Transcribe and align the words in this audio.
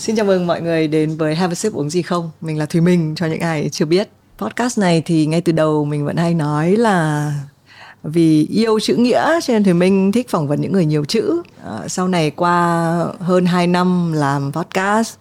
Xin 0.00 0.16
chào 0.16 0.26
mừng 0.26 0.46
mọi 0.46 0.60
người 0.60 0.88
đến 0.88 1.16
với 1.16 1.34
Have 1.34 1.52
a 1.52 1.54
sip 1.54 1.72
uống 1.72 1.90
gì 1.90 2.02
không. 2.02 2.30
Mình 2.40 2.58
là 2.58 2.66
Thùy 2.66 2.80
Minh 2.80 3.14
cho 3.16 3.26
những 3.26 3.40
ai 3.40 3.68
chưa 3.72 3.84
biết. 3.84 4.08
Podcast 4.38 4.78
này 4.78 5.02
thì 5.04 5.26
ngay 5.26 5.40
từ 5.40 5.52
đầu 5.52 5.84
mình 5.84 6.04
vẫn 6.04 6.16
hay 6.16 6.34
nói 6.34 6.76
là 6.76 7.32
vì 8.02 8.46
yêu 8.46 8.80
chữ 8.80 8.96
nghĩa 8.96 9.40
cho 9.42 9.52
nên 9.52 9.64
Thùy 9.64 9.74
Minh 9.74 10.12
thích 10.12 10.28
phỏng 10.28 10.48
vấn 10.48 10.60
những 10.60 10.72
người 10.72 10.86
nhiều 10.86 11.04
chữ. 11.04 11.42
À, 11.64 11.88
sau 11.88 12.08
này 12.08 12.30
qua 12.30 12.86
hơn 13.20 13.46
2 13.46 13.66
năm 13.66 14.12
làm 14.12 14.52
podcast 14.52 15.14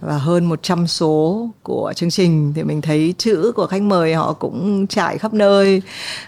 và 0.00 0.18
hơn 0.18 0.44
100 0.44 0.86
số 0.86 1.48
của 1.62 1.92
chương 1.96 2.10
trình 2.10 2.52
thì 2.56 2.62
mình 2.62 2.80
thấy 2.80 3.14
chữ 3.18 3.52
của 3.56 3.66
khách 3.66 3.82
mời 3.82 4.14
họ 4.14 4.32
cũng 4.32 4.86
trải 4.86 5.18
khắp 5.18 5.34
nơi 5.34 5.82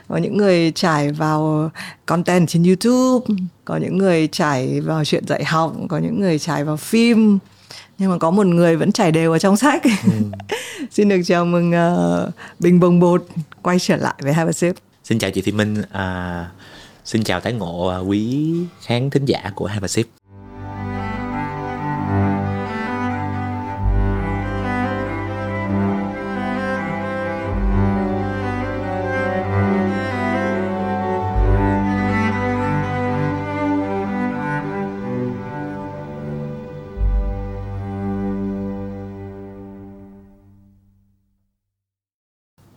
có 0.09 0.17
những 0.17 0.37
người 0.37 0.73
trải 0.75 1.13
vào 1.13 1.71
content 2.07 2.49
trên 2.49 2.63
YouTube 2.63 3.27
có 3.65 3.77
những 3.77 3.99
người 3.99 4.29
trải 4.33 4.81
vào 4.81 5.05
chuyện 5.05 5.27
dạy 5.27 5.45
học 5.45 5.75
có 5.89 5.99
những 5.99 6.21
người 6.21 6.39
trải 6.39 6.65
vào 6.65 6.77
phim 6.77 7.39
nhưng 8.03 8.11
mà 8.11 8.19
có 8.19 8.31
một 8.31 8.47
người 8.47 8.77
vẫn 8.77 8.93
trải 8.93 9.13
đều 9.13 9.33
ở 9.33 9.39
trong 9.39 9.57
sách. 9.57 9.83
Ừ. 9.85 10.11
xin 10.91 11.09
được 11.09 11.21
chào 11.25 11.45
mừng 11.45 11.71
uh, 11.71 12.35
bình 12.59 12.81
bồng 12.81 13.01
bột. 13.01 13.27
Quay 13.63 13.79
trở 13.79 13.97
lại 13.97 14.15
với 14.23 14.33
hai 14.33 14.53
sip. 14.53 14.75
Xin 15.05 15.19
chào 15.19 15.31
chị 15.31 15.43
Thị 15.43 15.53
Minh. 15.53 15.83
À, 15.93 16.51
xin 17.05 17.25
chào 17.25 17.41
tái 17.41 17.53
ngộ 17.53 17.87
à, 17.87 17.99
quý 17.99 18.53
khán 18.81 19.11
thính 19.11 19.25
giả 19.25 19.53
của 19.55 19.67
hai 19.67 19.89
sip 19.89 20.07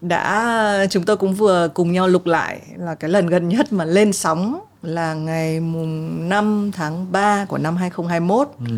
đã 0.08 0.88
chúng 0.90 1.04
tôi 1.04 1.18
cũng 1.18 1.34
vừa 1.34 1.68
cùng 1.74 1.92
nhau 1.92 2.08
lục 2.08 2.26
lại 2.26 2.62
là 2.78 2.96
cái 2.96 3.10
lần 3.10 3.28
gần 3.28 3.50
nhất 3.50 3.74
mà 3.74 3.86
lên 3.86 4.14
sóng 4.14 4.60
là 4.82 5.14
ngày 5.14 5.60
mùng 5.60 6.30
5 6.30 6.72
tháng 6.74 7.12
3 7.12 7.46
của 7.46 7.58
năm 7.58 7.76
2021. 7.76 8.50
Ừ. 8.60 8.76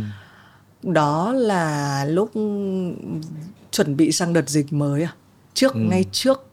Đó 0.92 1.34
là 1.34 2.06
lúc 2.06 2.32
chuẩn 3.72 3.98
bị 3.98 4.12
sang 4.12 4.34
đợt 4.34 4.50
dịch 4.50 4.74
mới 4.74 5.04
à? 5.04 5.14
Trước 5.54 5.74
ừ. 5.74 5.80
ngay 5.80 6.06
trước 6.12 6.50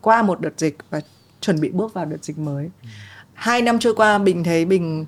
qua 0.00 0.22
một 0.22 0.40
đợt 0.40 0.52
dịch 0.56 0.76
và 0.90 1.00
chuẩn 1.40 1.60
bị 1.60 1.70
bước 1.70 1.94
vào 1.94 2.04
đợt 2.04 2.24
dịch 2.24 2.38
mới. 2.38 2.70
Ừ. 2.82 2.88
Hai 3.34 3.62
năm 3.62 3.78
trôi 3.78 3.94
qua 3.94 4.18
Bình 4.18 4.44
thấy 4.44 4.64
Bình 4.64 5.06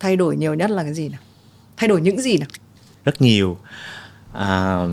thay 0.00 0.16
đổi 0.16 0.36
nhiều 0.36 0.54
nhất 0.54 0.70
là 0.70 0.82
cái 0.82 0.94
gì 0.94 1.08
nào? 1.08 1.20
Thay 1.76 1.88
đổi 1.88 2.00
những 2.00 2.20
gì 2.20 2.38
nào? 2.38 2.48
Rất 3.04 3.22
nhiều. 3.22 3.58
À, 4.32 4.86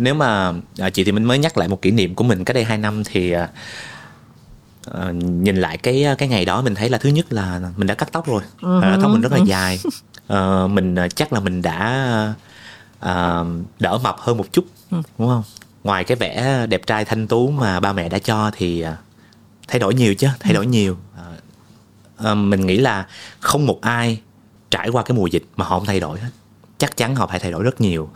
nếu 0.00 0.14
mà 0.14 0.52
à, 0.78 0.90
chị 0.90 1.04
thì 1.04 1.12
mình 1.12 1.24
mới 1.24 1.38
nhắc 1.38 1.58
lại 1.58 1.68
một 1.68 1.82
kỷ 1.82 1.90
niệm 1.90 2.14
của 2.14 2.24
mình 2.24 2.44
cách 2.44 2.54
đây 2.54 2.64
2 2.64 2.78
năm 2.78 3.02
thì 3.04 3.32
à, 3.32 3.48
à, 4.92 5.10
nhìn 5.12 5.56
lại 5.56 5.76
cái 5.76 6.06
cái 6.18 6.28
ngày 6.28 6.44
đó 6.44 6.62
mình 6.62 6.74
thấy 6.74 6.88
là 6.88 6.98
thứ 6.98 7.08
nhất 7.08 7.32
là 7.32 7.60
mình 7.76 7.86
đã 7.86 7.94
cắt 7.94 8.08
tóc 8.12 8.26
rồi. 8.26 8.42
À, 8.82 8.98
tóc 9.02 9.10
mình 9.10 9.20
rất 9.20 9.32
là 9.32 9.38
dài. 9.46 9.80
À, 10.28 10.66
mình 10.66 10.94
à, 10.94 11.08
chắc 11.08 11.32
là 11.32 11.40
mình 11.40 11.62
đã 11.62 12.34
à, 13.00 13.44
đỡ 13.80 13.98
mập 14.02 14.16
hơn 14.18 14.36
một 14.36 14.52
chút 14.52 14.64
ừ. 14.90 14.96
đúng 15.18 15.28
không? 15.28 15.42
Ngoài 15.84 16.04
cái 16.04 16.16
vẻ 16.16 16.66
đẹp 16.66 16.86
trai 16.86 17.04
thanh 17.04 17.26
tú 17.26 17.50
mà 17.50 17.80
ba 17.80 17.92
mẹ 17.92 18.08
đã 18.08 18.18
cho 18.18 18.50
thì 18.56 18.80
à, 18.80 18.96
thay 19.68 19.78
đổi 19.78 19.94
nhiều 19.94 20.14
chứ 20.14 20.28
thay 20.40 20.52
đổi 20.52 20.66
nhiều. 20.66 20.96
À, 21.16 21.24
à, 22.16 22.34
mình 22.34 22.66
nghĩ 22.66 22.76
là 22.76 23.06
không 23.40 23.66
một 23.66 23.80
ai 23.80 24.20
trải 24.70 24.88
qua 24.88 25.02
cái 25.02 25.16
mùa 25.16 25.26
dịch 25.26 25.44
mà 25.56 25.64
họ 25.64 25.78
không 25.78 25.86
thay 25.86 26.00
đổi 26.00 26.20
hết. 26.20 26.30
Chắc 26.78 26.96
chắn 26.96 27.14
họ 27.14 27.26
phải 27.26 27.38
thay 27.38 27.52
đổi 27.52 27.62
rất 27.62 27.80
nhiều 27.80 28.10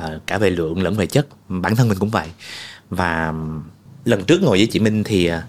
Ờ, 0.00 0.20
cả 0.26 0.38
về 0.38 0.50
lượng 0.50 0.82
lẫn 0.82 0.94
về 0.96 1.06
chất, 1.06 1.26
bản 1.48 1.76
thân 1.76 1.88
mình 1.88 1.98
cũng 1.98 2.10
vậy. 2.10 2.28
Và 2.90 3.32
lần 4.04 4.24
trước 4.24 4.42
ngồi 4.42 4.58
với 4.58 4.66
chị 4.66 4.80
Minh 4.80 5.04
thì 5.04 5.26
ờ, 5.26 5.42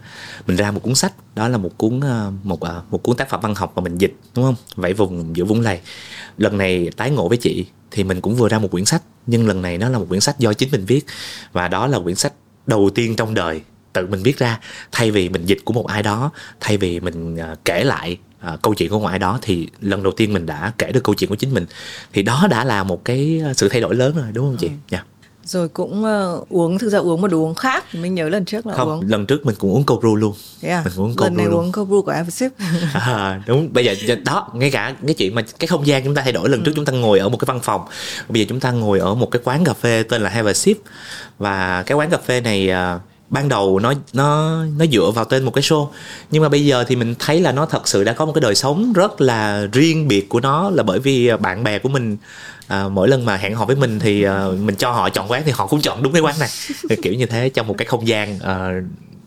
mình 0.48 0.58
ra 0.58 0.72
một 0.72 0.84
cuốn 0.84 0.96
sách, 0.96 1.14
đó 1.36 1.48
là 1.48 1.58
một 1.58 1.78
cuốn 1.78 2.00
ờ, 2.00 2.32
một 2.44 2.60
một 2.90 3.04
cuốn 3.04 3.18
tác 3.18 3.30
phẩm 3.30 3.40
văn 3.44 3.56
học 3.56 3.74
mà 3.76 3.82
mình 3.82 3.98
dịch, 3.98 4.16
đúng 4.36 4.46
không? 4.46 4.56
Vẫy 4.76 4.94
vùng 4.94 5.36
giữa 5.36 5.46
vũng 5.46 5.62
lầy. 5.62 5.80
Lần 6.38 6.58
này 6.58 6.90
tái 6.98 7.12
ngộ 7.12 7.28
với 7.28 7.38
chị 7.38 7.66
thì 7.92 8.04
mình 8.04 8.22
cũng 8.22 8.36
vừa 8.36 8.50
ra 8.50 8.60
một 8.60 8.72
quyển 8.72 8.86
sách, 8.86 9.02
nhưng 9.28 9.48
lần 9.48 9.62
này 9.62 9.78
nó 9.78 9.90
là 9.90 9.98
một 9.98 10.06
quyển 10.10 10.22
sách 10.22 10.40
do 10.40 10.54
chính 10.54 10.72
mình 10.72 10.86
viết. 10.86 11.06
Và 11.52 11.68
đó 11.68 11.88
là 11.88 12.00
quyển 12.00 12.16
sách 12.16 12.34
đầu 12.68 12.90
tiên 12.96 13.16
trong 13.16 13.34
đời 13.34 13.62
tự 13.94 14.08
mình 14.08 14.24
viết 14.24 14.38
ra, 14.38 14.60
thay 14.92 15.12
vì 15.12 15.30
mình 15.30 15.46
dịch 15.46 15.60
của 15.66 15.74
một 15.74 15.88
ai 15.88 16.04
đó, 16.04 16.32
thay 16.60 16.78
vì 16.78 17.00
mình 17.00 17.38
kể 17.66 17.84
lại 17.84 18.18
à, 18.42 18.58
câu 18.62 18.74
chuyện 18.74 18.90
của 18.90 19.00
ngoại 19.00 19.20
đó 19.20 19.40
thì 19.42 19.68
lần 19.82 20.04
đầu 20.04 20.14
tiên 20.18 20.34
mình 20.34 20.46
đã 20.46 20.74
kể 20.78 20.92
được 20.92 21.04
câu 21.04 21.16
chuyện 21.16 21.30
của 21.30 21.36
chính 21.36 21.54
mình 21.54 21.66
thì 22.14 22.24
đó 22.24 22.48
đã 22.50 22.64
là 22.64 22.84
một 22.84 23.06
cái 23.06 23.42
sự 23.56 23.70
thay 23.70 23.82
đổi 23.82 23.96
lớn 23.96 24.16
rồi 24.16 24.26
đúng 24.34 24.46
không 24.46 24.58
chị? 24.58 24.68
Ừ. 24.68 24.74
Yeah. 24.92 25.06
Rồi 25.46 25.70
cũng 25.70 26.04
uh, 26.04 26.50
uống 26.50 26.78
thực 26.78 26.90
ra 26.90 27.00
uống 27.00 27.22
một 27.22 27.28
đồ 27.28 27.38
uống 27.38 27.56
khác 27.56 27.96
mình 27.96 28.16
nhớ 28.16 28.30
lần 28.30 28.46
trước 28.46 28.68
là 28.68 28.74
không, 28.74 28.90
uống 28.90 29.10
lần 29.10 29.26
trước 29.26 29.46
mình 29.46 29.56
cũng 29.60 29.72
uống 29.72 29.84
cold 29.84 30.04
brew 30.04 30.16
luôn. 30.16 30.34
Yeah. 30.62 30.86
Mình 30.86 30.94
uống 30.98 31.16
cold 31.16 31.24
lần 31.24 31.38
này 31.38 31.46
luôn. 31.46 31.56
uống 31.56 31.72
cold 31.72 31.90
brew 31.90 32.02
của 32.02 32.12
Eversip. 32.12 32.52
à, 32.94 33.42
đúng 33.48 33.74
bây 33.74 33.86
giờ 33.86 34.16
đó 34.26 34.50
ngay 34.54 34.72
cả 34.72 34.96
cái 35.08 35.14
chuyện 35.14 35.36
mà 35.36 35.42
cái 35.60 35.68
không 35.68 35.88
gian 35.88 36.04
chúng 36.04 36.16
ta 36.16 36.22
thay 36.22 36.32
đổi 36.32 36.50
lần 36.50 36.60
ừ. 36.60 36.66
trước 36.66 36.72
chúng 36.76 36.86
ta 36.86 36.94
ngồi 36.94 37.20
ở 37.20 37.30
một 37.30 37.38
cái 37.38 37.46
văn 37.46 37.60
phòng 37.64 37.82
bây 38.30 38.42
giờ 38.42 38.46
chúng 38.50 38.60
ta 38.60 38.72
ngồi 38.72 39.00
ở 39.00 39.16
một 39.16 39.32
cái 39.32 39.42
quán 39.44 39.64
cà 39.64 39.74
phê 39.74 40.04
tên 40.04 40.22
là 40.22 40.30
Have 40.30 40.52
a 40.52 40.54
Sip 40.54 40.78
và 41.38 41.84
cái 41.84 41.96
quán 41.98 42.10
cà 42.10 42.18
phê 42.18 42.42
này 42.42 42.70
uh, 42.96 43.02
ban 43.32 43.50
đầu 43.50 43.80
nó 43.80 43.94
nó 44.14 44.64
nó 44.78 44.86
dựa 44.86 45.12
vào 45.16 45.26
tên 45.26 45.44
một 45.44 45.52
cái 45.52 45.62
show 45.62 45.88
nhưng 46.32 46.44
mà 46.44 46.50
bây 46.50 46.66
giờ 46.66 46.84
thì 46.88 46.96
mình 46.96 47.16
thấy 47.20 47.42
là 47.42 47.52
nó 47.52 47.66
thật 47.66 47.88
sự 47.88 48.04
đã 48.04 48.14
có 48.14 48.26
một 48.26 48.32
cái 48.36 48.42
đời 48.42 48.56
sống 48.56 48.94
rất 48.94 49.22
là 49.22 49.68
riêng 49.72 50.08
biệt 50.08 50.30
của 50.30 50.40
nó 50.40 50.70
là 50.70 50.84
bởi 50.84 51.00
vì 51.00 51.32
bạn 51.40 51.64
bè 51.64 51.80
của 51.80 51.90
mình 51.90 52.18
à, 52.68 52.90
mỗi 52.90 53.08
lần 53.08 53.26
mà 53.26 53.38
hẹn 53.38 53.56
hò 53.56 53.66
với 53.66 53.76
mình 53.76 54.00
thì 54.00 54.24
à, 54.24 54.48
mình 54.60 54.76
cho 54.76 54.92
họ 54.92 55.10
chọn 55.10 55.32
quán 55.32 55.42
thì 55.46 55.52
họ 55.52 55.68
cũng 55.68 55.82
chọn 55.82 56.04
đúng 56.04 56.14
cái 56.14 56.22
quán 56.22 56.36
này 56.40 56.50
kiểu 57.04 57.14
như 57.14 57.26
thế 57.26 57.50
trong 57.50 57.68
một 57.68 57.76
cái 57.78 57.86
không 57.86 58.08
gian 58.08 58.40
à, 58.40 58.72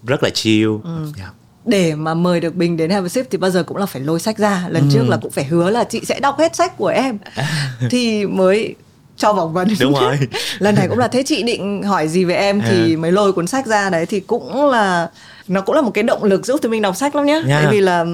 rất 0.07 0.23
là 0.23 0.31
chill 0.31 0.71
ừ. 0.85 0.99
yeah 1.03 1.17
dạ. 1.17 1.31
để 1.65 1.95
mà 1.95 2.15
mời 2.15 2.41
được 2.41 2.55
Bình 2.55 2.77
đến 2.77 2.91
Have 2.91 3.07
a 3.07 3.09
Sip 3.09 3.27
thì 3.31 3.39
bao 3.39 3.51
giờ 3.51 3.63
cũng 3.63 3.77
là 3.77 3.87
phải 3.87 4.03
lôi 4.03 4.21
sách 4.21 4.39
ra 4.39 4.65
lần 4.69 4.83
ừ. 4.83 4.89
trước 4.93 5.09
là 5.09 5.17
cũng 5.17 5.31
phải 5.31 5.45
hứa 5.45 5.71
là 5.71 5.85
chị 5.85 6.01
sẽ 6.05 6.21
đọc 6.21 6.39
hết 6.39 6.57
sách 6.57 6.77
của 6.77 6.87
em 6.87 7.19
thì 7.91 8.27
mới 8.27 8.75
cho 9.17 9.35
phỏng 9.35 9.53
vấn 9.53 9.69
đúng 9.81 9.95
rồi 10.01 10.19
lần 10.59 10.75
này 10.75 10.89
cũng 10.89 10.99
là 10.99 11.09
thế 11.09 11.23
chị 11.27 11.43
định 11.43 11.83
hỏi 11.83 12.09
gì 12.09 12.25
về 12.25 12.35
em 12.35 12.61
thì 12.61 12.95
à. 12.95 12.99
mới 12.99 13.13
lôi 13.13 13.33
cuốn 13.33 13.47
sách 13.47 13.67
ra 13.67 13.91
đấy 13.91 14.07
thì 14.07 14.21
cũng 14.21 14.71
là 14.71 15.11
nó 15.49 15.61
cũng 15.61 15.75
là 15.75 15.83
một 15.83 15.91
cái 15.95 16.05
động 16.05 16.25
lực 16.25 16.47
giúp 16.47 16.63
tụi 16.63 16.71
mình 16.71 16.83
đọc 16.83 16.97
sách 16.97 17.15
lắm 17.15 17.27
nhé 17.27 17.33
yeah. 17.33 17.47
tại 17.49 17.67
vì 17.73 17.81
là 17.81 18.05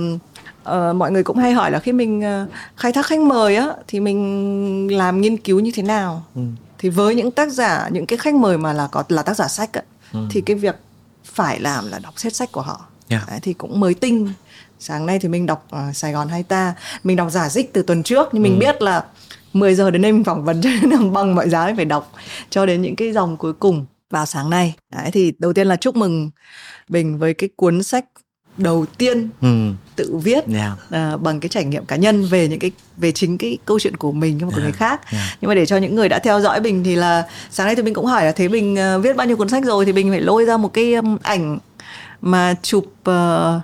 uh, 0.63 0.97
mọi 0.97 1.13
người 1.13 1.23
cũng 1.23 1.37
hay 1.37 1.53
hỏi 1.53 1.71
là 1.71 1.79
khi 1.79 1.93
mình 1.93 2.19
uh, 2.43 2.51
khai 2.77 2.93
thác 2.93 3.07
khách 3.07 3.21
mời 3.21 3.57
á 3.57 3.69
thì 3.89 4.01
mình 4.01 4.97
làm 4.99 5.21
nghiên 5.21 5.37
cứu 5.37 5.61
như 5.61 5.71
thế 5.75 5.83
nào 5.83 6.25
ừ. 6.35 6.43
thì 6.79 6.89
với 6.89 7.15
những 7.15 7.31
tác 7.31 7.53
giả 7.53 7.89
những 7.93 8.07
cái 8.07 8.19
khách 8.19 8.35
mời 8.35 8.59
mà 8.59 8.73
là 8.73 8.89
có 8.93 9.05
là 9.09 9.23
tác 9.23 9.37
giả 9.37 9.49
sách 9.49 9.73
á, 9.73 9.83
ừ. 10.13 10.21
thì 10.31 10.41
cái 10.41 10.57
việc 10.57 10.77
phải 11.25 11.61
làm 11.61 11.91
là 11.91 11.99
đọc 11.99 12.15
hết 12.23 12.35
sách 12.35 12.53
của 12.53 12.61
họ 12.61 12.81
yeah. 13.09 13.29
đấy, 13.29 13.39
thì 13.43 13.53
cũng 13.53 13.81
mới 13.81 13.95
tinh 13.95 14.33
sáng 14.81 15.07
nay 15.07 15.19
thì 15.19 15.29
mình 15.29 15.47
đọc 15.47 15.67
uh, 15.77 15.97
Sài 15.97 16.13
Gòn 16.13 16.29
hay 16.29 16.43
ta 16.43 16.75
mình 17.05 17.17
đọc 17.17 17.29
giả 17.31 17.49
dích 17.49 17.73
từ 17.73 17.83
tuần 17.83 18.03
trước 18.03 18.29
nhưng 18.33 18.43
mình 18.43 18.55
ừ. 18.55 18.59
biết 18.59 18.83
là 18.83 19.05
10 19.53 19.75
giờ 19.75 19.91
đến 19.91 20.03
đây 20.03 20.13
mình 20.13 20.25
phỏng 20.25 20.45
vấn 20.45 20.61
cho 20.63 20.71
nên 20.83 21.13
bằng 21.13 21.35
mọi 21.35 21.51
giá 21.51 21.73
phải 21.77 21.85
đọc 21.85 22.13
cho 22.51 22.67
đến 22.67 22.83
những 22.83 22.97
cái 22.97 23.13
dòng 23.13 23.37
cuối 23.37 23.53
cùng 23.53 23.87
vào 24.11 24.27
sáng 24.27 24.51
nay. 24.51 24.75
Đấy 24.93 25.11
thì 25.13 25.33
đầu 25.39 25.53
tiên 25.53 25.67
là 25.67 25.77
chúc 25.77 25.97
mừng 25.97 26.31
Bình 26.89 27.19
với 27.19 27.35
cái 27.35 27.51
cuốn 27.57 27.83
sách 27.83 28.05
đầu 28.57 28.87
tiên 28.99 29.29
ừ. 29.41 29.49
tự 29.97 30.17
viết 30.17 30.45
yeah. 30.55 30.73
uh, 31.15 31.21
bằng 31.21 31.41
cái 31.41 31.49
trải 31.49 31.65
nghiệm 31.65 31.85
cá 31.85 31.97
nhân 31.97 32.27
về 32.27 32.49
những 32.49 32.59
cái 32.59 32.71
về 32.97 33.13
chính 33.13 33.39
cái 33.39 33.59
câu 33.65 33.81
chuyện 33.81 33.97
của 33.97 34.13
mình 34.13 34.39
và 34.39 34.47
của 34.47 34.51
yeah. 34.51 34.63
người 34.63 34.73
khác 34.73 35.11
yeah. 35.13 35.25
nhưng 35.41 35.49
mà 35.49 35.55
để 35.55 35.67
cho 35.67 35.77
những 35.77 35.95
người 35.95 36.09
đã 36.09 36.19
theo 36.19 36.41
dõi 36.41 36.61
bình 36.61 36.85
thì 36.85 36.97
là 36.97 37.25
sáng 37.51 37.67
nay 37.67 37.77
thì 37.77 37.83
mình 37.83 37.95
cũng 37.95 38.07
hỏi 38.07 38.25
là 38.25 38.33
thế 38.33 38.49
bình 38.49 38.77
uh, 38.97 39.05
viết 39.05 39.17
bao 39.17 39.27
nhiêu 39.27 39.37
cuốn 39.37 39.49
sách 39.49 39.65
rồi 39.65 39.85
thì 39.85 39.93
bình 39.93 40.11
phải 40.11 40.21
lôi 40.21 40.45
ra 40.45 40.57
một 40.57 40.73
cái 40.73 40.95
um, 40.95 41.17
ảnh 41.23 41.59
mà 42.21 42.55
chụp 42.63 42.85
uh, 43.11 43.63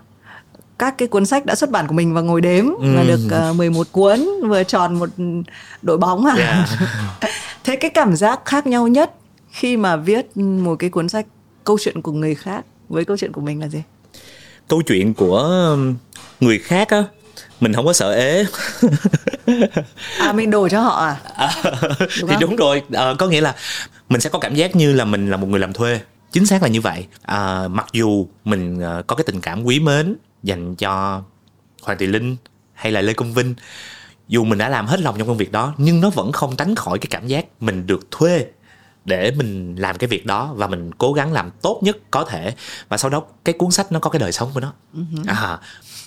các 0.78 0.98
cái 0.98 1.09
cuốn 1.09 1.26
sách 1.26 1.47
đã 1.47 1.54
xuất 1.54 1.70
bản 1.70 1.87
của 1.87 1.94
mình 1.94 2.14
và 2.14 2.20
ngồi 2.20 2.41
đếm 2.41 2.64
ừ. 2.64 2.94
là 2.94 3.03
được 3.03 3.20
uh, 3.26 3.32
ờ, 3.32 3.53
11 3.53 3.87
cuốn 3.92 4.26
vừa 4.48 4.62
tròn 4.64 4.98
một 4.98 5.09
đội 5.82 5.98
bóng 5.98 6.26
à. 6.26 6.34
Yeah. 6.34 6.69
Thế 7.64 7.76
cái 7.76 7.91
cảm 7.91 8.16
giác 8.16 8.40
khác 8.44 8.67
nhau 8.67 8.88
nhất 8.88 9.14
khi 9.50 9.76
mà 9.76 9.96
viết 9.96 10.37
một 10.37 10.76
cái 10.78 10.90
cuốn 10.90 11.08
sách 11.08 11.26
câu 11.64 11.78
chuyện 11.81 12.02
của 12.02 12.12
người 12.12 12.34
khác 12.34 12.64
với 12.88 13.05
câu 13.05 13.17
chuyện 13.17 13.32
của 13.32 13.40
mình 13.40 13.61
là 13.61 13.69
gì? 13.69 13.82
Câu 14.69 14.82
chuyện 14.82 15.14
của 15.14 15.76
người 16.40 16.58
khác 16.58 16.88
á 16.88 17.05
mình 17.61 17.73
không 17.73 17.87
có 17.87 17.93
sợ 17.93 18.12
ế 18.12 18.44
à 20.19 20.32
mình 20.32 20.50
đổi 20.50 20.70
cho 20.70 20.81
họ 20.81 21.06
à, 21.06 21.20
à 21.37 21.50
đúng 21.64 22.00
thì 22.11 22.26
không? 22.28 22.40
đúng 22.40 22.56
rồi 22.56 22.82
à, 22.93 23.14
có 23.19 23.26
nghĩa 23.26 23.40
là 23.40 23.55
mình 24.08 24.20
sẽ 24.20 24.31
có 24.31 24.38
cảm 24.38 24.55
giác 24.55 24.76
như 24.76 24.93
là 24.93 25.05
mình 25.05 25.31
là 25.31 25.37
một 25.37 25.46
người 25.46 25.61
làm 25.61 25.73
thuê 25.73 26.00
chính 26.32 26.46
xác 26.46 26.62
là 26.62 26.69
như 26.69 26.81
vậy 26.81 27.06
à, 27.23 27.69
mặc 27.69 27.87
dù 27.93 28.26
mình 28.44 28.78
uh, 28.78 29.06
có 29.06 29.17
cái 29.17 29.25
tình 29.26 29.40
cảm 29.40 29.64
quý 29.64 29.81
mến 29.81 30.17
dành 30.43 30.75
cho 30.77 31.23
hoàng 31.83 31.99
thị 31.99 32.06
linh 32.06 32.37
hay 32.75 32.93
là 32.93 33.00
lê 33.00 33.12
công 33.12 33.35
vinh. 33.35 33.55
Dù 34.29 34.44
mình 34.44 34.59
đã 34.59 34.69
làm 34.69 34.87
hết 34.87 35.00
lòng 35.00 35.15
trong 35.19 35.29
công 35.29 35.37
việc 35.37 35.53
đó 35.53 35.75
nhưng 35.77 36.00
nó 36.00 36.11
vẫn 36.11 36.33
không 36.33 36.56
tránh 36.56 36.75
khỏi 36.75 36.99
cái 36.99 37.06
cảm 37.11 37.27
giác 37.27 37.47
mình 37.61 37.87
được 37.87 38.11
thuê 38.11 38.47
để 39.05 39.31
mình 39.37 39.77
làm 39.77 39.99
cái 39.99 40.09
việc 40.09 40.27
đó 40.27 40.53
và 40.55 40.67
mình 40.67 40.91
cố 40.99 41.12
gắng 41.12 41.33
làm 41.33 41.50
tốt 41.50 41.81
nhất 41.83 41.97
có 42.11 42.25
thể. 42.25 42.55
Và 42.88 42.97
sau 42.97 43.11
đó 43.11 43.23
cái 43.44 43.55
cuốn 43.59 43.71
sách 43.71 43.93
nó 43.93 43.99
có 43.99 44.11
cái 44.11 44.21
đời 44.21 44.33
sống 44.33 44.50
của 44.55 44.61
nó. 44.61 44.73
Uh-huh. 44.94 45.25
à, 45.27 45.59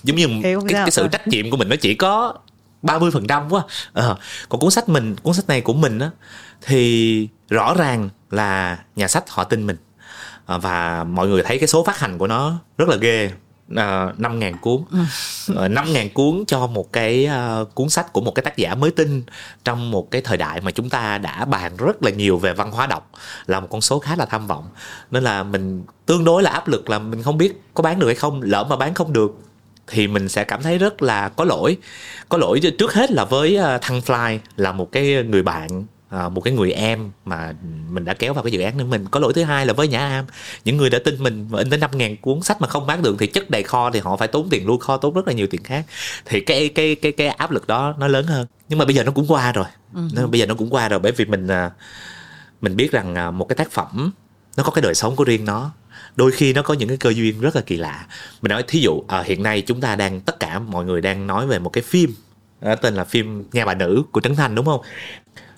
giống 0.04 0.18
như 0.18 0.28
cái, 0.44 0.56
cái 0.70 0.92
sự 0.92 1.08
trách 1.08 1.28
nhiệm 1.28 1.52
của 1.52 1.58
mình 1.58 1.70
nó 1.70 1.76
chỉ 1.76 1.94
có 1.94 2.34
30 2.82 3.12
phần 3.12 3.28
trăm 3.28 3.50
quá. 3.50 3.64
Ờ, 3.94 4.18
còn 4.50 4.62
cuốn 4.62 4.72
sách 4.72 4.90
mình 4.90 5.16
cuốn 5.16 5.34
sách 5.34 5.48
này 5.48 5.62
của 5.62 5.74
mình 5.74 6.00
á 6.00 6.10
thì 6.62 7.28
rõ 7.50 7.74
ràng 7.74 8.10
là 8.32 8.80
nhà 8.96 9.08
sách 9.08 9.30
họ 9.30 9.44
tin 9.44 9.68
mình. 9.68 9.78
À, 10.46 10.58
và 10.58 11.04
mọi 11.04 11.28
người 11.28 11.44
thấy 11.44 11.60
cái 11.60 11.68
số 11.68 11.84
phát 11.84 12.00
hành 12.00 12.18
của 12.18 12.28
nó 12.28 12.60
rất 12.78 12.90
là 12.90 12.96
ghê 12.96 13.32
ờ, 13.76 14.14
năm 14.18 14.40
ngàn 14.40 14.58
cuốn. 14.62 14.82
Ờ, 15.56 15.68
năm 15.68 15.94
ngàn 15.94 16.10
cuốn 16.10 16.44
cho 16.48 16.68
một 16.68 16.94
cái 16.94 17.30
uh, 17.62 17.76
cuốn 17.76 17.90
sách 17.90 18.14
của 18.14 18.22
một 18.22 18.36
cái 18.36 18.44
tác 18.44 18.58
giả 18.58 18.76
mới 18.76 18.92
tin 18.92 19.24
trong 19.64 19.92
một 19.92 20.12
cái 20.12 20.22
thời 20.22 20.38
đại 20.38 20.62
mà 20.62 20.72
chúng 20.72 20.90
ta 20.90 21.18
đã 21.18 21.46
bàn 21.46 21.78
rất 21.78 22.04
là 22.04 22.12
nhiều 22.12 22.38
về 22.38 22.54
văn 22.54 22.72
hóa 22.72 22.88
đọc 22.88 23.12
là 23.48 23.60
một 23.60 23.68
con 23.70 23.82
số 23.82 24.00
khá 24.00 24.16
là 24.16 24.26
tham 24.26 24.48
vọng. 24.48 24.70
Nên 25.12 25.24
là 25.24 25.44
mình 25.44 25.84
tương 26.06 26.24
đối 26.24 26.44
là 26.44 26.52
áp 26.52 26.68
lực 26.68 26.90
là 26.90 27.00
mình 27.00 27.24
không 27.24 27.38
biết 27.38 27.62
có 27.74 27.84
bán 27.84 28.00
được 28.00 28.08
hay 28.08 28.16
không. 28.16 28.42
Lỡ 28.42 28.66
mà 28.70 28.76
bán 28.76 28.94
không 28.94 29.14
được 29.14 29.40
thì 29.88 30.08
mình 30.08 30.30
sẽ 30.30 30.44
cảm 30.44 30.64
thấy 30.64 30.78
rất 30.78 31.02
là 31.02 31.30
có 31.30 31.44
lỗi. 31.44 31.78
Có 32.30 32.38
lỗi 32.38 32.60
trước 32.78 32.94
hết 32.94 33.12
là 33.12 33.26
với 33.26 33.60
thăng 33.82 34.00
fly 34.00 34.40
là 34.58 34.72
một 34.72 34.92
cái 34.92 35.24
người 35.24 35.44
bạn 35.44 35.86
à, 36.10 36.30
một 36.30 36.42
cái 36.42 36.54
người 36.54 36.72
em 36.72 37.12
mà 37.26 37.54
mình 37.90 38.06
đã 38.06 38.14
kéo 38.14 38.34
vào 38.34 38.44
cái 38.44 38.52
dự 38.52 38.62
án 38.62 38.80
của 38.80 38.86
mình 38.86 39.06
có 39.12 39.20
lỗi 39.20 39.34
thứ 39.34 39.44
hai 39.44 39.66
là 39.66 39.74
với 39.74 39.88
nhã 39.88 40.00
am. 40.00 40.26
Những 40.66 40.78
người 40.78 40.90
đã 40.90 41.00
tin 41.06 41.24
mình 41.24 41.48
và 41.48 41.60
in 41.60 41.70
tới 41.70 41.80
năm 41.80 41.90
ngàn 41.94 42.18
cuốn 42.18 42.42
sách 42.42 42.62
mà 42.62 42.68
không 42.68 42.88
bán 42.88 43.04
được 43.04 43.16
thì 43.20 43.28
chất 43.28 43.50
đầy 43.50 43.64
kho 43.64 43.92
thì 43.92 44.00
họ 44.00 44.18
phải 44.18 44.28
tốn 44.28 44.50
tiền 44.50 44.68
luôn 44.68 44.80
kho 44.80 44.98
tốn 44.98 45.14
rất 45.14 45.28
là 45.28 45.34
nhiều 45.34 45.48
tiền 45.48 45.64
khác. 45.64 45.86
Thì 46.26 46.42
cái 46.42 46.70
cái 46.70 46.96
cái 46.96 47.12
cái 47.12 47.28
áp 47.28 47.52
lực 47.52 47.68
đó 47.68 47.96
nó 48.00 48.08
lớn 48.08 48.26
hơn. 48.26 48.48
Nhưng 48.70 48.80
mà 48.80 48.86
bây 48.86 48.96
giờ 48.96 49.04
nó 49.04 49.12
cũng 49.12 49.28
qua 49.28 49.52
rồi. 49.52 49.66
Uh-huh. 49.96 50.28
bây 50.28 50.40
giờ 50.40 50.46
nó 50.46 50.56
cũng 50.56 50.70
qua 50.70 50.90
rồi 50.90 51.00
bởi 51.00 51.12
vì 51.12 51.26
mình 51.26 51.48
à, 51.48 51.72
mình 52.62 52.76
biết 52.76 52.92
rằng 52.92 53.16
à, 53.16 53.32
một 53.32 53.46
cái 53.46 53.56
tác 53.56 53.72
phẩm 53.72 54.12
nó 54.58 54.64
có 54.64 54.72
cái 54.72 54.82
đời 54.82 54.96
sống 54.96 55.16
của 55.16 55.24
riêng 55.24 55.46
nó. 55.46 55.72
Đôi 56.16 56.32
khi 56.32 56.54
nó 56.54 56.62
có 56.62 56.74
những 56.74 56.90
cái 56.90 56.98
cơ 56.98 57.10
duyên 57.10 57.42
rất 57.42 57.56
là 57.56 57.62
kỳ 57.62 57.78
lạ. 57.78 58.06
Mình 58.42 58.50
nói 58.50 58.64
thí 58.68 58.80
dụ 58.80 59.04
à, 59.08 59.22
hiện 59.22 59.44
nay 59.44 59.62
chúng 59.62 59.82
ta 59.82 59.96
đang 59.96 60.22
tất 60.22 60.40
cả 60.40 60.60
mọi 60.60 60.86
người 60.86 61.02
đang 61.02 61.28
nói 61.28 61.48
về 61.48 61.60
một 61.60 61.70
cái 61.70 61.84
phim 61.84 62.14
tên 62.82 62.96
là 62.96 63.04
phim 63.04 63.44
nhà 63.52 63.66
bà 63.66 63.74
nữ 63.74 64.04
của 64.12 64.22
trấn 64.22 64.36
thành 64.36 64.56
đúng 64.56 64.66
không 64.66 64.82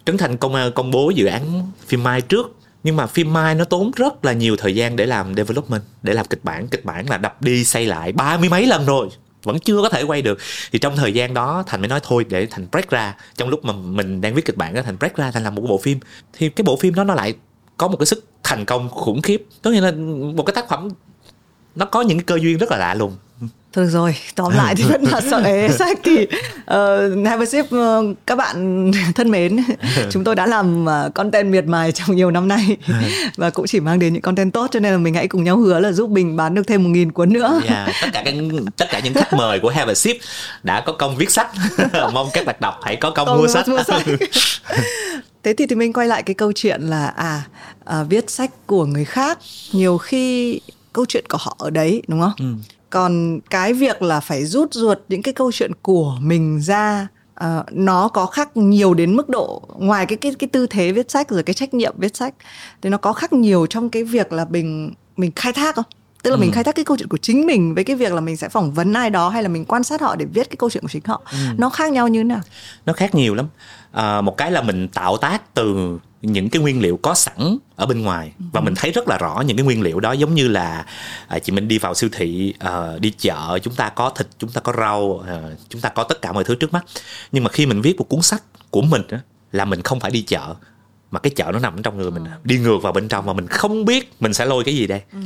Trấn 0.06 0.18
Thành 0.18 0.38
công 0.38 0.56
ờ, 0.56 0.70
công 0.70 0.92
bố 0.92 1.10
dự 1.10 1.26
án 1.26 1.72
phim 1.88 2.04
Mai 2.04 2.22
trước, 2.22 2.56
nhưng 2.84 2.96
mà 2.96 3.08
phim 3.08 3.34
Mai 3.34 3.56
nó 3.56 3.64
tốn 3.64 3.92
rất 3.96 4.26
là 4.26 4.34
nhiều 4.34 4.56
thời 4.56 4.76
gian 4.76 4.96
để 4.96 5.06
làm 5.06 5.36
development, 5.36 5.82
để 6.04 6.14
làm 6.14 6.26
kịch 6.26 6.44
bản. 6.44 6.68
Kịch 6.68 6.86
bản 6.86 7.10
là 7.10 7.18
đập 7.18 7.42
đi 7.42 7.66
xây 7.66 7.86
lại 7.86 8.12
ba 8.12 8.38
mươi 8.38 8.50
mấy 8.50 8.68
lần 8.68 8.86
rồi, 8.86 9.10
vẫn 9.44 9.60
chưa 9.60 9.82
có 9.82 9.90
thể 9.90 10.04
quay 10.04 10.22
được. 10.22 10.40
Thì 10.72 10.80
trong 10.80 10.96
thời 10.96 11.14
gian 11.14 11.34
đó, 11.34 11.64
thành 11.68 11.82
mới 11.82 11.88
nói 11.88 12.00
thôi, 12.04 12.26
để 12.30 12.48
thành 12.52 12.68
break 12.72 12.90
ra. 12.90 13.16
Trong 13.36 13.50
lúc 13.50 13.66
mà 13.66 13.74
mình 13.74 14.22
đang 14.22 14.36
viết 14.36 14.46
kịch 14.46 14.58
bản 14.58 14.74
đó 14.74 14.82
thành 14.82 14.98
break 15.00 15.16
ra, 15.16 15.32
thành 15.32 15.44
làm 15.44 15.56
một 15.56 15.62
bộ 15.62 15.78
phim. 15.78 16.00
Thì 16.34 16.50
cái 16.50 16.64
bộ 16.64 16.76
phim 16.76 16.94
đó 16.94 17.04
nó 17.04 17.14
lại 17.14 17.34
có 17.78 17.88
một 17.88 17.98
cái 17.98 18.06
sức 18.06 18.26
thành 18.44 18.66
công 18.66 18.90
khủng 18.90 19.22
khiếp. 19.22 19.46
Tức 19.62 19.72
là 19.72 19.92
một 20.36 20.44
cái 20.44 20.56
tác 20.56 20.70
phẩm, 20.70 20.90
nó 21.76 21.86
có 21.86 22.02
những 22.02 22.18
cái 22.18 22.26
cơ 22.26 22.36
duyên 22.42 22.58
rất 22.58 22.72
là 22.72 22.78
lạ 22.78 22.94
lùng. 22.94 23.18
Thôi 23.74 23.86
rồi, 23.86 24.16
tóm 24.36 24.54
lại 24.56 24.76
thì 24.76 24.84
vẫn 24.84 25.04
là 25.04 25.22
sợ 25.22 25.42
ế 25.46 25.70
sách 25.70 26.00
thì 26.04 26.24
uh, 26.24 27.26
Have 27.26 27.44
a 27.44 27.46
sip 27.46 27.66
uh, 27.66 28.18
các 28.26 28.36
bạn 28.36 28.92
thân 29.16 29.32
mến, 29.32 29.58
chúng 30.12 30.24
tôi 30.24 30.36
đã 30.36 30.46
làm 30.46 30.86
uh, 30.86 31.14
content 31.14 31.52
miệt 31.52 31.66
mài 31.66 31.92
trong 31.92 32.16
nhiều 32.16 32.32
năm 32.32 32.48
nay 32.48 32.78
và 33.36 33.50
cũng 33.50 33.68
chỉ 33.68 33.80
mang 33.80 34.00
đến 34.00 34.14
những 34.14 34.22
content 34.22 34.54
tốt 34.54 34.68
cho 34.72 34.80
nên 34.80 34.92
là 34.92 34.98
mình 34.98 35.14
hãy 35.14 35.28
cùng 35.28 35.44
nhau 35.44 35.58
hứa 35.58 35.80
là 35.80 35.92
giúp 35.92 36.10
mình 36.10 36.36
bán 36.36 36.56
được 36.56 36.68
thêm 36.68 36.84
một 36.84 36.90
nghìn 36.90 37.12
cuốn 37.12 37.34
nữa. 37.34 37.62
Yeah, 37.68 37.90
tất 38.02 38.08
cả 38.14 38.22
các 38.26 38.34
tất 38.78 38.86
cả 38.92 39.00
những 39.00 39.14
khách 39.14 39.34
mời 39.34 39.60
của 39.60 39.70
Have 39.70 39.92
a 39.92 39.96
sip 39.96 40.18
đã 40.64 40.82
có 40.82 40.94
công 40.94 41.16
viết 41.16 41.32
sách, 41.32 41.50
mong 42.14 42.30
các 42.34 42.46
bạn 42.46 42.56
đọc 42.60 42.80
hãy 42.84 42.96
có 42.96 43.12
công, 43.12 43.28
công 43.28 43.38
mua 43.38 43.48
sách. 43.48 43.68
Mua 43.68 43.84
sách. 43.84 44.02
Thế 45.44 45.54
thì 45.54 45.66
thì 45.70 45.76
mình 45.76 45.94
quay 45.94 46.08
lại 46.08 46.24
cái 46.24 46.34
câu 46.34 46.52
chuyện 46.56 46.82
là 46.82 47.08
à, 47.08 47.44
à 47.86 48.04
viết 48.04 48.30
sách 48.30 48.52
của 48.66 48.86
người 48.86 49.06
khác 49.06 49.40
nhiều 49.72 49.98
khi 49.98 50.60
câu 50.94 51.06
chuyện 51.06 51.26
của 51.30 51.38
họ 51.42 51.56
ở 51.60 51.70
đấy 51.70 52.02
đúng 52.08 52.22
không? 52.22 52.34
Ừ 52.40 52.74
còn 52.92 53.40
cái 53.50 53.74
việc 53.74 54.02
là 54.02 54.20
phải 54.20 54.46
rút 54.46 54.74
ruột 54.74 54.98
những 55.10 55.22
cái 55.22 55.34
câu 55.34 55.52
chuyện 55.52 55.72
của 55.82 56.18
mình 56.22 56.62
ra 56.62 57.08
uh, 57.46 57.46
nó 57.72 58.08
có 58.08 58.26
khác 58.26 58.58
nhiều 58.58 58.94
đến 58.94 59.16
mức 59.16 59.30
độ 59.30 59.62
ngoài 59.78 60.06
cái 60.06 60.18
cái 60.18 60.34
cái 60.40 60.48
tư 60.48 60.68
thế 60.68 60.92
viết 60.92 61.12
sách 61.12 61.30
rồi 61.30 61.44
cái 61.44 61.54
trách 61.54 61.74
nhiệm 61.74 61.96
viết 61.98 62.16
sách 62.16 62.34
thì 62.82 62.90
nó 62.90 62.98
có 62.98 63.14
khác 63.14 63.34
nhiều 63.34 63.66
trong 63.66 63.90
cái 63.90 64.04
việc 64.04 64.34
là 64.34 64.46
mình 64.50 64.94
mình 65.18 65.32
khai 65.36 65.54
thác 65.54 65.76
không? 65.76 65.86
Tức 66.24 66.32
là 66.32 66.36
ừ. 66.36 66.40
mình 66.40 66.52
khai 66.52 66.64
thác 66.64 66.76
cái 66.76 66.86
câu 66.86 66.98
chuyện 66.98 67.10
của 67.10 67.18
chính 67.18 67.46
mình 67.46 67.76
với 67.76 67.84
cái 67.84 67.96
việc 67.96 68.14
là 68.14 68.22
mình 68.22 68.38
sẽ 68.38 68.50
phỏng 68.50 68.72
vấn 68.72 68.94
ai 68.94 69.10
đó 69.10 69.30
hay 69.30 69.44
là 69.44 69.50
mình 69.50 69.66
quan 69.66 69.84
sát 69.84 70.02
họ 70.02 70.16
để 70.16 70.26
viết 70.26 70.50
cái 70.50 70.58
câu 70.58 70.70
chuyện 70.70 70.84
của 70.84 70.90
chính 70.90 71.02
họ 71.06 71.22
ừ. 71.32 71.38
nó 71.58 71.70
khác 71.70 71.92
nhau 71.92 72.08
như 72.08 72.20
thế 72.20 72.24
nào 72.24 72.42
nó 72.86 72.94
khác 72.94 73.16
nhiều 73.16 73.36
lắm 73.36 73.48
à, 73.92 74.22
một 74.22 74.38
cái 74.38 74.52
là 74.52 74.62
mình 74.62 74.88
tạo 74.88 75.18
tác 75.18 75.54
từ 75.54 75.98
những 76.22 76.50
cái 76.50 76.62
nguyên 76.62 76.82
liệu 76.82 77.00
có 77.02 77.14
sẵn 77.14 77.58
ở 77.76 77.86
bên 77.86 78.02
ngoài 78.02 78.32
và 78.54 78.60
ừ. 78.60 78.64
mình 78.64 78.76
thấy 78.76 78.92
rất 78.92 79.08
là 79.08 79.18
rõ 79.18 79.44
những 79.48 79.58
cái 79.58 79.66
nguyên 79.66 79.82
liệu 79.82 80.00
đó 80.00 80.12
giống 80.12 80.36
như 80.36 80.48
là 80.48 80.86
à, 81.28 81.40
chị 81.40 81.52
mình 81.54 81.68
đi 81.68 81.78
vào 81.78 81.94
siêu 81.94 82.10
thị 82.14 82.54
à, 82.60 82.98
đi 83.00 83.14
chợ 83.18 83.60
chúng 83.64 83.76
ta 83.76 83.90
có 83.90 84.10
thịt 84.10 84.28
chúng 84.38 84.50
ta 84.50 84.62
có 84.62 84.74
rau 84.78 85.24
à, 85.28 85.42
chúng 85.70 85.82
ta 85.82 85.90
có 85.90 86.04
tất 86.04 86.22
cả 86.22 86.32
mọi 86.32 86.44
thứ 86.44 86.56
trước 86.56 86.74
mắt 86.74 86.86
nhưng 87.32 87.44
mà 87.44 87.50
khi 87.50 87.66
mình 87.66 87.82
viết 87.82 87.98
một 87.98 88.10
cuốn 88.10 88.22
sách 88.22 88.44
của 88.70 88.82
mình 88.82 89.02
á, 89.10 89.20
là 89.52 89.66
mình 89.66 89.82
không 89.82 90.00
phải 90.00 90.12
đi 90.12 90.22
chợ 90.22 90.56
mà 91.12 91.20
cái 91.20 91.32
chợ 91.36 91.52
nó 91.54 91.60
nằm 91.60 91.84
trong 91.84 91.98
người 91.98 92.12
mình 92.12 92.26
ừ. 92.26 92.32
đi 92.44 92.58
ngược 92.58 92.78
vào 92.82 92.94
bên 92.94 93.08
trong 93.08 93.26
và 93.26 93.34
mình 93.34 93.48
không 93.48 93.86
biết 93.86 94.12
mình 94.20 94.34
sẽ 94.34 94.46
lôi 94.46 94.64
cái 94.64 94.76
gì 94.76 94.88
đây 94.88 95.02
uh 95.18 95.24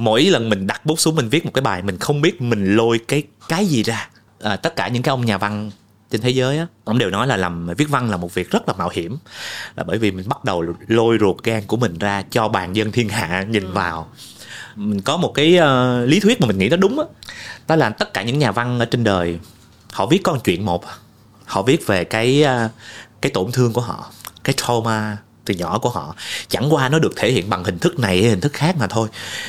mỗi 0.00 0.22
lần 0.22 0.48
mình 0.48 0.66
đặt 0.66 0.86
bút 0.86 1.00
xuống 1.00 1.14
mình 1.14 1.28
viết 1.28 1.44
một 1.44 1.50
cái 1.54 1.62
bài 1.62 1.82
mình 1.82 1.98
không 1.98 2.20
biết 2.20 2.42
mình 2.42 2.76
lôi 2.76 3.00
cái 3.08 3.22
cái 3.48 3.66
gì 3.66 3.82
ra 3.82 4.08
à, 4.40 4.56
tất 4.56 4.76
cả 4.76 4.88
những 4.88 5.02
cái 5.02 5.10
ông 5.10 5.24
nhà 5.24 5.38
văn 5.38 5.70
trên 6.10 6.20
thế 6.20 6.30
giới 6.30 6.58
á 6.58 6.66
ông 6.84 6.98
đều 6.98 7.10
nói 7.10 7.26
là 7.26 7.36
làm 7.36 7.66
viết 7.76 7.88
văn 7.88 8.10
là 8.10 8.16
một 8.16 8.34
việc 8.34 8.50
rất 8.50 8.68
là 8.68 8.74
mạo 8.74 8.90
hiểm 8.92 9.16
là 9.76 9.84
bởi 9.84 9.98
vì 9.98 10.10
mình 10.10 10.28
bắt 10.28 10.44
đầu 10.44 10.64
lôi 10.88 11.18
ruột 11.20 11.42
gan 11.42 11.62
của 11.66 11.76
mình 11.76 11.98
ra 11.98 12.22
cho 12.30 12.48
bàn 12.48 12.76
dân 12.76 12.92
thiên 12.92 13.08
hạ 13.08 13.44
nhìn 13.48 13.64
ừ. 13.64 13.72
vào 13.72 14.08
mình 14.76 15.00
có 15.00 15.16
một 15.16 15.32
cái 15.34 15.58
uh, 15.58 16.08
lý 16.08 16.20
thuyết 16.20 16.40
mà 16.40 16.46
mình 16.46 16.58
nghĩ 16.58 16.68
nó 16.68 16.76
đúng 16.76 16.98
á 16.98 17.04
đó. 17.04 17.10
đó 17.68 17.76
là 17.76 17.90
tất 17.90 18.14
cả 18.14 18.22
những 18.22 18.38
nhà 18.38 18.52
văn 18.52 18.78
ở 18.78 18.84
trên 18.84 19.04
đời 19.04 19.38
họ 19.92 20.06
viết 20.06 20.20
con 20.24 20.40
chuyện 20.44 20.64
một 20.64 20.84
họ 21.44 21.62
viết 21.62 21.86
về 21.86 22.04
cái 22.04 22.44
uh, 22.44 22.70
cái 23.22 23.30
tổn 23.30 23.52
thương 23.52 23.72
của 23.72 23.80
họ 23.80 24.10
cái 24.44 24.54
trauma 24.56 25.16
từ 25.50 25.58
nhỏ 25.58 25.78
của 25.78 25.90
họ. 25.90 26.14
Chẳng 26.48 26.72
qua 26.74 26.88
nó 26.88 26.98
được 26.98 27.12
thể 27.16 27.32
hiện 27.32 27.50
bằng 27.50 27.64
hình 27.64 27.78
thức 27.78 27.98
này 27.98 28.20
hay 28.20 28.30
hình 28.30 28.40
thức 28.40 28.52
khác 28.52 28.76
mà 28.78 28.86
thôi. 28.86 29.08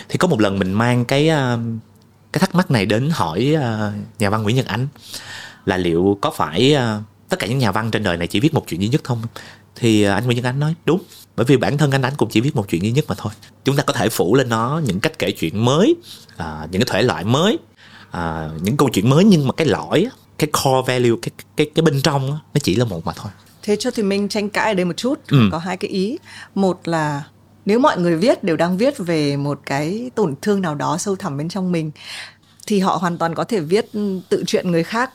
Thì 0.09 0.18
có 0.18 0.27
một 0.27 0.42
lần 0.42 0.59
mình 0.59 0.74
mang 0.74 1.06
cái 1.06 1.27
ờ, 1.30 1.59
cái 2.33 2.39
thắc 2.39 2.56
mắc 2.56 2.71
này 2.71 2.86
đến 2.86 3.09
hỏi 3.13 3.53
ờ, 3.62 3.92
nhà 4.19 4.30
văn 4.30 4.44
Nguyễn 4.44 4.56
Nhật 4.56 4.65
Ánh 4.65 4.88
là 5.65 5.77
liệu 5.77 6.18
có 6.21 6.31
phải 6.31 6.74
ờ, 6.74 7.01
tất 7.30 7.39
cả 7.39 7.48
những 7.48 7.57
nhà 7.57 7.71
văn 7.71 7.92
trên 7.92 8.03
đời 8.03 8.18
này 8.18 8.27
chỉ 8.27 8.39
viết 8.39 8.53
một 8.53 8.65
chuyện 8.68 8.81
duy 8.81 8.89
nhất 8.89 9.03
không? 9.03 9.21
Thì 9.75 10.03
anh 10.03 10.25
Nguyễn 10.25 10.36
Nhật 10.36 10.45
Ánh 10.45 10.59
nói, 10.59 10.75
đúng, 10.86 11.01
bởi 11.36 11.45
vì 11.45 11.57
bản 11.57 11.77
thân 11.77 11.92
anh 11.92 12.01
Ánh 12.01 12.13
cũng 12.18 12.30
chỉ 12.30 12.42
viết 12.42 12.56
một 12.56 12.65
chuyện 12.69 12.83
duy 12.83 12.92
nhất 12.92 13.06
mà 13.07 13.15
thôi. 13.18 13.33
Chúng 13.65 13.75
ta 13.75 13.83
có 13.83 13.94
thể 13.94 14.09
phủ 14.09 14.36
lên 14.36 14.50
nó 14.50 14.81
những 14.86 15.00
cách 15.00 15.19
kể 15.19 15.31
chuyện 15.31 15.65
mới 15.65 15.95
những 16.39 16.81
cái 16.81 16.88
thể 16.88 17.01
loại 17.01 17.24
mới 17.24 17.57
những 18.62 18.77
câu 18.77 18.89
chuyện 18.94 19.09
mới 19.09 19.24
nhưng 19.24 19.48
mà 19.48 19.53
cái 19.53 19.68
lõi 19.68 20.07
cái 20.38 20.50
core 20.51 20.94
value, 20.94 21.15
cái 21.21 21.31
cái 21.57 21.71
cái 21.75 21.83
bên 21.83 22.01
trong 22.01 22.31
nó 22.31 22.59
chỉ 22.63 22.75
là 22.75 22.86
một 22.86 23.06
mà 23.06 23.13
thôi 23.15 23.31
thế 23.63 23.75
cho 23.75 23.92
thì 23.92 24.04
mình 24.04 24.30
tranh 24.30 24.50
cãi 24.50 24.68
ở 24.68 24.74
đây 24.74 24.86
một 24.86 24.98
chút 24.98 25.19
ừ. 25.28 25.50
có 25.52 25.58
hai 25.58 25.78
cái 25.78 25.92
ý. 25.92 26.18
Một 26.56 26.88
là 26.88 27.24
nếu 27.65 27.80
mọi 27.80 28.00
người 28.00 28.15
viết 28.15 28.44
đều 28.44 28.58
đang 28.58 28.77
viết 28.77 28.94
về 28.98 29.38
một 29.38 29.60
cái 29.65 30.12
tổn 30.15 30.36
thương 30.41 30.62
nào 30.62 30.75
đó 30.75 30.98
sâu 30.98 31.15
thẳm 31.15 31.38
bên 31.38 31.50
trong 31.50 31.72
mình 31.72 31.91
thì 32.68 32.80
họ 32.80 32.96
hoàn 32.96 33.18
toàn 33.18 33.36
có 33.36 33.44
thể 33.44 33.60
viết 33.60 33.86
tự 34.30 34.44
chuyện 34.48 34.72
người 34.72 34.84
khác 34.84 35.12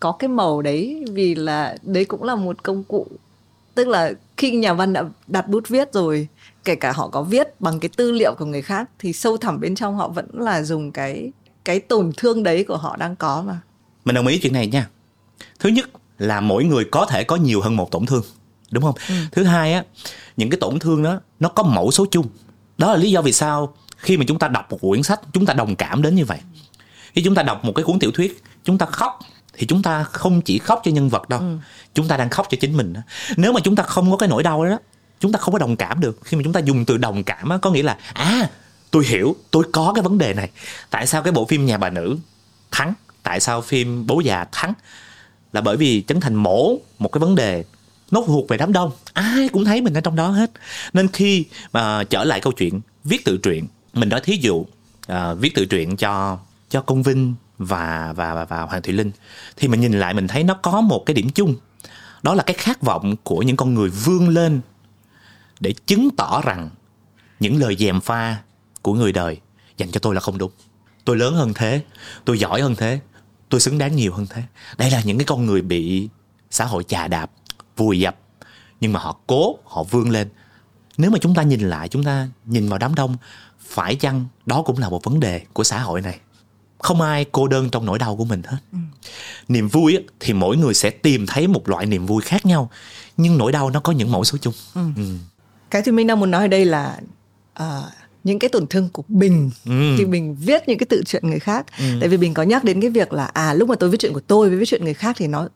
có 0.00 0.12
cái 0.12 0.28
màu 0.28 0.62
đấy 0.62 1.04
vì 1.12 1.34
là 1.34 1.76
đấy 1.82 2.04
cũng 2.04 2.22
là 2.22 2.34
một 2.34 2.62
công 2.62 2.84
cụ. 2.84 3.06
Tức 3.74 3.88
là 3.88 4.12
khi 4.36 4.50
nhà 4.50 4.72
văn 4.72 4.92
đã 4.92 5.04
đặt 5.26 5.48
bút 5.48 5.68
viết 5.68 5.92
rồi 5.92 6.28
kể 6.64 6.74
cả 6.74 6.92
họ 6.92 7.08
có 7.08 7.22
viết 7.22 7.60
bằng 7.60 7.80
cái 7.80 7.88
tư 7.96 8.12
liệu 8.12 8.34
của 8.38 8.44
người 8.44 8.62
khác 8.62 8.90
thì 8.98 9.12
sâu 9.12 9.36
thẳm 9.36 9.60
bên 9.60 9.74
trong 9.74 9.96
họ 9.96 10.08
vẫn 10.08 10.26
là 10.32 10.62
dùng 10.62 10.92
cái 10.92 11.32
cái 11.64 11.80
tổn 11.80 12.12
thương 12.16 12.42
đấy 12.42 12.64
của 12.64 12.76
họ 12.76 12.96
đang 12.96 13.16
có 13.16 13.42
mà. 13.46 13.60
Mình 14.04 14.14
đồng 14.14 14.26
ý 14.26 14.38
chuyện 14.42 14.52
này 14.52 14.66
nha. 14.66 14.88
Thứ 15.58 15.68
nhất 15.68 15.86
là 16.20 16.40
mỗi 16.40 16.64
người 16.64 16.84
có 16.84 17.06
thể 17.06 17.24
có 17.24 17.36
nhiều 17.36 17.60
hơn 17.60 17.76
một 17.76 17.90
tổn 17.90 18.06
thương 18.06 18.22
đúng 18.70 18.84
không? 18.84 18.94
Ừ. 19.08 19.14
thứ 19.32 19.44
hai 19.44 19.72
á 19.72 19.84
những 20.36 20.50
cái 20.50 20.60
tổn 20.60 20.78
thương 20.78 21.02
đó 21.02 21.20
nó 21.40 21.48
có 21.48 21.62
mẫu 21.62 21.90
số 21.90 22.06
chung. 22.10 22.26
Đó 22.78 22.92
là 22.92 22.98
lý 22.98 23.10
do 23.10 23.22
vì 23.22 23.32
sao 23.32 23.74
khi 23.96 24.16
mà 24.16 24.24
chúng 24.28 24.38
ta 24.38 24.48
đọc 24.48 24.66
một 24.70 24.78
quyển 24.80 25.02
sách 25.02 25.20
chúng 25.32 25.46
ta 25.46 25.54
đồng 25.54 25.76
cảm 25.76 26.02
đến 26.02 26.14
như 26.14 26.24
vậy. 26.24 26.38
Khi 27.12 27.22
chúng 27.22 27.34
ta 27.34 27.42
đọc 27.42 27.64
một 27.64 27.72
cái 27.76 27.84
cuốn 27.84 27.98
tiểu 27.98 28.10
thuyết 28.10 28.42
chúng 28.64 28.78
ta 28.78 28.86
khóc 28.86 29.18
thì 29.54 29.66
chúng 29.66 29.82
ta 29.82 30.02
không 30.02 30.40
chỉ 30.40 30.58
khóc 30.58 30.80
cho 30.84 30.90
nhân 30.90 31.08
vật 31.08 31.28
đâu 31.28 31.40
ừ. 31.40 31.56
chúng 31.94 32.08
ta 32.08 32.16
đang 32.16 32.30
khóc 32.30 32.46
cho 32.50 32.56
chính 32.60 32.76
mình 32.76 32.92
đó. 32.92 33.00
nếu 33.36 33.52
mà 33.52 33.60
chúng 33.64 33.76
ta 33.76 33.82
không 33.82 34.10
có 34.10 34.16
cái 34.16 34.28
nỗi 34.28 34.42
đau 34.42 34.64
đó 34.64 34.78
chúng 35.20 35.32
ta 35.32 35.38
không 35.38 35.52
có 35.52 35.58
đồng 35.58 35.76
cảm 35.76 36.00
được. 36.00 36.18
Khi 36.24 36.36
mà 36.36 36.42
chúng 36.44 36.52
ta 36.52 36.60
dùng 36.60 36.84
từ 36.84 36.96
đồng 36.96 37.24
cảm 37.24 37.48
á 37.48 37.58
có 37.62 37.70
nghĩa 37.70 37.82
là 37.82 37.98
à 38.12 38.48
tôi 38.90 39.04
hiểu 39.06 39.36
tôi 39.50 39.64
có 39.72 39.92
cái 39.94 40.02
vấn 40.02 40.18
đề 40.18 40.34
này. 40.34 40.50
Tại 40.90 41.06
sao 41.06 41.22
cái 41.22 41.32
bộ 41.32 41.44
phim 41.44 41.66
nhà 41.66 41.78
bà 41.78 41.90
nữ 41.90 42.16
thắng? 42.70 42.94
Tại 43.22 43.40
sao 43.40 43.60
phim 43.60 44.06
bố 44.06 44.20
già 44.20 44.44
thắng 44.52 44.72
là 45.52 45.60
bởi 45.60 45.76
vì 45.76 46.04
trấn 46.08 46.20
thành 46.20 46.34
mổ 46.34 46.76
một 46.98 47.12
cái 47.12 47.18
vấn 47.18 47.34
đề 47.34 47.64
nó 48.10 48.22
thuộc 48.26 48.48
về 48.48 48.56
đám 48.56 48.72
đông. 48.72 48.90
Ai 49.12 49.48
cũng 49.48 49.64
thấy 49.64 49.80
mình 49.80 49.94
ở 49.94 50.00
trong 50.00 50.16
đó 50.16 50.28
hết. 50.28 50.50
Nên 50.92 51.08
khi 51.08 51.44
mà 51.72 52.04
trở 52.04 52.24
lại 52.24 52.40
câu 52.40 52.52
chuyện 52.52 52.80
viết 53.04 53.24
tự 53.24 53.38
truyện 53.42 53.66
mình 53.92 54.08
nói 54.08 54.20
thí 54.20 54.36
dụ 54.36 54.54
uh, 54.54 54.66
viết 55.38 55.54
tự 55.54 55.64
truyện 55.64 55.96
cho 55.96 56.38
cho 56.68 56.80
công 56.80 57.02
vinh 57.02 57.34
và 57.58 58.12
và 58.16 58.34
và, 58.34 58.44
và 58.44 58.62
hoàng 58.62 58.82
thùy 58.82 58.94
linh 58.94 59.10
thì 59.56 59.68
mình 59.68 59.80
nhìn 59.80 59.92
lại 59.92 60.14
mình 60.14 60.28
thấy 60.28 60.44
nó 60.44 60.54
có 60.54 60.80
một 60.80 61.02
cái 61.06 61.14
điểm 61.14 61.30
chung. 61.30 61.54
Đó 62.22 62.34
là 62.34 62.42
cái 62.42 62.54
khát 62.54 62.82
vọng 62.82 63.16
của 63.22 63.42
những 63.42 63.56
con 63.56 63.74
người 63.74 63.90
vươn 63.90 64.28
lên 64.28 64.60
để 65.60 65.72
chứng 65.86 66.08
tỏ 66.16 66.42
rằng 66.44 66.70
những 67.40 67.60
lời 67.60 67.76
dèm 67.78 68.00
pha 68.00 68.36
của 68.82 68.94
người 68.94 69.12
đời 69.12 69.36
dành 69.76 69.90
cho 69.90 70.00
tôi 70.00 70.14
là 70.14 70.20
không 70.20 70.38
đúng. 70.38 70.50
Tôi 71.04 71.16
lớn 71.16 71.34
hơn 71.34 71.54
thế 71.54 71.82
tôi 72.24 72.38
giỏi 72.38 72.60
hơn 72.60 72.74
thế 72.74 73.00
tôi 73.50 73.60
xứng 73.60 73.78
đáng 73.78 73.96
nhiều 73.96 74.12
hơn 74.12 74.26
thế 74.30 74.42
đây 74.78 74.90
là 74.90 75.02
những 75.04 75.18
cái 75.18 75.24
con 75.24 75.46
người 75.46 75.62
bị 75.62 76.08
xã 76.50 76.64
hội 76.64 76.84
chà 76.84 77.08
đạp 77.08 77.30
vùi 77.76 78.00
dập 78.00 78.16
nhưng 78.80 78.92
mà 78.92 79.00
họ 79.00 79.16
cố 79.26 79.58
họ 79.64 79.82
vươn 79.82 80.10
lên 80.10 80.28
nếu 80.96 81.10
mà 81.10 81.18
chúng 81.20 81.34
ta 81.34 81.42
nhìn 81.42 81.60
lại 81.60 81.88
chúng 81.88 82.04
ta 82.04 82.28
nhìn 82.44 82.68
vào 82.68 82.78
đám 82.78 82.94
đông 82.94 83.16
phải 83.60 83.96
chăng 83.96 84.26
đó 84.46 84.62
cũng 84.62 84.78
là 84.78 84.88
một 84.88 85.04
vấn 85.04 85.20
đề 85.20 85.40
của 85.52 85.64
xã 85.64 85.80
hội 85.80 86.00
này 86.00 86.20
không 86.78 87.00
ai 87.00 87.26
cô 87.32 87.48
đơn 87.48 87.70
trong 87.70 87.86
nỗi 87.86 87.98
đau 87.98 88.16
của 88.16 88.24
mình 88.24 88.42
hết 88.42 88.58
ừ. 88.72 88.78
niềm 89.48 89.68
vui 89.68 89.98
thì 90.20 90.32
mỗi 90.32 90.56
người 90.56 90.74
sẽ 90.74 90.90
tìm 90.90 91.26
thấy 91.26 91.46
một 91.46 91.68
loại 91.68 91.86
niềm 91.86 92.06
vui 92.06 92.22
khác 92.22 92.46
nhau 92.46 92.70
nhưng 93.16 93.38
nỗi 93.38 93.52
đau 93.52 93.70
nó 93.70 93.80
có 93.80 93.92
những 93.92 94.12
mẫu 94.12 94.24
số 94.24 94.38
chung 94.38 94.54
ừ. 94.74 94.80
Ừ. 94.96 95.02
cái 95.70 95.82
thì 95.84 95.92
mình 95.92 96.06
đang 96.06 96.20
muốn 96.20 96.30
nói 96.30 96.44
ở 96.44 96.48
đây 96.48 96.64
là 96.64 97.00
uh, 97.62 97.66
những 98.24 98.38
cái 98.38 98.48
tổn 98.48 98.66
thương 98.66 98.88
của 98.92 99.02
mình 99.08 99.50
ừ. 99.66 99.94
khi 99.98 100.04
mình 100.04 100.36
viết 100.40 100.68
những 100.68 100.78
cái 100.78 100.86
tự 100.86 101.02
chuyện 101.06 101.28
người 101.28 101.38
khác 101.38 101.66
ừ. 101.78 101.84
tại 102.00 102.08
vì 102.08 102.16
mình 102.16 102.34
có 102.34 102.42
nhắc 102.42 102.64
đến 102.64 102.80
cái 102.80 102.90
việc 102.90 103.12
là 103.12 103.24
à 103.24 103.54
lúc 103.54 103.68
mà 103.68 103.74
tôi 103.74 103.90
viết 103.90 103.98
chuyện 104.00 104.12
của 104.12 104.20
tôi 104.20 104.48
với 104.48 104.58
viết 104.58 104.66
chuyện 104.66 104.84
người 104.84 104.94
khác 104.94 105.16
thì 105.18 105.26
nó 105.26 105.48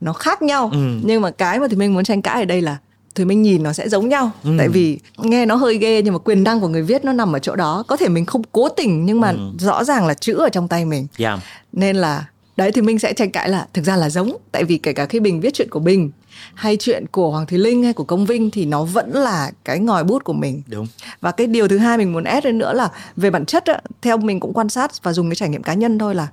nó 0.00 0.12
khác 0.12 0.42
nhau 0.42 0.70
ừ. 0.72 0.98
nhưng 1.04 1.22
mà 1.22 1.30
cái 1.30 1.60
mà 1.60 1.66
thì 1.70 1.76
mình 1.76 1.94
muốn 1.94 2.04
tranh 2.04 2.22
cãi 2.22 2.42
ở 2.42 2.44
đây 2.44 2.60
là 2.60 2.76
thì 3.14 3.24
mình 3.24 3.42
nhìn 3.42 3.62
nó 3.62 3.72
sẽ 3.72 3.88
giống 3.88 4.08
nhau 4.08 4.30
ừ. 4.44 4.50
tại 4.58 4.68
vì 4.68 4.98
nghe 5.18 5.46
nó 5.46 5.54
hơi 5.54 5.78
ghê 5.78 6.02
nhưng 6.02 6.14
mà 6.14 6.18
quyền 6.18 6.44
năng 6.44 6.60
của 6.60 6.68
người 6.68 6.82
viết 6.82 7.04
nó 7.04 7.12
nằm 7.12 7.36
ở 7.36 7.38
chỗ 7.38 7.56
đó 7.56 7.84
có 7.88 7.96
thể 7.96 8.08
mình 8.08 8.26
không 8.26 8.42
cố 8.52 8.68
tình 8.68 9.06
nhưng 9.06 9.20
mà 9.20 9.30
ừ. 9.30 9.50
rõ 9.58 9.84
ràng 9.84 10.06
là 10.06 10.14
chữ 10.14 10.34
ở 10.34 10.48
trong 10.48 10.68
tay 10.68 10.84
mình 10.84 11.06
yeah. 11.18 11.38
nên 11.72 11.96
là 11.96 12.26
đấy 12.56 12.72
thì 12.72 12.82
mình 12.82 12.98
sẽ 12.98 13.12
tranh 13.12 13.30
cãi 13.30 13.48
là 13.48 13.66
thực 13.74 13.84
ra 13.84 13.96
là 13.96 14.10
giống 14.10 14.36
tại 14.52 14.64
vì 14.64 14.78
kể 14.78 14.92
cả 14.92 15.06
khi 15.06 15.20
mình 15.20 15.40
viết 15.40 15.54
chuyện 15.54 15.68
của 15.70 15.80
mình 15.80 16.10
hay 16.54 16.76
chuyện 16.76 17.06
của 17.06 17.30
Hoàng 17.30 17.46
Thùy 17.46 17.58
Linh 17.58 17.82
hay 17.82 17.92
của 17.92 18.04
Công 18.04 18.26
Vinh 18.26 18.50
thì 18.50 18.66
nó 18.66 18.84
vẫn 18.84 19.10
là 19.12 19.50
cái 19.64 19.78
ngòi 19.78 20.04
bút 20.04 20.24
của 20.24 20.32
mình. 20.32 20.62
Đúng. 20.66 20.86
Và 21.20 21.32
cái 21.32 21.46
điều 21.46 21.68
thứ 21.68 21.78
hai 21.78 21.98
mình 21.98 22.12
muốn 22.12 22.24
ép 22.24 22.44
lên 22.44 22.58
nữa 22.58 22.72
là 22.72 22.90
về 23.16 23.30
bản 23.30 23.46
chất 23.46 23.64
á, 23.66 23.80
theo 24.02 24.16
mình 24.16 24.40
cũng 24.40 24.52
quan 24.52 24.68
sát 24.68 25.02
và 25.02 25.12
dùng 25.12 25.28
cái 25.30 25.36
trải 25.36 25.48
nghiệm 25.48 25.62
cá 25.62 25.74
nhân 25.74 25.98
thôi 25.98 26.14
là 26.14 26.28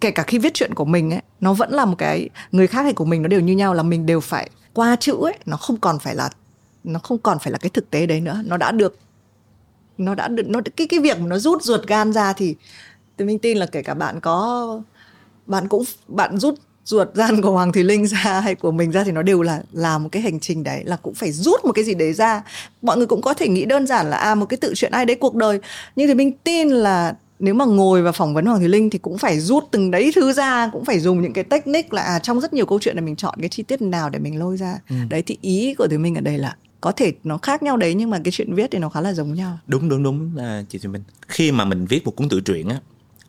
kể 0.00 0.10
cả 0.10 0.22
khi 0.22 0.38
viết 0.38 0.54
chuyện 0.54 0.74
của 0.74 0.84
mình 0.84 1.10
ấy, 1.10 1.22
nó 1.40 1.52
vẫn 1.52 1.72
là 1.72 1.84
một 1.84 1.94
cái 1.98 2.28
người 2.52 2.66
khác 2.66 2.82
hay 2.82 2.92
của 2.92 3.04
mình 3.04 3.22
nó 3.22 3.28
đều 3.28 3.40
như 3.40 3.52
nhau 3.52 3.74
là 3.74 3.82
mình 3.82 4.06
đều 4.06 4.20
phải 4.20 4.50
qua 4.72 4.96
chữ 4.96 5.16
ấy, 5.22 5.38
nó 5.46 5.56
không 5.56 5.76
còn 5.76 5.98
phải 5.98 6.14
là 6.14 6.30
nó 6.84 6.98
không 6.98 7.18
còn 7.18 7.38
phải 7.38 7.52
là 7.52 7.58
cái 7.58 7.70
thực 7.70 7.90
tế 7.90 8.06
đấy 8.06 8.20
nữa, 8.20 8.42
nó 8.44 8.56
đã 8.56 8.72
được 8.72 8.98
nó 9.98 10.14
đã 10.14 10.28
được 10.28 10.48
nó 10.48 10.60
cái 10.76 10.86
cái 10.86 11.00
việc 11.00 11.20
mà 11.20 11.26
nó 11.26 11.38
rút 11.38 11.62
ruột 11.62 11.86
gan 11.86 12.12
ra 12.12 12.32
thì 12.32 12.56
thì 13.18 13.24
mình 13.24 13.38
tin 13.38 13.58
là 13.58 13.66
kể 13.66 13.82
cả 13.82 13.94
bạn 13.94 14.20
có 14.20 14.80
bạn 15.46 15.68
cũng 15.68 15.84
bạn 16.08 16.38
rút 16.38 16.54
ruột 16.88 17.14
gan 17.14 17.42
của 17.42 17.50
Hoàng 17.50 17.72
Thùy 17.72 17.84
Linh 17.84 18.06
ra 18.06 18.40
hay 18.40 18.54
của 18.54 18.70
mình 18.70 18.92
ra 18.92 19.04
thì 19.04 19.12
nó 19.12 19.22
đều 19.22 19.42
là 19.42 19.62
là 19.72 19.98
một 19.98 20.08
cái 20.12 20.22
hành 20.22 20.40
trình 20.40 20.64
đấy 20.64 20.82
là 20.84 20.96
cũng 20.96 21.14
phải 21.14 21.32
rút 21.32 21.64
một 21.64 21.72
cái 21.72 21.84
gì 21.84 21.94
đấy 21.94 22.12
ra. 22.12 22.42
Mọi 22.82 22.96
người 22.96 23.06
cũng 23.06 23.22
có 23.22 23.34
thể 23.34 23.48
nghĩ 23.48 23.64
đơn 23.64 23.86
giản 23.86 24.10
là 24.10 24.16
à 24.16 24.34
một 24.34 24.46
cái 24.46 24.56
tự 24.56 24.72
chuyện 24.76 24.92
ai 24.92 25.06
đấy 25.06 25.16
cuộc 25.20 25.34
đời. 25.34 25.58
Nhưng 25.96 26.08
thì 26.08 26.14
mình 26.14 26.32
tin 26.44 26.68
là 26.68 27.14
nếu 27.38 27.54
mà 27.54 27.64
ngồi 27.64 28.02
và 28.02 28.12
phỏng 28.12 28.34
vấn 28.34 28.46
Hoàng 28.46 28.58
Thùy 28.58 28.68
Linh 28.68 28.90
thì 28.90 28.98
cũng 28.98 29.18
phải 29.18 29.40
rút 29.40 29.64
từng 29.70 29.90
đấy 29.90 30.12
thứ 30.14 30.32
ra 30.32 30.70
cũng 30.72 30.84
phải 30.84 31.00
dùng 31.00 31.22
những 31.22 31.32
cái 31.32 31.44
technique 31.44 31.88
là 31.90 32.02
à, 32.02 32.18
trong 32.18 32.40
rất 32.40 32.52
nhiều 32.52 32.66
câu 32.66 32.78
chuyện 32.80 32.96
là 32.96 33.02
mình 33.02 33.16
chọn 33.16 33.34
cái 33.40 33.48
chi 33.48 33.62
tiết 33.62 33.82
nào 33.82 34.10
để 34.10 34.18
mình 34.18 34.38
lôi 34.38 34.56
ra. 34.56 34.78
Ừ. 34.90 34.96
đấy 35.08 35.22
thì 35.26 35.38
ý 35.40 35.74
của 35.74 35.86
Thùy 35.88 35.98
Minh 35.98 36.14
ở 36.14 36.20
đây 36.20 36.38
là 36.38 36.56
có 36.80 36.92
thể 36.92 37.12
nó 37.24 37.38
khác 37.38 37.62
nhau 37.62 37.76
đấy 37.76 37.94
nhưng 37.94 38.10
mà 38.10 38.20
cái 38.24 38.32
chuyện 38.32 38.54
viết 38.54 38.70
thì 38.70 38.78
nó 38.78 38.88
khá 38.88 39.00
là 39.00 39.12
giống 39.12 39.34
nhau. 39.34 39.58
Đúng 39.66 39.88
đúng 39.88 40.02
đúng 40.02 40.30
à, 40.38 40.62
chị 40.68 40.78
Thùy 40.78 40.92
Minh. 40.92 41.02
Khi 41.28 41.52
mà 41.52 41.64
mình 41.64 41.86
viết 41.86 42.04
một 42.04 42.16
cuốn 42.16 42.28
tự 42.28 42.40
truyện 42.40 42.68
á 42.68 42.80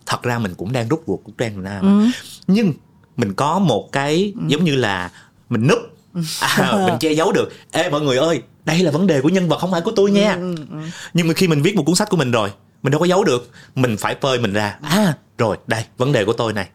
thật 0.06 0.24
ra 0.24 0.39
mình 0.39 0.54
cũng 0.58 0.72
đang 0.72 0.88
rút 0.88 1.04
ruột 1.08 1.20
của 1.24 1.32
Trang 1.38 1.63
Nam 1.63 1.82
ừ. 1.82 2.12
nhưng 2.48 2.74
mình 3.20 3.34
có 3.34 3.60
một 3.60 3.92
cái 3.92 4.34
ừ. 4.36 4.42
giống 4.48 4.64
như 4.64 4.76
là 4.76 5.12
mình 5.50 5.68
núp. 5.68 5.80
Ừ. 6.14 6.22
à, 6.40 6.86
mình 6.86 7.00
che 7.00 7.12
giấu 7.12 7.32
được. 7.32 7.50
Ê 7.72 7.90
mọi 7.90 8.02
người 8.02 8.18
ơi 8.18 8.42
đây 8.66 8.80
là 8.80 8.92
vấn 8.92 9.08
đề 9.08 9.22
của 9.22 9.30
nhân 9.30 9.50
vật 9.50 9.58
không 9.58 9.72
phải 9.72 9.82
của 9.82 9.92
tôi 9.96 10.12
nha. 10.12 10.34
Ừ, 10.34 10.56
ừ, 10.56 10.66
ừ. 10.72 10.78
nhưng 11.14 11.28
mà 11.28 11.34
khi 11.34 11.48
mình 11.48 11.62
viết 11.62 11.76
một 11.76 11.84
cuốn 11.86 11.96
sách 11.96 12.10
của 12.10 12.18
mình 12.18 12.32
rồi 12.32 12.52
mình 12.84 12.92
đâu 12.92 13.00
có 13.00 13.06
giấu 13.06 13.24
được. 13.24 13.52
Mình 13.76 13.98
phải 13.98 14.16
phơi 14.22 14.40
mình 14.40 14.54
ra. 14.54 14.78
À 14.82 15.14
rồi 15.38 15.58
đây 15.68 15.86
vấn 15.98 16.12
đề 16.12 16.26
của 16.26 16.34
tôi 16.34 16.54
này. 16.54 16.70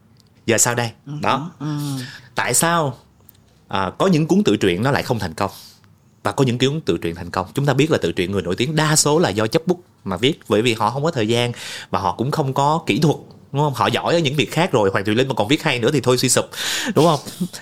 Giờ 0.46 0.58
sao 0.58 0.74
đây? 0.74 0.90
Ừ, 1.06 1.12
đó. 1.22 1.50
tại 2.34 2.54
sao 2.54 2.96
à, 3.68 3.90
có 3.98 4.06
những 4.06 4.26
cuốn 4.26 4.44
tự 4.44 4.56
truyện 4.56 4.82
nó 4.82 4.90
lại 4.90 5.02
không 5.02 5.18
thành 5.18 5.34
công? 5.34 5.50
Và 6.22 6.32
có 6.32 6.44
những 6.44 6.58
cuốn 6.58 6.80
tự 6.80 6.98
truyện 6.98 7.14
thành 7.14 7.30
công? 7.30 7.46
Chúng 7.54 7.66
ta 7.66 7.74
biết 7.74 7.90
là 7.90 7.98
tự 8.02 8.12
truyện 8.12 8.32
người 8.32 8.42
nổi 8.42 8.56
tiếng 8.56 8.76
đa 8.76 8.96
số 8.96 9.18
là 9.18 9.28
do 9.28 9.46
chấp 9.46 9.66
bút 9.66 9.84
mà 10.04 10.16
viết 10.16 10.40
bởi 10.48 10.62
vì 10.62 10.74
họ 10.74 10.90
không 10.90 11.04
có 11.04 11.10
thời 11.10 11.28
gian 11.28 11.52
và 11.90 11.98
họ 11.98 12.14
cũng 12.18 12.30
không 12.30 12.54
có 12.54 12.82
kỹ 12.86 12.98
thuật 12.98 13.16
đúng 13.54 13.62
không? 13.62 13.74
Họ 13.74 13.86
giỏi 13.86 14.14
ở 14.14 14.18
những 14.20 14.36
việc 14.36 14.52
khác 14.52 14.72
rồi, 14.72 14.90
hoàng 14.92 15.04
thùy 15.04 15.14
linh 15.14 15.28
mà 15.28 15.34
còn 15.34 15.48
viết 15.48 15.62
hay 15.62 15.78
nữa 15.78 15.90
thì 15.92 16.00
thôi 16.00 16.18
suy 16.18 16.28
sụp. 16.28 16.44
Đúng 16.94 17.04
không? 17.04 17.20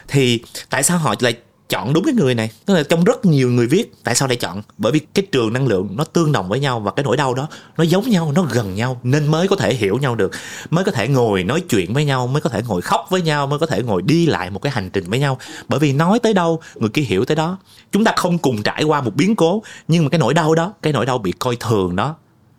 Thì 0.09 0.41
tại 0.71 0.83
sao 0.83 0.99
họ 0.99 1.15
lại 1.21 1.35
chọn 1.69 1.93
đúng 1.93 2.05
cái 2.05 2.15
người 2.15 2.35
này? 2.35 2.51
Tức 2.67 2.75
là 2.75 2.83
trong 2.83 3.05
rất 3.05 3.25
nhiều 3.25 3.51
người 3.51 3.67
viết, 3.67 3.93
tại 4.05 4.15
sao 4.15 4.29
lại 4.29 4.37
chọn? 4.37 4.63
Bởi 4.79 4.93
vì 4.93 4.99
cái 4.99 5.27
trường 5.33 5.53
năng 5.53 5.67
lượng 5.67 5.89
nó 5.97 6.05
tương 6.05 6.33
đồng 6.33 6.49
với 6.49 6.61
nhau 6.61 6.81
và 6.81 6.91
cái 6.91 7.05
nỗi 7.05 7.17
đau 7.17 7.35
đó 7.35 7.49
nó 7.77 7.85
giống 7.85 8.11
nhau, 8.11 8.33
nó 8.35 8.43
gần 8.43 8.75
nhau, 8.75 9.01
nên 9.03 9.27
mới 9.27 9.49
có 9.49 9.57
thể 9.57 9.75
hiểu 9.75 9.99
nhau 9.99 10.15
được, 10.15 10.31
mới 10.71 10.85
có 10.85 10.93
thể 10.93 11.09
ngồi 11.09 11.45
nói 11.45 11.61
chuyện 11.61 11.95
với 11.95 12.05
nhau, 12.05 12.27
mới 12.27 12.41
có 12.41 12.51
thể 12.51 12.63
ngồi 12.67 12.83
khóc 12.83 13.07
với 13.11 13.23
nhau, 13.23 13.47
mới 13.47 13.59
có 13.59 13.67
thể 13.67 13.83
ngồi 13.83 14.03
đi 14.03 14.27
lại 14.27 14.51
một 14.51 14.59
cái 14.59 14.73
hành 14.73 14.91
trình 14.91 15.05
với 15.11 15.19
nhau. 15.19 15.39
Bởi 15.69 15.81
vì 15.81 15.93
nói 15.93 16.19
tới 16.19 16.35
đâu, 16.35 16.61
người 16.75 16.91
kia 16.91 17.03
hiểu 17.03 17.25
tới 17.25 17.37
đó. 17.37 17.59
Chúng 17.93 18.05
ta 18.05 18.13
không 18.17 18.39
cùng 18.39 18.63
trải 18.63 18.83
qua 18.83 19.01
một 19.01 19.13
biến 19.15 19.37
cố, 19.37 19.63
nhưng 19.89 20.05
mà 20.05 20.11
cái 20.11 20.19
nỗi 20.19 20.35
đau 20.35 20.55
đó, 20.55 20.73
cái 20.83 20.93
nỗi 20.93 21.07
đau 21.07 21.19
bị 21.19 21.33
coi 21.39 21.57
thường 21.57 21.97
đó 21.97 22.17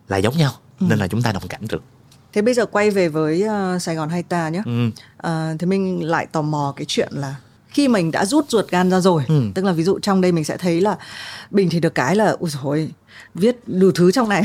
là 0.08 0.18
giống 0.18 0.38
nhau, 0.38 0.52
nên 0.80 1.00
là 1.00 1.08
chúng 1.08 1.22
ta 1.22 1.32
đồng 1.32 1.48
cảm 1.48 1.68
được 1.68 1.84
thế 2.34 2.42
bây 2.42 2.54
giờ 2.54 2.66
quay 2.66 2.90
về 2.90 3.08
với 3.08 3.44
uh, 3.44 3.82
Sài 3.82 3.96
Gòn 3.96 4.10
hay 4.10 4.24
ta 4.24 4.50
nhé 4.50 4.62
ừ. 4.66 4.88
uh, 5.28 5.60
thì 5.60 5.68
mình 5.68 6.04
lại 6.04 6.26
tò 6.26 6.42
mò 6.42 6.74
cái 6.76 6.86
chuyện 6.88 7.10
là 7.12 7.36
khi 7.70 7.88
mình 7.88 8.12
đã 8.12 8.26
rút 8.26 8.50
ruột 8.50 8.70
gan 8.70 8.92
ra 8.92 9.00
rồi 9.00 9.24
ừ. 9.28 9.44
tức 9.56 9.66
là 9.66 9.72
ví 9.72 9.84
dụ 9.84 10.00
trong 10.00 10.22
đây 10.22 10.32
mình 10.32 10.44
sẽ 10.44 10.58
thấy 10.58 10.82
là 10.82 10.98
bình 11.52 11.70
thì 11.70 11.80
được 11.80 11.96
cái 11.96 12.16
là 12.16 12.36
ui 12.40 12.50
rồi 12.50 12.92
viết 13.36 13.58
đủ 13.68 13.92
thứ 13.96 14.12
trong 14.12 14.30
này. 14.30 14.44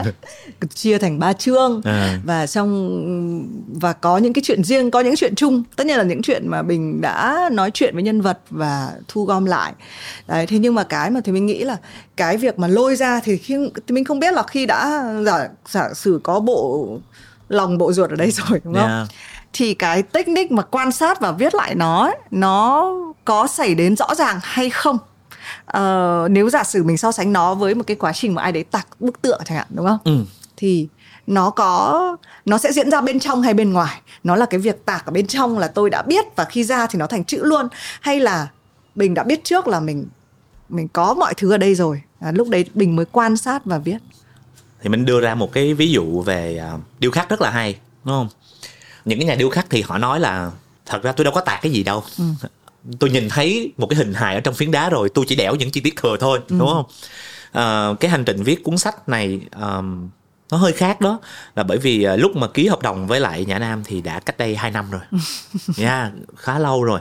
Chia 0.74 0.98
thành 0.98 1.18
ba 1.18 1.32
chương. 1.32 1.80
À. 1.84 2.18
và 2.24 2.46
xong 2.46 3.48
và 3.80 3.92
có 3.92 4.18
những 4.18 4.32
cái 4.32 4.42
chuyện 4.44 4.64
riêng 4.64 4.90
có 4.90 5.00
những 5.00 5.16
chuyện 5.16 5.34
chung. 5.34 5.62
Tất 5.76 5.86
nhiên 5.86 5.96
là 5.96 6.04
những 6.04 6.22
chuyện 6.22 6.48
mà 6.48 6.62
bình 6.62 7.00
đã 7.00 7.48
nói 7.52 7.70
chuyện 7.70 7.94
với 7.94 8.02
nhân 8.02 8.20
vật 8.20 8.38
và 8.50 8.92
thu 9.08 9.24
gom 9.24 9.44
lại. 9.44 9.72
Đấy 10.26 10.46
thế 10.46 10.58
nhưng 10.58 10.74
mà 10.74 10.84
cái 10.84 11.10
mà 11.10 11.20
thì 11.24 11.32
mình 11.32 11.46
nghĩ 11.46 11.64
là 11.64 11.76
cái 12.16 12.36
việc 12.36 12.58
mà 12.58 12.68
lôi 12.68 12.96
ra 12.96 13.20
thì 13.24 13.36
khi 13.36 13.70
thì 13.86 13.94
mình 13.94 14.04
không 14.04 14.20
biết 14.20 14.34
là 14.34 14.42
khi 14.42 14.66
đã 14.66 15.04
giả 15.26 15.48
giả 15.68 15.94
sử 15.94 16.20
có 16.22 16.40
bộ 16.40 16.88
lòng 17.48 17.78
bộ 17.78 17.92
ruột 17.92 18.10
ở 18.10 18.16
đây 18.16 18.30
rồi 18.48 18.60
đúng 18.64 18.74
không? 18.74 18.88
Yeah. 18.88 19.08
Thì 19.52 19.74
cái 19.74 20.02
technique 20.02 20.54
mà 20.56 20.62
quan 20.62 20.92
sát 20.92 21.20
và 21.20 21.32
viết 21.32 21.54
lại 21.54 21.74
nó 21.74 22.12
nó 22.30 22.92
có 23.24 23.46
xảy 23.46 23.74
đến 23.74 23.96
rõ 23.96 24.14
ràng 24.14 24.38
hay 24.42 24.70
không 24.70 24.98
uh, 25.76 26.30
nếu 26.30 26.50
giả 26.50 26.64
sử 26.64 26.82
mình 26.84 26.96
so 26.96 27.12
sánh 27.12 27.32
nó 27.32 27.54
với 27.54 27.74
một 27.74 27.84
cái 27.86 27.96
quá 27.96 28.12
trình 28.12 28.34
mà 28.34 28.42
ai 28.42 28.52
đấy 28.52 28.64
tạc 28.64 28.86
bức 29.00 29.22
tượng 29.22 29.40
chẳng 29.44 29.58
hạn 29.58 29.66
đúng 29.70 29.86
không? 29.86 29.98
Ừ. 30.04 30.24
thì 30.56 30.88
nó 31.26 31.50
có 31.50 32.16
nó 32.44 32.58
sẽ 32.58 32.72
diễn 32.72 32.90
ra 32.90 33.00
bên 33.00 33.20
trong 33.20 33.42
hay 33.42 33.54
bên 33.54 33.72
ngoài? 33.72 34.00
Nó 34.24 34.36
là 34.36 34.46
cái 34.46 34.60
việc 34.60 34.84
tạc 34.84 35.06
ở 35.06 35.12
bên 35.12 35.26
trong 35.26 35.58
là 35.58 35.68
tôi 35.68 35.90
đã 35.90 36.02
biết 36.02 36.24
và 36.36 36.44
khi 36.44 36.64
ra 36.64 36.86
thì 36.86 36.98
nó 36.98 37.06
thành 37.06 37.24
chữ 37.24 37.44
luôn. 37.44 37.68
Hay 38.00 38.20
là 38.20 38.48
bình 38.94 39.14
đã 39.14 39.22
biết 39.22 39.44
trước 39.44 39.68
là 39.68 39.80
mình 39.80 40.06
mình 40.68 40.88
có 40.88 41.14
mọi 41.14 41.34
thứ 41.34 41.50
ở 41.50 41.58
đây 41.58 41.74
rồi 41.74 42.02
à, 42.20 42.32
lúc 42.32 42.48
đấy 42.48 42.64
bình 42.74 42.96
mới 42.96 43.06
quan 43.12 43.36
sát 43.36 43.64
và 43.64 43.78
viết? 43.78 43.98
Thì 44.82 44.88
mình 44.88 45.04
đưa 45.04 45.20
ra 45.20 45.34
một 45.34 45.52
cái 45.52 45.74
ví 45.74 45.90
dụ 45.90 46.20
về 46.20 46.62
uh, 46.74 46.80
điêu 46.98 47.10
khắc 47.10 47.28
rất 47.28 47.40
là 47.40 47.50
hay 47.50 47.78
đúng 48.04 48.14
không? 48.14 48.28
Những 49.04 49.18
cái 49.18 49.26
nhà 49.26 49.34
điêu 49.34 49.50
khắc 49.50 49.66
thì 49.70 49.82
họ 49.82 49.98
nói 49.98 50.20
là 50.20 50.50
thật 50.86 51.02
ra 51.02 51.12
tôi 51.12 51.24
đâu 51.24 51.34
có 51.34 51.40
tạc 51.40 51.58
cái 51.62 51.72
gì 51.72 51.82
đâu. 51.82 52.04
Ừ. 52.18 52.24
tôi 52.98 53.10
nhìn 53.10 53.28
thấy 53.28 53.72
một 53.76 53.86
cái 53.86 53.96
hình 53.96 54.14
hài 54.14 54.34
ở 54.34 54.40
trong 54.40 54.54
phiến 54.54 54.70
đá 54.70 54.90
rồi 54.90 55.08
tôi 55.08 55.24
chỉ 55.28 55.36
đẽo 55.36 55.54
những 55.54 55.70
chi 55.70 55.80
tiết 55.80 55.96
thừa 55.96 56.16
thôi 56.20 56.38
ừ. 56.48 56.56
đúng 56.58 56.68
không? 56.68 56.84
À, 57.52 57.88
cái 58.00 58.10
hành 58.10 58.24
trình 58.24 58.42
viết 58.42 58.64
cuốn 58.64 58.78
sách 58.78 59.08
này 59.08 59.40
um, 59.60 60.08
nó 60.50 60.56
hơi 60.56 60.72
khác 60.72 61.00
đó 61.00 61.20
là 61.56 61.62
bởi 61.62 61.78
vì 61.78 62.06
uh, 62.14 62.20
lúc 62.20 62.36
mà 62.36 62.48
ký 62.48 62.66
hợp 62.66 62.82
đồng 62.82 63.06
với 63.06 63.20
lại 63.20 63.44
nhã 63.44 63.58
nam 63.58 63.82
thì 63.84 64.00
đã 64.00 64.20
cách 64.20 64.38
đây 64.38 64.56
2 64.56 64.70
năm 64.70 64.90
rồi. 64.90 65.00
Nha 65.76 66.00
yeah, 66.00 66.12
khá 66.36 66.58
lâu 66.58 66.84
rồi. 66.84 67.00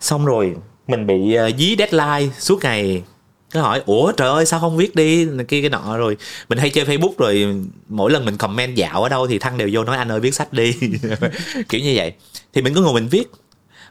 Xong 0.00 0.26
rồi 0.26 0.54
mình 0.88 1.06
bị 1.06 1.38
uh, 1.48 1.58
dí 1.58 1.76
deadline 1.78 2.34
suốt 2.38 2.62
ngày. 2.62 3.02
Cái 3.50 3.62
hỏi 3.62 3.82
ủa 3.86 4.12
trời 4.12 4.28
ơi 4.28 4.46
sao 4.46 4.60
không 4.60 4.76
viết 4.76 4.94
đi? 4.94 5.28
Kia 5.48 5.60
cái 5.60 5.70
nọ 5.70 5.96
rồi 5.96 6.16
mình 6.48 6.58
hay 6.58 6.70
chơi 6.70 6.84
facebook 6.84 7.12
rồi 7.18 7.62
mỗi 7.88 8.10
lần 8.10 8.24
mình 8.24 8.36
comment 8.36 8.76
dạo 8.76 9.02
ở 9.02 9.08
đâu 9.08 9.26
thì 9.26 9.38
thăng 9.38 9.58
đều 9.58 9.68
vô 9.72 9.84
nói 9.84 9.96
anh 9.96 10.12
ơi 10.12 10.20
viết 10.20 10.34
sách 10.34 10.52
đi. 10.52 10.74
Kiểu 11.68 11.80
như 11.80 11.92
vậy. 11.96 12.12
Thì 12.52 12.62
mình 12.62 12.74
cứ 12.74 12.82
ngồi 12.82 12.94
mình 12.94 13.08
viết. 13.08 13.30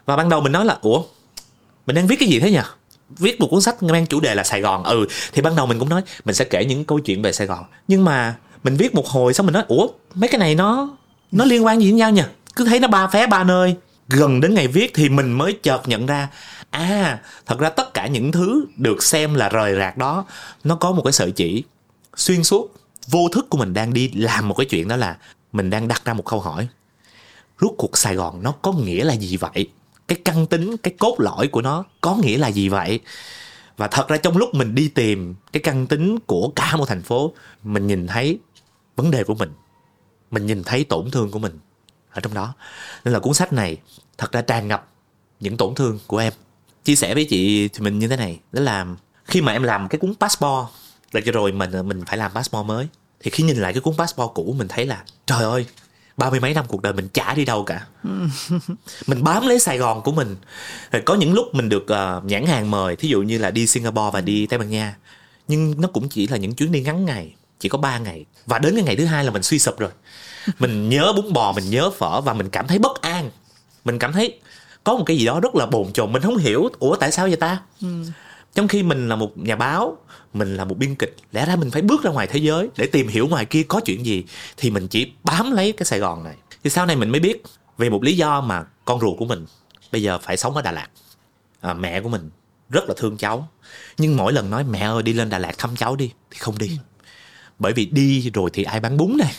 Và 0.06 0.16
ban 0.16 0.28
đầu 0.28 0.40
mình 0.40 0.52
nói 0.52 0.64
là 0.64 0.78
ủa 0.80 1.02
mình 1.86 1.96
đang 1.96 2.06
viết 2.06 2.16
cái 2.20 2.28
gì 2.28 2.40
thế 2.40 2.50
nhỉ? 2.50 2.60
Viết 3.18 3.40
một 3.40 3.46
cuốn 3.50 3.60
sách 3.60 3.82
mang 3.82 4.06
chủ 4.06 4.20
đề 4.20 4.34
là 4.34 4.44
Sài 4.44 4.60
Gòn. 4.60 4.84
Ừ 4.84 5.06
thì 5.32 5.42
ban 5.42 5.56
đầu 5.56 5.66
mình 5.66 5.78
cũng 5.78 5.88
nói, 5.88 6.02
mình 6.24 6.34
sẽ 6.34 6.44
kể 6.44 6.64
những 6.64 6.84
câu 6.84 6.98
chuyện 6.98 7.22
về 7.22 7.32
Sài 7.32 7.46
Gòn. 7.46 7.64
Nhưng 7.88 8.04
mà 8.04 8.34
mình 8.64 8.76
viết 8.76 8.94
một 8.94 9.08
hồi 9.08 9.34
xong 9.34 9.46
mình 9.46 9.52
nói, 9.52 9.64
ủa, 9.68 9.88
mấy 10.14 10.28
cái 10.28 10.38
này 10.38 10.54
nó 10.54 10.96
nó 11.32 11.44
liên 11.44 11.64
quan 11.64 11.80
gì 11.80 11.90
với 11.90 11.98
nhau 11.98 12.10
nhỉ? 12.10 12.22
Cứ 12.56 12.64
thấy 12.64 12.80
nó 12.80 12.88
ba 12.88 13.06
phé 13.06 13.26
ba 13.26 13.44
nơi. 13.44 13.76
Gần 14.08 14.40
đến 14.40 14.54
ngày 14.54 14.68
viết 14.68 14.94
thì 14.94 15.08
mình 15.08 15.32
mới 15.32 15.58
chợt 15.62 15.88
nhận 15.88 16.06
ra 16.06 16.28
à 16.70 17.20
thật 17.46 17.58
ra 17.58 17.68
tất 17.68 17.94
cả 17.94 18.06
những 18.06 18.32
thứ 18.32 18.66
được 18.76 19.02
xem 19.02 19.34
là 19.34 19.48
rời 19.48 19.74
rạc 19.78 19.96
đó, 19.96 20.24
nó 20.64 20.76
có 20.76 20.92
một 20.92 21.02
cái 21.04 21.12
sợi 21.12 21.30
chỉ 21.30 21.64
xuyên 22.16 22.44
suốt, 22.44 22.74
vô 23.06 23.28
thức 23.32 23.46
của 23.50 23.58
mình 23.58 23.74
đang 23.74 23.94
đi 23.94 24.10
làm 24.14 24.48
một 24.48 24.54
cái 24.54 24.66
chuyện 24.66 24.88
đó 24.88 24.96
là 24.96 25.16
mình 25.52 25.70
đang 25.70 25.88
đặt 25.88 26.02
ra 26.04 26.12
một 26.12 26.24
câu 26.24 26.40
hỏi. 26.40 26.68
Rút 27.58 27.74
cuộc 27.78 27.98
sài 27.98 28.14
gòn 28.14 28.42
nó 28.42 28.52
có 28.62 28.72
nghĩa 28.72 29.04
là 29.04 29.14
gì 29.16 29.36
vậy? 29.36 29.68
Cái 30.08 30.18
căn 30.24 30.46
tính, 30.46 30.76
cái 30.76 30.94
cốt 30.98 31.16
lõi 31.18 31.48
của 31.48 31.62
nó 31.62 31.84
có 32.00 32.16
nghĩa 32.16 32.38
là 32.38 32.48
gì 32.48 32.68
vậy? 32.68 33.00
Và 33.76 33.88
thật 33.88 34.08
ra 34.08 34.16
trong 34.16 34.36
lúc 34.36 34.54
mình 34.54 34.74
đi 34.74 34.88
tìm 34.88 35.34
cái 35.52 35.60
căn 35.62 35.86
tính 35.86 36.18
của 36.26 36.52
cả 36.56 36.76
một 36.76 36.86
thành 36.88 37.02
phố, 37.02 37.32
mình 37.62 37.86
nhìn 37.86 38.06
thấy 38.06 38.38
vấn 38.96 39.10
đề 39.10 39.24
của 39.24 39.34
mình. 39.34 39.52
Mình 40.30 40.46
nhìn 40.46 40.64
thấy 40.64 40.84
tổn 40.84 41.10
thương 41.10 41.30
của 41.30 41.38
mình 41.38 41.58
ở 42.10 42.20
trong 42.20 42.34
đó. 42.34 42.54
Nên 43.04 43.14
là 43.14 43.20
cuốn 43.20 43.34
sách 43.34 43.52
này 43.52 43.76
thật 44.18 44.32
ra 44.32 44.42
tràn 44.42 44.68
ngập 44.68 44.88
những 45.40 45.56
tổn 45.56 45.74
thương 45.74 45.98
của 46.06 46.18
em. 46.18 46.32
Chia 46.84 46.96
sẻ 46.96 47.14
với 47.14 47.24
chị 47.24 47.68
thì 47.68 47.80
mình 47.80 47.98
như 47.98 48.08
thế 48.08 48.16
này, 48.16 48.40
đó 48.52 48.62
là 48.62 48.86
khi 49.24 49.40
mà 49.40 49.52
em 49.52 49.62
làm 49.62 49.88
cái 49.88 49.98
cuốn 49.98 50.14
passport, 50.20 50.66
là 51.12 51.20
cho 51.26 51.32
rồi 51.32 51.52
mình 51.52 51.88
mình 51.88 52.04
phải 52.06 52.16
làm 52.16 52.32
passport 52.32 52.66
mới. 52.66 52.88
Thì 53.20 53.30
khi 53.30 53.44
nhìn 53.44 53.56
lại 53.56 53.72
cái 53.72 53.80
cuốn 53.80 53.94
passport 53.98 54.30
cũ, 54.34 54.54
mình 54.58 54.68
thấy 54.68 54.86
là 54.86 55.04
trời 55.26 55.42
ơi 55.42 55.66
ba 56.16 56.30
mươi 56.30 56.40
mấy 56.40 56.54
năm 56.54 56.64
cuộc 56.68 56.82
đời 56.82 56.92
mình 56.92 57.08
chả 57.12 57.34
đi 57.34 57.44
đâu 57.44 57.64
cả. 57.64 57.86
Mình 59.06 59.24
bám 59.24 59.46
lấy 59.46 59.58
sài 59.58 59.78
gòn 59.78 60.02
của 60.02 60.12
mình. 60.12 60.36
Rồi 60.92 61.02
có 61.06 61.14
những 61.14 61.32
lúc 61.32 61.54
mình 61.54 61.68
được 61.68 61.82
uh, 61.82 62.24
nhãn 62.24 62.46
hàng 62.46 62.70
mời 62.70 62.96
thí 62.96 63.08
dụ 63.08 63.22
như 63.22 63.38
là 63.38 63.50
đi 63.50 63.66
singapore 63.66 64.10
và 64.12 64.20
đi 64.20 64.46
tây 64.46 64.58
ban 64.58 64.70
nha. 64.70 64.96
Nhưng 65.48 65.80
nó 65.80 65.88
cũng 65.88 66.08
chỉ 66.08 66.26
là 66.28 66.36
những 66.36 66.54
chuyến 66.54 66.72
đi 66.72 66.80
ngắn 66.80 67.04
ngày 67.04 67.34
chỉ 67.58 67.68
có 67.68 67.78
3 67.78 67.98
ngày. 67.98 68.24
Và 68.46 68.58
đến 68.58 68.74
cái 68.74 68.84
ngày 68.84 68.96
thứ 68.96 69.04
hai 69.04 69.24
là 69.24 69.30
mình 69.30 69.42
suy 69.42 69.58
sụp 69.58 69.78
rồi. 69.78 69.90
Mình 70.58 70.88
nhớ 70.88 71.12
bún 71.16 71.32
bò 71.32 71.52
mình 71.52 71.70
nhớ 71.70 71.90
phở 71.90 72.20
và 72.20 72.32
mình 72.32 72.48
cảm 72.50 72.66
thấy 72.66 72.78
bất 72.78 73.02
an. 73.02 73.30
Mình 73.84 73.98
cảm 73.98 74.12
thấy 74.12 74.38
có 74.84 74.96
một 74.96 75.04
cái 75.06 75.16
gì 75.16 75.26
đó 75.26 75.40
rất 75.40 75.54
là 75.54 75.66
bồn 75.66 75.92
chồn. 75.92 76.12
Mình 76.12 76.22
không 76.22 76.36
hiểu 76.36 76.68
ủa 76.78 76.96
tại 76.96 77.12
sao 77.12 77.26
vậy 77.26 77.36
ta? 77.36 77.58
Ừ 77.80 78.04
trong 78.54 78.68
khi 78.68 78.82
mình 78.82 79.08
là 79.08 79.16
một 79.16 79.38
nhà 79.38 79.56
báo 79.56 79.96
mình 80.34 80.56
là 80.56 80.64
một 80.64 80.78
biên 80.78 80.94
kịch 80.94 81.16
lẽ 81.32 81.46
ra 81.46 81.56
mình 81.56 81.70
phải 81.70 81.82
bước 81.82 82.02
ra 82.02 82.10
ngoài 82.10 82.26
thế 82.26 82.38
giới 82.38 82.68
để 82.76 82.86
tìm 82.86 83.08
hiểu 83.08 83.28
ngoài 83.28 83.44
kia 83.44 83.62
có 83.68 83.80
chuyện 83.80 84.06
gì 84.06 84.24
thì 84.56 84.70
mình 84.70 84.88
chỉ 84.88 85.12
bám 85.24 85.50
lấy 85.52 85.72
cái 85.72 85.86
sài 85.86 85.98
gòn 85.98 86.24
này. 86.24 86.36
Thì 86.64 86.70
sau 86.70 86.86
này 86.86 86.96
mình 86.96 87.10
mới 87.10 87.20
biết 87.20 87.42
vì 87.78 87.90
một 87.90 88.02
lý 88.02 88.16
do 88.16 88.40
mà 88.40 88.64
con 88.84 89.00
ruột 89.00 89.18
của 89.18 89.24
mình 89.24 89.46
bây 89.92 90.02
giờ 90.02 90.18
phải 90.18 90.36
sống 90.36 90.54
ở 90.54 90.62
đà 90.62 90.72
lạt. 90.72 90.88
À, 91.60 91.74
mẹ 91.74 92.00
của 92.00 92.08
mình 92.08 92.30
rất 92.70 92.84
là 92.88 92.94
thương 92.96 93.16
cháu. 93.16 93.48
Nhưng 93.98 94.16
mỗi 94.16 94.32
lần 94.32 94.50
nói 94.50 94.64
mẹ 94.64 94.80
ơi 94.80 95.02
đi 95.02 95.12
lên 95.12 95.30
đà 95.30 95.38
lạt 95.38 95.58
thăm 95.58 95.76
cháu 95.76 95.96
đi 95.96 96.12
thì 96.30 96.38
không 96.38 96.58
đi. 96.58 96.78
Bởi 97.58 97.72
vì 97.72 97.86
đi 97.86 98.30
rồi 98.34 98.50
thì 98.52 98.62
ai 98.62 98.80
bán 98.80 98.96
bún 98.96 99.16
này 99.18 99.32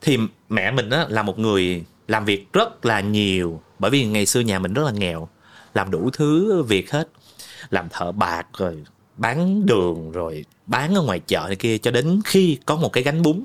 thì 0.00 0.18
mẹ 0.48 0.70
mình 0.70 0.90
á, 0.90 1.06
là 1.08 1.22
một 1.22 1.38
người 1.38 1.84
làm 2.08 2.24
việc 2.24 2.52
rất 2.52 2.86
là 2.86 3.00
nhiều 3.00 3.62
bởi 3.78 3.90
vì 3.90 4.04
ngày 4.04 4.26
xưa 4.26 4.40
nhà 4.40 4.58
mình 4.58 4.74
rất 4.74 4.82
là 4.84 4.90
nghèo 4.90 5.28
làm 5.74 5.90
đủ 5.90 6.10
thứ 6.12 6.62
việc 6.62 6.92
hết. 6.92 7.08
Làm 7.70 7.88
thợ 7.88 8.12
bạc 8.12 8.46
rồi 8.58 8.84
bán 9.16 9.66
đường 9.66 10.12
rồi 10.12 10.44
bán 10.66 10.94
ở 10.94 11.02
ngoài 11.02 11.20
chợ 11.26 11.44
này 11.46 11.56
kia 11.56 11.78
cho 11.78 11.90
đến 11.90 12.20
khi 12.24 12.58
có 12.66 12.76
một 12.76 12.92
cái 12.92 13.04
gánh 13.04 13.22
bún. 13.22 13.40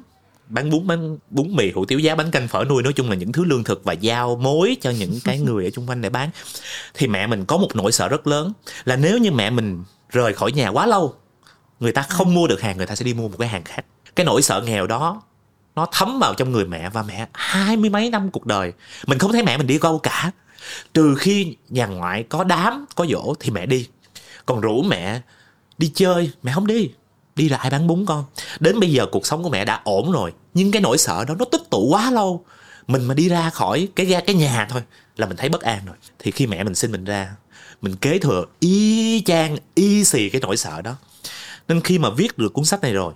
Bán 0.47 0.69
bún 0.69 0.87
bán 0.87 1.17
bún 1.29 1.55
mì 1.55 1.71
hủ 1.71 1.85
tiếu 1.85 1.99
giá 1.99 2.15
bánh 2.15 2.31
canh 2.31 2.47
phở 2.47 2.63
nuôi. 2.63 2.83
Nói 2.83 2.93
chung 2.93 3.09
là 3.09 3.15
những 3.15 3.31
thứ 3.31 3.45
lương 3.45 3.63
thực 3.63 3.83
và 3.83 3.93
giao 3.93 4.35
mối 4.35 4.77
cho 4.81 4.89
những 4.89 5.19
cái 5.23 5.39
người 5.45 5.63
ở 5.63 5.69
chung 5.69 5.89
quanh 5.89 6.01
để 6.01 6.09
bán. 6.09 6.29
Thì 6.93 7.07
mẹ 7.07 7.27
mình 7.27 7.45
có 7.45 7.57
một 7.57 7.75
nỗi 7.75 7.91
sợ 7.91 8.07
rất 8.07 8.27
lớn 8.27 8.53
là 8.85 8.95
nếu 8.95 9.17
như 9.17 9.31
mẹ 9.31 9.49
mình 9.49 9.83
rời 10.09 10.33
khỏi 10.33 10.51
nhà 10.51 10.69
quá 10.69 10.85
lâu 10.85 11.15
người 11.79 11.91
ta 11.91 12.01
không 12.01 12.33
mua 12.33 12.47
được 12.47 12.61
hàng 12.61 12.77
người 12.77 12.85
ta 12.85 12.95
sẽ 12.95 13.05
đi 13.05 13.13
mua 13.13 13.27
một 13.27 13.37
cái 13.39 13.47
hàng 13.47 13.63
khác. 13.63 13.85
Cái 14.15 14.25
nỗi 14.25 14.41
sợ 14.41 14.61
nghèo 14.61 14.87
đó 14.87 15.21
nó 15.75 15.87
thấm 15.91 16.19
vào 16.19 16.33
trong 16.33 16.51
người 16.51 16.65
mẹ 16.65 16.89
và 16.89 17.03
mẹ 17.03 17.27
hai 17.33 17.77
mươi 17.77 17.89
mấy 17.89 18.09
năm 18.09 18.31
cuộc 18.31 18.45
đời. 18.45 18.73
Mình 19.07 19.19
không 19.19 19.31
thấy 19.31 19.43
mẹ 19.43 19.57
mình 19.57 19.67
đi 19.67 19.79
đâu 19.81 19.99
cả 19.99 20.31
trừ 20.93 21.15
khi 21.15 21.55
nhà 21.69 21.85
ngoại 21.85 22.23
có 22.23 22.43
đám 22.43 22.85
có 22.95 23.05
dỗ 23.05 23.33
thì 23.39 23.51
mẹ 23.51 23.65
đi. 23.65 23.87
Còn 24.45 24.61
rủ 24.61 24.83
mẹ 24.83 25.21
đi 25.77 25.91
chơi 25.95 26.31
mẹ 26.43 26.51
không 26.55 26.67
đi. 26.67 26.91
Đi 27.35 27.49
là 27.49 27.57
ai 27.57 27.69
bán 27.69 27.87
bún 27.87 28.05
con? 28.05 28.25
Đến 28.59 28.79
bây 28.79 28.91
giờ 28.91 29.05
cuộc 29.11 29.25
sống 29.25 29.43
của 29.43 29.49
mẹ 29.49 29.65
đã 29.65 29.81
ổn 29.83 30.11
rồi 30.11 30.33
nhưng 30.53 30.71
cái 30.71 30.81
nỗi 30.81 30.97
sợ 30.97 31.25
đó 31.25 31.35
nó 31.39 31.45
tích 31.45 31.61
tụ 31.69 31.87
quá 31.89 32.11
lâu. 32.11 32.45
Mình 32.87 33.03
mà 33.03 33.13
đi 33.13 33.29
ra 33.29 33.49
khỏi 33.49 33.87
cái 33.95 34.05
ra 34.05 34.19
cái 34.19 34.35
nhà 34.35 34.67
thôi 34.69 34.81
là 35.17 35.27
mình 35.27 35.37
thấy 35.37 35.49
bất 35.49 35.61
an 35.61 35.85
rồi. 35.85 35.95
Thì 36.19 36.31
khi 36.31 36.47
mẹ 36.47 36.63
mình 36.63 36.75
sinh 36.75 36.91
mình 36.91 37.05
ra 37.05 37.35
mình 37.81 37.95
kế 37.95 38.19
thừa 38.19 38.45
y 38.59 39.21
chang 39.25 39.57
y 39.75 40.03
xì 40.03 40.29
cái 40.29 40.41
nỗi 40.41 40.57
sợ 40.57 40.81
đó. 40.81 40.95
Nên 41.67 41.81
khi 41.81 41.99
mà 41.99 42.09
viết 42.09 42.37
được 42.37 42.53
cuốn 42.53 42.65
sách 42.65 42.81
này 42.81 42.93
rồi 42.93 43.13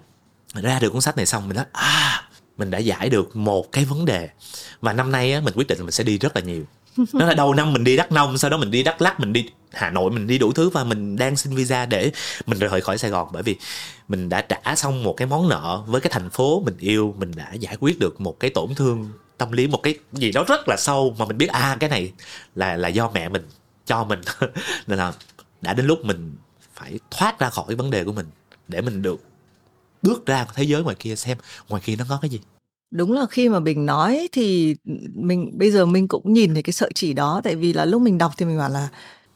ra 0.53 0.79
được 0.79 0.89
cuốn 0.89 1.01
sách 1.01 1.17
này 1.17 1.25
xong 1.25 1.48
mình 1.48 1.58
nói 1.58 1.65
à 1.72 2.24
mình 2.58 2.72
đã 2.72 2.77
giải 2.77 3.10
được 3.10 3.36
một 3.36 3.72
cái 3.72 3.86
vấn 3.86 4.05
đề. 4.05 4.29
Và 4.81 4.93
năm 4.93 5.12
nay 5.12 5.34
á, 5.34 5.41
mình 5.41 5.53
quyết 5.58 5.67
định 5.67 5.77
là 5.77 5.84
mình 5.84 5.91
sẽ 5.91 6.03
đi 6.03 6.17
rất 6.17 6.36
là 6.36 6.41
nhiều. 6.41 6.63
nó 7.13 7.25
là 7.25 7.33
đầu 7.33 7.53
năm 7.53 7.74
mình 7.74 7.83
đi 7.83 7.98
đắk 7.98 8.12
nông, 8.12 8.38
sau 8.38 8.50
đó 8.50 8.57
mình 8.57 8.71
đi 8.71 8.83
đắk 8.83 9.01
lắc 9.01 9.19
mình 9.19 9.33
đi 9.33 9.50
hà 9.71 9.89
nội, 9.89 10.12
mình 10.12 10.27
đi 10.27 10.38
đủ 10.38 10.51
thứ 10.51 10.69
và 10.69 10.83
mình 10.83 11.15
đang 11.15 11.36
xin 11.36 11.55
visa 11.55 11.86
để 11.86 12.12
mình 12.45 12.60
rời 12.60 12.81
khỏi 12.81 12.98
sài 12.98 13.12
gòn. 13.12 13.27
Bởi 13.31 13.43
vì 13.43 13.55
mình 14.07 14.29
đã 14.29 14.41
trả 14.41 14.75
xong 14.75 15.03
một 15.03 15.13
cái 15.17 15.27
món 15.27 15.50
nợ 15.50 15.83
với 15.88 16.01
cái 16.01 16.12
thành 16.13 16.29
phố 16.29 16.62
mình 16.65 16.77
yêu, 16.80 17.15
mình 17.17 17.32
đã 17.36 17.54
giải 17.54 17.77
quyết 17.80 17.99
được 17.99 18.21
một 18.21 18.39
cái 18.39 18.49
tổn 18.49 18.75
thương 18.75 19.10
tâm 19.38 19.51
lý, 19.51 19.67
một 19.67 19.84
cái 19.84 19.95
gì 20.12 20.32
đó 20.32 20.43
rất 20.47 20.67
là 20.67 20.75
sâu 20.77 21.15
mà 21.19 21.25
mình 21.25 21.38
biết 21.38 21.49
à 21.49 21.77
cái 21.80 21.89
này 21.89 22.12
là 22.56 22.77
là 22.77 22.88
do 22.88 23.12
mẹ 23.13 23.30
mình 23.30 23.47
cho 23.86 24.04
mình. 24.04 24.21
Nên 24.88 24.99
là 24.99 25.13
đã 25.62 25.73
đến 25.73 25.86
lúc 25.86 26.06
mình 26.06 26.36
phải 26.73 26.99
thoát 27.12 27.39
ra 27.39 27.49
khỏi 27.49 27.75
vấn 27.75 27.91
đề 27.91 28.04
của 28.04 28.12
mình 28.12 28.25
để 28.67 28.82
mình 28.82 29.01
được 29.01 29.21
bước 30.01 30.25
ra 30.25 30.45
thế 30.56 30.63
giới 30.63 30.84
ngoài 30.84 30.95
kia 30.99 31.15
xem, 31.15 31.38
ngoài 31.69 31.82
kia 31.86 31.95
nó 31.95 32.06
có 32.10 32.19
cái 32.21 32.30
gì 32.30 32.39
đúng 32.91 33.12
là 33.12 33.25
khi 33.25 33.49
mà 33.49 33.60
mình 33.60 33.86
nói 33.86 34.30
thì 34.32 34.75
mình 35.13 35.51
bây 35.54 35.71
giờ 35.71 35.86
mình 35.86 36.08
cũng 36.08 36.34
nhìn 36.34 36.54
thấy 36.54 36.63
cái 36.63 36.73
sợi 36.73 36.91
chỉ 36.95 37.13
đó 37.13 37.41
tại 37.43 37.56
vì 37.56 37.73
là 37.73 37.86
lúc 37.86 38.01
mình 38.01 38.17
đọc 38.17 38.32
thì 38.38 38.45
mình 38.45 38.58
bảo 38.58 38.69
là 38.69 38.88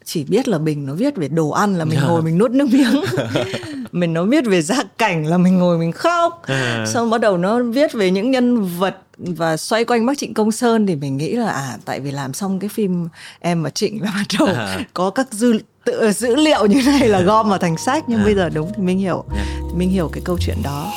chỉ 0.04 0.24
biết 0.24 0.48
là 0.48 0.58
bình 0.58 0.86
nó 0.86 0.94
viết 0.94 1.16
về 1.16 1.28
đồ 1.28 1.50
ăn 1.50 1.78
là 1.78 1.84
mình 1.84 1.98
ngồi 2.06 2.22
mình 2.22 2.38
nuốt 2.38 2.50
nước 2.50 2.68
miếng 2.72 3.04
mình 3.92 4.14
nó 4.14 4.24
viết 4.24 4.46
về 4.46 4.62
gia 4.62 4.82
cảnh 4.98 5.26
là 5.26 5.38
mình 5.38 5.58
ngồi 5.58 5.78
mình 5.78 5.92
khóc 5.92 6.42
à. 6.46 6.84
xong 6.88 7.10
bắt 7.10 7.20
đầu 7.20 7.38
nó 7.38 7.62
viết 7.62 7.92
về 7.92 8.10
những 8.10 8.30
nhân 8.30 8.64
vật 8.64 8.96
và 9.18 9.56
xoay 9.56 9.84
quanh 9.84 10.06
bác 10.06 10.18
trịnh 10.18 10.34
công 10.34 10.52
sơn 10.52 10.86
thì 10.86 10.96
mình 10.96 11.16
nghĩ 11.16 11.32
là 11.32 11.50
à 11.50 11.76
tại 11.84 12.00
vì 12.00 12.10
làm 12.10 12.32
xong 12.32 12.58
cái 12.58 12.68
phim 12.68 13.08
em 13.40 13.62
và 13.62 13.70
trịnh 13.70 14.02
là 14.02 14.10
bắt 14.16 14.24
đầu 14.38 14.48
à. 14.48 14.80
có 14.94 15.10
các 15.10 15.26
dư 15.32 15.52
tự 15.84 16.12
dữ 16.12 16.36
liệu 16.36 16.66
như 16.66 16.82
này 16.86 17.08
là 17.08 17.20
gom 17.20 17.48
vào 17.48 17.58
thành 17.58 17.76
sách 17.76 18.04
nhưng 18.06 18.20
à. 18.20 18.24
bây 18.24 18.34
giờ 18.34 18.48
đúng 18.48 18.72
thì 18.76 18.82
mình 18.82 18.98
hiểu 18.98 19.24
yeah. 19.34 19.46
Thì 19.70 19.78
mình 19.78 19.90
hiểu 19.90 20.08
cái 20.12 20.22
câu 20.24 20.38
chuyện 20.40 20.56
đó 20.64 20.92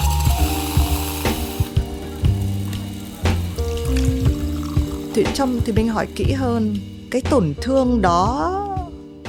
thì 5.20 5.26
trong 5.34 5.60
thì 5.66 5.74
mình 5.74 5.88
hỏi 5.88 6.08
kỹ 6.16 6.32
hơn 6.32 6.76
cái 7.12 7.22
tổn 7.30 7.54
thương 7.62 8.02
đó 8.02 8.68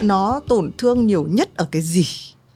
nó 0.00 0.40
tổn 0.48 0.70
thương 0.78 1.06
nhiều 1.06 1.26
nhất 1.30 1.48
ở 1.56 1.66
cái 1.70 1.82
gì? 1.82 2.06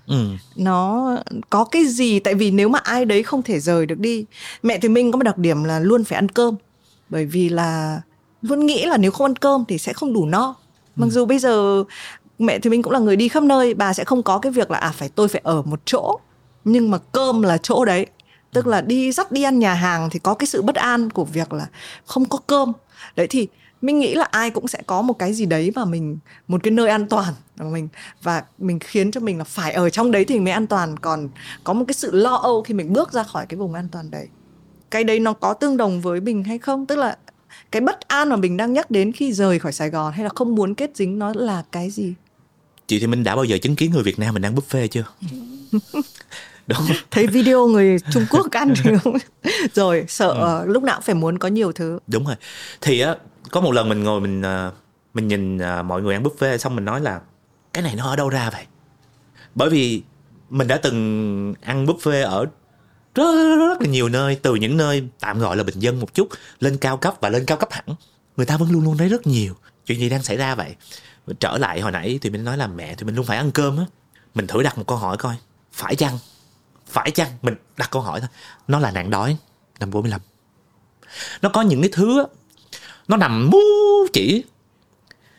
Ừ. 0.06 0.26
nó 0.56 1.08
có 1.50 1.64
cái 1.64 1.86
gì? 1.86 2.18
Tại 2.18 2.34
vì 2.34 2.50
nếu 2.50 2.68
mà 2.68 2.78
ai 2.78 3.04
đấy 3.04 3.22
không 3.22 3.42
thể 3.42 3.60
rời 3.60 3.86
được 3.86 3.98
đi 3.98 4.24
mẹ 4.62 4.78
thì 4.78 4.88
minh 4.88 5.12
có 5.12 5.18
một 5.18 5.22
đặc 5.22 5.38
điểm 5.38 5.64
là 5.64 5.78
luôn 5.78 6.04
phải 6.04 6.16
ăn 6.16 6.28
cơm. 6.28 6.54
Bởi 7.08 7.26
vì 7.26 7.48
là 7.48 8.00
luôn 8.42 8.66
nghĩ 8.66 8.84
là 8.86 8.96
nếu 8.96 9.10
không 9.10 9.24
ăn 9.24 9.36
cơm 9.36 9.64
thì 9.68 9.78
sẽ 9.78 9.92
không 9.92 10.12
đủ 10.12 10.26
no. 10.26 10.54
Mặc 10.96 11.06
ừ. 11.06 11.10
dù 11.10 11.24
bây 11.24 11.38
giờ 11.38 11.84
mẹ 12.38 12.58
thì 12.58 12.70
mình 12.70 12.82
cũng 12.82 12.92
là 12.92 12.98
người 12.98 13.16
đi 13.16 13.28
khắp 13.28 13.42
nơi 13.42 13.74
bà 13.74 13.92
sẽ 13.92 14.04
không 14.04 14.22
có 14.22 14.38
cái 14.38 14.52
việc 14.52 14.70
là 14.70 14.78
à 14.78 14.92
phải 14.96 15.08
tôi 15.08 15.28
phải 15.28 15.40
ở 15.44 15.62
một 15.62 15.80
chỗ. 15.84 16.18
Nhưng 16.64 16.90
mà 16.90 16.98
cơm 17.12 17.42
là 17.42 17.58
chỗ 17.58 17.84
đấy. 17.84 18.06
Tức 18.52 18.66
là 18.66 18.80
đi 18.80 19.12
dắt 19.12 19.32
đi 19.32 19.42
ăn 19.42 19.58
nhà 19.58 19.74
hàng 19.74 20.10
thì 20.10 20.18
có 20.18 20.34
cái 20.34 20.46
sự 20.46 20.62
bất 20.62 20.76
an 20.76 21.10
của 21.10 21.24
việc 21.24 21.52
là 21.52 21.66
không 22.06 22.24
có 22.24 22.38
cơm 22.46 22.72
đấy 23.16 23.26
thì 23.26 23.48
mình 23.84 23.98
nghĩ 23.98 24.14
là 24.14 24.24
ai 24.30 24.50
cũng 24.50 24.68
sẽ 24.68 24.82
có 24.86 25.02
một 25.02 25.18
cái 25.18 25.32
gì 25.32 25.46
đấy 25.46 25.72
mà 25.74 25.84
mình 25.84 26.18
một 26.48 26.62
cái 26.62 26.70
nơi 26.70 26.88
an 26.88 27.08
toàn 27.08 27.34
của 27.58 27.64
mình 27.64 27.88
và 28.22 28.44
mình 28.58 28.78
khiến 28.78 29.10
cho 29.10 29.20
mình 29.20 29.38
là 29.38 29.44
phải 29.44 29.72
ở 29.72 29.90
trong 29.90 30.10
đấy 30.10 30.24
thì 30.24 30.40
mới 30.40 30.52
an 30.52 30.66
toàn. 30.66 30.96
Còn 30.96 31.28
có 31.64 31.72
một 31.72 31.84
cái 31.88 31.94
sự 31.94 32.10
lo 32.10 32.34
âu 32.34 32.62
khi 32.62 32.74
mình 32.74 32.92
bước 32.92 33.12
ra 33.12 33.22
khỏi 33.22 33.46
cái 33.46 33.58
vùng 33.58 33.74
an 33.74 33.88
toàn 33.92 34.10
đấy. 34.10 34.28
Cái 34.90 35.04
đấy 35.04 35.20
nó 35.20 35.32
có 35.32 35.54
tương 35.54 35.76
đồng 35.76 36.00
với 36.00 36.20
mình 36.20 36.44
hay 36.44 36.58
không? 36.58 36.86
Tức 36.86 36.96
là 36.96 37.16
cái 37.72 37.80
bất 37.80 38.08
an 38.08 38.28
mà 38.28 38.36
mình 38.36 38.56
đang 38.56 38.72
nhắc 38.72 38.90
đến 38.90 39.12
khi 39.12 39.32
rời 39.32 39.58
khỏi 39.58 39.72
Sài 39.72 39.90
Gòn 39.90 40.12
hay 40.12 40.24
là 40.24 40.30
không 40.34 40.54
muốn 40.54 40.74
kết 40.74 40.90
dính 40.94 41.18
nó 41.18 41.32
là 41.36 41.62
cái 41.72 41.90
gì? 41.90 42.14
Chị 42.86 42.98
thì 43.00 43.06
mình 43.06 43.24
đã 43.24 43.36
bao 43.36 43.44
giờ 43.44 43.58
chứng 43.62 43.76
kiến 43.76 43.90
người 43.90 44.02
Việt 44.02 44.18
Nam 44.18 44.34
mình 44.34 44.44
ăn 44.44 44.54
buffet 44.54 44.86
chưa 44.86 45.04
đúng 46.66 46.81
thấy 47.11 47.27
video 47.27 47.66
người 47.66 47.96
Trung 48.12 48.27
Quốc 48.31 48.50
ăn 48.50 48.74
thì 48.85 48.90
không 49.05 49.16
rồi 49.74 50.05
sợ 50.09 50.29
ừ. 50.29 50.72
lúc 50.72 50.83
nào 50.83 50.96
cũng 50.96 51.03
phải 51.03 51.14
muốn 51.14 51.38
có 51.38 51.48
nhiều 51.48 51.72
thứ. 51.72 51.98
Đúng 52.07 52.27
rồi. 52.27 52.37
Thì 52.81 53.00
á 53.00 53.16
có 53.50 53.61
một 53.61 53.72
lần 53.72 53.88
mình 53.88 54.05
ngồi 54.05 54.20
mình 54.20 54.42
à, 54.42 54.70
mình 55.14 55.29
nhìn 55.29 55.59
à, 55.59 55.83
mọi 55.83 56.03
người 56.03 56.14
ăn 56.14 56.22
buffet 56.22 56.57
xong 56.57 56.77
mình 56.77 56.85
nói 56.85 57.00
là 57.00 57.20
cái 57.72 57.83
này 57.83 57.94
nó 57.94 58.07
ở 58.07 58.16
đâu 58.16 58.29
ra 58.29 58.50
vậy? 58.50 58.64
Bởi 59.55 59.70
vì 59.70 60.03
mình 60.50 60.68
đã 60.68 60.77
từng 60.77 61.55
ăn 61.61 61.87
buffet 61.87 62.24
ở 62.24 62.46
rất, 63.14 63.35
rất, 63.35 63.57
rất 63.68 63.81
là 63.81 63.88
nhiều 63.88 64.09
nơi 64.09 64.38
từ 64.42 64.55
những 64.55 64.77
nơi 64.77 65.09
tạm 65.20 65.38
gọi 65.38 65.57
là 65.57 65.62
bình 65.62 65.79
dân 65.79 66.00
một 66.00 66.14
chút 66.14 66.29
lên 66.61 66.77
cao 66.77 66.96
cấp 66.96 67.14
và 67.20 67.29
lên 67.29 67.44
cao 67.46 67.59
cấp 67.59 67.68
hẳn. 67.72 67.87
Người 68.37 68.46
ta 68.46 68.57
vẫn 68.57 68.70
luôn 68.70 68.85
luôn 68.85 68.98
thấy 68.98 69.09
rất 69.09 69.27
nhiều. 69.27 69.55
Chuyện 69.87 69.98
gì 69.98 70.09
đang 70.09 70.22
xảy 70.22 70.37
ra 70.37 70.55
vậy? 70.55 70.74
Trở 71.40 71.59
lại 71.59 71.81
hồi 71.81 71.92
nãy 71.92 72.18
thì 72.22 72.31
mình 72.31 72.44
nói 72.44 72.57
là 72.57 72.66
mẹ 72.66 72.94
thì 72.94 73.05
mình 73.05 73.14
luôn 73.14 73.27
phải 73.27 73.37
ăn 73.37 73.50
cơm 73.50 73.79
á. 73.79 73.85
Mình 74.35 74.46
thử 74.46 74.62
đặt 74.62 74.79
một 74.79 74.85
câu 74.87 74.98
hỏi 74.98 75.16
coi 75.16 75.37
phải 75.72 75.96
chăng 75.96 76.18
phải 76.94 77.11
chăng? 77.11 77.30
Mình 77.42 77.54
đặt 77.76 77.90
câu 77.90 78.02
hỏi 78.02 78.20
thôi. 78.20 78.28
Nó 78.68 78.78
là 78.78 78.90
nạn 78.90 79.11
đói 79.11 79.37
năm 79.78 79.90
45 79.90 80.20
nó 81.42 81.48
có 81.48 81.62
những 81.62 81.83
cái 81.83 81.90
thứ 81.92 82.26
nó 83.09 83.16
nằm 83.16 83.50
mú 83.50 83.59
chỉ 84.12 84.44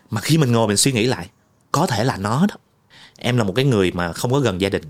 mà 0.10 0.22
khi 0.22 0.38
mình 0.38 0.52
ngồi 0.52 0.68
mình 0.68 0.78
suy 0.78 0.92
nghĩ 0.92 1.06
lại 1.06 1.30
có 1.72 1.88
thể 1.88 2.04
là 2.04 2.18
nó 2.18 2.46
đó. 2.50 2.56
Em 3.18 3.38
là 3.38 3.44
một 3.44 3.54
cái 3.56 3.66
người 3.66 3.92
mà 3.92 4.14
không 4.14 4.32
có 4.32 4.40
gần 4.40 4.62
gia 4.62 4.70
đình 4.70 4.84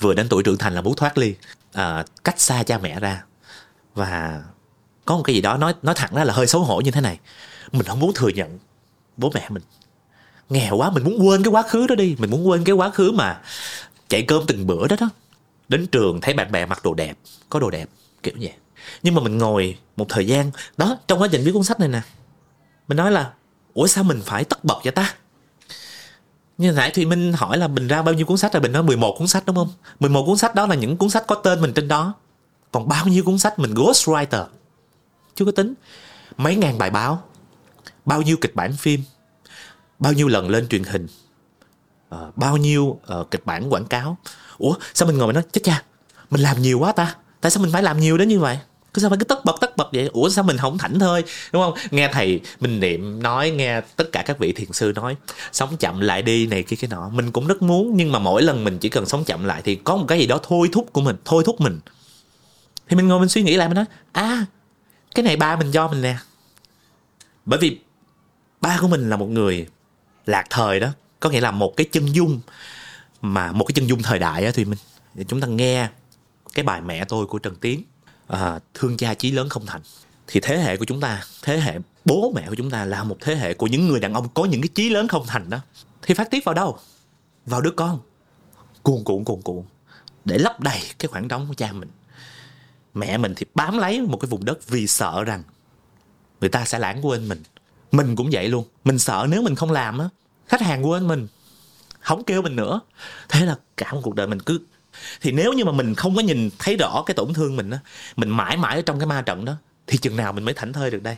vừa 0.00 0.14
đến 0.14 0.28
tuổi 0.28 0.42
trưởng 0.42 0.58
thành 0.58 0.74
là 0.74 0.80
muốn 0.80 0.96
thoát 0.96 1.18
ly 1.18 1.34
à, 1.72 2.04
cách 2.24 2.40
xa 2.40 2.62
cha 2.62 2.78
mẹ 2.78 3.00
ra. 3.00 3.24
Và 3.94 4.42
có 5.04 5.16
một 5.16 5.22
cái 5.22 5.34
gì 5.34 5.42
đó 5.42 5.56
nói 5.56 5.74
nói 5.82 5.94
thẳng 5.94 6.14
ra 6.14 6.24
là 6.24 6.34
hơi 6.34 6.46
xấu 6.46 6.64
hổ 6.64 6.80
như 6.80 6.90
thế 6.90 7.00
này. 7.00 7.18
Mình 7.72 7.82
không 7.82 8.00
muốn 8.00 8.12
thừa 8.14 8.28
nhận 8.28 8.58
bố 9.16 9.30
mẹ 9.34 9.48
mình. 9.48 9.62
Nghèo 10.48 10.76
quá 10.76 10.90
mình 10.90 11.04
muốn 11.04 11.28
quên 11.28 11.42
cái 11.42 11.50
quá 11.50 11.62
khứ 11.62 11.86
đó 11.86 11.94
đi. 11.94 12.16
Mình 12.18 12.30
muốn 12.30 12.48
quên 12.48 12.64
cái 12.64 12.74
quá 12.74 12.90
khứ 12.90 13.12
mà 13.12 13.40
chạy 14.08 14.22
cơm 14.22 14.42
từng 14.46 14.66
bữa 14.66 14.88
đó 14.88 14.96
đó 15.00 15.08
đến 15.68 15.86
trường 15.86 16.20
thấy 16.20 16.34
bạn 16.34 16.52
bè 16.52 16.66
mặc 16.66 16.84
đồ 16.84 16.94
đẹp, 16.94 17.18
có 17.48 17.60
đồ 17.60 17.70
đẹp, 17.70 17.88
kiểu 18.22 18.34
vậy. 18.40 18.52
Nhưng 19.02 19.14
mà 19.14 19.22
mình 19.22 19.38
ngồi 19.38 19.78
một 19.96 20.06
thời 20.08 20.26
gian, 20.26 20.50
đó, 20.76 20.98
trong 21.08 21.22
quá 21.22 21.28
trình 21.32 21.44
viết 21.44 21.52
cuốn 21.52 21.64
sách 21.64 21.80
này 21.80 21.88
nè, 21.88 22.00
mình 22.88 22.96
nói 22.96 23.12
là, 23.12 23.32
ủa, 23.74 23.86
sao 23.86 24.04
mình 24.04 24.20
phải 24.24 24.44
tất 24.44 24.64
bật 24.64 24.76
vậy 24.84 24.92
ta? 24.92 25.14
Như 26.58 26.72
nãy 26.72 26.90
Thùy 26.90 27.06
Minh 27.06 27.32
hỏi 27.32 27.58
là 27.58 27.68
mình 27.68 27.88
ra 27.88 28.02
bao 28.02 28.14
nhiêu 28.14 28.26
cuốn 28.26 28.38
sách 28.38 28.52
rồi, 28.52 28.62
mình 28.62 28.72
nói 28.72 28.82
11 28.82 29.14
cuốn 29.18 29.28
sách, 29.28 29.46
đúng 29.46 29.56
không? 29.56 29.72
11 30.00 30.24
cuốn 30.26 30.36
sách 30.36 30.54
đó 30.54 30.66
là 30.66 30.74
những 30.74 30.96
cuốn 30.96 31.10
sách 31.10 31.24
có 31.26 31.34
tên 31.34 31.60
mình 31.60 31.72
trên 31.72 31.88
đó. 31.88 32.14
Còn 32.72 32.88
bao 32.88 33.06
nhiêu 33.06 33.24
cuốn 33.24 33.38
sách 33.38 33.58
mình 33.58 33.74
ghostwriter? 33.74 34.44
Chưa 35.34 35.44
có 35.44 35.52
tính. 35.52 35.74
Mấy 36.36 36.56
ngàn 36.56 36.78
bài 36.78 36.90
báo, 36.90 37.22
bao 38.04 38.22
nhiêu 38.22 38.36
kịch 38.40 38.54
bản 38.54 38.72
phim, 38.76 39.02
bao 39.98 40.12
nhiêu 40.12 40.28
lần 40.28 40.50
lên 40.50 40.68
truyền 40.68 40.84
hình 40.84 41.06
uh, 42.14 42.36
bao 42.36 42.56
nhiêu 42.56 42.82
uh, 42.84 43.30
kịch 43.30 43.46
bản 43.46 43.72
quảng 43.72 43.86
cáo? 43.86 44.16
Ủa 44.58 44.74
sao 44.94 45.08
mình 45.08 45.18
ngồi 45.18 45.26
mình 45.26 45.34
nói 45.34 45.44
chết 45.52 45.60
cha 45.64 45.82
mình 46.30 46.40
làm 46.40 46.62
nhiều 46.62 46.78
quá 46.78 46.92
ta 46.92 47.14
tại 47.40 47.50
sao 47.50 47.62
mình 47.62 47.72
phải 47.72 47.82
làm 47.82 48.00
nhiều 48.00 48.18
đến 48.18 48.28
như 48.28 48.40
vậy? 48.40 48.58
Cứ 48.94 49.02
sao 49.02 49.10
phải 49.10 49.18
cứ 49.18 49.24
tất 49.24 49.44
bật 49.44 49.56
tất 49.60 49.76
bật 49.76 49.88
vậy? 49.92 50.10
Ủa 50.12 50.28
sao 50.28 50.44
mình 50.44 50.56
không 50.56 50.78
thảnh 50.78 50.98
thơi 50.98 51.24
đúng 51.52 51.62
không? 51.62 51.74
Nghe 51.90 52.10
thầy 52.12 52.40
mình 52.60 52.80
niệm 52.80 53.22
nói 53.22 53.50
nghe 53.50 53.80
tất 53.96 54.12
cả 54.12 54.22
các 54.26 54.38
vị 54.38 54.52
thiền 54.52 54.72
sư 54.72 54.92
nói 54.94 55.16
sống 55.52 55.76
chậm 55.76 56.00
lại 56.00 56.22
đi 56.22 56.46
này 56.46 56.62
kia 56.62 56.76
cái 56.76 56.88
nọ. 56.90 57.08
Mình 57.08 57.32
cũng 57.32 57.46
rất 57.46 57.62
muốn 57.62 57.96
nhưng 57.96 58.12
mà 58.12 58.18
mỗi 58.18 58.42
lần 58.42 58.64
mình 58.64 58.78
chỉ 58.78 58.88
cần 58.88 59.06
sống 59.06 59.24
chậm 59.24 59.44
lại 59.44 59.62
thì 59.64 59.74
có 59.74 59.96
một 59.96 60.04
cái 60.08 60.18
gì 60.18 60.26
đó 60.26 60.40
thôi 60.42 60.68
thúc 60.72 60.92
của 60.92 61.00
mình 61.00 61.16
thôi 61.24 61.42
thúc 61.46 61.60
mình. 61.60 61.80
Thì 62.88 62.96
mình 62.96 63.08
ngồi 63.08 63.20
mình 63.20 63.28
suy 63.28 63.42
nghĩ 63.42 63.56
lại 63.56 63.68
mình 63.68 63.76
nói 63.76 63.84
à 64.12 64.46
cái 65.14 65.22
này 65.22 65.36
ba 65.36 65.56
mình 65.56 65.72
cho 65.72 65.88
mình 65.88 66.02
nè. 66.02 66.16
Bởi 67.44 67.58
vì 67.58 67.78
ba 68.60 68.78
của 68.80 68.88
mình 68.88 69.10
là 69.10 69.16
một 69.16 69.28
người 69.28 69.66
lạc 70.26 70.44
thời 70.50 70.80
đó 70.80 70.88
có 71.22 71.30
nghĩa 71.30 71.40
là 71.40 71.50
một 71.50 71.76
cái 71.76 71.86
chân 71.92 72.14
dung 72.14 72.40
mà 73.20 73.52
một 73.52 73.64
cái 73.64 73.72
chân 73.72 73.88
dung 73.88 74.02
thời 74.02 74.18
đại 74.18 74.44
á 74.44 74.50
thì 74.54 74.64
mình 74.64 74.78
chúng 75.28 75.40
ta 75.40 75.46
nghe 75.46 75.88
cái 76.54 76.64
bài 76.64 76.80
mẹ 76.80 77.04
tôi 77.04 77.26
của 77.26 77.38
trần 77.38 77.56
tiến. 77.56 77.82
À, 78.26 78.58
thương 78.74 78.96
cha 78.96 79.14
chí 79.14 79.30
lớn 79.30 79.48
không 79.48 79.66
thành. 79.66 79.80
Thì 80.26 80.40
thế 80.40 80.58
hệ 80.58 80.76
của 80.76 80.84
chúng 80.84 81.00
ta 81.00 81.24
thế 81.42 81.60
hệ 81.60 81.78
bố 82.04 82.32
mẹ 82.34 82.48
của 82.48 82.54
chúng 82.54 82.70
ta 82.70 82.84
là 82.84 83.04
một 83.04 83.16
thế 83.20 83.34
hệ 83.34 83.54
của 83.54 83.66
những 83.66 83.88
người 83.88 84.00
đàn 84.00 84.14
ông 84.14 84.28
có 84.34 84.44
những 84.44 84.60
cái 84.60 84.68
chí 84.68 84.88
lớn 84.88 85.08
không 85.08 85.26
thành 85.26 85.50
đó. 85.50 85.58
Thì 86.02 86.14
phát 86.14 86.30
tiết 86.30 86.44
vào 86.44 86.54
đâu? 86.54 86.78
Vào 87.46 87.60
đứa 87.60 87.70
con. 87.70 88.00
Cuồn 88.82 89.04
cuộn 89.04 89.24
cuồn 89.24 89.42
cuộn. 89.42 89.62
Để 90.24 90.38
lấp 90.38 90.60
đầy 90.60 90.80
cái 90.98 91.08
khoảng 91.08 91.28
trống 91.28 91.46
của 91.48 91.54
cha 91.54 91.72
mình. 91.72 91.88
Mẹ 92.94 93.18
mình 93.18 93.34
thì 93.36 93.46
bám 93.54 93.78
lấy 93.78 94.00
một 94.00 94.18
cái 94.20 94.28
vùng 94.28 94.44
đất 94.44 94.68
vì 94.68 94.86
sợ 94.86 95.24
rằng 95.24 95.42
người 96.40 96.50
ta 96.50 96.64
sẽ 96.64 96.78
lãng 96.78 97.06
quên 97.06 97.28
mình. 97.28 97.42
Mình 97.92 98.16
cũng 98.16 98.28
vậy 98.32 98.48
luôn. 98.48 98.64
Mình 98.84 98.98
sợ 98.98 99.26
nếu 99.28 99.42
mình 99.42 99.54
không 99.54 99.70
làm 99.72 99.98
á 99.98 100.08
khách 100.48 100.60
hàng 100.60 100.88
quên 100.88 101.08
mình. 101.08 101.28
Không 102.00 102.24
kêu 102.24 102.42
mình 102.42 102.56
nữa. 102.56 102.80
Thế 103.28 103.46
là 103.46 103.56
cả 103.76 103.92
một 103.92 104.00
cuộc 104.02 104.14
đời 104.14 104.26
mình 104.26 104.40
cứ 104.40 104.60
thì 105.20 105.32
nếu 105.32 105.52
như 105.52 105.64
mà 105.64 105.72
mình 105.72 105.94
không 105.94 106.16
có 106.16 106.22
nhìn 106.22 106.50
thấy 106.58 106.76
rõ 106.76 107.02
cái 107.06 107.14
tổn 107.14 107.34
thương 107.34 107.56
mình 107.56 107.70
á, 107.70 107.78
mình 108.16 108.30
mãi 108.30 108.56
mãi 108.56 108.76
ở 108.76 108.82
trong 108.82 108.98
cái 108.98 109.06
ma 109.06 109.22
trận 109.22 109.44
đó, 109.44 109.56
thì 109.86 109.98
chừng 109.98 110.16
nào 110.16 110.32
mình 110.32 110.44
mới 110.44 110.54
thảnh 110.54 110.72
thơi 110.72 110.90
được 110.90 111.02
đây? 111.02 111.16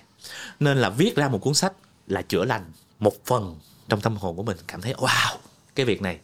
Nên 0.60 0.78
là 0.78 0.90
viết 0.90 1.16
ra 1.16 1.28
một 1.28 1.38
cuốn 1.38 1.54
sách 1.54 1.72
là 2.06 2.22
chữa 2.22 2.44
lành 2.44 2.72
một 2.98 3.24
phần 3.24 3.58
trong 3.88 4.00
tâm 4.00 4.16
hồn 4.16 4.36
của 4.36 4.42
mình. 4.42 4.56
Cảm 4.66 4.80
thấy, 4.80 4.94
wow, 4.94 5.36
cái 5.74 5.86
việc 5.86 6.02
này 6.02 6.18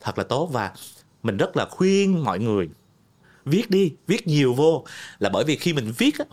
thật 0.00 0.18
là 0.18 0.24
tốt. 0.24 0.46
Và 0.52 0.72
mình 1.22 1.36
rất 1.36 1.56
là 1.56 1.66
khuyên 1.70 2.24
mọi 2.24 2.38
người, 2.38 2.68
viết 3.44 3.70
đi, 3.70 3.92
viết 4.06 4.26
nhiều 4.26 4.54
vô. 4.54 4.84
Là 5.18 5.30
bởi 5.30 5.44
vì 5.44 5.56
khi 5.56 5.72
mình 5.72 5.92
viết 5.98 6.18
á, 6.18 6.24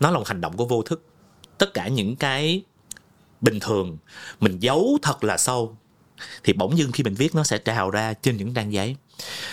nó 0.00 0.10
là 0.10 0.18
một 0.18 0.28
hành 0.28 0.40
động 0.40 0.56
của 0.56 0.64
vô 0.64 0.82
thức. 0.82 1.06
Tất 1.58 1.74
cả 1.74 1.88
những 1.88 2.16
cái 2.16 2.62
bình 3.40 3.60
thường 3.60 3.98
mình 4.40 4.58
giấu 4.58 4.98
thật 5.02 5.24
là 5.24 5.36
sâu. 5.36 5.76
Thì 6.44 6.52
bỗng 6.52 6.78
dưng 6.78 6.92
khi 6.92 7.04
mình 7.04 7.14
viết 7.14 7.34
nó 7.34 7.44
sẽ 7.44 7.58
trào 7.58 7.90
ra 7.90 8.14
trên 8.14 8.36
những 8.36 8.54
trang 8.54 8.72
giấy. 8.72 8.96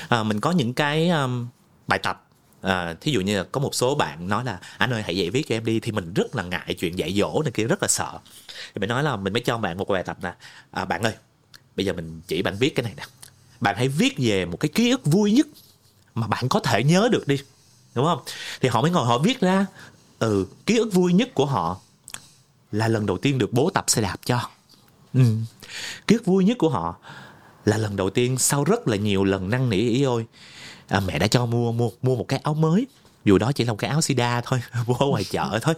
À, 0.09 0.23
mình 0.23 0.39
có 0.39 0.51
những 0.51 0.73
cái 0.73 1.09
um, 1.09 1.47
bài 1.87 1.99
tập. 1.99 2.27
À, 2.61 2.95
thí 3.01 3.11
dụ 3.11 3.21
như 3.21 3.37
là 3.37 3.43
có 3.43 3.59
một 3.61 3.75
số 3.75 3.95
bạn 3.95 4.27
nói 4.27 4.45
là 4.45 4.59
anh 4.77 4.93
ơi 4.93 5.01
hãy 5.01 5.17
dạy 5.17 5.29
viết 5.29 5.47
cho 5.49 5.55
em 5.55 5.65
đi. 5.65 5.79
Thì 5.79 5.91
mình 5.91 6.13
rất 6.13 6.35
là 6.35 6.43
ngại 6.43 6.75
chuyện 6.79 6.97
dạy 6.97 7.13
dỗ 7.13 7.41
này 7.43 7.51
kia 7.51 7.63
rất 7.63 7.81
là 7.81 7.87
sợ. 7.87 8.19
Thì 8.47 8.79
mình 8.79 8.89
nói 8.89 9.03
là 9.03 9.15
mình 9.15 9.33
mới 9.33 9.41
cho 9.41 9.57
bạn 9.57 9.77
một 9.77 9.87
bài 9.87 10.03
tập 10.03 10.17
là 10.21 10.35
à, 10.71 10.85
bạn 10.85 11.03
ơi 11.03 11.13
bây 11.75 11.85
giờ 11.85 11.93
mình 11.93 12.21
chỉ 12.27 12.41
bạn 12.41 12.55
viết 12.59 12.75
cái 12.75 12.83
này 12.83 12.93
nè. 12.97 13.03
Bạn 13.59 13.75
hãy 13.77 13.87
viết 13.87 14.15
về 14.17 14.45
một 14.45 14.59
cái 14.59 14.69
ký 14.69 14.91
ức 14.91 15.05
vui 15.05 15.31
nhất 15.31 15.47
mà 16.15 16.27
bạn 16.27 16.49
có 16.49 16.59
thể 16.59 16.83
nhớ 16.83 17.09
được 17.11 17.27
đi. 17.27 17.37
Đúng 17.95 18.05
không? 18.05 18.19
Thì 18.61 18.69
họ 18.69 18.81
mới 18.81 18.91
ngồi 18.91 19.05
họ 19.05 19.17
viết 19.17 19.39
ra 19.41 19.65
ừ 20.19 20.45
ký 20.65 20.77
ức 20.77 20.93
vui 20.93 21.13
nhất 21.13 21.29
của 21.33 21.45
họ 21.45 21.81
là 22.71 22.87
lần 22.87 23.05
đầu 23.05 23.17
tiên 23.17 23.37
được 23.37 23.53
bố 23.53 23.69
tập 23.69 23.83
xe 23.87 24.01
đạp 24.01 24.17
cho. 24.25 24.49
Ừ. 25.13 25.21
ức 26.07 26.25
vui 26.25 26.45
nhất 26.45 26.57
của 26.57 26.69
họ 26.69 26.95
là 27.65 27.77
lần 27.77 27.95
đầu 27.95 28.09
tiên 28.09 28.37
sau 28.37 28.63
rất 28.63 28.87
là 28.87 28.97
nhiều 28.97 29.23
lần 29.23 29.49
năn 29.49 29.69
nỉ 29.69 29.77
ý 29.77 30.03
ôi 30.03 30.25
à, 30.87 30.99
mẹ 30.99 31.19
đã 31.19 31.27
cho 31.27 31.45
mua 31.45 31.71
mua 31.71 31.89
mua 32.01 32.15
một 32.15 32.27
cái 32.27 32.39
áo 32.43 32.53
mới. 32.53 32.87
Dù 33.25 33.37
đó 33.37 33.51
chỉ 33.51 33.63
là 33.63 33.71
một 33.71 33.77
cái 33.79 33.89
áo 33.89 34.01
sida 34.01 34.41
thôi 34.41 34.61
mua 34.87 34.93
ở 34.93 35.05
ngoài 35.05 35.23
chợ 35.23 35.59
thôi. 35.61 35.75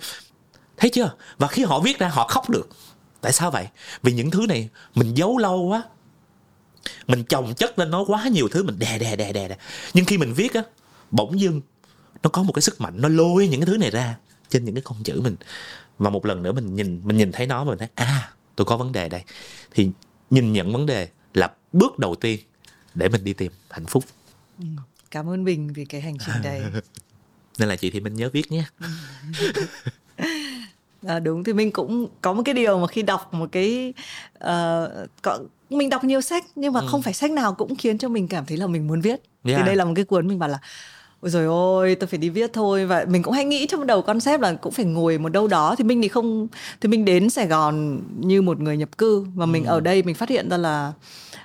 Thấy 0.78 0.89
chưa? 0.89 1.12
Và 1.38 1.47
khi 1.47 1.63
họ 1.63 1.80
viết 1.80 1.99
ra 1.99 2.08
họ 2.08 2.28
khóc 2.28 2.49
được. 2.49 2.69
Tại 3.21 3.34
sao 3.34 3.52
vậy? 3.52 3.67
Vì 4.04 4.13
những 4.13 4.32
thứ 4.32 4.45
này 4.49 4.69
mình 4.95 5.17
giấu 5.17 5.38
lâu 5.38 5.62
quá. 5.62 5.84
Mình 7.08 7.23
chồng 7.23 7.54
chất 7.56 7.80
lên 7.80 7.91
nó 7.91 8.04
quá 8.08 8.28
nhiều 8.28 8.47
thứ 8.52 8.63
mình 8.63 8.80
đè 8.80 8.99
đè 8.99 9.15
đè 9.15 9.34
đè 9.34 9.47
đè. 9.47 9.58
Nhưng 9.93 10.06
khi 10.06 10.17
mình 10.17 10.34
viết 10.34 10.54
á 10.54 10.63
bỗng 11.12 11.39
dưng 11.39 11.62
nó 12.23 12.30
có 12.30 12.43
một 12.43 12.54
cái 12.54 12.62
sức 12.62 12.82
mạnh 12.82 13.02
nó 13.02 13.10
lôi 13.10 13.47
những 13.47 13.62
cái 13.62 13.67
thứ 13.67 13.78
này 13.78 13.91
ra 13.91 14.15
trên 14.49 14.65
những 14.65 14.75
cái 14.75 14.82
con 14.86 15.04
chữ 15.04 15.21
mình 15.21 15.36
và 15.99 16.09
một 16.09 16.25
lần 16.25 16.43
nữa 16.43 16.51
mình 16.51 16.75
nhìn 16.75 17.01
mình 17.03 17.17
nhìn 17.17 17.31
thấy 17.31 17.47
nó 17.47 17.63
và 17.63 17.69
mình 17.69 17.79
thấy 17.79 17.88
à 17.95 18.31
tôi 18.55 18.65
có 18.65 18.77
vấn 18.77 18.91
đề 18.91 19.09
đây. 19.09 19.23
Thì 19.71 19.89
nhìn 20.29 20.53
nhận 20.53 20.73
vấn 20.73 20.85
đề 20.85 21.09
là 21.33 21.51
bước 21.73 21.99
đầu 21.99 22.15
tiên 22.15 22.39
để 22.95 23.09
mình 23.09 23.23
đi 23.23 23.33
tìm 23.33 23.51
hạnh 23.69 23.85
phúc. 23.85 24.03
Cảm 25.12 25.29
ơn 25.29 25.43
mình 25.43 25.73
vì 25.73 25.85
cái 25.85 26.01
hành 26.01 26.17
trình 26.25 26.35
này. 26.43 26.62
Nên 27.59 27.69
là 27.69 27.75
chị 27.75 27.91
thì 27.91 27.99
mình 27.99 28.15
nhớ 28.15 28.29
viết 28.33 28.51
nhé. 28.51 28.63
À, 31.07 31.19
đúng 31.19 31.43
thì 31.43 31.53
mình 31.53 31.71
cũng 31.71 32.07
có 32.21 32.33
một 32.33 32.41
cái 32.45 32.53
điều 32.53 32.79
mà 32.79 32.88
khi 32.88 33.01
đọc 33.01 33.33
một 33.33 33.49
cái 33.51 33.93
uh, 34.35 35.09
có, 35.21 35.39
mình 35.69 35.89
đọc 35.89 36.03
nhiều 36.03 36.21
sách 36.21 36.43
nhưng 36.55 36.73
mà 36.73 36.79
ừ. 36.79 36.88
không 36.89 37.01
phải 37.01 37.13
sách 37.13 37.31
nào 37.31 37.53
cũng 37.53 37.75
khiến 37.75 37.97
cho 37.97 38.09
mình 38.09 38.27
cảm 38.27 38.45
thấy 38.45 38.57
là 38.57 38.67
mình 38.67 38.88
muốn 38.88 39.01
viết. 39.01 39.21
Yeah. 39.43 39.59
thì 39.59 39.65
đây 39.65 39.75
là 39.75 39.85
một 39.85 39.93
cái 39.95 40.05
cuốn 40.05 40.27
mình 40.27 40.39
bảo 40.39 40.49
là 40.49 40.59
ôi 41.21 41.29
rồi 41.32 41.45
ôi 41.45 41.95
tôi 41.95 42.08
phải 42.08 42.17
đi 42.17 42.29
viết 42.29 42.53
thôi. 42.53 42.86
Và 42.86 43.05
mình 43.10 43.23
cũng 43.23 43.34
hay 43.34 43.45
nghĩ 43.45 43.67
trong 43.67 43.88
đầu 43.88 44.01
concept 44.01 44.41
là 44.41 44.53
cũng 44.53 44.71
phải 44.71 44.86
ngồi 44.86 45.17
một 45.17 45.29
đâu 45.29 45.47
đó. 45.47 45.75
Thì 45.77 45.84
mình 45.84 46.01
thì 46.01 46.08
không 46.08 46.47
thì 46.82 46.89
mình 46.89 47.05
đến 47.05 47.29
Sài 47.29 47.47
Gòn 47.47 48.01
như 48.19 48.41
một 48.41 48.60
người 48.60 48.77
nhập 48.77 48.97
cư. 48.97 49.25
Và 49.36 49.45
mình 49.45 49.63
ừ. 49.63 49.69
ở 49.69 49.79
đây 49.79 50.03
mình 50.03 50.15
phát 50.15 50.29
hiện 50.29 50.49
ra 50.49 50.58
là 50.58 50.93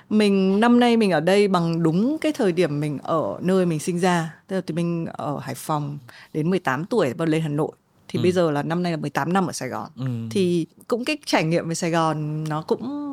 mình 0.09 0.59
năm 0.59 0.79
nay 0.79 0.97
mình 0.97 1.11
ở 1.11 1.19
đây 1.19 1.47
bằng 1.47 1.83
đúng 1.83 2.17
cái 2.17 2.31
thời 2.33 2.51
điểm 2.51 2.79
mình 2.79 2.99
ở 3.03 3.37
nơi 3.41 3.65
mình 3.65 3.79
sinh 3.79 3.99
ra. 3.99 4.35
Tức 4.47 4.55
là 4.55 4.61
thì 4.67 4.73
mình 4.73 5.05
ở 5.05 5.39
Hải 5.39 5.55
Phòng 5.55 5.97
đến 6.33 6.49
18 6.49 6.85
tuổi 6.85 7.13
và 7.13 7.25
lên 7.25 7.41
Hà 7.41 7.49
Nội. 7.49 7.71
Thì 8.07 8.19
ừ. 8.19 8.23
bây 8.23 8.31
giờ 8.31 8.51
là 8.51 8.63
năm 8.63 8.83
nay 8.83 8.91
là 8.91 8.97
18 8.97 9.33
năm 9.33 9.47
ở 9.47 9.53
Sài 9.53 9.69
Gòn. 9.69 9.89
Ừ. 9.95 10.05
thì 10.31 10.65
cũng 10.87 11.05
cái 11.05 11.17
trải 11.25 11.43
nghiệm 11.43 11.69
về 11.69 11.75
Sài 11.75 11.91
Gòn 11.91 12.43
nó 12.49 12.61
cũng 12.61 13.05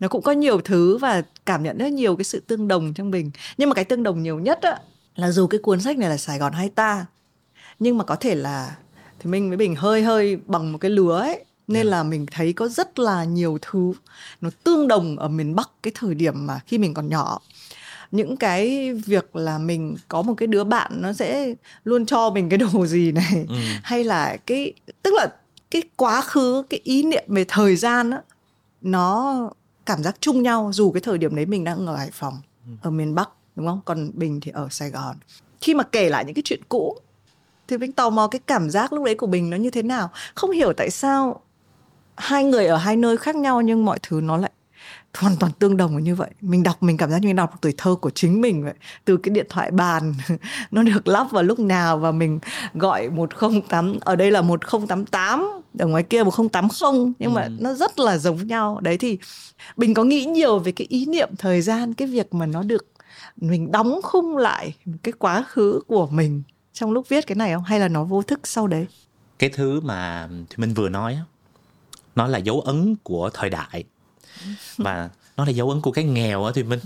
nó 0.00 0.08
cũng 0.08 0.22
có 0.22 0.32
nhiều 0.32 0.60
thứ 0.60 0.98
và 0.98 1.22
cảm 1.46 1.62
nhận 1.62 1.78
rất 1.78 1.92
nhiều 1.92 2.16
cái 2.16 2.24
sự 2.24 2.40
tương 2.40 2.68
đồng 2.68 2.94
trong 2.94 3.10
mình. 3.10 3.30
Nhưng 3.58 3.68
mà 3.68 3.74
cái 3.74 3.84
tương 3.84 4.02
đồng 4.02 4.22
nhiều 4.22 4.38
nhất 4.38 4.58
á 4.62 4.78
là 5.20 5.30
dù 5.30 5.46
cái 5.46 5.60
cuốn 5.62 5.80
sách 5.80 5.98
này 5.98 6.10
là 6.10 6.16
Sài 6.16 6.38
Gòn 6.38 6.52
hay 6.52 6.68
ta 6.68 7.06
nhưng 7.78 7.98
mà 7.98 8.04
có 8.04 8.16
thể 8.16 8.34
là 8.34 8.76
thì 9.18 9.30
mình 9.30 9.48
với 9.48 9.56
Bình 9.56 9.76
hơi 9.76 10.02
hơi 10.02 10.36
bằng 10.46 10.72
một 10.72 10.78
cái 10.78 10.90
lứa 10.90 11.18
ấy 11.18 11.44
nên 11.68 11.82
yeah. 11.82 11.86
là 11.86 12.02
mình 12.02 12.26
thấy 12.30 12.52
có 12.52 12.68
rất 12.68 12.98
là 12.98 13.24
nhiều 13.24 13.58
thứ 13.62 13.92
nó 14.40 14.50
tương 14.64 14.88
đồng 14.88 15.18
ở 15.18 15.28
miền 15.28 15.54
Bắc 15.54 15.70
cái 15.82 15.92
thời 15.94 16.14
điểm 16.14 16.46
mà 16.46 16.60
khi 16.66 16.78
mình 16.78 16.94
còn 16.94 17.08
nhỏ 17.08 17.40
những 18.10 18.36
cái 18.36 18.92
việc 18.92 19.36
là 19.36 19.58
mình 19.58 19.96
có 20.08 20.22
một 20.22 20.34
cái 20.36 20.46
đứa 20.46 20.64
bạn 20.64 21.02
nó 21.02 21.12
sẽ 21.12 21.54
luôn 21.84 22.06
cho 22.06 22.30
mình 22.30 22.48
cái 22.48 22.58
đồ 22.58 22.86
gì 22.86 23.12
này 23.12 23.46
ừ. 23.48 23.54
hay 23.82 24.04
là 24.04 24.36
cái 24.46 24.72
tức 25.02 25.14
là 25.14 25.28
cái 25.70 25.82
quá 25.96 26.20
khứ 26.20 26.62
cái 26.70 26.80
ý 26.84 27.02
niệm 27.02 27.24
về 27.28 27.44
thời 27.48 27.76
gian 27.76 28.10
á 28.10 28.22
nó 28.80 29.50
cảm 29.86 30.02
giác 30.02 30.16
chung 30.20 30.42
nhau 30.42 30.70
dù 30.74 30.92
cái 30.92 31.00
thời 31.00 31.18
điểm 31.18 31.36
đấy 31.36 31.46
mình 31.46 31.64
đang 31.64 31.86
ở 31.86 31.96
Hải 31.96 32.10
Phòng 32.12 32.40
ừ. 32.66 32.72
ở 32.82 32.90
miền 32.90 33.14
Bắc 33.14 33.30
đúng 33.60 33.68
không? 33.68 33.80
Còn 33.84 34.10
Bình 34.14 34.40
thì 34.40 34.50
ở 34.50 34.68
Sài 34.70 34.90
Gòn. 34.90 35.16
Khi 35.60 35.74
mà 35.74 35.84
kể 35.84 36.08
lại 36.08 36.24
những 36.24 36.34
cái 36.34 36.42
chuyện 36.44 36.60
cũ 36.68 36.98
thì 37.68 37.78
mình 37.78 37.92
tò 37.92 38.10
mò 38.10 38.28
cái 38.28 38.40
cảm 38.46 38.70
giác 38.70 38.92
lúc 38.92 39.04
đấy 39.04 39.14
của 39.14 39.26
Bình 39.26 39.50
nó 39.50 39.56
như 39.56 39.70
thế 39.70 39.82
nào? 39.82 40.10
Không 40.34 40.50
hiểu 40.50 40.72
tại 40.72 40.90
sao 40.90 41.40
hai 42.16 42.44
người 42.44 42.66
ở 42.66 42.76
hai 42.76 42.96
nơi 42.96 43.16
khác 43.16 43.36
nhau 43.36 43.60
nhưng 43.60 43.84
mọi 43.84 43.98
thứ 44.02 44.20
nó 44.20 44.36
lại 44.36 44.50
hoàn 45.18 45.36
toàn 45.36 45.52
tương 45.58 45.76
đồng 45.76 46.02
như 46.02 46.14
vậy. 46.14 46.30
Mình 46.40 46.62
đọc 46.62 46.82
mình 46.82 46.96
cảm 46.96 47.10
giác 47.10 47.18
như 47.18 47.28
mình 47.28 47.36
đọc 47.36 47.54
tuổi 47.60 47.74
thơ 47.76 47.94
của 47.94 48.10
chính 48.10 48.40
mình 48.40 48.64
vậy. 48.64 48.74
Từ 49.04 49.16
cái 49.16 49.34
điện 49.34 49.46
thoại 49.48 49.70
bàn 49.70 50.14
nó 50.70 50.82
được 50.82 51.08
lắp 51.08 51.26
vào 51.30 51.42
lúc 51.42 51.58
nào 51.58 51.98
và 51.98 52.12
mình 52.12 52.38
gọi 52.74 53.10
108 53.10 53.98
ở 54.00 54.16
đây 54.16 54.30
là 54.30 54.42
1088 54.42 55.62
ở 55.78 55.86
ngoài 55.86 56.02
kia 56.02 56.22
1080 56.22 57.12
nhưng 57.18 57.34
mà 57.34 57.42
ừ. 57.42 57.50
nó 57.60 57.74
rất 57.74 57.98
là 57.98 58.18
giống 58.18 58.46
nhau. 58.46 58.78
Đấy 58.82 58.98
thì 58.98 59.18
mình 59.76 59.94
có 59.94 60.04
nghĩ 60.04 60.24
nhiều 60.24 60.58
về 60.58 60.72
cái 60.72 60.86
ý 60.90 61.06
niệm 61.06 61.28
thời 61.38 61.60
gian 61.60 61.94
cái 61.94 62.08
việc 62.08 62.34
mà 62.34 62.46
nó 62.46 62.62
được 62.62 62.86
mình 63.36 63.72
đóng 63.72 64.00
khung 64.02 64.36
lại 64.36 64.74
cái 65.02 65.12
quá 65.18 65.44
khứ 65.48 65.80
của 65.86 66.06
mình 66.06 66.42
trong 66.72 66.92
lúc 66.92 67.08
viết 67.08 67.26
cái 67.26 67.36
này 67.36 67.54
không? 67.54 67.64
Hay 67.64 67.80
là 67.80 67.88
nó 67.88 68.04
vô 68.04 68.22
thức 68.22 68.40
sau 68.44 68.66
đấy? 68.66 68.86
Cái 69.38 69.50
thứ 69.50 69.80
mà 69.80 70.28
thì 70.50 70.56
mình 70.56 70.74
vừa 70.74 70.88
nói 70.88 71.18
nó 72.14 72.26
là 72.26 72.38
dấu 72.38 72.60
ấn 72.60 72.96
của 73.02 73.30
thời 73.34 73.50
đại. 73.50 73.84
Và 74.76 75.10
nó 75.36 75.44
là 75.44 75.50
dấu 75.50 75.70
ấn 75.70 75.80
của 75.80 75.92
cái 75.92 76.04
nghèo 76.04 76.44
á 76.44 76.52
thì 76.54 76.62
mình 76.62 76.80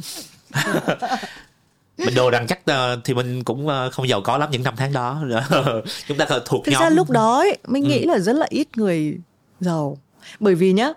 mình 1.99 2.15
đồ 2.15 2.31
rằng 2.31 2.47
chắc 2.47 2.61
uh, 2.71 3.05
thì 3.05 3.15
mình 3.15 3.45
cũng 3.45 3.67
uh, 3.67 3.93
không 3.93 4.09
giàu 4.09 4.21
có 4.21 4.39
lắm 4.39 4.51
những 4.51 4.63
năm 4.63 4.75
tháng 4.77 4.93
đó. 4.93 5.23
Chúng 6.09 6.19
ta 6.19 6.27
thuộc 6.45 6.65
thực 6.65 6.73
nhóm. 6.73 6.83
ra 6.83 6.89
lúc 6.91 7.11
đó 7.11 7.39
ấy, 7.39 7.59
mình 7.67 7.85
ừ. 7.85 7.89
nghĩ 7.89 8.05
là 8.05 8.19
rất 8.19 8.37
là 8.37 8.47
ít 8.51 8.69
người 8.77 9.19
giàu. 9.61 9.99
Bởi 10.41 10.55
vì 10.55 10.73
nhá 10.73 10.93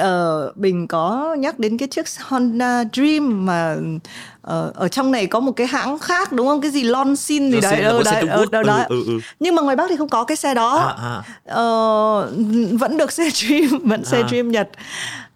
uh, 0.00 0.56
bình 0.56 0.86
có 0.86 1.36
nhắc 1.38 1.58
đến 1.58 1.78
cái 1.78 1.88
chiếc 1.88 2.06
Honda 2.20 2.84
Dream 2.92 3.46
mà 3.46 3.76
uh, 3.76 4.74
ở 4.74 4.88
trong 4.88 5.10
này 5.10 5.26
có 5.26 5.40
một 5.40 5.52
cái 5.52 5.66
hãng 5.66 5.98
khác 5.98 6.32
đúng 6.32 6.46
không 6.46 6.60
cái 6.60 6.70
gì 6.70 6.82
Lonsin 6.82 7.52
gì 7.52 7.60
đấy 7.60 7.82
ờ 7.82 8.02
đấy 8.04 8.26
ờ 8.28 8.44
đó, 8.52 8.62
đó. 8.62 8.76
Ừ, 8.76 8.84
ừ, 8.88 9.04
ừ. 9.06 9.20
nhưng 9.40 9.54
mà 9.54 9.62
ngoài 9.62 9.76
Bắc 9.76 9.90
thì 9.90 9.96
không 9.96 10.08
có 10.08 10.24
cái 10.24 10.36
xe 10.36 10.54
đó 10.54 10.76
à, 10.76 10.94
à. 10.96 11.16
Uh, 11.52 12.80
vẫn 12.80 12.96
được 12.96 13.12
xe 13.12 13.30
Dream 13.34 13.80
vẫn 13.84 14.02
à. 14.02 14.04
xe 14.04 14.22
Dream 14.28 14.50
Nhật 14.50 14.68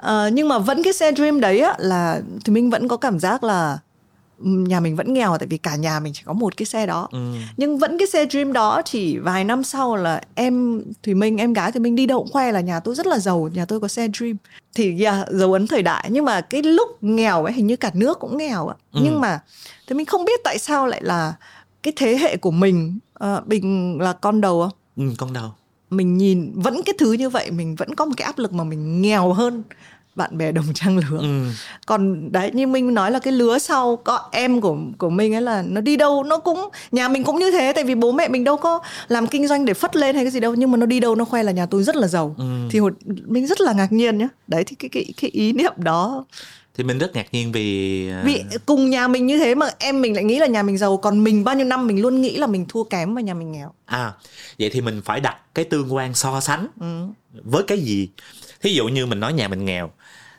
uh, 0.03 0.33
nhưng 0.33 0.49
mà 0.49 0.59
vẫn 0.59 0.83
cái 0.83 0.92
xe 0.92 1.12
Dream 1.12 1.40
đấy 1.40 1.61
á 1.61 1.75
là 1.79 2.21
thì 2.44 2.53
mình 2.53 2.71
vẫn 2.71 2.88
có 2.88 2.97
cảm 2.97 3.18
giác 3.18 3.44
là 3.44 3.79
nhà 4.40 4.81
mình 4.81 4.96
vẫn 4.96 5.14
nghèo 5.14 5.38
tại 5.38 5.46
vì 5.46 5.59
cả 5.59 5.77
nhà 5.77 6.01
mình 6.01 6.12
chỉ 6.16 6.22
có 6.24 6.33
một 6.33 6.57
cái 6.57 6.66
xe 6.66 6.87
đó. 6.87 7.09
Ừ. 7.12 7.35
nhưng 7.57 7.79
vẫn 7.79 7.98
cái 7.98 8.07
xe 8.07 8.27
dream 8.31 8.53
đó 8.53 8.83
chỉ 8.85 9.18
vài 9.18 9.44
năm 9.44 9.64
sau 9.64 9.96
là 9.96 10.22
em 10.35 10.83
thùy 11.03 11.14
minh 11.14 11.37
em 11.37 11.53
gái 11.53 11.72
thì 11.72 11.81
mình 11.81 11.96
đi 11.96 12.07
đâu 12.07 12.18
cũng 12.18 12.33
khoe 12.33 12.53
là 12.53 12.61
nhà 12.61 12.81
tôi 12.81 12.94
rất 12.94 13.07
là 13.07 13.18
giàu 13.18 13.51
nhà 13.55 13.64
tôi 13.64 13.81
có 13.81 13.88
xe 13.88 14.09
dream. 14.18 14.37
Thì 14.74 15.05
yeah, 15.05 15.29
dấu 15.31 15.53
ấn 15.53 15.66
thời 15.66 15.83
đại. 15.83 16.09
Nhưng 16.11 16.24
mà 16.24 16.40
cái 16.40 16.62
lúc 16.62 17.03
nghèo 17.03 17.44
ấy 17.44 17.53
hình 17.53 17.66
như 17.66 17.77
cả 17.77 17.90
nước 17.94 18.18
cũng 18.18 18.38
nghèo 18.38 18.68
ạ. 18.68 18.77
Ừ. 18.92 19.01
nhưng 19.05 19.20
mà 19.20 19.40
thì 19.87 19.94
mình 19.94 20.07
không 20.07 20.24
biết 20.24 20.40
tại 20.44 20.59
sao 20.59 20.87
lại 20.87 21.03
là 21.03 21.35
cái 21.83 21.92
thế 21.96 22.16
hệ 22.16 22.37
của 22.37 22.51
mình 22.51 22.98
uh, 23.24 23.46
bình 23.46 23.98
là 24.01 24.12
con 24.12 24.40
đầu 24.40 24.62
không? 24.62 25.07
Ừ, 25.09 25.14
con 25.18 25.33
đầu. 25.33 25.51
Mình 25.90 26.18
nhìn 26.18 26.53
vẫn 26.55 26.83
cái 26.83 26.94
thứ 26.98 27.12
như 27.12 27.31
vậy 27.31 27.51
mình 27.51 27.74
vẫn 27.74 27.94
có 27.94 28.05
một 28.05 28.14
cái 28.16 28.27
áp 28.27 28.38
lực 28.38 28.53
mà 28.53 28.64
mình 28.64 29.03
nghèo 29.03 29.33
hơn 29.33 29.62
bạn 30.18 30.38
bè 30.38 30.52
đồng 30.52 30.74
trang 30.74 30.98
lứa 30.98 31.18
ừ. 31.18 31.44
còn 31.87 32.33
đấy 32.33 32.50
như 32.54 32.66
minh 32.66 32.94
nói 32.94 33.11
là 33.11 33.18
cái 33.18 33.33
lứa 33.33 33.59
sau 33.59 33.96
có 33.96 34.28
em 34.33 34.61
của 34.61 34.76
của 34.98 35.11
mình 35.11 35.35
ấy 35.35 35.42
là 35.42 35.62
nó 35.62 35.81
đi 35.81 35.96
đâu 35.96 36.24
nó 36.24 36.38
cũng 36.38 36.68
nhà 36.92 37.09
mình 37.09 37.24
cũng 37.24 37.38
như 37.38 37.50
thế 37.50 37.72
tại 37.74 37.85
vì 37.85 37.94
bố 37.94 38.12
mẹ 38.12 38.28
mình 38.28 38.44
đâu 38.44 38.57
có 38.57 38.81
làm 39.09 39.26
kinh 39.26 39.48
doanh 39.48 39.64
để 39.64 39.74
phất 39.74 39.96
lên 39.96 40.14
hay 40.14 40.24
cái 40.24 40.31
gì 40.31 40.40
đâu 40.40 40.54
nhưng 40.54 40.70
mà 40.70 40.76
nó 40.76 40.87
đi 40.87 41.00
đâu 41.00 41.14
nó 41.14 41.24
khoe 41.24 41.42
là 41.42 41.52
nhà 41.52 41.66
tôi 41.66 41.83
rất 41.83 41.96
là 41.96 42.09
giàu 42.09 42.35
ừ. 42.38 42.44
thì 42.70 42.81
mình 43.26 43.46
rất 43.46 43.61
là 43.61 43.72
ngạc 43.72 43.92
nhiên 43.92 44.18
nhá 44.18 44.28
đấy 44.46 44.64
thì 44.64 44.76
cái 44.78 44.88
cái 44.88 45.12
cái 45.20 45.31
ý 45.31 45.52
niệm 45.52 45.72
đó 45.76 46.24
thì 46.78 46.85
mình 46.85 46.98
rất 46.98 47.14
ngạc 47.14 47.26
nhiên 47.33 47.52
vì 47.52 48.09
à, 48.11 48.22
vì 48.24 48.42
cùng 48.66 48.90
nhà 48.90 49.09
mình 49.09 49.26
như 49.26 49.38
thế 49.38 49.54
mà 49.54 49.66
em 49.78 50.00
mình 50.00 50.14
lại 50.14 50.24
nghĩ 50.24 50.38
là 50.38 50.46
nhà 50.46 50.62
mình 50.62 50.78
giàu 50.78 50.96
còn 50.96 51.24
mình 51.24 51.44
bao 51.44 51.54
nhiêu 51.54 51.66
năm 51.66 51.87
mình 51.87 52.02
luôn 52.02 52.20
nghĩ 52.20 52.37
là 52.37 52.46
mình 52.46 52.66
thua 52.68 52.85
kém 52.85 53.14
và 53.14 53.20
nhà 53.20 53.35
mình 53.35 53.52
nghèo 53.52 53.72
à 53.87 54.12
vậy 54.59 54.70
thì 54.72 54.81
mình 54.81 55.02
phải 55.04 55.20
đặt 55.20 55.37
cái 55.54 55.64
tương 55.64 55.94
quan 55.94 56.14
so 56.14 56.40
sánh 56.40 56.66
ừ. 56.81 57.07
với 57.44 57.62
cái 57.62 57.78
gì 57.78 58.09
thí 58.61 58.74
dụ 58.74 58.88
như 58.88 59.07
mình 59.07 59.20
nói 59.20 59.33
nhà 59.33 59.48
mình 59.48 59.64
nghèo 59.64 59.90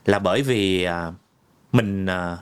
là 0.05 0.19
bởi 0.19 0.41
vì 0.41 0.83
à, 0.83 1.11
mình 1.71 2.05
à, 2.05 2.37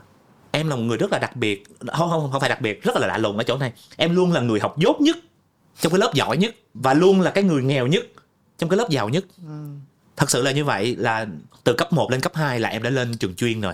em 0.51 0.67
là 0.67 0.75
một 0.75 0.81
người 0.81 0.97
rất 0.97 1.11
là 1.11 1.19
đặc 1.19 1.35
biệt 1.35 1.63
không 1.87 2.09
không 2.09 2.31
không 2.31 2.41
phải 2.41 2.49
đặc 2.49 2.61
biệt 2.61 2.83
rất 2.83 2.95
là 2.95 3.07
lạ 3.07 3.17
lùng 3.17 3.37
ở 3.37 3.43
chỗ 3.43 3.57
này. 3.57 3.73
Em 3.97 4.15
luôn 4.15 4.31
là 4.31 4.41
người 4.41 4.59
học 4.59 4.75
dốt 4.77 5.01
nhất 5.01 5.17
trong 5.79 5.91
cái 5.91 5.99
lớp 5.99 6.11
giỏi 6.13 6.37
nhất 6.37 6.55
và 6.73 6.93
luôn 6.93 7.21
là 7.21 7.31
cái 7.31 7.43
người 7.43 7.63
nghèo 7.63 7.87
nhất 7.87 8.05
trong 8.57 8.69
cái 8.69 8.77
lớp 8.77 8.89
giàu 8.89 9.09
nhất. 9.09 9.25
Ừ. 9.47 9.67
thật 10.15 10.31
sự 10.31 10.41
là 10.41 10.51
như 10.51 10.65
vậy 10.65 10.95
là 10.95 11.25
từ 11.63 11.73
cấp 11.73 11.93
1 11.93 12.11
lên 12.11 12.21
cấp 12.21 12.31
2 12.35 12.59
là 12.59 12.69
em 12.69 12.83
đã 12.83 12.89
lên 12.89 13.17
trường 13.17 13.35
chuyên 13.35 13.61
rồi. 13.61 13.73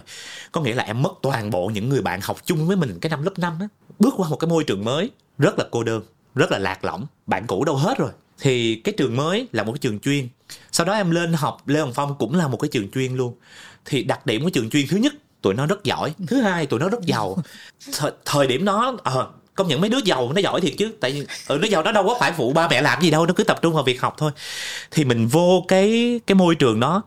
Có 0.52 0.62
nghĩa 0.62 0.74
là 0.74 0.84
em 0.84 1.02
mất 1.02 1.14
toàn 1.22 1.50
bộ 1.50 1.68
những 1.68 1.90
người 1.90 2.02
bạn 2.02 2.20
học 2.24 2.38
chung 2.46 2.68
với 2.68 2.78
mình 2.78 3.00
cái 3.02 3.10
năm 3.10 3.24
lớp 3.24 3.40
5 3.40 3.58
á 3.60 3.68
bước 4.00 4.14
qua 4.18 4.30
một 4.30 4.36
cái 4.36 4.48
môi 4.48 4.64
trường 4.64 4.86
mới 4.86 5.12
rất 5.38 5.60
là 5.60 5.66
cô 5.72 5.84
đơn 5.84 6.04
rất 6.36 6.52
là 6.52 6.58
lạc 6.58 6.84
lõng 6.86 7.06
bạn 7.28 7.48
cũ 7.48 7.66
đâu 7.66 7.76
hết 7.76 7.98
rồi. 7.98 8.12
Thì 8.40 8.76
cái 8.76 8.94
trường 8.98 9.16
mới 9.16 9.48
là 9.52 9.64
một 9.64 9.72
cái 9.72 9.80
trường 9.80 10.00
chuyên. 10.00 10.28
Sau 10.72 10.86
đó 10.86 10.94
em 10.94 11.12
lên 11.12 11.34
học 11.34 11.68
lê 11.68 11.80
hồng 11.80 11.94
phong 11.96 12.16
cũng 12.18 12.36
là 12.36 12.48
một 12.48 12.58
cái 12.58 12.70
trường 12.70 12.92
chuyên 12.92 13.16
luôn 13.16 13.36
thì 13.86 14.04
đặc 14.04 14.26
điểm 14.26 14.44
của 14.44 14.50
trường 14.50 14.70
chuyên 14.70 14.88
thứ 14.88 14.98
nhất 14.98 15.14
tụi 15.42 15.54
nó 15.54 15.66
rất 15.66 15.84
giỏi. 15.84 16.14
Thứ 16.28 16.42
hai 16.42 16.66
tụi 16.66 16.80
nó 16.80 16.90
rất 16.90 17.02
giàu. 17.02 17.38
Thời, 17.94 18.12
thời 18.26 18.48
điểm 18.48 18.66
đó 18.66 18.98
à, 19.04 19.14
công 19.56 19.68
nhận 19.68 19.82
mấy 19.82 19.90
đứa 19.90 20.00
giàu 20.06 20.32
nó 20.34 20.42
giỏi 20.42 20.62
thiệt 20.62 20.74
chứ. 20.78 20.92
Tại 21.00 21.12
vì 21.12 21.26
ừ, 21.48 21.58
nó 21.62 21.68
giàu 21.68 21.84
nó 21.84 21.92
đâu 21.92 22.04
có 22.08 22.18
phải 22.20 22.32
phụ 22.32 22.54
ba 22.54 22.68
mẹ 22.68 22.82
làm 22.82 23.02
gì 23.02 23.12
đâu 23.12 23.26
nó 23.26 23.34
cứ 23.34 23.44
tập 23.44 23.60
trung 23.62 23.74
vào 23.74 23.84
việc 23.84 24.02
học 24.02 24.16
thôi. 24.18 24.32
Thì 24.92 25.06
mình 25.06 25.28
vô 25.28 25.66
cái 25.68 26.20
cái 26.28 26.36
môi 26.36 26.56
trường 26.56 26.80
đó 26.80 27.02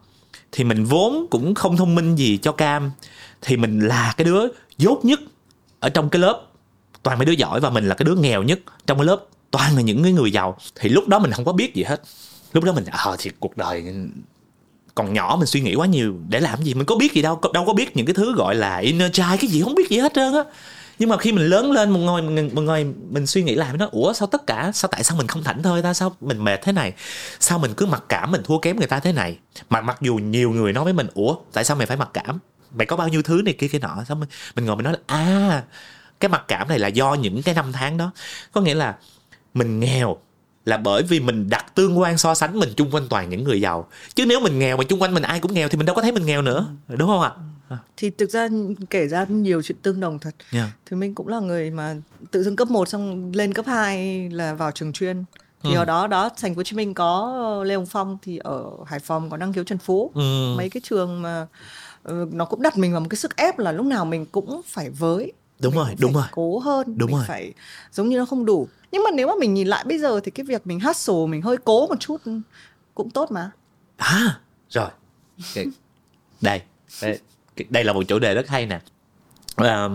thì 0.52 0.64
mình 0.64 0.84
vốn 0.84 1.26
cũng 1.30 1.54
không 1.54 1.76
thông 1.76 1.94
minh 1.94 2.16
gì 2.16 2.38
cho 2.42 2.52
cam. 2.52 2.90
Thì 3.42 3.56
mình 3.56 3.80
là 3.80 4.14
cái 4.16 4.24
đứa 4.24 4.46
dốt 4.78 5.04
nhất 5.04 5.20
ở 5.80 5.88
trong 5.88 6.10
cái 6.10 6.20
lớp. 6.20 6.42
Toàn 7.02 7.18
mấy 7.18 7.26
đứa 7.26 7.32
giỏi 7.32 7.60
và 7.60 7.70
mình 7.70 7.88
là 7.88 7.94
cái 7.94 8.04
đứa 8.04 8.14
nghèo 8.14 8.42
nhất 8.42 8.58
trong 8.86 8.98
cái 8.98 9.04
lớp. 9.04 9.24
Toàn 9.50 9.76
là 9.76 9.82
những 9.82 10.02
cái 10.02 10.12
người 10.12 10.32
giàu. 10.32 10.58
Thì 10.74 10.88
lúc 10.88 11.08
đó 11.08 11.18
mình 11.18 11.32
không 11.32 11.44
có 11.44 11.52
biết 11.52 11.74
gì 11.74 11.82
hết. 11.82 12.02
Lúc 12.52 12.64
đó 12.64 12.72
mình 12.72 12.84
ờ 12.90 13.12
à, 13.12 13.16
thì 13.18 13.30
cuộc 13.40 13.56
đời 13.56 13.84
còn 14.96 15.12
nhỏ 15.12 15.36
mình 15.38 15.46
suy 15.46 15.60
nghĩ 15.60 15.74
quá 15.74 15.86
nhiều 15.86 16.14
để 16.28 16.40
làm 16.40 16.62
gì 16.62 16.74
mình 16.74 16.86
có 16.86 16.96
biết 16.96 17.12
gì 17.14 17.22
đâu 17.22 17.40
đâu 17.54 17.64
có 17.66 17.72
biết 17.72 17.96
những 17.96 18.06
cái 18.06 18.14
thứ 18.14 18.34
gọi 18.34 18.54
là 18.54 18.76
inner 18.76 19.12
child 19.12 19.40
cái 19.40 19.50
gì 19.50 19.62
không 19.62 19.74
biết 19.74 19.90
gì 19.90 19.98
hết 19.98 20.14
trơn 20.14 20.32
á. 20.34 20.44
Nhưng 20.98 21.08
mà 21.08 21.16
khi 21.16 21.32
mình 21.32 21.46
lớn 21.46 21.72
lên 21.72 21.90
một 21.90 21.98
ngồi 21.98 22.22
một 22.22 22.62
ngồi 22.62 22.84
mình 23.10 23.26
suy 23.26 23.42
nghĩ 23.42 23.54
lại 23.54 23.72
nó 23.78 23.88
ủa 23.92 24.12
sao 24.12 24.28
tất 24.28 24.46
cả 24.46 24.70
sao 24.74 24.88
tại 24.92 25.04
sao 25.04 25.16
mình 25.16 25.26
không 25.26 25.42
thảnh 25.42 25.62
thơi 25.62 25.82
ta? 25.82 25.94
Sao 25.94 26.16
mình 26.20 26.44
mệt 26.44 26.62
thế 26.62 26.72
này? 26.72 26.92
Sao 27.40 27.58
mình 27.58 27.74
cứ 27.76 27.86
mặc 27.86 28.02
cảm 28.08 28.32
mình 28.32 28.42
thua 28.44 28.58
kém 28.58 28.78
người 28.78 28.86
ta 28.86 29.00
thế 29.00 29.12
này? 29.12 29.38
Mà 29.70 29.80
mặc 29.80 29.98
dù 30.00 30.14
nhiều 30.14 30.50
người 30.50 30.72
nói 30.72 30.84
với 30.84 30.92
mình 30.92 31.06
ủa 31.14 31.36
tại 31.52 31.64
sao 31.64 31.76
mày 31.76 31.86
phải 31.86 31.96
mặc 31.96 32.10
cảm? 32.12 32.38
Mày 32.74 32.86
có 32.86 32.96
bao 32.96 33.08
nhiêu 33.08 33.22
thứ 33.22 33.42
này 33.44 33.54
kia 33.58 33.68
kia 33.68 33.78
nọ? 33.78 34.04
Sao 34.08 34.16
mình, 34.16 34.28
mình 34.56 34.64
ngồi 34.64 34.76
mình 34.76 34.84
nói 34.84 34.92
là 34.92 35.00
à 35.06 35.62
cái 36.20 36.28
mặc 36.28 36.44
cảm 36.48 36.68
này 36.68 36.78
là 36.78 36.88
do 36.88 37.14
những 37.14 37.42
cái 37.42 37.54
năm 37.54 37.72
tháng 37.72 37.96
đó. 37.96 38.10
Có 38.52 38.60
nghĩa 38.60 38.74
là 38.74 38.96
mình 39.54 39.80
nghèo 39.80 40.16
là 40.66 40.76
bởi 40.76 41.02
vì 41.02 41.20
mình 41.20 41.48
đặt 41.48 41.74
tương 41.74 41.98
quan 41.98 42.18
so 42.18 42.34
sánh 42.34 42.58
mình 42.58 42.68
chung 42.76 42.90
quanh 42.90 43.08
toàn 43.08 43.30
những 43.30 43.44
người 43.44 43.60
giàu 43.60 43.88
chứ 44.14 44.26
nếu 44.26 44.40
mình 44.40 44.58
nghèo 44.58 44.76
mà 44.76 44.84
chung 44.84 45.02
quanh 45.02 45.14
mình 45.14 45.22
ai 45.22 45.40
cũng 45.40 45.54
nghèo 45.54 45.68
thì 45.68 45.76
mình 45.76 45.86
đâu 45.86 45.96
có 45.96 46.02
thấy 46.02 46.12
mình 46.12 46.26
nghèo 46.26 46.42
nữa 46.42 46.66
đúng 46.88 47.08
không 47.08 47.20
ạ 47.20 47.30
à. 47.68 47.78
thì 47.96 48.10
thực 48.10 48.30
ra 48.30 48.48
kể 48.90 49.08
ra 49.08 49.26
nhiều 49.28 49.62
chuyện 49.62 49.78
tương 49.82 50.00
đồng 50.00 50.18
thật 50.18 50.34
yeah. 50.52 50.68
thì 50.86 50.96
mình 50.96 51.14
cũng 51.14 51.28
là 51.28 51.40
người 51.40 51.70
mà 51.70 51.94
tự 52.30 52.42
dưng 52.42 52.56
cấp 52.56 52.70
1 52.70 52.88
xong 52.88 53.32
lên 53.34 53.54
cấp 53.54 53.66
2 53.66 54.28
là 54.30 54.54
vào 54.54 54.70
trường 54.70 54.92
chuyên 54.92 55.24
thì 55.62 55.74
ừ. 55.74 55.78
ở 55.78 55.84
đó 55.84 56.06
đó 56.06 56.30
thành 56.40 56.54
phố 56.54 56.58
Hồ 56.58 56.62
Chí 56.62 56.76
Minh 56.76 56.94
có 56.94 57.62
Lê 57.66 57.74
Hồng 57.74 57.86
Phong 57.86 58.18
thì 58.22 58.38
ở 58.38 58.64
Hải 58.86 58.98
Phòng 58.98 59.30
có 59.30 59.36
năng 59.36 59.52
khiếu 59.52 59.64
Trần 59.64 59.78
Phú 59.78 60.10
ừ. 60.14 60.54
mấy 60.56 60.70
cái 60.70 60.80
trường 60.84 61.22
mà 61.22 61.46
uh, 62.12 62.34
nó 62.34 62.44
cũng 62.44 62.62
đặt 62.62 62.78
mình 62.78 62.92
vào 62.92 63.00
một 63.00 63.06
cái 63.10 63.16
sức 63.16 63.36
ép 63.36 63.58
là 63.58 63.72
lúc 63.72 63.86
nào 63.86 64.04
mình 64.04 64.26
cũng 64.26 64.60
phải 64.66 64.90
với 64.90 65.32
đúng 65.60 65.74
mình 65.74 65.84
rồi 65.84 65.94
đúng 65.98 66.12
rồi. 66.12 66.24
cố 66.30 66.58
hơn 66.58 66.98
đúng 66.98 67.10
mình 67.10 67.18
rồi. 67.18 67.26
phải 67.28 67.52
giống 67.92 68.08
như 68.08 68.18
nó 68.18 68.24
không 68.24 68.44
đủ. 68.44 68.68
Nhưng 68.92 69.02
mà 69.02 69.10
nếu 69.14 69.26
mà 69.26 69.32
mình 69.40 69.54
nhìn 69.54 69.68
lại 69.68 69.84
bây 69.88 69.98
giờ 69.98 70.20
thì 70.24 70.30
cái 70.30 70.46
việc 70.46 70.66
mình 70.66 70.80
hustle 70.80 71.26
mình 71.28 71.42
hơi 71.42 71.56
cố 71.64 71.86
một 71.86 72.00
chút 72.00 72.20
cũng 72.94 73.10
tốt 73.10 73.30
mà. 73.30 73.50
À 73.96 74.40
rồi. 74.70 74.90
Đây 76.40 76.62
đây, 77.02 77.18
đây 77.70 77.84
là 77.84 77.92
một 77.92 78.02
chủ 78.08 78.18
đề 78.18 78.34
rất 78.34 78.48
hay 78.48 78.66
nè. 78.66 78.80
À, 79.56 79.88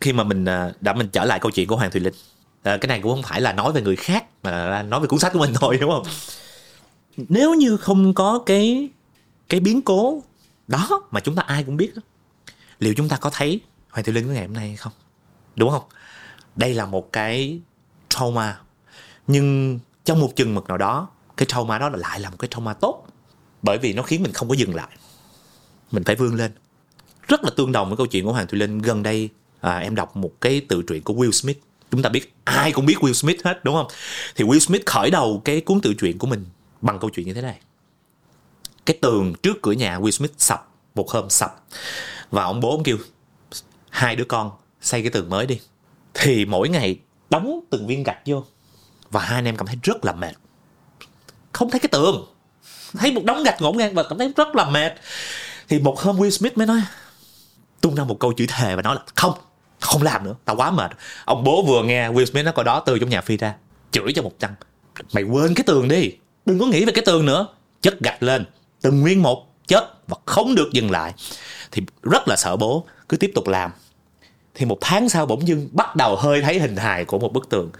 khi 0.00 0.12
mà 0.12 0.24
mình 0.24 0.44
à, 0.44 0.72
đã 0.80 0.92
mình 0.92 1.08
trở 1.08 1.24
lại 1.24 1.38
câu 1.40 1.50
chuyện 1.50 1.68
của 1.68 1.76
hoàng 1.76 1.90
thùy 1.90 2.00
linh 2.00 2.14
à, 2.62 2.76
cái 2.76 2.88
này 2.88 3.00
cũng 3.02 3.12
không 3.12 3.22
phải 3.22 3.40
là 3.40 3.52
nói 3.52 3.72
về 3.72 3.82
người 3.82 3.96
khác 3.96 4.24
mà 4.42 4.50
là 4.66 4.82
nói 4.82 5.00
về 5.00 5.06
cuốn 5.06 5.18
sách 5.18 5.32
của 5.32 5.38
mình 5.38 5.52
thôi 5.54 5.78
đúng 5.80 5.90
không? 5.90 6.06
Nếu 7.16 7.54
như 7.54 7.76
không 7.76 8.14
có 8.14 8.42
cái 8.46 8.88
cái 9.48 9.60
biến 9.60 9.82
cố 9.82 10.22
đó 10.68 11.02
mà 11.10 11.20
chúng 11.20 11.34
ta 11.34 11.42
ai 11.42 11.64
cũng 11.64 11.76
biết 11.76 11.92
đó, 11.96 12.02
liệu 12.78 12.94
chúng 12.96 13.08
ta 13.08 13.16
có 13.16 13.30
thấy 13.32 13.60
hoàng 13.90 14.04
thùy 14.04 14.14
linh 14.14 14.24
của 14.26 14.32
ngày 14.32 14.46
hôm 14.46 14.54
nay 14.54 14.68
hay 14.68 14.76
không 14.76 14.92
đúng 15.56 15.70
không? 15.70 15.82
Đây 16.56 16.74
là 16.74 16.86
một 16.86 17.12
cái 17.12 17.60
trauma. 18.08 18.60
Nhưng 19.26 19.78
trong 20.04 20.20
một 20.20 20.32
chừng 20.36 20.54
mực 20.54 20.68
nào 20.68 20.78
đó 20.78 21.08
cái 21.36 21.46
trauma 21.46 21.78
đó 21.78 21.88
lại 21.88 22.20
là 22.20 22.30
một 22.30 22.36
cái 22.38 22.48
trauma 22.50 22.74
tốt. 22.74 23.06
Bởi 23.62 23.78
vì 23.78 23.92
nó 23.92 24.02
khiến 24.02 24.22
mình 24.22 24.32
không 24.32 24.48
có 24.48 24.54
dừng 24.54 24.74
lại. 24.74 24.88
Mình 25.90 26.04
phải 26.04 26.16
vươn 26.16 26.34
lên. 26.34 26.52
Rất 27.28 27.44
là 27.44 27.50
tương 27.56 27.72
đồng 27.72 27.88
với 27.88 27.96
câu 27.96 28.06
chuyện 28.06 28.24
của 28.24 28.32
hoàng 28.32 28.46
thùy 28.46 28.58
linh 28.58 28.78
gần 28.78 29.02
đây. 29.02 29.28
À, 29.60 29.78
em 29.78 29.94
đọc 29.94 30.16
một 30.16 30.32
cái 30.40 30.60
tự 30.68 30.82
truyện 30.86 31.02
của 31.02 31.14
will 31.14 31.30
smith. 31.30 31.58
Chúng 31.90 32.02
ta 32.02 32.08
biết 32.08 32.34
ai 32.44 32.72
cũng 32.72 32.86
biết 32.86 32.96
will 33.00 33.12
smith 33.12 33.44
hết 33.44 33.64
đúng 33.64 33.74
không? 33.74 33.86
Thì 34.34 34.44
will 34.44 34.58
smith 34.58 34.86
khởi 34.86 35.10
đầu 35.10 35.42
cái 35.44 35.60
cuốn 35.60 35.80
tự 35.80 35.94
truyện 35.94 36.18
của 36.18 36.26
mình 36.26 36.46
bằng 36.80 36.98
câu 36.98 37.10
chuyện 37.10 37.26
như 37.26 37.34
thế 37.34 37.42
này. 37.42 37.60
Cái 38.86 38.98
tường 39.02 39.34
trước 39.42 39.62
cửa 39.62 39.72
nhà 39.72 39.98
will 39.98 40.10
smith 40.10 40.32
sập 40.38 40.68
một 40.94 41.10
hôm 41.10 41.30
sập. 41.30 41.64
Và 42.30 42.44
ông 42.44 42.60
bố 42.60 42.70
ông 42.70 42.82
kêu 42.82 42.98
hai 43.90 44.16
đứa 44.16 44.24
con 44.24 44.50
xây 44.84 45.02
cái 45.02 45.10
tường 45.10 45.30
mới 45.30 45.46
đi. 45.46 45.60
Thì 46.14 46.44
mỗi 46.44 46.68
ngày 46.68 46.98
đóng 47.30 47.60
từng 47.70 47.86
viên 47.86 48.02
gạch 48.02 48.18
vô. 48.26 48.44
Và 49.10 49.20
hai 49.20 49.38
anh 49.38 49.44
em 49.44 49.56
cảm 49.56 49.66
thấy 49.66 49.76
rất 49.82 50.04
là 50.04 50.12
mệt. 50.12 50.34
Không 51.52 51.70
thấy 51.70 51.80
cái 51.80 51.88
tường. 51.92 52.26
Thấy 52.98 53.12
một 53.12 53.24
đống 53.24 53.42
gạch 53.42 53.62
ngổn 53.62 53.76
ngang 53.76 53.94
và 53.94 54.02
cảm 54.02 54.18
thấy 54.18 54.32
rất 54.36 54.56
là 54.56 54.70
mệt. 54.70 54.92
Thì 55.68 55.78
một 55.78 56.00
hôm 56.00 56.16
Will 56.16 56.30
Smith 56.30 56.58
mới 56.58 56.66
nói 56.66 56.82
tung 57.80 57.94
ra 57.94 58.04
một 58.04 58.16
câu 58.20 58.32
chữ 58.32 58.46
thề 58.48 58.76
và 58.76 58.82
nói 58.82 58.94
là 58.94 59.02
không 59.14 59.32
không 59.80 60.02
làm 60.02 60.24
nữa 60.24 60.34
tao 60.44 60.56
quá 60.56 60.70
mệt. 60.70 60.90
Ông 61.24 61.44
bố 61.44 61.62
vừa 61.62 61.82
nghe 61.82 62.10
Will 62.10 62.24
Smith 62.24 62.44
nó 62.44 62.52
coi 62.52 62.64
đó 62.64 62.80
từ 62.86 62.98
trong 62.98 63.08
nhà 63.08 63.20
phi 63.20 63.36
ra 63.36 63.54
chửi 63.90 64.12
cho 64.14 64.22
một 64.22 64.32
trăng, 64.38 64.54
mày 65.12 65.24
quên 65.24 65.54
cái 65.54 65.64
tường 65.66 65.88
đi 65.88 66.12
đừng 66.46 66.58
có 66.58 66.66
nghĩ 66.66 66.84
về 66.84 66.92
cái 66.92 67.04
tường 67.06 67.26
nữa. 67.26 67.46
Chất 67.80 68.00
gạch 68.00 68.22
lên 68.22 68.44
từng 68.80 69.00
nguyên 69.00 69.22
một 69.22 69.66
chất 69.66 70.08
và 70.08 70.16
không 70.24 70.54
được 70.54 70.68
dừng 70.72 70.90
lại. 70.90 71.14
Thì 71.72 71.82
rất 72.02 72.28
là 72.28 72.36
sợ 72.36 72.56
bố 72.56 72.86
cứ 73.08 73.16
tiếp 73.16 73.32
tục 73.34 73.48
làm 73.48 73.70
thì 74.54 74.66
một 74.66 74.78
tháng 74.80 75.08
sau 75.08 75.26
bỗng 75.26 75.48
dưng 75.48 75.68
bắt 75.72 75.96
đầu 75.96 76.16
hơi 76.16 76.42
thấy 76.42 76.58
hình 76.58 76.76
hài 76.76 77.04
của 77.04 77.18
một 77.18 77.32
bức 77.32 77.48
tường 77.48 77.70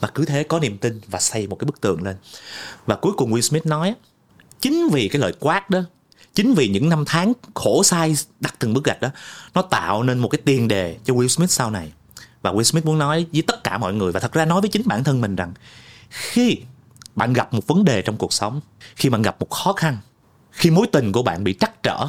và 0.00 0.08
cứ 0.14 0.24
thế 0.24 0.42
có 0.42 0.58
niềm 0.58 0.78
tin 0.78 1.00
và 1.06 1.20
xây 1.20 1.46
một 1.46 1.56
cái 1.56 1.66
bức 1.66 1.80
tường 1.80 2.02
lên. 2.02 2.16
Và 2.86 2.96
cuối 2.96 3.12
cùng 3.16 3.32
Will 3.32 3.40
Smith 3.40 3.66
nói 3.66 3.94
chính 4.60 4.88
vì 4.92 5.08
cái 5.08 5.20
lời 5.20 5.32
quát 5.40 5.70
đó, 5.70 5.80
chính 6.34 6.54
vì 6.54 6.68
những 6.68 6.88
năm 6.88 7.04
tháng 7.06 7.32
khổ 7.54 7.82
sai 7.82 8.16
đặt 8.40 8.54
từng 8.58 8.72
bức 8.72 8.84
gạch 8.84 9.00
đó, 9.00 9.08
nó 9.54 9.62
tạo 9.62 10.02
nên 10.02 10.18
một 10.18 10.28
cái 10.28 10.40
tiền 10.44 10.68
đề 10.68 10.96
cho 11.04 11.14
Will 11.14 11.28
Smith 11.28 11.50
sau 11.50 11.70
này. 11.70 11.92
Và 12.42 12.52
Will 12.52 12.62
Smith 12.62 12.84
muốn 12.84 12.98
nói 12.98 13.26
với 13.32 13.42
tất 13.42 13.64
cả 13.64 13.78
mọi 13.78 13.94
người 13.94 14.12
và 14.12 14.20
thật 14.20 14.32
ra 14.32 14.44
nói 14.44 14.60
với 14.60 14.70
chính 14.70 14.82
bản 14.84 15.04
thân 15.04 15.20
mình 15.20 15.36
rằng, 15.36 15.52
khi 16.10 16.58
bạn 17.14 17.32
gặp 17.32 17.54
một 17.54 17.66
vấn 17.66 17.84
đề 17.84 18.02
trong 18.02 18.16
cuộc 18.16 18.32
sống, 18.32 18.60
khi 18.96 19.08
bạn 19.08 19.22
gặp 19.22 19.36
một 19.40 19.50
khó 19.50 19.72
khăn, 19.72 19.98
khi 20.50 20.70
mối 20.70 20.86
tình 20.92 21.12
của 21.12 21.22
bạn 21.22 21.44
bị 21.44 21.54
trắc 21.60 21.82
trở 21.82 22.06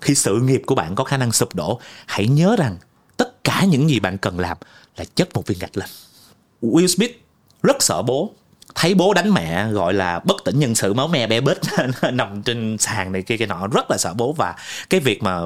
khi 0.00 0.14
sự 0.14 0.40
nghiệp 0.40 0.62
của 0.66 0.74
bạn 0.74 0.94
có 0.94 1.04
khả 1.04 1.16
năng 1.16 1.32
sụp 1.32 1.54
đổ, 1.54 1.80
hãy 2.06 2.26
nhớ 2.26 2.56
rằng 2.58 2.76
tất 3.16 3.44
cả 3.44 3.64
những 3.64 3.90
gì 3.90 4.00
bạn 4.00 4.18
cần 4.18 4.40
làm 4.40 4.56
là 4.96 5.04
chất 5.14 5.28
một 5.34 5.46
viên 5.46 5.58
gạch 5.58 5.76
lên. 5.76 5.88
Will 6.62 6.86
Smith 6.86 7.12
rất 7.62 7.76
sợ 7.82 8.02
bố. 8.02 8.30
Thấy 8.74 8.94
bố 8.94 9.14
đánh 9.14 9.34
mẹ, 9.34 9.70
gọi 9.72 9.94
là 9.94 10.18
bất 10.18 10.36
tỉnh 10.44 10.58
nhân 10.58 10.74
sự, 10.74 10.94
máu 10.94 11.08
me 11.08 11.26
bé 11.26 11.40
bết, 11.40 11.58
nằm 12.12 12.42
trên 12.42 12.76
sàn 12.78 13.12
này 13.12 13.22
kia 13.22 13.36
kia 13.36 13.46
nọ, 13.46 13.66
rất 13.66 13.90
là 13.90 13.98
sợ 13.98 14.14
bố. 14.14 14.32
Và 14.32 14.54
cái 14.90 15.00
việc 15.00 15.22
mà 15.22 15.40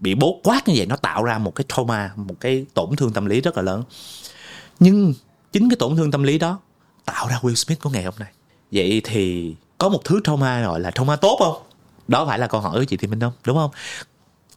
bị 0.00 0.14
bố 0.14 0.40
quát 0.44 0.68
như 0.68 0.74
vậy, 0.76 0.86
nó 0.86 0.96
tạo 0.96 1.24
ra 1.24 1.38
một 1.38 1.54
cái 1.54 1.64
trauma, 1.76 2.10
một 2.16 2.34
cái 2.40 2.66
tổn 2.74 2.96
thương 2.96 3.12
tâm 3.12 3.26
lý 3.26 3.40
rất 3.40 3.56
là 3.56 3.62
lớn. 3.62 3.82
Nhưng 4.80 5.14
chính 5.52 5.68
cái 5.68 5.76
tổn 5.76 5.96
thương 5.96 6.10
tâm 6.10 6.22
lý 6.22 6.38
đó 6.38 6.58
tạo 7.04 7.28
ra 7.28 7.38
Will 7.42 7.54
Smith 7.54 7.80
của 7.80 7.90
ngày 7.90 8.04
hôm 8.04 8.14
nay. 8.18 8.28
Vậy 8.72 9.00
thì 9.04 9.54
có 9.78 9.88
một 9.88 10.04
thứ 10.04 10.20
trauma 10.24 10.62
gọi 10.62 10.80
là 10.80 10.90
trauma 10.90 11.16
tốt 11.16 11.36
không? 11.40 11.67
Đó 12.08 12.26
phải 12.26 12.38
là 12.38 12.46
câu 12.46 12.60
hỏi 12.60 12.78
của 12.78 12.84
chị 12.84 12.96
Thị 12.96 13.08
Minh 13.08 13.20
không 13.20 13.32
đúng 13.44 13.56
không? 13.56 13.70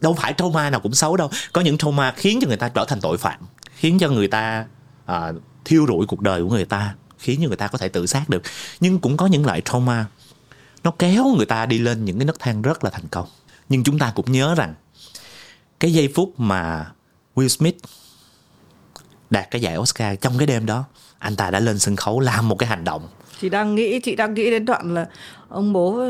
Đâu 0.02 0.14
phải 0.14 0.34
trauma 0.38 0.70
nào 0.70 0.80
cũng 0.80 0.94
xấu 0.94 1.18
đâu. 1.18 1.30
Có 1.54 1.62
những 1.62 1.78
trauma 1.78 2.12
khiến 2.12 2.40
cho 2.42 2.48
người 2.48 2.58
ta 2.58 2.70
trở 2.70 2.86
thành 2.86 3.02
tội 3.02 3.18
phạm 3.18 3.40
khiến 3.76 4.00
cho 4.00 4.10
người 4.10 4.28
ta 4.28 4.66
à, 5.06 5.32
thiêu 5.66 5.86
rụi 5.88 6.06
cuộc 6.06 6.22
đời 6.22 6.44
của 6.44 6.50
người 6.50 6.66
ta 6.66 6.96
khiến 7.20 7.40
cho 7.42 7.48
người 7.48 7.58
ta 7.58 7.68
có 7.68 7.78
thể 7.78 7.90
tự 7.90 8.06
sát 8.06 8.30
được. 8.30 8.42
Nhưng 8.80 9.00
cũng 9.00 9.18
có 9.18 9.26
những 9.26 9.46
loại 9.46 9.62
trauma 9.62 10.06
nó 10.84 10.92
kéo 11.00 11.34
người 11.38 11.46
ta 11.46 11.66
đi 11.66 11.78
lên 11.78 12.06
những 12.06 12.20
cái 12.20 12.26
nấc 12.26 12.40
thang 12.40 12.62
rất 12.62 12.84
là 12.84 12.90
thành 12.90 13.08
công. 13.12 13.28
Nhưng 13.70 13.84
chúng 13.84 14.00
ta 14.00 14.12
cũng 14.16 14.32
nhớ 14.32 14.56
rằng 14.56 14.74
cái 15.80 15.94
giây 15.94 16.10
phút 16.16 16.40
mà 16.40 16.92
Will 17.36 17.48
Smith 17.48 17.78
đạt 19.30 19.52
cái 19.52 19.62
giải 19.62 19.78
Oscar 19.78 20.18
trong 20.22 20.38
cái 20.38 20.48
đêm 20.48 20.66
đó 20.66 20.84
anh 21.20 21.36
ta 21.36 21.52
đã 21.52 21.60
lên 21.60 21.80
sân 21.80 21.96
khấu 21.96 22.20
làm 22.20 22.50
một 22.50 22.56
cái 22.56 22.70
hành 22.70 22.84
động. 22.84 23.08
Chị 23.42 23.50
đang 23.50 23.76
nghĩ 23.76 24.00
chị 24.00 24.16
đang 24.16 24.34
nghĩ 24.34 24.52
đến 24.52 24.66
đoạn 24.66 24.94
là 24.94 25.08
ông 25.50 25.74
bố 25.74 26.06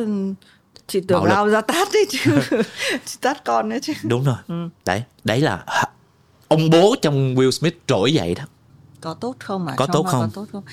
chị 0.92 1.02
tưởng 1.08 1.24
lao 1.24 1.48
ra 1.48 1.62
tát 1.62 1.88
đấy 1.94 2.06
chứ. 2.10 2.32
Chị 3.06 3.18
tát 3.22 3.46
con 3.46 3.70
đấy 3.70 3.80
chứ. 3.82 3.94
Đúng 4.04 4.24
rồi. 4.24 4.36
Ừ. 4.48 4.70
đấy 4.86 5.04
đấy 5.24 5.42
là 5.42 5.66
ông 6.48 6.70
bố 6.70 6.96
trong 7.02 7.36
Will 7.36 7.52
Smith 7.52 7.78
trỗi 7.88 8.14
dậy 8.14 8.36
đó. 8.36 8.44
Có 9.02 9.14
tốt 9.14 9.36
không 9.40 9.66
mà 9.66 9.76
có 9.76 9.88
tốt 9.88 10.04
không? 10.04 10.22
có 10.22 10.30
tốt 10.34 10.48
không? 10.52 10.64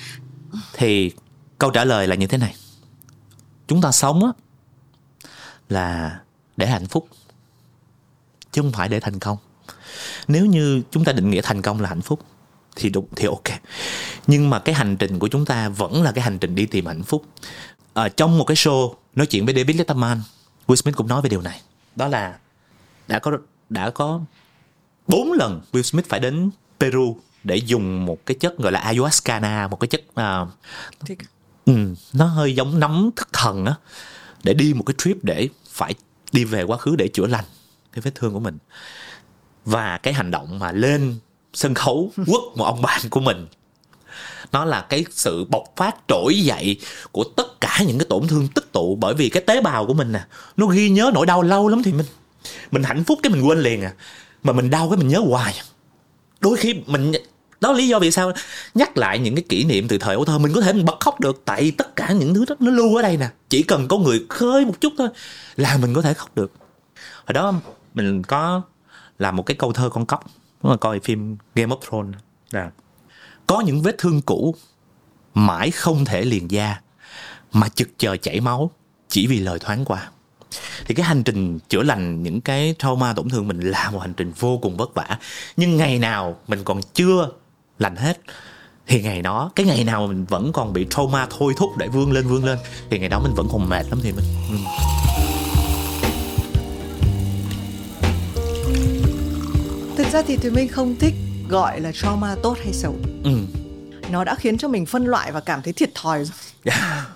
Thì 0.73 1.11
câu 1.57 1.71
trả 1.71 1.85
lời 1.85 2.07
là 2.07 2.15
như 2.15 2.27
thế 2.27 2.37
này. 2.37 2.55
Chúng 3.67 3.81
ta 3.81 3.91
sống 3.91 4.25
á 4.25 4.31
là 5.69 6.19
để 6.57 6.67
hạnh 6.67 6.87
phúc 6.87 7.07
chứ 8.51 8.61
không 8.61 8.71
phải 8.71 8.89
để 8.89 8.99
thành 8.99 9.19
công. 9.19 9.37
Nếu 10.27 10.45
như 10.45 10.81
chúng 10.91 11.03
ta 11.03 11.11
định 11.11 11.29
nghĩa 11.29 11.41
thành 11.41 11.61
công 11.61 11.81
là 11.81 11.89
hạnh 11.89 12.01
phúc 12.01 12.19
thì 12.75 12.89
đúng 12.89 13.07
thì 13.15 13.25
ok. 13.25 13.59
Nhưng 14.27 14.49
mà 14.49 14.59
cái 14.59 14.75
hành 14.75 14.97
trình 14.97 15.19
của 15.19 15.27
chúng 15.27 15.45
ta 15.45 15.69
vẫn 15.69 16.03
là 16.03 16.11
cái 16.11 16.23
hành 16.23 16.39
trình 16.39 16.55
đi 16.55 16.65
tìm 16.65 16.85
hạnh 16.85 17.03
phúc. 17.03 17.25
À, 17.93 18.09
trong 18.09 18.37
một 18.37 18.43
cái 18.43 18.55
show 18.55 18.93
nói 19.19 19.27
chuyện 19.27 19.45
với 19.45 19.55
David 19.55 19.77
Letterman 19.77 20.21
Will 20.67 20.75
Smith 20.75 20.95
cũng 20.95 21.07
nói 21.07 21.21
về 21.21 21.29
điều 21.29 21.41
này. 21.41 21.61
Đó 21.95 22.07
là 22.07 22.37
đã 23.07 23.19
có 23.19 23.37
đã 23.69 23.89
có 23.89 24.21
bốn 25.07 25.31
lần 25.31 25.61
Will 25.71 25.81
Smith 25.81 26.09
phải 26.09 26.19
đến 26.19 26.49
Peru 26.79 27.17
để 27.43 27.55
dùng 27.55 28.05
một 28.05 28.25
cái 28.25 28.37
chất 28.39 28.57
gọi 28.57 28.71
là 28.71 28.79
ayahuasca 28.79 29.67
một 29.67 29.79
cái 29.79 29.87
chất 29.87 30.01
uh, 30.11 30.49
ừ, 31.65 31.73
nó 32.13 32.25
hơi 32.25 32.55
giống 32.55 32.79
nấm 32.79 33.09
thức 33.15 33.27
thần 33.33 33.65
á 33.65 33.75
để 34.43 34.53
đi 34.53 34.73
một 34.73 34.83
cái 34.85 34.93
trip 34.97 35.23
để 35.23 35.49
phải 35.69 35.93
đi 36.31 36.43
về 36.43 36.63
quá 36.63 36.77
khứ 36.77 36.95
để 36.95 37.07
chữa 37.07 37.27
lành 37.27 37.45
cái 37.91 38.01
vết 38.01 38.11
thương 38.15 38.33
của 38.33 38.39
mình. 38.39 38.57
Và 39.65 39.97
cái 39.97 40.13
hành 40.13 40.31
động 40.31 40.59
mà 40.59 40.71
lên 40.71 41.15
sân 41.53 41.73
khấu 41.73 42.11
quất 42.15 42.41
một 42.55 42.65
ông 42.65 42.81
bạn 42.81 43.01
của 43.09 43.19
mình 43.19 43.47
nó 44.51 44.65
là 44.65 44.85
cái 44.89 45.05
sự 45.11 45.45
bộc 45.45 45.63
phát, 45.75 45.95
trỗi 46.07 46.39
dậy 46.39 46.77
của 47.11 47.23
tất 47.23 47.61
cả 47.61 47.79
những 47.87 47.99
cái 47.99 48.05
tổn 48.09 48.27
thương 48.27 48.47
tích 48.47 48.71
tụ 48.71 48.95
bởi 48.95 49.13
vì 49.13 49.29
cái 49.29 49.43
tế 49.47 49.61
bào 49.61 49.85
của 49.85 49.93
mình 49.93 50.11
nè. 50.11 50.21
Nó 50.57 50.65
ghi 50.65 50.89
nhớ 50.89 51.11
nỗi 51.13 51.25
đau 51.25 51.41
lâu 51.41 51.67
lắm 51.67 51.83
thì 51.83 51.93
mình 51.93 52.05
mình 52.71 52.83
hạnh 52.83 53.03
phúc 53.03 53.19
cái 53.23 53.33
mình 53.33 53.47
quên 53.47 53.59
liền 53.59 53.81
à. 53.81 53.93
Mà 54.43 54.53
mình 54.53 54.69
đau 54.69 54.89
cái 54.89 54.97
mình 54.97 55.07
nhớ 55.07 55.19
hoài. 55.19 55.53
Đôi 56.41 56.57
khi 56.57 56.75
mình 56.85 57.11
đó 57.61 57.71
lý 57.71 57.87
do 57.87 57.99
vì 57.99 58.11
sao 58.11 58.31
nhắc 58.73 58.97
lại 58.97 59.19
những 59.19 59.35
cái 59.35 59.43
kỷ 59.49 59.63
niệm 59.63 59.87
từ 59.87 59.97
thời 59.97 60.15
ấu 60.15 60.25
thơ, 60.25 60.37
mình 60.37 60.53
có 60.53 60.61
thể 60.61 60.73
mình 60.73 60.85
bật 60.85 60.99
khóc 60.99 61.19
được, 61.19 61.41
tại 61.45 61.71
tất 61.77 61.95
cả 61.95 62.11
những 62.11 62.33
thứ 62.33 62.45
đó 62.45 62.55
nó 62.59 62.71
lưu 62.71 62.95
ở 62.95 63.01
đây 63.01 63.17
nè. 63.17 63.29
Chỉ 63.49 63.63
cần 63.63 63.87
có 63.87 63.97
người 63.97 64.25
khơi 64.29 64.65
một 64.65 64.81
chút 64.81 64.93
thôi 64.97 65.07
là 65.55 65.77
mình 65.77 65.93
có 65.93 66.01
thể 66.01 66.13
khóc 66.13 66.35
được. 66.35 66.51
Hồi 67.25 67.33
đó 67.33 67.53
mình 67.93 68.23
có 68.23 68.61
làm 69.19 69.35
một 69.35 69.43
cái 69.43 69.57
câu 69.57 69.73
thơ 69.73 69.89
con 69.89 70.05
cóc, 70.05 70.23
đúng 70.63 70.71
mà 70.71 70.77
coi 70.77 70.99
phim 70.99 71.37
Game 71.55 71.75
of 71.75 71.79
Thrones 71.89 72.15
là 72.51 72.71
có 73.49 73.61
những 73.61 73.81
vết 73.81 73.97
thương 73.97 74.21
cũ 74.21 74.55
mãi 75.33 75.71
không 75.71 76.05
thể 76.05 76.21
liền 76.21 76.51
da, 76.51 76.81
mà 77.53 77.69
chực 77.69 77.89
chờ 77.97 78.17
chảy 78.17 78.39
máu 78.39 78.71
chỉ 79.07 79.27
vì 79.27 79.39
lời 79.39 79.59
thoáng 79.59 79.85
qua. 79.85 80.09
Thì 80.85 80.95
cái 80.95 81.05
hành 81.05 81.23
trình 81.23 81.59
chữa 81.69 81.83
lành 81.83 82.23
những 82.23 82.41
cái 82.41 82.75
trauma 82.79 83.13
tổn 83.13 83.29
thương 83.29 83.47
mình 83.47 83.59
là 83.59 83.89
một 83.89 83.99
hành 83.99 84.13
trình 84.13 84.31
vô 84.39 84.57
cùng 84.57 84.77
vất 84.77 84.93
vả. 84.93 85.17
Nhưng 85.57 85.77
ngày 85.77 85.99
nào 85.99 86.35
mình 86.47 86.63
còn 86.63 86.81
chưa 86.93 87.29
lành 87.79 87.95
hết, 87.95 88.19
thì 88.87 89.01
ngày 89.01 89.21
đó, 89.21 89.51
cái 89.55 89.65
ngày 89.65 89.83
nào 89.83 90.07
mình 90.07 90.25
vẫn 90.25 90.51
còn 90.53 90.73
bị 90.73 90.87
trauma 90.89 91.27
thôi 91.37 91.53
thúc 91.57 91.69
để 91.77 91.87
vươn 91.87 92.11
lên 92.11 92.27
vươn 92.27 92.45
lên, 92.45 92.57
thì 92.89 92.99
ngày 92.99 93.09
đó 93.09 93.19
mình 93.19 93.33
vẫn 93.33 93.47
còn 93.51 93.69
mệt 93.69 93.85
lắm 93.89 93.99
thì 94.03 94.11
mình 94.11 94.25
thực 99.97 100.07
ra 100.11 100.21
thì 100.27 100.37
tụi 100.37 100.51
mình 100.51 100.67
không 100.67 100.95
thích 100.99 101.13
gọi 101.49 101.81
là 101.81 101.91
trauma 101.91 102.35
tốt 102.43 102.57
hay 102.63 102.73
xấu 102.73 102.95
ừ. 103.23 103.31
nó 104.11 104.23
đã 104.23 104.35
khiến 104.35 104.57
cho 104.57 104.67
mình 104.67 104.85
phân 104.85 105.05
loại 105.05 105.31
và 105.31 105.39
cảm 105.39 105.61
thấy 105.61 105.73
thiệt 105.73 105.95
thòi 105.95 106.25
rồi 106.25 106.35
yeah. 106.63 107.07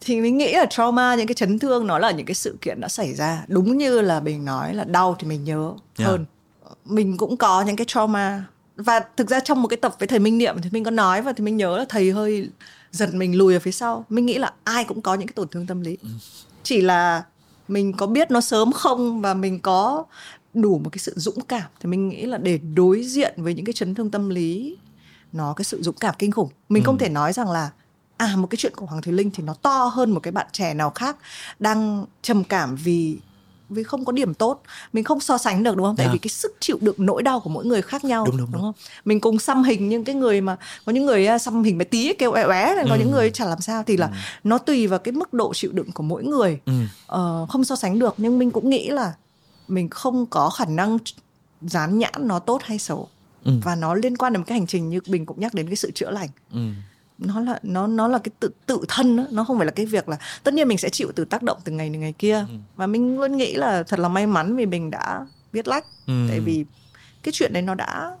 thì 0.00 0.20
mình 0.20 0.38
nghĩ 0.38 0.52
là 0.52 0.66
trauma 0.66 1.14
những 1.14 1.26
cái 1.26 1.34
chấn 1.34 1.58
thương 1.58 1.86
nó 1.86 1.98
là 1.98 2.10
những 2.10 2.26
cái 2.26 2.34
sự 2.34 2.56
kiện 2.60 2.80
đã 2.80 2.88
xảy 2.88 3.14
ra 3.14 3.44
đúng 3.48 3.78
như 3.78 4.00
là 4.00 4.20
mình 4.20 4.44
nói 4.44 4.74
là 4.74 4.84
đau 4.84 5.16
thì 5.18 5.28
mình 5.28 5.44
nhớ 5.44 5.72
yeah. 5.98 6.10
hơn 6.10 6.24
mình 6.84 7.16
cũng 7.16 7.36
có 7.36 7.62
những 7.62 7.76
cái 7.76 7.84
trauma 7.88 8.44
và 8.76 9.00
thực 9.16 9.30
ra 9.30 9.40
trong 9.40 9.62
một 9.62 9.68
cái 9.68 9.76
tập 9.76 9.96
với 9.98 10.06
thầy 10.06 10.18
Minh 10.18 10.38
Niệm 10.38 10.56
thì 10.62 10.70
mình 10.72 10.84
có 10.84 10.90
nói 10.90 11.22
và 11.22 11.32
thì 11.32 11.44
mình 11.44 11.56
nhớ 11.56 11.78
là 11.78 11.84
thầy 11.88 12.12
hơi 12.12 12.48
giật 12.90 13.14
mình 13.14 13.38
lùi 13.38 13.54
ở 13.54 13.60
phía 13.60 13.72
sau 13.72 14.04
mình 14.08 14.26
nghĩ 14.26 14.38
là 14.38 14.52
ai 14.64 14.84
cũng 14.84 15.02
có 15.02 15.14
những 15.14 15.28
cái 15.28 15.34
tổn 15.34 15.48
thương 15.48 15.66
tâm 15.66 15.80
lý 15.80 15.96
ừ. 16.02 16.08
chỉ 16.62 16.80
là 16.80 17.22
mình 17.68 17.92
có 17.92 18.06
biết 18.06 18.30
nó 18.30 18.40
sớm 18.40 18.72
không 18.72 19.20
và 19.20 19.34
mình 19.34 19.60
có 19.60 20.04
đủ 20.54 20.78
một 20.78 20.90
cái 20.90 20.98
sự 20.98 21.12
dũng 21.16 21.40
cảm 21.48 21.70
thì 21.80 21.88
mình 21.88 22.08
nghĩ 22.08 22.26
là 22.26 22.38
để 22.38 22.58
đối 22.58 23.02
diện 23.04 23.34
với 23.36 23.54
những 23.54 23.64
cái 23.64 23.72
chấn 23.72 23.94
thương 23.94 24.10
tâm 24.10 24.28
lý 24.28 24.76
nó 25.32 25.52
cái 25.56 25.64
sự 25.64 25.82
dũng 25.82 25.96
cảm 26.00 26.14
kinh 26.18 26.30
khủng 26.30 26.48
mình 26.68 26.82
ừ. 26.82 26.86
không 26.86 26.98
thể 26.98 27.08
nói 27.08 27.32
rằng 27.32 27.50
là 27.50 27.70
à 28.16 28.36
một 28.36 28.46
cái 28.46 28.56
chuyện 28.56 28.74
của 28.76 28.86
hoàng 28.86 29.02
thùy 29.02 29.12
linh 29.12 29.30
thì 29.30 29.42
nó 29.42 29.54
to 29.54 29.84
hơn 29.84 30.10
một 30.10 30.20
cái 30.20 30.32
bạn 30.32 30.46
trẻ 30.52 30.74
nào 30.74 30.90
khác 30.90 31.16
đang 31.58 32.06
trầm 32.22 32.44
cảm 32.44 32.76
vì 32.76 33.18
vì 33.68 33.82
không 33.82 34.04
có 34.04 34.12
điểm 34.12 34.34
tốt 34.34 34.62
mình 34.92 35.04
không 35.04 35.20
so 35.20 35.38
sánh 35.38 35.62
được 35.62 35.76
đúng 35.76 35.86
không 35.86 35.96
tại 35.96 36.04
yeah. 36.04 36.10
Dạ. 36.10 36.12
vì 36.12 36.18
cái 36.18 36.28
sức 36.28 36.56
chịu 36.60 36.78
đựng 36.80 36.96
nỗi 36.98 37.22
đau 37.22 37.40
của 37.40 37.50
mỗi 37.50 37.64
người 37.64 37.82
khác 37.82 38.04
nhau 38.04 38.24
đúng, 38.26 38.36
đúng, 38.36 38.46
đúng. 38.46 38.52
đúng 38.52 38.62
không 38.62 38.74
mình 39.04 39.20
cùng 39.20 39.38
xăm 39.38 39.62
hình 39.62 39.88
những 39.88 40.04
cái 40.04 40.14
người 40.14 40.40
mà 40.40 40.56
có 40.84 40.92
những 40.92 41.06
người 41.06 41.26
à, 41.26 41.38
xăm 41.38 41.64
hình 41.64 41.78
bé 41.78 41.84
tí 41.84 42.12
kêu 42.14 42.32
é 42.32 42.42
é 42.42 42.74
có 42.88 42.94
ừ. 42.94 42.98
những 42.98 43.10
người 43.10 43.30
chả 43.30 43.44
làm 43.44 43.60
sao 43.60 43.82
thì 43.86 43.96
là 43.96 44.06
ừ. 44.06 44.12
nó 44.44 44.58
tùy 44.58 44.86
vào 44.86 44.98
cái 44.98 45.12
mức 45.12 45.32
độ 45.32 45.54
chịu 45.54 45.72
đựng 45.72 45.92
của 45.92 46.02
mỗi 46.02 46.24
người 46.24 46.58
ừ. 46.66 46.72
uh, 47.14 47.48
không 47.48 47.64
so 47.64 47.76
sánh 47.76 47.98
được 47.98 48.14
nhưng 48.16 48.38
mình 48.38 48.50
cũng 48.50 48.70
nghĩ 48.70 48.88
là 48.88 49.14
mình 49.74 49.88
không 49.88 50.26
có 50.26 50.50
khả 50.50 50.64
năng 50.64 50.98
dán 51.60 51.98
nhãn 51.98 52.12
nó 52.18 52.38
tốt 52.38 52.62
hay 52.64 52.78
xấu 52.78 53.08
ừ. 53.44 53.52
và 53.62 53.74
nó 53.74 53.94
liên 53.94 54.16
quan 54.16 54.32
đến 54.32 54.40
một 54.40 54.44
cái 54.48 54.58
hành 54.58 54.66
trình 54.66 54.90
như 54.90 55.00
mình 55.06 55.26
cũng 55.26 55.40
nhắc 55.40 55.54
đến 55.54 55.66
cái 55.66 55.76
sự 55.76 55.90
chữa 55.90 56.10
lành 56.10 56.28
ừ 56.52 56.60
nó 57.18 57.40
là 57.40 57.58
nó 57.62 57.86
nó 57.86 58.08
là 58.08 58.18
cái 58.18 58.32
tự 58.40 58.50
tự 58.66 58.80
thân 58.88 59.16
đó. 59.16 59.24
nó 59.30 59.44
không 59.44 59.58
phải 59.58 59.66
là 59.66 59.72
cái 59.72 59.86
việc 59.86 60.08
là 60.08 60.18
tất 60.42 60.54
nhiên 60.54 60.68
mình 60.68 60.78
sẽ 60.78 60.88
chịu 60.88 61.12
từ 61.14 61.24
tác 61.24 61.42
động 61.42 61.58
từ 61.64 61.72
ngày 61.72 61.90
đến 61.90 62.00
ngày 62.00 62.12
kia 62.12 62.38
ừ. 62.38 62.54
và 62.76 62.86
mình 62.86 63.18
luôn 63.18 63.36
nghĩ 63.36 63.54
là 63.54 63.82
thật 63.82 63.98
là 63.98 64.08
may 64.08 64.26
mắn 64.26 64.56
vì 64.56 64.66
mình 64.66 64.90
đã 64.90 65.26
viết 65.52 65.68
lách 65.68 65.84
ừ. 66.06 66.26
tại 66.28 66.40
vì 66.40 66.64
cái 67.22 67.32
chuyện 67.32 67.52
đấy 67.52 67.62
nó 67.62 67.74
đã 67.74 68.16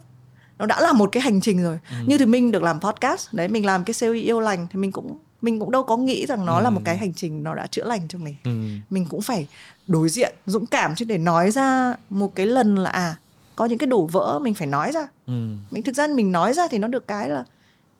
nó 0.58 0.66
đã 0.66 0.80
là 0.80 0.92
một 0.92 1.08
cái 1.12 1.22
hành 1.22 1.40
trình 1.40 1.62
rồi 1.62 1.78
ừ. 1.90 1.96
như 2.06 2.18
thì 2.18 2.26
mình 2.26 2.50
được 2.50 2.62
làm 2.62 2.80
podcast 2.80 3.32
đấy 3.32 3.48
mình 3.48 3.66
làm 3.66 3.84
cái 3.84 3.94
series 3.94 4.24
yêu 4.24 4.40
lành 4.40 4.66
thì 4.70 4.78
mình 4.78 4.92
cũng 4.92 5.18
mình 5.42 5.60
cũng 5.60 5.70
đâu 5.70 5.82
có 5.82 5.96
nghĩ 5.96 6.26
rằng 6.26 6.46
nó 6.46 6.58
ừ. 6.58 6.62
là 6.62 6.70
một 6.70 6.80
cái 6.84 6.96
hành 6.96 7.14
trình 7.14 7.42
nó 7.42 7.54
đã 7.54 7.66
chữa 7.66 7.84
lành 7.84 8.08
cho 8.08 8.18
mình 8.18 8.34
ừ. 8.44 8.50
mình 8.90 9.06
cũng 9.08 9.22
phải 9.22 9.46
đối 9.86 10.08
diện 10.08 10.34
dũng 10.46 10.66
cảm 10.66 10.94
chứ 10.94 11.04
để 11.04 11.18
nói 11.18 11.50
ra 11.50 11.94
một 12.10 12.34
cái 12.34 12.46
lần 12.46 12.76
là 12.76 12.90
à 12.90 13.16
có 13.56 13.64
những 13.64 13.78
cái 13.78 13.86
đổ 13.86 14.06
vỡ 14.06 14.38
mình 14.42 14.54
phải 14.54 14.66
nói 14.66 14.92
ra 14.92 15.06
ừ. 15.26 15.32
mình 15.70 15.82
thực 15.82 15.94
ra 15.94 16.06
mình 16.06 16.32
nói 16.32 16.52
ra 16.52 16.68
thì 16.70 16.78
nó 16.78 16.88
được 16.88 17.06
cái 17.06 17.28
là 17.28 17.44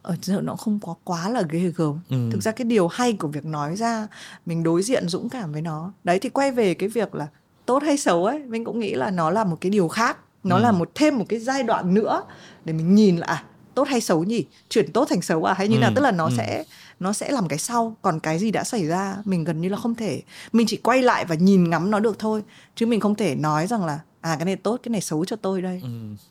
ở 0.03 0.17
giờ 0.23 0.41
nó 0.41 0.57
không 0.57 0.79
có 0.83 0.95
quá 1.05 1.29
là 1.29 1.43
ghê 1.51 1.73
gớm 1.77 2.01
ừ. 2.11 2.17
thực 2.33 2.43
ra 2.43 2.53
cái 2.53 2.65
điều 2.65 2.89
hay 2.89 3.13
của 3.13 3.29
việc 3.29 3.45
nói 3.45 3.77
ra 3.77 4.07
mình 4.47 4.63
đối 4.63 4.83
diện 4.83 5.09
dũng 5.09 5.29
cảm 5.29 5.53
với 5.53 5.63
nó 5.63 5.93
đấy 6.05 6.19
thì 6.19 6.29
quay 6.29 6.51
về 6.51 6.75
cái 6.75 6.89
việc 6.89 7.15
là 7.15 7.27
tốt 7.67 7.83
hay 7.83 7.97
xấu 7.97 8.25
ấy 8.25 8.39
mình 8.39 8.65
cũng 8.65 8.81
nghĩ 8.81 8.95
là 8.95 9.11
nó 9.11 9.31
là 9.31 9.45
một 9.45 9.57
cái 9.61 9.71
điều 9.71 9.89
khác 9.89 10.17
nó 10.45 10.57
ừ. 10.57 10.63
là 10.63 10.73
một 10.73 10.91
thêm 10.95 11.19
một 11.19 11.25
cái 11.29 11.39
giai 11.39 11.63
đoạn 11.63 11.95
nữa 11.95 12.23
để 12.65 12.73
mình 12.73 12.95
nhìn 12.95 13.17
là 13.17 13.27
à, 13.27 13.45
tốt 13.75 13.89
hay 13.89 14.01
xấu 14.01 14.25
nhỉ 14.25 14.45
chuyển 14.69 14.93
tốt 14.93 15.07
thành 15.11 15.23
xấu 15.23 15.45
à 15.45 15.55
hay 15.55 15.69
như 15.69 15.77
ừ. 15.77 15.81
nào 15.81 15.93
tức 15.95 16.03
là 16.03 16.11
nó 16.11 16.25
ừ. 16.25 16.33
sẽ 16.37 16.65
nó 17.03 17.13
sẽ 17.13 17.31
làm 17.31 17.49
cái 17.49 17.59
sau 17.59 17.97
còn 18.03 18.21
cái 18.21 18.39
gì 18.39 18.51
đã 18.51 18.65
xảy 18.65 18.87
ra 18.87 19.17
mình 19.25 19.45
gần 19.45 19.61
như 19.61 19.69
là 19.69 19.77
không 19.77 19.95
thể 19.95 20.23
mình 20.53 20.67
chỉ 20.67 20.77
quay 20.77 21.03
lại 21.03 21.25
và 21.25 21.35
nhìn 21.35 21.71
ngắm 21.71 21.91
nó 21.91 22.01
được 22.01 22.19
thôi 22.19 22.43
chứ 22.75 22.87
mình 22.87 23.01
không 23.01 23.15
thể 23.15 23.35
nói 23.35 23.67
rằng 23.67 23.85
là 23.85 24.01
à 24.21 24.37
cái 24.37 24.45
này 24.45 24.57
tốt 24.57 24.81
cái 24.83 24.91
này 24.91 25.01
xấu 25.01 25.25
cho 25.25 25.37
tôi 25.37 25.63
đây 25.63 25.81
ừ. 25.83 25.89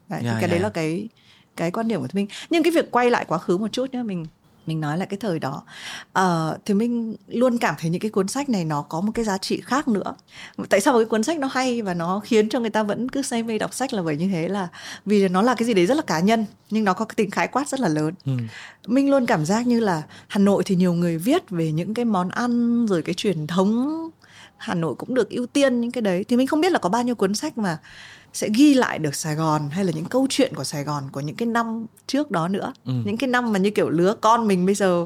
đấy, 0.10 0.22
yeah, 0.24 0.24
cái 0.24 0.40
yeah. 0.40 0.52
đấy 0.52 0.60
là 0.60 0.70
cái 0.70 1.10
cái 1.56 1.72
quan 1.72 1.88
điểm 1.88 2.02
của 2.02 2.08
mình 2.14 2.28
nhưng 2.50 2.64
cái 2.64 2.72
việc 2.72 2.92
quay 2.92 3.10
lại 3.10 3.26
quá 3.28 3.38
khứ 3.38 3.58
một 3.58 3.68
chút 3.72 3.94
nhé 3.94 4.04
mình 4.04 4.26
mình 4.72 4.82
nói 4.82 4.98
lại 4.98 5.08
cái 5.08 5.18
thời 5.18 5.40
đó. 5.40 5.64
Uh, 6.20 6.66
thì 6.66 6.74
mình 6.74 7.16
luôn 7.28 7.58
cảm 7.58 7.76
thấy 7.80 7.90
những 7.90 8.02
cái 8.02 8.12
cuốn 8.12 8.28
sách 8.28 8.50
này 8.50 8.66
nó 8.66 8.82
có 8.82 9.02
một 9.02 9.12
cái 9.16 9.26
giá 9.26 9.38
trị 9.38 9.62
khác 9.66 9.88
nữa. 9.88 10.14
Tại 10.70 10.82
sao 10.82 10.94
cái 10.94 11.06
cuốn 11.06 11.24
sách 11.24 11.40
nó 11.40 11.48
hay 11.52 11.82
và 11.82 11.94
nó 11.94 12.20
khiến 12.20 12.50
cho 12.50 12.60
người 12.60 12.70
ta 12.70 12.84
vẫn 12.84 13.10
cứ 13.10 13.22
say 13.22 13.44
mê 13.44 13.58
đọc 13.58 13.74
sách 13.74 13.94
là 13.94 14.02
bởi 14.02 14.18
như 14.18 14.30
thế 14.32 14.48
là 14.48 14.68
vì 15.06 15.28
nó 15.28 15.42
là 15.42 15.56
cái 15.56 15.66
gì 15.66 15.74
đấy 15.74 15.86
rất 15.86 15.98
là 15.98 16.04
cá 16.08 16.20
nhân 16.20 16.46
nhưng 16.70 16.84
nó 16.84 16.94
có 16.94 17.06
cái 17.06 17.14
tính 17.16 17.32
khái 17.32 17.48
quát 17.48 17.68
rất 17.68 17.80
là 17.80 17.88
lớn. 17.88 18.14
Ừ. 18.26 18.32
mình 18.88 19.12
luôn 19.12 19.26
cảm 19.26 19.46
giác 19.46 19.68
như 19.68 19.80
là 19.80 20.02
hà 20.28 20.40
nội 20.40 20.64
thì 20.66 20.76
nhiều 20.76 20.94
người 20.94 21.18
viết 21.18 21.50
về 21.50 21.72
những 21.72 21.94
cái 21.94 22.06
món 22.06 22.30
ăn 22.30 22.86
rồi 22.86 23.02
cái 23.02 23.14
truyền 23.14 23.48
thống 23.48 24.10
hà 24.62 24.74
nội 24.74 24.96
cũng 24.96 25.14
được 25.14 25.30
ưu 25.30 25.46
tiên 25.46 25.82
những 25.82 25.92
cái 25.92 26.02
đấy 26.02 26.26
thì 26.28 26.38
mình 26.38 26.48
không 26.48 26.62
biết 26.62 26.72
là 26.72 26.80
có 26.80 26.90
bao 26.90 27.04
nhiêu 27.04 27.16
cuốn 27.16 27.34
sách 27.34 27.58
mà 27.58 27.78
sẽ 28.34 28.50
ghi 28.56 28.74
lại 28.74 29.00
được 29.00 29.16
Sài 29.16 29.36
Gòn 29.36 29.70
hay 29.70 29.86
là 29.86 29.92
những 29.96 30.06
câu 30.06 30.28
chuyện 30.30 30.56
của 30.56 30.64
Sài 30.64 30.84
Gòn 30.84 31.04
của 31.12 31.20
những 31.20 31.36
cái 31.36 31.46
năm 31.46 31.86
trước 32.08 32.32
đó 32.32 32.48
nữa 32.48 32.74
ừ. 32.86 32.94
những 33.06 33.18
cái 33.18 33.28
năm 33.28 33.54
mà 33.54 33.60
như 33.60 33.70
kiểu 33.70 33.90
lứa 33.90 34.16
con 34.22 34.48
mình 34.48 34.66
bây 34.66 34.76
giờ 34.76 35.06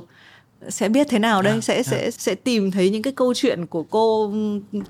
sẽ 0.70 0.90
biết 0.90 1.08
thế 1.10 1.20
nào 1.20 1.42
đây 1.42 1.54
à, 1.54 1.62
sẽ 1.62 1.76
à. 1.78 1.84
sẽ 1.84 2.12
sẽ 2.12 2.36
tìm 2.36 2.72
thấy 2.72 2.90
những 2.90 3.02
cái 3.02 3.14
câu 3.14 3.34
chuyện 3.34 3.66
của 3.66 3.84
cô 3.84 4.34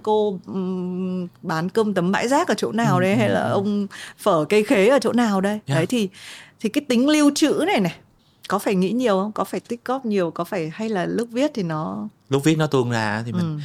cô 0.03 0.39
um, 0.45 1.27
bán 1.41 1.69
cơm 1.69 1.93
tấm 1.93 2.11
bãi 2.11 2.27
rác 2.27 2.47
ở 2.47 2.53
chỗ 2.57 2.71
nào 2.71 2.95
ừ, 2.95 3.01
đây 3.01 3.15
hay 3.15 3.29
là 3.29 3.41
ừ. 3.41 3.51
ông 3.51 3.87
phở 4.17 4.45
cây 4.45 4.63
khế 4.63 4.87
ở 4.87 4.99
chỗ 4.99 5.13
nào 5.13 5.41
đây 5.41 5.59
yeah. 5.65 5.79
đấy 5.79 5.85
thì 5.85 6.09
thì 6.59 6.69
cái 6.69 6.85
tính 6.89 7.09
lưu 7.09 7.31
trữ 7.35 7.63
này 7.67 7.79
này 7.79 7.95
có 8.47 8.59
phải 8.59 8.75
nghĩ 8.75 8.91
nhiều 8.91 9.19
không 9.21 9.31
có 9.31 9.43
phải 9.43 9.59
tích 9.59 9.85
góp 9.85 10.05
nhiều 10.05 10.31
có 10.31 10.43
phải 10.43 10.71
hay 10.73 10.89
là 10.89 11.05
lúc 11.05 11.29
viết 11.31 11.51
thì 11.53 11.63
nó 11.63 12.07
lúc 12.29 12.43
viết 12.43 12.55
nó 12.55 12.67
tuôn 12.67 12.91
ra 12.91 13.23
thì 13.25 13.31
mình 13.31 13.57
ừ. 13.57 13.59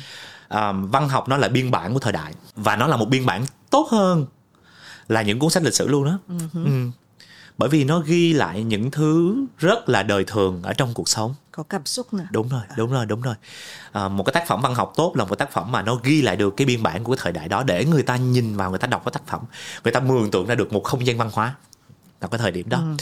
Um, 0.50 0.90
văn 0.90 1.08
học 1.08 1.28
nó 1.28 1.36
là 1.36 1.48
biên 1.48 1.70
bản 1.70 1.94
của 1.94 2.00
thời 2.00 2.12
đại 2.12 2.34
và 2.56 2.76
nó 2.76 2.86
là 2.86 2.96
một 2.96 3.08
biên 3.08 3.26
bản 3.26 3.46
tốt 3.70 3.88
hơn 3.90 4.26
là 5.08 5.22
những 5.22 5.38
cuốn 5.38 5.50
sách 5.50 5.62
lịch 5.62 5.74
sử 5.74 5.88
luôn 5.88 6.04
đó. 6.04 6.18
Uh-huh. 6.28 6.64
ừ. 6.64 6.90
bởi 7.58 7.68
vì 7.68 7.84
nó 7.84 8.00
ghi 8.00 8.32
lại 8.32 8.62
những 8.62 8.90
thứ 8.90 9.44
rất 9.58 9.88
là 9.88 10.02
đời 10.02 10.24
thường 10.24 10.62
ở 10.62 10.72
trong 10.72 10.94
cuộc 10.94 11.08
sống. 11.08 11.34
Có 11.52 11.62
cảm 11.62 11.86
xúc 11.86 12.14
nữa. 12.14 12.24
Đúng 12.30 12.48
rồi 12.48 12.62
đúng 12.76 12.92
rồi 12.92 13.06
đúng 13.06 13.22
rồi. 13.22 13.34
À, 13.92 14.08
một 14.08 14.24
cái 14.24 14.32
tác 14.32 14.46
phẩm 14.46 14.60
văn 14.60 14.74
học 14.74 14.92
tốt 14.96 15.16
là 15.16 15.24
một 15.24 15.34
tác 15.34 15.52
phẩm 15.52 15.72
mà 15.72 15.82
nó 15.82 15.94
ghi 15.94 16.22
lại 16.22 16.36
được 16.36 16.56
cái 16.56 16.66
biên 16.66 16.82
bản 16.82 17.04
của 17.04 17.12
cái 17.12 17.20
thời 17.22 17.32
đại 17.32 17.48
đó 17.48 17.62
để 17.62 17.84
người 17.84 18.02
ta 18.02 18.16
nhìn 18.16 18.56
vào 18.56 18.70
người 18.70 18.78
ta 18.78 18.86
đọc 18.86 19.02
cái 19.04 19.12
tác 19.12 19.26
phẩm. 19.26 19.40
Người 19.84 19.92
ta 19.92 20.00
mường 20.00 20.30
tượng 20.30 20.46
ra 20.46 20.54
được 20.54 20.72
một 20.72 20.84
không 20.84 21.06
gian 21.06 21.18
văn 21.18 21.30
hóa 21.32 21.54
vào 22.20 22.28
cái 22.28 22.38
thời 22.38 22.50
điểm 22.50 22.68
đó. 22.68 22.78
Ừ. 22.78 22.96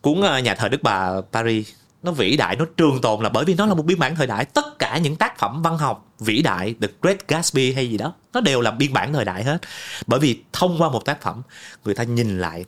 cuốn 0.00 0.20
uh, 0.20 0.44
nhà 0.44 0.54
thờ 0.54 0.68
đức 0.68 0.82
bà 0.82 1.10
paris 1.32 1.68
nó 2.02 2.12
vĩ 2.12 2.36
đại 2.36 2.56
nó 2.56 2.64
trường 2.76 3.00
tồn 3.00 3.22
là 3.22 3.28
bởi 3.28 3.44
vì 3.44 3.54
nó 3.54 3.66
là 3.66 3.74
một 3.74 3.82
biên 3.86 3.98
bản 3.98 4.16
thời 4.16 4.26
đại. 4.26 4.44
Tất 4.44 4.78
cả 4.78 4.98
những 4.98 5.16
tác 5.16 5.38
phẩm 5.38 5.62
văn 5.62 5.78
học 5.78 6.06
vĩ 6.18 6.42
đại 6.42 6.74
The 6.80 6.88
Great 7.02 7.28
Gatsby 7.28 7.72
hay 7.72 7.90
gì 7.90 7.96
đó 7.96 8.14
nó 8.32 8.40
đều 8.40 8.60
là 8.60 8.70
biên 8.70 8.92
bản 8.92 9.12
thời 9.12 9.24
đại 9.24 9.44
hết. 9.44 9.58
Bởi 10.06 10.20
vì 10.20 10.42
thông 10.52 10.78
qua 10.78 10.90
một 10.90 11.04
tác 11.04 11.22
phẩm 11.22 11.42
người 11.84 11.94
ta 11.94 12.02
nhìn 12.02 12.38
lại 12.38 12.64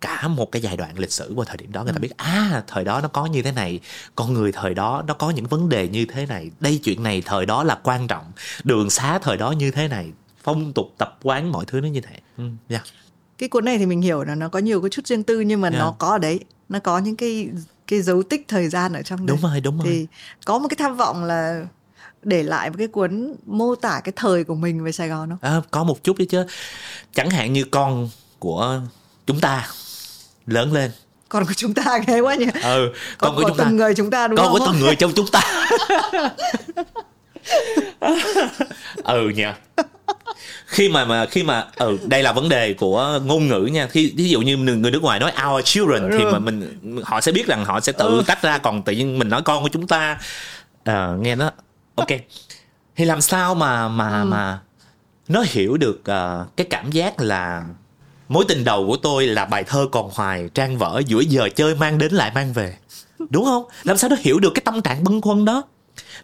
cả 0.00 0.28
một 0.28 0.52
cái 0.52 0.62
giai 0.62 0.76
đoạn 0.76 0.98
lịch 0.98 1.12
sử 1.12 1.32
của 1.36 1.44
thời 1.44 1.56
điểm 1.56 1.72
đó. 1.72 1.84
Người 1.84 1.92
ta 1.92 1.96
ừ. 1.96 2.00
biết 2.00 2.16
à 2.16 2.62
thời 2.66 2.84
đó 2.84 3.00
nó 3.00 3.08
có 3.08 3.26
như 3.26 3.42
thế 3.42 3.52
này 3.52 3.80
con 4.14 4.34
người 4.34 4.52
thời 4.52 4.74
đó 4.74 5.02
nó 5.06 5.14
có 5.14 5.30
những 5.30 5.46
vấn 5.46 5.68
đề 5.68 5.88
như 5.88 6.04
thế 6.04 6.26
này. 6.26 6.50
Đây 6.60 6.80
chuyện 6.84 7.02
này 7.02 7.22
thời 7.26 7.46
đó 7.46 7.64
là 7.64 7.78
quan 7.82 8.06
trọng. 8.08 8.32
Đường 8.64 8.90
xá 8.90 9.18
thời 9.18 9.36
đó 9.36 9.50
như 9.50 9.70
thế 9.70 9.88
này 9.88 10.10
phong 10.42 10.72
tục 10.72 10.94
tập 10.98 11.18
quán 11.22 11.52
mọi 11.52 11.64
thứ 11.66 11.80
nó 11.80 11.88
như 11.88 12.00
thế. 12.00 12.16
Ừ, 12.38 12.44
yeah. 12.68 12.82
cái 13.38 13.48
cuốn 13.48 13.64
này 13.64 13.78
thì 13.78 13.86
mình 13.86 14.00
hiểu 14.00 14.24
là 14.24 14.34
nó 14.34 14.48
có 14.48 14.58
nhiều 14.58 14.80
cái 14.80 14.90
chút 14.90 15.06
riêng 15.06 15.22
tư 15.22 15.40
nhưng 15.40 15.60
mà 15.60 15.68
yeah. 15.68 15.80
nó 15.80 15.94
có 15.98 16.08
ở 16.08 16.18
đấy 16.18 16.40
nó 16.68 16.78
có 16.78 16.98
những 16.98 17.16
cái 17.16 17.48
cái 17.86 18.02
dấu 18.02 18.22
tích 18.22 18.44
thời 18.48 18.68
gian 18.68 18.92
ở 18.92 19.02
trong 19.02 19.26
đấy. 19.26 19.36
đúng 19.36 19.50
rồi 19.50 19.60
đúng 19.60 19.78
rồi. 19.78 19.86
thì 19.86 20.06
có 20.44 20.58
một 20.58 20.68
cái 20.68 20.76
tham 20.78 20.96
vọng 20.96 21.24
là 21.24 21.64
để 22.22 22.42
lại 22.42 22.70
một 22.70 22.76
cái 22.78 22.86
cuốn 22.86 23.34
mô 23.46 23.74
tả 23.74 24.00
cái 24.04 24.12
thời 24.16 24.44
của 24.44 24.54
mình 24.54 24.84
về 24.84 24.92
Sài 24.92 25.08
Gòn 25.08 25.30
không? 25.30 25.38
À, 25.40 25.60
có 25.70 25.84
một 25.84 26.04
chút 26.04 26.18
đấy 26.18 26.26
chứ. 26.30 26.46
Chẳng 27.14 27.30
hạn 27.30 27.52
như 27.52 27.64
con 27.64 28.08
của 28.38 28.80
chúng 29.26 29.40
ta 29.40 29.68
lớn 30.46 30.72
lên. 30.72 30.90
Con 31.28 31.44
của 31.46 31.54
chúng 31.56 31.74
ta 31.74 31.98
ghê 32.06 32.20
quá 32.20 32.34
nhỉ? 32.34 32.46
Ừ 32.62 32.92
con, 33.18 33.34
con 33.34 33.34
của, 33.36 33.42
của 33.42 33.48
chúng 33.48 33.56
từng 33.58 33.66
ta 33.66 33.70
người 33.70 33.94
chúng 33.94 34.10
ta 34.10 34.28
đúng 34.28 34.36
con 34.36 34.46
không? 34.46 34.58
con 34.58 34.66
của 34.66 34.72
từng 34.72 34.80
người 34.80 34.96
trong 34.96 35.12
chúng 35.16 35.26
ta. 35.32 35.68
Ừ 39.04 39.28
nha 39.28 39.56
khi 40.66 40.88
mà 40.88 41.04
mà 41.04 41.26
khi 41.26 41.42
mà 41.42 41.64
ừ 41.76 41.98
đây 42.06 42.22
là 42.22 42.32
vấn 42.32 42.48
đề 42.48 42.74
của 42.74 43.20
ngôn 43.24 43.48
ngữ 43.48 43.60
nha. 43.72 43.86
Khi 43.86 44.12
ví 44.16 44.28
dụ 44.28 44.40
như 44.40 44.56
người 44.56 44.90
nước 44.90 45.02
ngoài 45.02 45.20
nói 45.20 45.32
our 45.48 45.64
children 45.64 46.10
thì 46.18 46.24
mà 46.24 46.38
mình 46.38 46.80
họ 47.04 47.20
sẽ 47.20 47.32
biết 47.32 47.46
rằng 47.46 47.64
họ 47.64 47.80
sẽ 47.80 47.92
tự 47.92 48.06
ừ. 48.06 48.22
tách 48.26 48.42
ra 48.42 48.58
còn 48.58 48.82
tự 48.82 48.92
nhiên 48.92 49.18
mình 49.18 49.28
nói 49.28 49.42
con 49.42 49.62
của 49.62 49.68
chúng 49.68 49.86
ta. 49.86 50.18
Uh, 50.90 51.20
nghe 51.20 51.34
nó 51.34 51.50
ok. 51.94 52.08
Thì 52.96 53.04
làm 53.04 53.20
sao 53.20 53.54
mà 53.54 53.88
mà 53.88 54.20
ừ. 54.20 54.24
mà 54.24 54.58
nó 55.28 55.44
hiểu 55.46 55.76
được 55.76 56.00
uh, 56.00 56.56
cái 56.56 56.66
cảm 56.70 56.90
giác 56.90 57.20
là 57.20 57.64
mối 58.28 58.44
tình 58.48 58.64
đầu 58.64 58.86
của 58.86 58.96
tôi 58.96 59.26
là 59.26 59.44
bài 59.44 59.64
thơ 59.64 59.86
còn 59.92 60.10
hoài 60.14 60.48
trang 60.54 60.78
vỡ 60.78 61.02
giữa 61.06 61.20
giờ 61.20 61.48
chơi 61.56 61.74
mang 61.74 61.98
đến 61.98 62.12
lại 62.12 62.30
mang 62.34 62.52
về? 62.52 62.76
Đúng 63.30 63.44
không? 63.44 63.64
Làm 63.82 63.96
sao 63.96 64.10
nó 64.10 64.16
hiểu 64.20 64.38
được 64.38 64.50
cái 64.54 64.62
tâm 64.64 64.82
trạng 64.82 65.04
bâng 65.04 65.20
khuâng 65.20 65.44
đó 65.44 65.62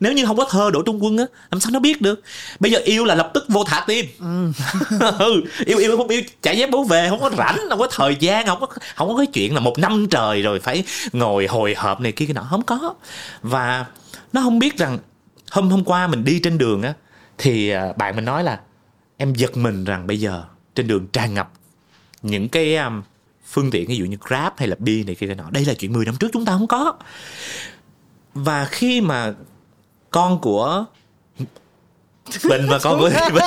nếu 0.03 0.13
như 0.13 0.27
không 0.27 0.37
có 0.37 0.45
thơ 0.51 0.71
đỗ 0.73 0.83
trung 0.83 1.05
quân 1.05 1.19
á 1.19 1.25
làm 1.51 1.61
sao 1.61 1.71
nó 1.71 1.79
biết 1.79 2.01
được? 2.01 2.23
Bây 2.61 2.71
giờ 2.71 2.79
yêu 2.85 3.05
là 3.05 3.15
lập 3.15 3.31
tức 3.35 3.45
vô 3.49 3.65
thả 3.65 3.85
tim. 3.87 4.07
Ừ. 4.21 4.53
ừ 5.19 5.43
yêu 5.67 5.79
yêu 5.79 5.97
không 5.97 6.09
yêu 6.09 6.23
chạy 6.43 6.59
dép 6.59 6.71
bố 6.71 6.85
về 6.85 7.07
không 7.11 7.21
có 7.21 7.31
rảnh 7.39 7.59
không 7.69 7.79
có 7.79 7.89
thời 7.91 8.17
gian 8.21 8.47
không 8.47 8.61
có 8.61 8.67
không 8.95 9.09
có 9.09 9.17
cái 9.17 9.27
chuyện 9.27 9.55
là 9.55 9.61
một 9.61 9.79
năm 9.79 10.07
trời 10.11 10.43
rồi 10.43 10.61
phải 10.61 10.85
ngồi 11.13 11.47
hồi 11.47 11.75
hộp 11.79 12.01
này 12.01 12.13
kia 12.13 12.27
cái 12.27 12.35
nọ. 12.35 12.47
Không 12.51 12.63
có. 12.63 12.95
Và 13.43 13.87
nó 14.33 14.41
không 14.41 14.59
biết 14.59 14.79
rằng 14.79 14.99
hôm 15.51 15.71
hôm 15.71 15.85
qua 15.85 16.07
mình 16.07 16.25
đi 16.25 16.41
trên 16.43 16.59
đường 16.59 16.83
á 16.83 16.95
thì 17.39 17.71
à, 17.71 17.93
bạn 17.97 18.17
mình 18.17 18.25
nói 18.25 18.45
là 18.45 18.61
em 19.17 19.35
giật 19.35 19.57
mình 19.57 19.85
rằng 19.85 20.07
bây 20.07 20.21
giờ 20.21 20.45
trên 20.75 20.87
đường 20.87 21.07
tràn 21.07 21.35
ngập 21.35 21.53
những 22.23 22.49
cái 22.49 22.77
um, 22.77 23.03
phương 23.47 23.71
tiện 23.71 23.89
ví 23.89 23.97
dụ 23.97 24.05
như 24.05 24.17
grab 24.29 24.53
hay 24.57 24.69
là 24.69 24.77
bi 24.79 25.05
này 25.05 25.15
kia 25.15 25.27
cái 25.27 25.37
nọ. 25.37 25.51
Đây 25.51 25.65
là 25.65 25.75
chuyện 25.75 25.93
10 25.93 26.05
năm 26.05 26.15
trước 26.21 26.29
chúng 26.33 26.45
ta 26.45 26.53
không 26.53 26.67
có. 26.67 26.95
Và 28.35 28.65
khi 28.65 29.01
mà 29.01 29.33
con 30.13 30.41
của 30.41 30.85
bình 32.49 32.67
và 32.69 32.79
con 32.79 32.99
của 32.99 33.11
bình. 33.35 33.45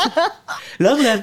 Lớn 0.77 0.99
lên 0.99 1.21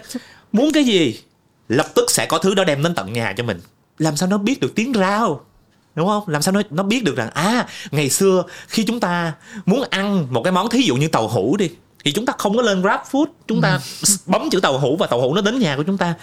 muốn 0.52 0.72
cái 0.72 0.84
gì 0.84 1.20
lập 1.68 1.86
tức 1.94 2.10
sẽ 2.10 2.26
có 2.26 2.38
thứ 2.38 2.54
đó 2.54 2.64
đem 2.64 2.82
đến 2.82 2.94
tận 2.94 3.12
nhà 3.12 3.34
cho 3.36 3.44
mình. 3.44 3.60
Làm 3.98 4.16
sao 4.16 4.28
nó 4.28 4.38
biết 4.38 4.60
được 4.60 4.72
tiếng 4.74 4.92
rao? 4.94 5.40
Đúng 5.94 6.08
không? 6.08 6.28
Làm 6.28 6.42
sao 6.42 6.52
nó 6.52 6.62
nó 6.70 6.82
biết 6.82 7.04
được 7.04 7.16
rằng 7.16 7.30
à 7.34 7.66
ngày 7.90 8.10
xưa 8.10 8.44
khi 8.68 8.84
chúng 8.84 9.00
ta 9.00 9.32
muốn 9.66 9.84
ăn 9.90 10.26
một 10.30 10.42
cái 10.42 10.52
món 10.52 10.70
thí 10.70 10.82
dụ 10.82 10.96
như 10.96 11.08
tàu 11.08 11.28
hũ 11.28 11.56
đi 11.56 11.70
thì 12.04 12.12
chúng 12.12 12.26
ta 12.26 12.32
không 12.38 12.56
có 12.56 12.62
lên 12.62 12.82
grab 12.82 13.00
food 13.10 13.26
chúng 13.48 13.60
ta 13.60 13.80
ừ. 14.02 14.14
bấm 14.26 14.50
chữ 14.50 14.60
tàu 14.60 14.78
hũ 14.78 14.96
và 14.96 15.06
tàu 15.06 15.20
hũ 15.20 15.34
nó 15.34 15.40
đến 15.40 15.58
nhà 15.58 15.76
của 15.76 15.82
chúng 15.82 15.98
ta. 15.98 16.14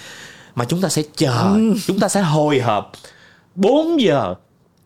Mà 0.55 0.65
chúng 0.65 0.81
ta 0.81 0.89
sẽ 0.89 1.03
chờ 1.15 1.53
ừ. 1.53 1.73
chúng 1.87 1.99
ta 1.99 2.09
sẽ 2.09 2.21
hồi 2.21 2.59
hộp. 2.59 2.91
4 3.55 4.01
giờ 4.01 4.35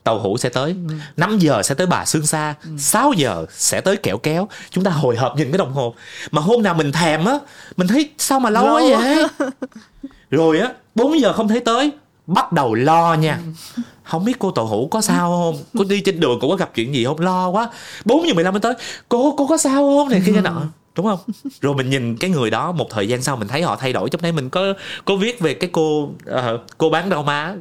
tàu 0.04 0.20
hũ 0.20 0.38
sẽ 0.38 0.50
tới 0.50 0.76
ừ. 0.90 0.96
5 1.18 1.40
giờ 1.40 1.62
sẽ 1.64 1.76
tới 1.76 1.88
bà 1.88 2.06
xương 2.06 2.26
xa 2.26 2.56
ừ. 2.64 2.70
6 2.78 3.14
giờ 3.14 3.46
sẽ 3.50 3.82
tới 3.82 3.98
kẹo 3.98 4.18
kéo. 4.18 4.48
Chúng 4.70 4.84
ta 4.84 4.92
hồi 4.92 5.16
hộp 5.16 5.38
nhìn 5.38 5.52
cái 5.52 5.58
đồng 5.58 5.74
hồ. 5.74 5.96
Mà 6.32 6.42
hôm 6.42 6.64
nào 6.64 6.74
mình 6.74 6.92
thèm 6.92 7.26
á 7.26 7.40
mình 7.78 7.88
thấy 7.88 8.10
sao 8.18 8.40
mà 8.40 8.50
lâu, 8.50 8.66
lâu. 8.66 8.76
quá. 8.76 9.30
Vậy 9.40 9.50
rồi 10.32 10.60
á 10.60 10.74
4 10.96 11.20
giờ 11.20 11.34
không 11.34 11.48
thấy 11.48 11.60
tới 11.60 11.92
bắt 12.28 12.52
đầu 12.52 12.74
lo 12.74 13.14
nha. 13.14 13.40
Ừ. 13.76 13.82
không 14.04 14.26
biết 14.26 14.40
cô 14.40 14.52
tàu 14.52 14.66
hũ 14.66 14.88
có 14.92 15.02
sao 15.02 15.30
không? 15.30 15.64
Cô 15.78 15.84
đi 15.84 16.02
trên 16.02 16.20
đường 16.20 16.40
cô 16.42 16.50
có 16.50 16.56
gặp 16.56 16.72
chuyện 16.76 16.94
gì 16.96 17.06
không? 17.06 17.20
Lo 17.20 17.50
quá. 17.50 17.70
4 18.06 18.28
giờ 18.28 18.34
15 18.34 18.54
mới 18.54 18.62
tới. 18.62 18.74
Cô 19.10 19.36
cô 19.38 19.48
có 19.48 19.58
sao 19.58 19.74
không? 19.74 20.10
Này 20.10 20.22
kia 20.26 20.32
cái 20.34 20.42
nọ 20.42 20.62
đúng 20.96 21.06
không? 21.06 21.20
Rồi 21.62 21.76
mình 21.76 21.90
nhìn 21.90 22.18
cái 22.18 22.30
người 22.30 22.50
đó 22.50 22.72
một 22.72 22.88
thời 22.90 23.08
gian 23.08 23.22
sau 23.22 23.36
mình 23.36 23.48
thấy 23.48 23.62
họ 23.62 23.76
thay 23.76 23.94
đổi. 23.94 24.10
Trong 24.10 24.22
đấy 24.22 24.32
mình 24.32 24.50
có 24.50 24.74
có 25.06 25.16
viết 25.16 25.40
về 25.40 25.54
cái 25.54 25.70
cô 25.74 26.04
uh, 26.04 26.62
cô 26.78 26.90
bán 26.90 27.10
rau 27.10 27.24
má 27.24 27.54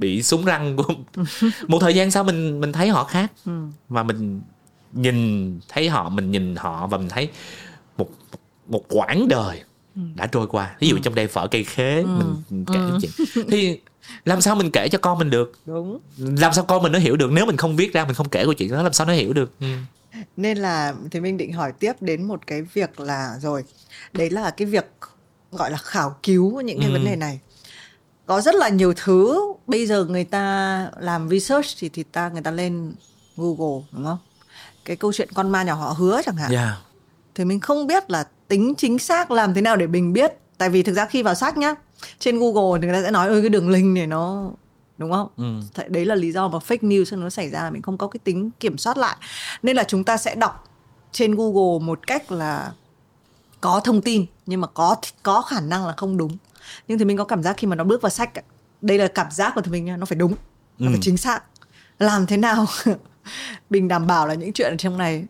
bị 0.00 0.22
súng 0.22 0.44
răng 0.44 0.76
của 0.76 0.94
một 1.68 1.78
thời 1.80 1.94
gian 1.94 2.10
sau 2.10 2.24
mình 2.24 2.60
mình 2.60 2.72
thấy 2.72 2.88
họ 2.88 3.04
khác 3.04 3.32
ừ. 3.46 3.52
và 3.88 4.02
mình 4.02 4.40
nhìn 4.92 5.60
thấy 5.68 5.88
họ 5.88 6.08
mình 6.08 6.30
nhìn 6.30 6.56
họ 6.56 6.86
và 6.86 6.98
mình 6.98 7.08
thấy 7.08 7.28
một 7.96 8.10
một 8.66 8.84
quãng 8.88 9.28
đời 9.28 9.62
ừ. 9.96 10.02
đã 10.14 10.26
trôi 10.26 10.46
qua 10.46 10.76
ví 10.80 10.88
dụ 10.88 10.96
ừ. 10.96 11.00
trong 11.02 11.14
đây 11.14 11.26
phở 11.26 11.46
cây 11.46 11.64
khế 11.64 12.04
mình 12.50 12.64
kể 12.66 12.78
ừ. 12.78 12.98
chuyện 13.02 13.46
thì 13.50 13.80
làm 14.24 14.40
sao 14.40 14.54
mình 14.56 14.70
kể 14.70 14.88
cho 14.88 14.98
con 14.98 15.18
mình 15.18 15.30
được 15.30 15.52
đúng 15.66 15.98
làm 16.18 16.52
sao 16.52 16.64
con 16.64 16.82
mình 16.82 16.92
nó 16.92 16.98
hiểu 16.98 17.16
được 17.16 17.32
nếu 17.32 17.46
mình 17.46 17.56
không 17.56 17.76
viết 17.76 17.92
ra 17.92 18.04
mình 18.04 18.14
không 18.14 18.28
kể 18.28 18.44
câu 18.44 18.54
chuyện 18.54 18.70
đó 18.70 18.82
làm 18.82 18.92
sao 18.92 19.06
nó 19.06 19.12
hiểu 19.12 19.32
được 19.32 19.52
ừ. 19.60 19.66
nên 20.36 20.58
là 20.58 20.94
thì 21.10 21.20
mình 21.20 21.36
định 21.36 21.52
hỏi 21.52 21.72
tiếp 21.78 21.92
đến 22.00 22.22
một 22.22 22.46
cái 22.46 22.62
việc 22.62 23.00
là 23.00 23.34
rồi 23.40 23.64
đấy 24.12 24.30
là 24.30 24.50
cái 24.50 24.66
việc 24.66 24.86
gọi 25.52 25.70
là 25.70 25.78
khảo 25.78 26.16
cứu 26.22 26.60
những 26.60 26.78
cái 26.78 26.88
ừ. 26.88 26.92
vấn 26.92 27.04
đề 27.04 27.16
này 27.16 27.40
có 28.30 28.40
rất 28.40 28.54
là 28.54 28.68
nhiều 28.68 28.94
thứ 28.96 29.40
bây 29.66 29.86
giờ 29.86 30.04
người 30.04 30.24
ta 30.24 30.86
làm 30.98 31.28
research 31.28 31.66
thì 31.78 31.88
thì 31.88 32.02
ta 32.02 32.28
người 32.28 32.42
ta 32.42 32.50
lên 32.50 32.92
Google 33.36 33.86
đúng 33.92 34.04
không 34.04 34.18
cái 34.84 34.96
câu 34.96 35.12
chuyện 35.12 35.28
con 35.34 35.50
ma 35.50 35.62
nhỏ 35.62 35.74
họ 35.74 35.94
hứa 35.98 36.20
chẳng 36.26 36.36
hạn 36.36 36.52
yeah. 36.52 36.74
thì 37.34 37.44
mình 37.44 37.60
không 37.60 37.86
biết 37.86 38.10
là 38.10 38.24
tính 38.48 38.74
chính 38.78 38.98
xác 38.98 39.30
làm 39.30 39.54
thế 39.54 39.60
nào 39.60 39.76
để 39.76 39.86
mình 39.86 40.12
biết 40.12 40.32
tại 40.58 40.68
vì 40.68 40.82
thực 40.82 40.92
ra 40.92 41.06
khi 41.06 41.22
vào 41.22 41.34
sách 41.34 41.56
nhá 41.56 41.74
trên 42.18 42.38
Google 42.38 42.80
thì 42.80 42.86
người 42.86 42.96
ta 42.96 43.02
sẽ 43.02 43.10
nói 43.10 43.28
ơi 43.28 43.40
cái 43.40 43.48
đường 43.48 43.68
link 43.68 43.96
này 43.96 44.06
nó 44.06 44.50
đúng 44.98 45.12
không? 45.12 45.28
Ừ. 45.36 45.84
Đấy 45.88 46.04
là 46.04 46.14
lý 46.14 46.32
do 46.32 46.48
mà 46.48 46.58
fake 46.68 46.88
news 46.88 47.20
nó 47.20 47.30
xảy 47.30 47.50
ra 47.50 47.70
mình 47.70 47.82
không 47.82 47.98
có 47.98 48.06
cái 48.06 48.20
tính 48.24 48.50
kiểm 48.60 48.78
soát 48.78 48.96
lại 48.96 49.16
nên 49.62 49.76
là 49.76 49.84
chúng 49.84 50.04
ta 50.04 50.16
sẽ 50.16 50.34
đọc 50.34 50.68
trên 51.12 51.34
Google 51.34 51.86
một 51.86 52.06
cách 52.06 52.32
là 52.32 52.72
có 53.60 53.80
thông 53.84 54.02
tin 54.02 54.26
nhưng 54.46 54.60
mà 54.60 54.66
có 54.66 54.96
có 55.22 55.42
khả 55.42 55.60
năng 55.60 55.86
là 55.86 55.94
không 55.96 56.16
đúng 56.16 56.36
nhưng 56.88 56.98
thì 56.98 57.04
mình 57.04 57.16
có 57.16 57.24
cảm 57.24 57.42
giác 57.42 57.56
khi 57.56 57.66
mà 57.66 57.76
nó 57.76 57.84
bước 57.84 58.02
vào 58.02 58.10
sách 58.10 58.30
đây 58.80 58.98
là 58.98 59.08
cảm 59.08 59.30
giác 59.30 59.52
của 59.54 59.60
thì 59.60 59.70
mình 59.70 60.00
nó 60.00 60.06
phải 60.06 60.18
đúng 60.18 60.34
nó 60.78 60.86
ừ. 60.86 60.90
phải 60.92 61.00
chính 61.02 61.16
xác. 61.16 61.42
Làm 61.98 62.26
thế 62.26 62.36
nào 62.36 62.66
mình 63.70 63.88
đảm 63.88 64.06
bảo 64.06 64.26
là 64.26 64.34
những 64.34 64.52
chuyện 64.52 64.72
ở 64.72 64.76
trong 64.76 64.98
này 64.98 65.24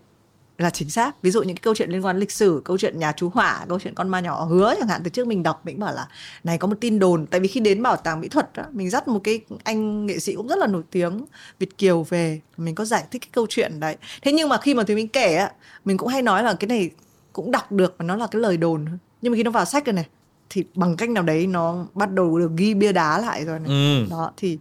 là 0.58 0.70
chính 0.70 0.90
xác? 0.90 1.22
Ví 1.22 1.30
dụ 1.30 1.42
những 1.42 1.56
cái 1.56 1.62
câu 1.62 1.74
chuyện 1.74 1.90
liên 1.90 2.04
quan 2.04 2.18
lịch 2.18 2.32
sử 2.32 2.62
câu 2.64 2.78
chuyện 2.78 2.98
nhà 2.98 3.12
chú 3.12 3.28
hỏa 3.28 3.64
câu 3.68 3.78
chuyện 3.80 3.94
con 3.94 4.08
ma 4.08 4.20
nhỏ 4.20 4.44
hứa 4.44 4.74
chẳng 4.78 4.88
hạn 4.88 5.00
từ 5.04 5.10
trước 5.10 5.26
mình 5.26 5.42
đọc 5.42 5.60
mình 5.64 5.78
bảo 5.78 5.94
là 5.94 6.08
này 6.44 6.58
có 6.58 6.68
một 6.68 6.76
tin 6.80 6.98
đồn. 6.98 7.26
Tại 7.26 7.40
vì 7.40 7.48
khi 7.48 7.60
đến 7.60 7.82
bảo 7.82 7.96
tàng 7.96 8.20
mỹ 8.20 8.28
thuật 8.28 8.52
đó, 8.54 8.64
mình 8.72 8.90
dắt 8.90 9.08
một 9.08 9.20
cái 9.24 9.40
anh 9.64 10.06
nghệ 10.06 10.18
sĩ 10.18 10.34
cũng 10.34 10.48
rất 10.48 10.58
là 10.58 10.66
nổi 10.66 10.82
tiếng 10.90 11.24
việt 11.58 11.78
kiều 11.78 12.02
về 12.02 12.40
mình 12.56 12.74
có 12.74 12.84
giải 12.84 13.04
thích 13.10 13.22
cái 13.22 13.30
câu 13.32 13.46
chuyện 13.48 13.80
đấy. 13.80 13.96
Thế 14.22 14.32
nhưng 14.32 14.48
mà 14.48 14.58
khi 14.58 14.74
mà 14.74 14.82
thì 14.86 14.94
mình 14.94 15.08
kể 15.08 15.36
á 15.36 15.52
mình 15.84 15.96
cũng 15.96 16.08
hay 16.08 16.22
nói 16.22 16.42
là 16.42 16.54
cái 16.54 16.68
này 16.68 16.90
cũng 17.32 17.50
đọc 17.50 17.72
được 17.72 17.94
và 17.98 18.04
nó 18.04 18.16
là 18.16 18.26
cái 18.26 18.42
lời 18.42 18.56
đồn. 18.56 18.86
Nhưng 19.22 19.32
mà 19.32 19.36
khi 19.36 19.42
nó 19.42 19.50
vào 19.50 19.64
sách 19.64 19.86
rồi 19.86 19.92
này 19.92 20.06
thì 20.50 20.64
bằng 20.74 20.96
cách 20.96 21.10
nào 21.10 21.22
đấy 21.22 21.46
nó 21.46 21.86
bắt 21.94 22.12
đầu 22.12 22.38
được 22.38 22.50
ghi 22.56 22.74
bia 22.74 22.92
đá 22.92 23.18
lại 23.18 23.44
rồi 23.44 23.58
này. 23.58 23.68
Ừ. 23.68 24.06
đó 24.10 24.32
thì 24.36 24.58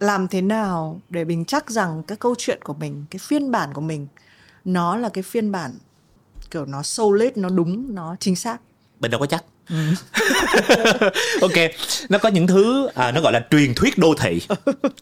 làm 0.00 0.28
thế 0.28 0.42
nào 0.42 1.00
để 1.08 1.24
mình 1.24 1.44
chắc 1.44 1.70
rằng 1.70 2.02
cái 2.02 2.16
câu 2.16 2.34
chuyện 2.38 2.58
của 2.64 2.74
mình 2.74 3.04
cái 3.10 3.18
phiên 3.18 3.50
bản 3.50 3.72
của 3.72 3.80
mình 3.80 4.06
nó 4.64 4.96
là 4.96 5.08
cái 5.08 5.22
phiên 5.22 5.52
bản 5.52 5.74
kiểu 6.50 6.66
nó 6.66 6.82
solid 6.82 7.30
nó 7.34 7.48
đúng 7.48 7.94
nó 7.94 8.16
chính 8.20 8.36
xác? 8.36 8.60
Mình 9.00 9.10
đâu 9.10 9.20
có 9.20 9.26
chắc. 9.26 9.44
Ừ. 9.68 9.76
ok 11.40 11.52
nó 12.08 12.18
có 12.18 12.28
những 12.28 12.46
thứ 12.46 12.88
à, 12.94 13.12
nó 13.12 13.20
gọi 13.20 13.32
là 13.32 13.46
truyền 13.50 13.74
thuyết 13.74 13.98
đô 13.98 14.14
thị 14.20 14.40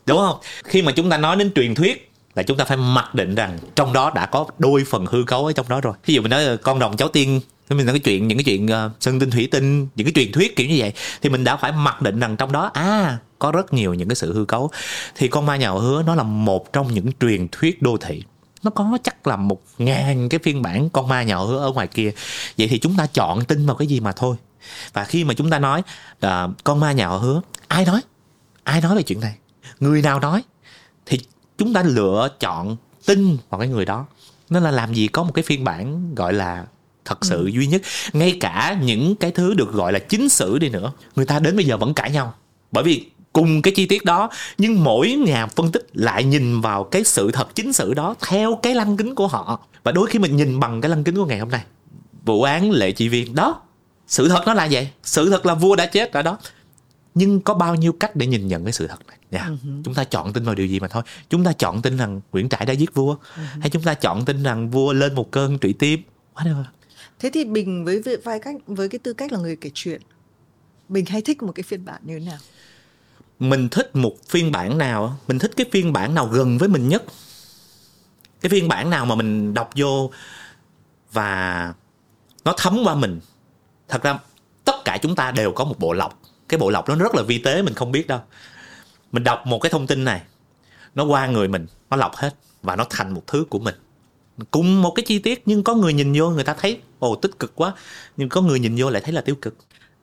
đúng 0.06 0.18
không? 0.18 0.38
Khi 0.64 0.82
mà 0.82 0.92
chúng 0.96 1.10
ta 1.10 1.18
nói 1.18 1.36
đến 1.36 1.52
truyền 1.54 1.74
thuyết 1.74 2.10
là 2.34 2.42
chúng 2.42 2.56
ta 2.56 2.64
phải 2.64 2.76
mặc 2.76 3.14
định 3.14 3.34
rằng 3.34 3.58
trong 3.74 3.92
đó 3.92 4.12
đã 4.14 4.26
có 4.26 4.46
đôi 4.58 4.84
phần 4.84 5.06
hư 5.06 5.24
cấu 5.26 5.46
ở 5.46 5.52
trong 5.52 5.68
đó 5.68 5.80
rồi. 5.80 5.94
Ví 6.06 6.14
dụ 6.14 6.22
mình 6.22 6.30
nói 6.30 6.56
con 6.56 6.78
đồng 6.78 6.96
cháu 6.96 7.08
tiên 7.08 7.40
mình 7.74 7.86
nói 7.86 7.92
cái 7.92 8.00
chuyện 8.00 8.28
những 8.28 8.38
cái 8.38 8.44
chuyện 8.44 8.66
uh, 8.66 8.92
sơn 9.00 9.20
tinh 9.20 9.30
thủy 9.30 9.48
tinh 9.50 9.88
những 9.96 10.06
cái 10.06 10.12
truyền 10.14 10.32
thuyết 10.32 10.56
kiểu 10.56 10.66
như 10.68 10.76
vậy 10.78 10.92
thì 11.22 11.28
mình 11.28 11.44
đã 11.44 11.56
phải 11.56 11.72
mặc 11.72 12.02
định 12.02 12.20
rằng 12.20 12.36
trong 12.36 12.52
đó 12.52 12.70
à 12.74 13.18
có 13.38 13.52
rất 13.52 13.72
nhiều 13.72 13.94
những 13.94 14.08
cái 14.08 14.16
sự 14.16 14.32
hư 14.32 14.44
cấu. 14.44 14.70
Thì 15.14 15.28
con 15.28 15.46
ma 15.46 15.56
nhà 15.56 15.70
hứa 15.70 16.02
nó 16.02 16.14
là 16.14 16.22
một 16.22 16.72
trong 16.72 16.94
những 16.94 17.10
truyền 17.20 17.48
thuyết 17.52 17.82
đô 17.82 17.96
thị. 17.96 18.22
Nó 18.62 18.70
có 18.70 18.98
chắc 19.02 19.26
là 19.26 19.36
một 19.36 19.62
ngàn 19.78 20.28
cái 20.28 20.40
phiên 20.42 20.62
bản 20.62 20.90
con 20.90 21.08
ma 21.08 21.22
nhỏ 21.22 21.46
ở 21.46 21.72
ngoài 21.72 21.86
kia. 21.86 22.12
Vậy 22.58 22.68
thì 22.68 22.78
chúng 22.78 22.96
ta 22.96 23.06
chọn 23.06 23.44
tin 23.44 23.66
vào 23.66 23.76
cái 23.76 23.88
gì 23.88 24.00
mà 24.00 24.12
thôi. 24.12 24.36
Và 24.92 25.04
khi 25.04 25.24
mà 25.24 25.34
chúng 25.34 25.50
ta 25.50 25.58
nói 25.58 25.82
uh, 26.26 26.30
con 26.64 26.80
ma 26.80 26.92
nhà 26.92 27.08
hứa 27.08 27.40
ai 27.68 27.84
nói? 27.84 28.00
Ai 28.64 28.80
nói 28.80 28.96
về 28.96 29.02
chuyện 29.02 29.20
này? 29.20 29.34
Người 29.80 30.02
nào 30.02 30.20
nói? 30.20 30.42
Thì 31.06 31.20
chúng 31.58 31.72
ta 31.72 31.82
lựa 31.82 32.28
chọn 32.40 32.76
tin 33.06 33.36
vào 33.50 33.58
cái 33.58 33.68
người 33.68 33.84
đó. 33.84 34.06
Nên 34.50 34.62
là 34.62 34.70
làm 34.70 34.94
gì 34.94 35.08
có 35.08 35.22
một 35.22 35.32
cái 35.34 35.42
phiên 35.42 35.64
bản 35.64 36.14
gọi 36.14 36.32
là 36.32 36.64
thật 37.06 37.24
sự 37.24 37.44
ừ. 37.44 37.46
duy 37.46 37.66
nhất. 37.66 37.82
Ngay 38.12 38.36
cả 38.40 38.78
những 38.82 39.16
cái 39.16 39.30
thứ 39.30 39.54
được 39.54 39.72
gọi 39.72 39.92
là 39.92 39.98
chính 39.98 40.28
sử 40.28 40.58
đi 40.58 40.68
nữa 40.68 40.92
người 41.16 41.26
ta 41.26 41.38
đến 41.38 41.56
bây 41.56 41.64
giờ 41.64 41.76
vẫn 41.76 41.94
cãi 41.94 42.10
nhau. 42.10 42.34
Bởi 42.72 42.84
vì 42.84 43.06
cùng 43.32 43.62
cái 43.62 43.72
chi 43.76 43.86
tiết 43.86 44.04
đó 44.04 44.30
nhưng 44.58 44.84
mỗi 44.84 45.12
nhà 45.12 45.46
phân 45.46 45.72
tích 45.72 45.86
lại 45.92 46.24
nhìn 46.24 46.60
vào 46.60 46.84
cái 46.84 47.04
sự 47.04 47.30
thật 47.30 47.54
chính 47.54 47.72
sự 47.72 47.94
đó 47.94 48.14
theo 48.28 48.58
cái 48.62 48.74
lăng 48.74 48.96
kính 48.96 49.14
của 49.14 49.26
họ. 49.26 49.60
Và 49.84 49.92
đôi 49.92 50.06
khi 50.06 50.18
mình 50.18 50.36
nhìn 50.36 50.60
bằng 50.60 50.80
cái 50.80 50.88
lăng 50.88 51.04
kính 51.04 51.16
của 51.16 51.26
ngày 51.26 51.38
hôm 51.38 51.48
nay. 51.48 51.64
Vụ 52.24 52.42
án 52.42 52.70
lệ 52.70 52.92
chị 52.92 53.08
viên 53.08 53.34
đó 53.34 53.60
sự 54.06 54.28
thật 54.28 54.42
nó 54.46 54.54
là 54.54 54.68
vậy. 54.70 54.88
Sự 55.02 55.30
thật 55.30 55.46
là 55.46 55.54
vua 55.54 55.76
đã 55.76 55.86
chết 55.86 56.12
ở 56.12 56.22
đó. 56.22 56.38
Nhưng 57.14 57.40
có 57.40 57.54
bao 57.54 57.74
nhiêu 57.74 57.92
cách 57.92 58.16
để 58.16 58.26
nhìn 58.26 58.48
nhận 58.48 58.64
cái 58.64 58.72
sự 58.72 58.86
thật 58.86 58.98
này? 59.06 59.16
Yeah. 59.30 59.46
uh-huh. 59.46 59.82
chúng 59.84 59.94
ta 59.94 60.04
chọn 60.04 60.32
tin 60.32 60.44
vào 60.44 60.54
điều 60.54 60.66
gì 60.66 60.80
mà 60.80 60.88
thôi. 60.88 61.02
Chúng 61.30 61.44
ta 61.44 61.52
chọn 61.52 61.82
tin 61.82 61.96
rằng 61.96 62.20
nguyễn 62.32 62.48
trãi 62.48 62.66
đã 62.66 62.72
giết 62.72 62.94
vua. 62.94 63.14
Uh-huh. 63.14 63.60
hay 63.60 63.70
chúng 63.70 63.82
ta 63.82 63.94
chọn 63.94 64.24
tin 64.24 64.42
rằng 64.42 64.70
vua 64.70 64.92
lên 64.92 65.14
một 65.14 65.30
cơn 65.30 65.58
trụy 65.58 65.72
tim 65.72 66.02
whatever 66.34 66.64
thế 67.18 67.30
thì 67.32 67.44
bình 67.44 67.84
với 67.84 68.02
vai 68.24 68.40
cách 68.40 68.56
với 68.66 68.88
cái 68.88 68.98
tư 68.98 69.12
cách 69.12 69.32
là 69.32 69.38
người 69.38 69.56
kể 69.56 69.70
chuyện, 69.74 70.02
bình 70.88 71.06
hay 71.06 71.22
thích 71.22 71.42
một 71.42 71.52
cái 71.52 71.62
phiên 71.62 71.84
bản 71.84 72.02
như 72.04 72.18
thế 72.18 72.24
nào? 72.24 72.38
Mình 73.38 73.68
thích 73.68 73.96
một 73.96 74.16
phiên 74.28 74.52
bản 74.52 74.78
nào 74.78 75.18
mình 75.28 75.38
thích 75.38 75.50
cái 75.56 75.66
phiên 75.72 75.92
bản 75.92 76.14
nào 76.14 76.26
gần 76.26 76.58
với 76.58 76.68
mình 76.68 76.88
nhất? 76.88 77.04
Cái 78.40 78.50
phiên 78.50 78.68
bản 78.68 78.90
nào 78.90 79.06
mà 79.06 79.14
mình 79.14 79.54
đọc 79.54 79.70
vô 79.76 80.10
và 81.12 81.74
nó 82.44 82.54
thấm 82.56 82.78
qua 82.84 82.94
mình? 82.94 83.20
Thật 83.88 84.02
ra, 84.02 84.18
tất 84.64 84.76
cả 84.84 84.98
chúng 85.02 85.16
ta 85.16 85.30
đều 85.30 85.52
có 85.52 85.64
một 85.64 85.78
bộ 85.78 85.92
lọc. 85.92 86.20
Cái 86.48 86.58
bộ 86.58 86.70
lọc 86.70 86.88
nó 86.88 86.94
rất 86.94 87.14
là 87.14 87.22
vi 87.22 87.38
tế, 87.38 87.62
mình 87.62 87.74
không 87.74 87.92
biết 87.92 88.06
đâu. 88.06 88.20
Mình 89.12 89.24
đọc 89.24 89.46
một 89.46 89.58
cái 89.58 89.70
thông 89.70 89.86
tin 89.86 90.04
này, 90.04 90.22
nó 90.94 91.04
qua 91.04 91.26
người 91.26 91.48
mình, 91.48 91.66
nó 91.90 91.96
lọc 91.96 92.16
hết 92.16 92.34
và 92.62 92.76
nó 92.76 92.86
thành 92.90 93.14
một 93.14 93.22
thứ 93.26 93.44
của 93.50 93.58
mình 93.58 93.74
cùng 94.50 94.82
một 94.82 94.90
cái 94.90 95.04
chi 95.06 95.18
tiết 95.18 95.42
nhưng 95.46 95.64
có 95.64 95.74
người 95.74 95.92
nhìn 95.92 96.12
vô 96.18 96.30
người 96.30 96.44
ta 96.44 96.54
thấy 96.58 96.80
ồ 96.98 97.14
tích 97.14 97.38
cực 97.38 97.54
quá. 97.54 97.74
Nhưng 98.16 98.28
có 98.28 98.40
người 98.40 98.60
nhìn 98.60 98.74
vô 98.76 98.90
lại 98.90 99.02
thấy 99.04 99.12
là 99.12 99.20
tiêu 99.20 99.34
cực. 99.34 99.56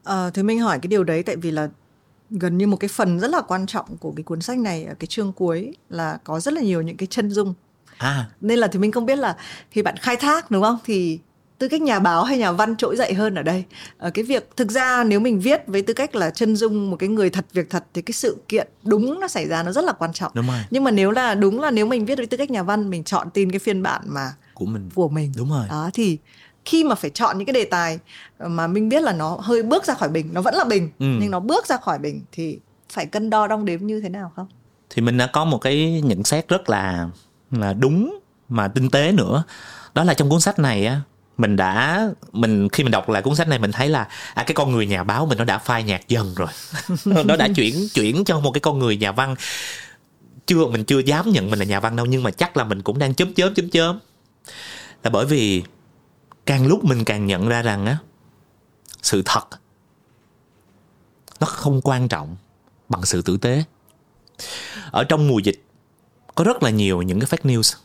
À, 0.03 0.29
thì 0.33 0.43
mình 0.43 0.59
hỏi 0.59 0.79
cái 0.81 0.87
điều 0.87 1.03
đấy 1.03 1.23
tại 1.23 1.35
vì 1.35 1.51
là 1.51 1.69
gần 2.29 2.57
như 2.57 2.67
một 2.67 2.77
cái 2.77 2.87
phần 2.87 3.19
rất 3.19 3.31
là 3.31 3.41
quan 3.41 3.65
trọng 3.65 3.97
của 3.97 4.11
cái 4.15 4.23
cuốn 4.23 4.41
sách 4.41 4.57
này 4.57 4.83
ở 4.83 4.93
cái 4.99 5.07
chương 5.07 5.33
cuối 5.33 5.75
là 5.89 6.17
có 6.23 6.39
rất 6.39 6.53
là 6.53 6.61
nhiều 6.61 6.81
những 6.81 6.97
cái 6.97 7.07
chân 7.07 7.31
dung. 7.31 7.53
À. 7.97 8.29
nên 8.41 8.59
là 8.59 8.67
thì 8.67 8.79
mình 8.79 8.91
không 8.91 9.05
biết 9.05 9.15
là 9.15 9.37
khi 9.71 9.81
bạn 9.81 9.95
khai 9.97 10.15
thác 10.15 10.51
đúng 10.51 10.63
không? 10.63 10.77
Thì 10.85 11.19
tư 11.63 11.67
cách 11.69 11.81
nhà 11.81 11.99
báo 11.99 12.23
hay 12.23 12.37
nhà 12.37 12.51
văn 12.51 12.75
trỗi 12.75 12.95
dậy 12.95 13.13
hơn 13.13 13.35
ở 13.35 13.43
đây? 13.43 13.63
Ở 13.97 14.09
cái 14.09 14.25
việc 14.25 14.49
thực 14.57 14.71
ra 14.71 15.03
nếu 15.03 15.19
mình 15.19 15.39
viết 15.39 15.61
với 15.67 15.81
tư 15.81 15.93
cách 15.93 16.15
là 16.15 16.29
chân 16.29 16.55
dung 16.55 16.91
một 16.91 16.97
cái 16.97 17.09
người 17.09 17.29
thật 17.29 17.45
việc 17.53 17.69
thật 17.69 17.83
thì 17.93 18.01
cái 18.01 18.13
sự 18.13 18.37
kiện 18.47 18.67
đúng 18.83 19.19
nó 19.19 19.27
xảy 19.27 19.47
ra 19.47 19.63
nó 19.63 19.71
rất 19.71 19.85
là 19.85 19.91
quan 19.91 20.13
trọng. 20.13 20.31
Đúng 20.35 20.47
rồi. 20.47 20.57
nhưng 20.71 20.83
mà 20.83 20.91
nếu 20.91 21.11
là 21.11 21.35
đúng 21.35 21.59
là 21.59 21.71
nếu 21.71 21.85
mình 21.85 22.05
viết 22.05 22.17
với 22.17 22.25
tư 22.25 22.37
cách 22.37 22.51
nhà 22.51 22.63
văn 22.63 22.89
mình 22.89 23.03
chọn 23.03 23.29
tin 23.29 23.51
cái 23.51 23.59
phiên 23.59 23.83
bản 23.83 24.01
mà 24.05 24.33
của 24.53 24.65
mình. 24.65 24.89
Của 24.95 25.09
mình. 25.09 25.31
Đúng 25.37 25.49
rồi. 25.49 25.65
Đó 25.69 25.89
thì 25.93 26.17
khi 26.65 26.83
mà 26.83 26.95
phải 26.95 27.09
chọn 27.09 27.37
những 27.37 27.45
cái 27.45 27.53
đề 27.53 27.65
tài 27.65 27.99
mà 28.39 28.67
mình 28.67 28.89
biết 28.89 29.03
là 29.03 29.13
nó 29.13 29.37
hơi 29.41 29.63
bước 29.63 29.85
ra 29.85 29.93
khỏi 29.93 30.09
bình 30.09 30.29
nó 30.33 30.41
vẫn 30.41 30.55
là 30.55 30.63
bình 30.63 30.89
ừ. 30.99 31.05
nhưng 31.21 31.31
nó 31.31 31.39
bước 31.39 31.67
ra 31.67 31.77
khỏi 31.77 31.99
bình 31.99 32.21
thì 32.31 32.59
phải 32.93 33.05
cân 33.05 33.29
đo 33.29 33.47
đong 33.47 33.65
đếm 33.65 33.79
như 33.87 34.01
thế 34.01 34.09
nào 34.09 34.31
không? 34.35 34.47
Thì 34.89 35.01
mình 35.01 35.17
đã 35.17 35.27
có 35.33 35.45
một 35.45 35.57
cái 35.57 36.01
nhận 36.01 36.23
xét 36.23 36.47
rất 36.47 36.69
là 36.69 37.09
là 37.51 37.73
đúng 37.73 38.19
mà 38.49 38.67
tinh 38.67 38.89
tế 38.89 39.11
nữa. 39.11 39.43
Đó 39.93 40.03
là 40.03 40.13
trong 40.13 40.29
cuốn 40.29 40.39
sách 40.39 40.59
này 40.59 40.85
á 40.85 41.01
mình 41.37 41.55
đã, 41.55 42.07
mình, 42.31 42.69
khi 42.69 42.83
mình 42.83 42.91
đọc 42.91 43.09
lại 43.09 43.21
cuốn 43.21 43.35
sách 43.35 43.47
này, 43.47 43.59
mình 43.59 43.71
thấy 43.71 43.89
là 43.89 44.07
à 44.33 44.43
cái 44.43 44.55
con 44.55 44.71
người 44.71 44.87
nhà 44.87 45.03
báo 45.03 45.25
mình 45.25 45.37
nó 45.37 45.43
đã 45.43 45.57
phai 45.57 45.83
nhạt 45.83 46.07
dần 46.07 46.33
rồi. 46.35 46.47
Nó 47.25 47.35
đã 47.35 47.47
chuyển 47.55 47.87
chuyển 47.93 48.23
cho 48.25 48.39
một 48.39 48.51
cái 48.51 48.61
con 48.61 48.79
người 48.79 48.97
nhà 48.97 49.11
văn. 49.11 49.35
Chưa, 50.45 50.65
mình 50.65 50.85
chưa 50.85 50.99
dám 50.99 51.31
nhận 51.31 51.49
mình 51.49 51.59
là 51.59 51.65
nhà 51.65 51.79
văn 51.79 51.95
đâu, 51.95 52.05
nhưng 52.05 52.23
mà 52.23 52.31
chắc 52.31 52.57
là 52.57 52.63
mình 52.63 52.81
cũng 52.81 52.99
đang 52.99 53.15
chớm 53.15 53.33
chớm 53.33 53.53
chớm 53.53 53.69
chớm 53.69 53.99
là 55.03 55.09
bởi 55.09 55.25
vì 55.25 55.63
càng 56.45 56.67
lúc 56.67 56.83
mình 56.83 57.05
càng 57.05 57.25
nhận 57.25 57.47
ra 57.47 57.61
rằng 57.61 57.85
á, 57.85 57.97
sự 59.01 59.21
thật 59.25 59.45
nó 61.39 61.47
không 61.47 61.81
quan 61.83 62.07
trọng 62.07 62.35
bằng 62.89 63.05
sự 63.05 63.21
tử 63.21 63.37
tế. 63.37 63.63
Ở 64.91 65.03
trong 65.03 65.27
mùa 65.27 65.39
dịch 65.39 65.63
có 66.35 66.43
rất 66.43 66.63
là 66.63 66.69
nhiều 66.69 67.01
những 67.01 67.19
cái 67.19 67.27
fake 67.29 67.55
news, 67.55 67.75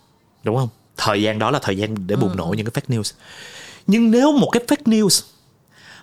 đúng 0.43 0.57
không? 0.57 0.69
Thời 0.99 1.23
gian 1.23 1.39
đó 1.39 1.51
là 1.51 1.59
thời 1.59 1.77
gian 1.77 2.07
để 2.07 2.17
bùng 2.17 2.37
nổ 2.37 2.51
ừ. 2.51 2.55
những 2.57 2.67
cái 2.71 2.83
fake 2.83 2.99
news. 2.99 3.13
Nhưng 3.87 4.11
nếu 4.11 4.33
một 4.33 4.51
cái 4.53 4.63
fake 4.69 5.01
news 5.01 5.23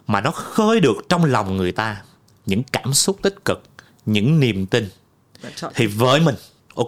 mà 0.07 0.21
nó 0.21 0.31
khơi 0.31 0.79
được 0.79 0.95
trong 1.09 1.25
lòng 1.25 1.57
người 1.57 1.71
ta 1.71 2.01
những 2.45 2.63
cảm 2.63 2.93
xúc 2.93 3.17
tích 3.21 3.45
cực 3.45 3.63
những 4.05 4.39
niềm 4.39 4.65
tin 4.65 4.89
thì 5.75 5.87
với 5.87 6.19
mình 6.19 6.35
ok 6.75 6.87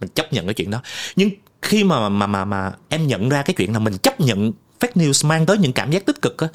mình 0.00 0.10
chấp 0.14 0.32
nhận 0.32 0.46
cái 0.46 0.54
chuyện 0.54 0.70
đó. 0.70 0.82
Nhưng 1.16 1.30
khi 1.62 1.84
mà 1.84 2.08
mà 2.08 2.26
mà 2.26 2.44
mà 2.44 2.72
em 2.88 3.06
nhận 3.06 3.28
ra 3.28 3.42
cái 3.42 3.54
chuyện 3.54 3.72
là 3.72 3.78
mình 3.78 3.98
chấp 3.98 4.20
nhận 4.20 4.52
fake 4.80 4.92
news 4.94 5.28
mang 5.28 5.46
tới 5.46 5.58
những 5.58 5.72
cảm 5.72 5.90
giác 5.90 6.06
tích 6.06 6.22
cực 6.22 6.38
á 6.38 6.48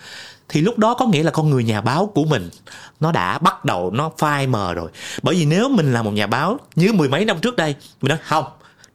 thì 0.50 0.62
lúc 0.62 0.78
đó 0.78 0.94
có 0.94 1.06
nghĩa 1.06 1.24
là 1.24 1.32
con 1.32 1.50
người 1.50 1.64
nhà 1.64 1.82
báo 1.82 2.12
của 2.16 2.26
mình 2.26 2.50
nó 3.00 3.12
đã 3.12 3.38
bắt 3.38 3.66
đầu 3.66 3.92
nó 3.92 4.12
phai 4.18 4.48
mờ 4.48 4.74
rồi. 4.74 4.92
Bởi 5.22 5.36
vì 5.36 5.46
nếu 5.46 5.70
mình 5.70 5.94
là 5.94 6.02
một 6.02 6.12
nhà 6.12 6.28
báo 6.28 6.60
như 6.76 6.94
mười 6.94 7.10
mấy 7.10 7.26
năm 7.26 7.40
trước 7.40 7.56
đây 7.56 7.76
mình 8.02 8.10
nói 8.10 8.18
không 8.24 8.46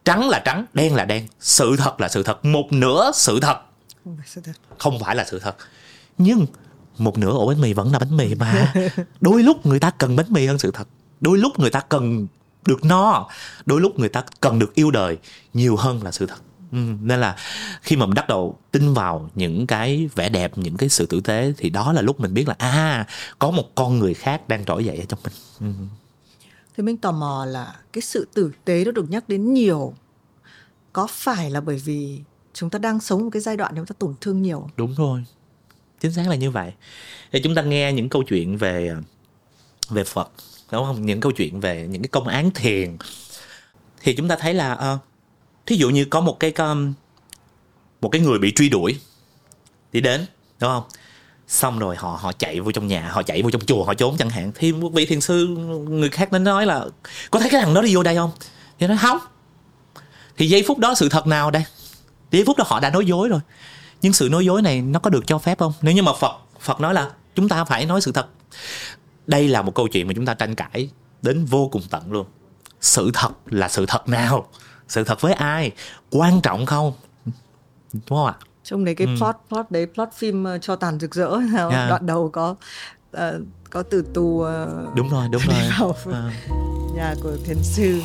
trắng 0.05 0.29
là 0.29 0.43
trắng 0.45 0.65
đen 0.73 0.95
là 0.95 1.05
đen. 1.05 1.27
Sự 1.41 1.77
thật 1.79 2.01
là 2.01 2.09
sự 2.09 2.23
thật. 2.23 2.45
Một 2.45 2.73
nửa 2.73 3.11
sự 3.15 3.41
thật. 3.41 3.59
Không 4.79 5.01
phải 5.01 5.17
là 5.17 5.25
sự 5.25 5.39
thật. 5.39 5.57
Nhưng 6.19 6.47
một 6.99 7.19
nửa 7.19 7.33
ổ 7.33 7.47
bánh 7.47 7.61
mì 7.61 7.73
vẫn 7.73 7.93
là 7.93 7.99
bánh 7.99 8.17
mì 8.17 8.35
mà. 8.35 8.73
Đôi 9.21 9.43
lúc 9.43 9.67
người 9.67 9.81
ta 9.81 9.91
cần 9.91 10.17
bánh 10.17 10.27
mì 10.29 10.47
hơn 10.47 10.59
sự 10.59 10.71
thật. 10.71 10.89
Đôi 11.21 11.39
lúc 11.39 11.59
người 11.59 11.71
ta 11.71 11.81
cần 11.81 12.27
được 12.67 12.85
no. 12.85 13.29
Đôi 13.67 13.81
lúc 13.81 13.99
người 13.99 14.09
ta 14.09 14.25
cần 14.41 14.59
được 14.59 14.75
yêu 14.75 14.91
đời 14.91 15.19
nhiều 15.55 15.77
hơn 15.77 16.03
là 16.03 16.13
sự 16.13 16.27
thật. 16.27 16.43
Ừ, 16.73 16.79
nên 17.01 17.21
là 17.21 17.37
khi 17.83 17.97
mà 17.97 18.07
mình 18.07 18.15
bắt 18.15 18.29
đầu 18.29 18.59
tin 18.71 18.95
vào 18.95 19.31
những 19.35 19.67
cái 19.67 20.09
vẻ 20.15 20.29
đẹp 20.29 20.59
những 20.59 20.77
cái 20.77 20.89
sự 20.89 21.07
tử 21.07 21.21
tế 21.21 21.53
thì 21.59 21.71
đó 21.71 21.93
là 21.93 22.03
lúc 22.03 22.21
mình 22.21 22.35
biết 22.35 22.49
là 22.49 22.55
à 22.59 23.07
có 23.39 23.51
một 23.51 23.75
con 23.75 23.99
người 23.99 24.15
khác 24.15 24.49
đang 24.49 24.65
trỗi 24.65 24.85
dậy 24.85 24.97
ở 24.97 25.05
trong 25.09 25.19
mình. 25.25 25.33
Ừ 25.61 25.85
thế 26.77 26.83
mình 26.83 26.97
tò 26.97 27.13
mò 27.13 27.45
là 27.45 27.77
cái 27.93 28.03
sự 28.03 28.29
tử 28.35 28.53
tế 28.65 28.85
nó 28.85 28.91
được 28.91 29.11
nhắc 29.11 29.29
đến 29.29 29.55
nhiều 29.55 29.95
có 30.93 31.07
phải 31.11 31.51
là 31.51 31.61
bởi 31.61 31.77
vì 31.77 32.21
chúng 32.53 32.71
ta 32.71 32.79
đang 32.79 33.01
sống 33.01 33.25
một 33.25 33.31
cái 33.33 33.43
giai 33.43 33.57
đoạn 33.57 33.73
chúng 33.77 33.87
ta 33.87 33.95
tổn 33.99 34.15
thương 34.21 34.43
nhiều? 34.43 34.69
Đúng 34.77 34.95
thôi 34.97 35.25
chính 36.01 36.13
xác 36.13 36.29
là 36.29 36.35
như 36.35 36.51
vậy. 36.51 36.73
Thì 37.33 37.41
chúng 37.45 37.55
ta 37.55 37.63
nghe 37.63 37.93
những 37.93 38.09
câu 38.09 38.23
chuyện 38.23 38.57
về 38.57 38.95
về 39.91 40.05
phật 40.05 40.31
đúng 40.73 40.85
không? 40.85 41.07
Những 41.07 41.21
câu 41.21 41.33
chuyện 41.33 41.61
về 41.61 41.87
những 41.91 42.03
cái 42.03 42.09
công 42.09 42.29
án 42.29 42.51
thiền. 42.51 42.97
Thì 44.01 44.15
chúng 44.17 44.29
ta 44.29 44.37
thấy 44.37 44.55
là 44.55 44.73
uh, 44.95 45.01
thí 45.67 45.77
dụ 45.77 45.91
như 45.91 46.05
có 46.05 46.21
một 46.21 46.41
cái 46.41 46.53
um, 46.59 46.93
một 48.01 48.09
cái 48.09 48.21
người 48.21 48.39
bị 48.39 48.53
truy 48.55 48.69
đuổi 48.69 49.01
đi 49.93 50.01
đến 50.01 50.27
đúng 50.61 50.71
không? 50.71 50.85
Xong 51.53 51.79
rồi 51.79 51.97
họ 51.97 52.19
họ 52.21 52.33
chạy 52.33 52.61
vô 52.61 52.73
trong 52.73 52.87
nhà, 52.87 53.11
họ 53.13 53.23
chạy 53.23 53.43
vô 53.43 53.51
trong 53.51 53.65
chùa, 53.67 53.85
họ 53.85 53.95
trốn 53.95 54.17
chẳng 54.19 54.31
hạn. 54.31 54.53
Thì 54.55 54.73
một 54.73 54.89
vị 54.93 55.07
thiền 55.07 55.21
sư, 55.21 55.47
người 55.89 56.09
khác 56.09 56.33
đến 56.33 56.45
nói 56.45 56.67
là, 56.67 56.85
có 57.31 57.41
thấy 57.41 57.51
cái 57.51 57.61
thằng 57.61 57.75
đó 57.75 57.83
đi 57.83 57.95
vô 57.97 58.03
đây 58.03 58.17
không? 58.17 58.31
Thì 58.79 58.87
nói, 58.87 58.97
không. 59.01 59.19
Thì 60.37 60.49
giây 60.49 60.65
phút 60.67 60.79
đó 60.79 60.95
sự 60.95 61.09
thật 61.09 61.27
nào 61.27 61.51
đây? 61.51 61.65
Giây 62.31 62.45
phút 62.47 62.57
đó 62.57 62.65
họ 62.69 62.81
đã 62.81 62.91
nói 62.91 63.07
dối 63.07 63.29
rồi. 63.29 63.41
Nhưng 64.03 64.13
sự 64.13 64.29
nói 64.29 64.45
dối 64.45 64.63
này 64.63 64.81
nó 64.81 65.01
có 65.01 65.11
được 65.11 65.27
cho 65.27 65.39
phép 65.39 65.59
không? 65.59 65.73
Nếu 65.83 65.95
như 65.95 66.03
mà 66.03 66.13
phật 66.21 66.37
phật 66.61 66.81
nói 66.81 66.95
là 66.95 67.11
chúng 67.35 67.49
ta 67.49 67.65
phải 67.65 67.87
nói 67.87 68.01
sự 68.01 68.13
thật. 68.13 68.27
Đây 69.27 69.49
là 69.49 69.63
một 69.63 69.75
câu 69.75 69.89
chuyện 69.89 70.07
mà 70.07 70.13
chúng 70.17 70.27
ta 70.27 70.35
tranh 70.35 70.55
cãi 70.55 70.89
đến 71.23 71.45
vô 71.45 71.69
cùng 71.73 71.83
tận 71.91 72.13
luôn. 72.13 72.27
Sự 72.81 73.11
thật 73.15 73.31
là 73.47 73.69
sự 73.69 73.87
thật 73.87 74.09
nào? 74.09 74.49
Sự 74.89 75.05
thật 75.05 75.21
với 75.21 75.33
ai? 75.33 75.71
Quan 76.11 76.41
trọng 76.41 76.67
không? 76.67 76.93
Đúng 77.93 78.03
không 78.09 78.27
ạ? 78.27 78.35
Trong 78.73 78.85
đấy 78.85 78.95
cái 78.95 79.07
ừ. 79.07 79.13
plot 79.19 79.37
plot 79.49 79.71
đấy 79.71 79.87
plot 79.95 80.09
phim 80.13 80.45
uh, 80.45 80.63
cho 80.63 80.77
tàn 80.77 80.99
rực 81.01 81.15
rỡ 81.15 81.31
yeah. 81.55 81.89
đoạn 81.89 82.07
đầu 82.07 82.31
có 82.33 82.55
uh, 83.17 83.21
có 83.71 83.83
từ 83.83 84.05
tù 84.15 84.23
uh, 84.23 84.49
đúng 84.97 85.09
rồi 85.09 85.29
đúng 85.33 85.43
rồi 85.47 85.71
vào 85.71 85.97
à. 86.13 86.33
nhà 86.97 87.15
của 87.23 87.37
thiền 87.45 87.57
sư 87.63 88.01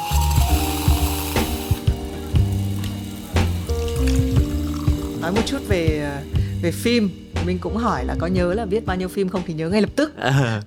nói 5.21 5.31
một 5.31 5.41
chút 5.45 5.59
về 5.67 6.11
về 6.61 6.71
phim 6.71 7.09
mình 7.45 7.59
cũng 7.59 7.77
hỏi 7.77 8.05
là 8.05 8.15
có 8.19 8.27
nhớ 8.27 8.53
là 8.53 8.65
viết 8.65 8.85
bao 8.85 8.97
nhiêu 8.97 9.07
phim 9.07 9.29
không 9.29 9.41
thì 9.45 9.53
nhớ 9.53 9.69
ngay 9.69 9.81
lập 9.81 9.91
tức 9.95 10.17
à. 10.17 10.61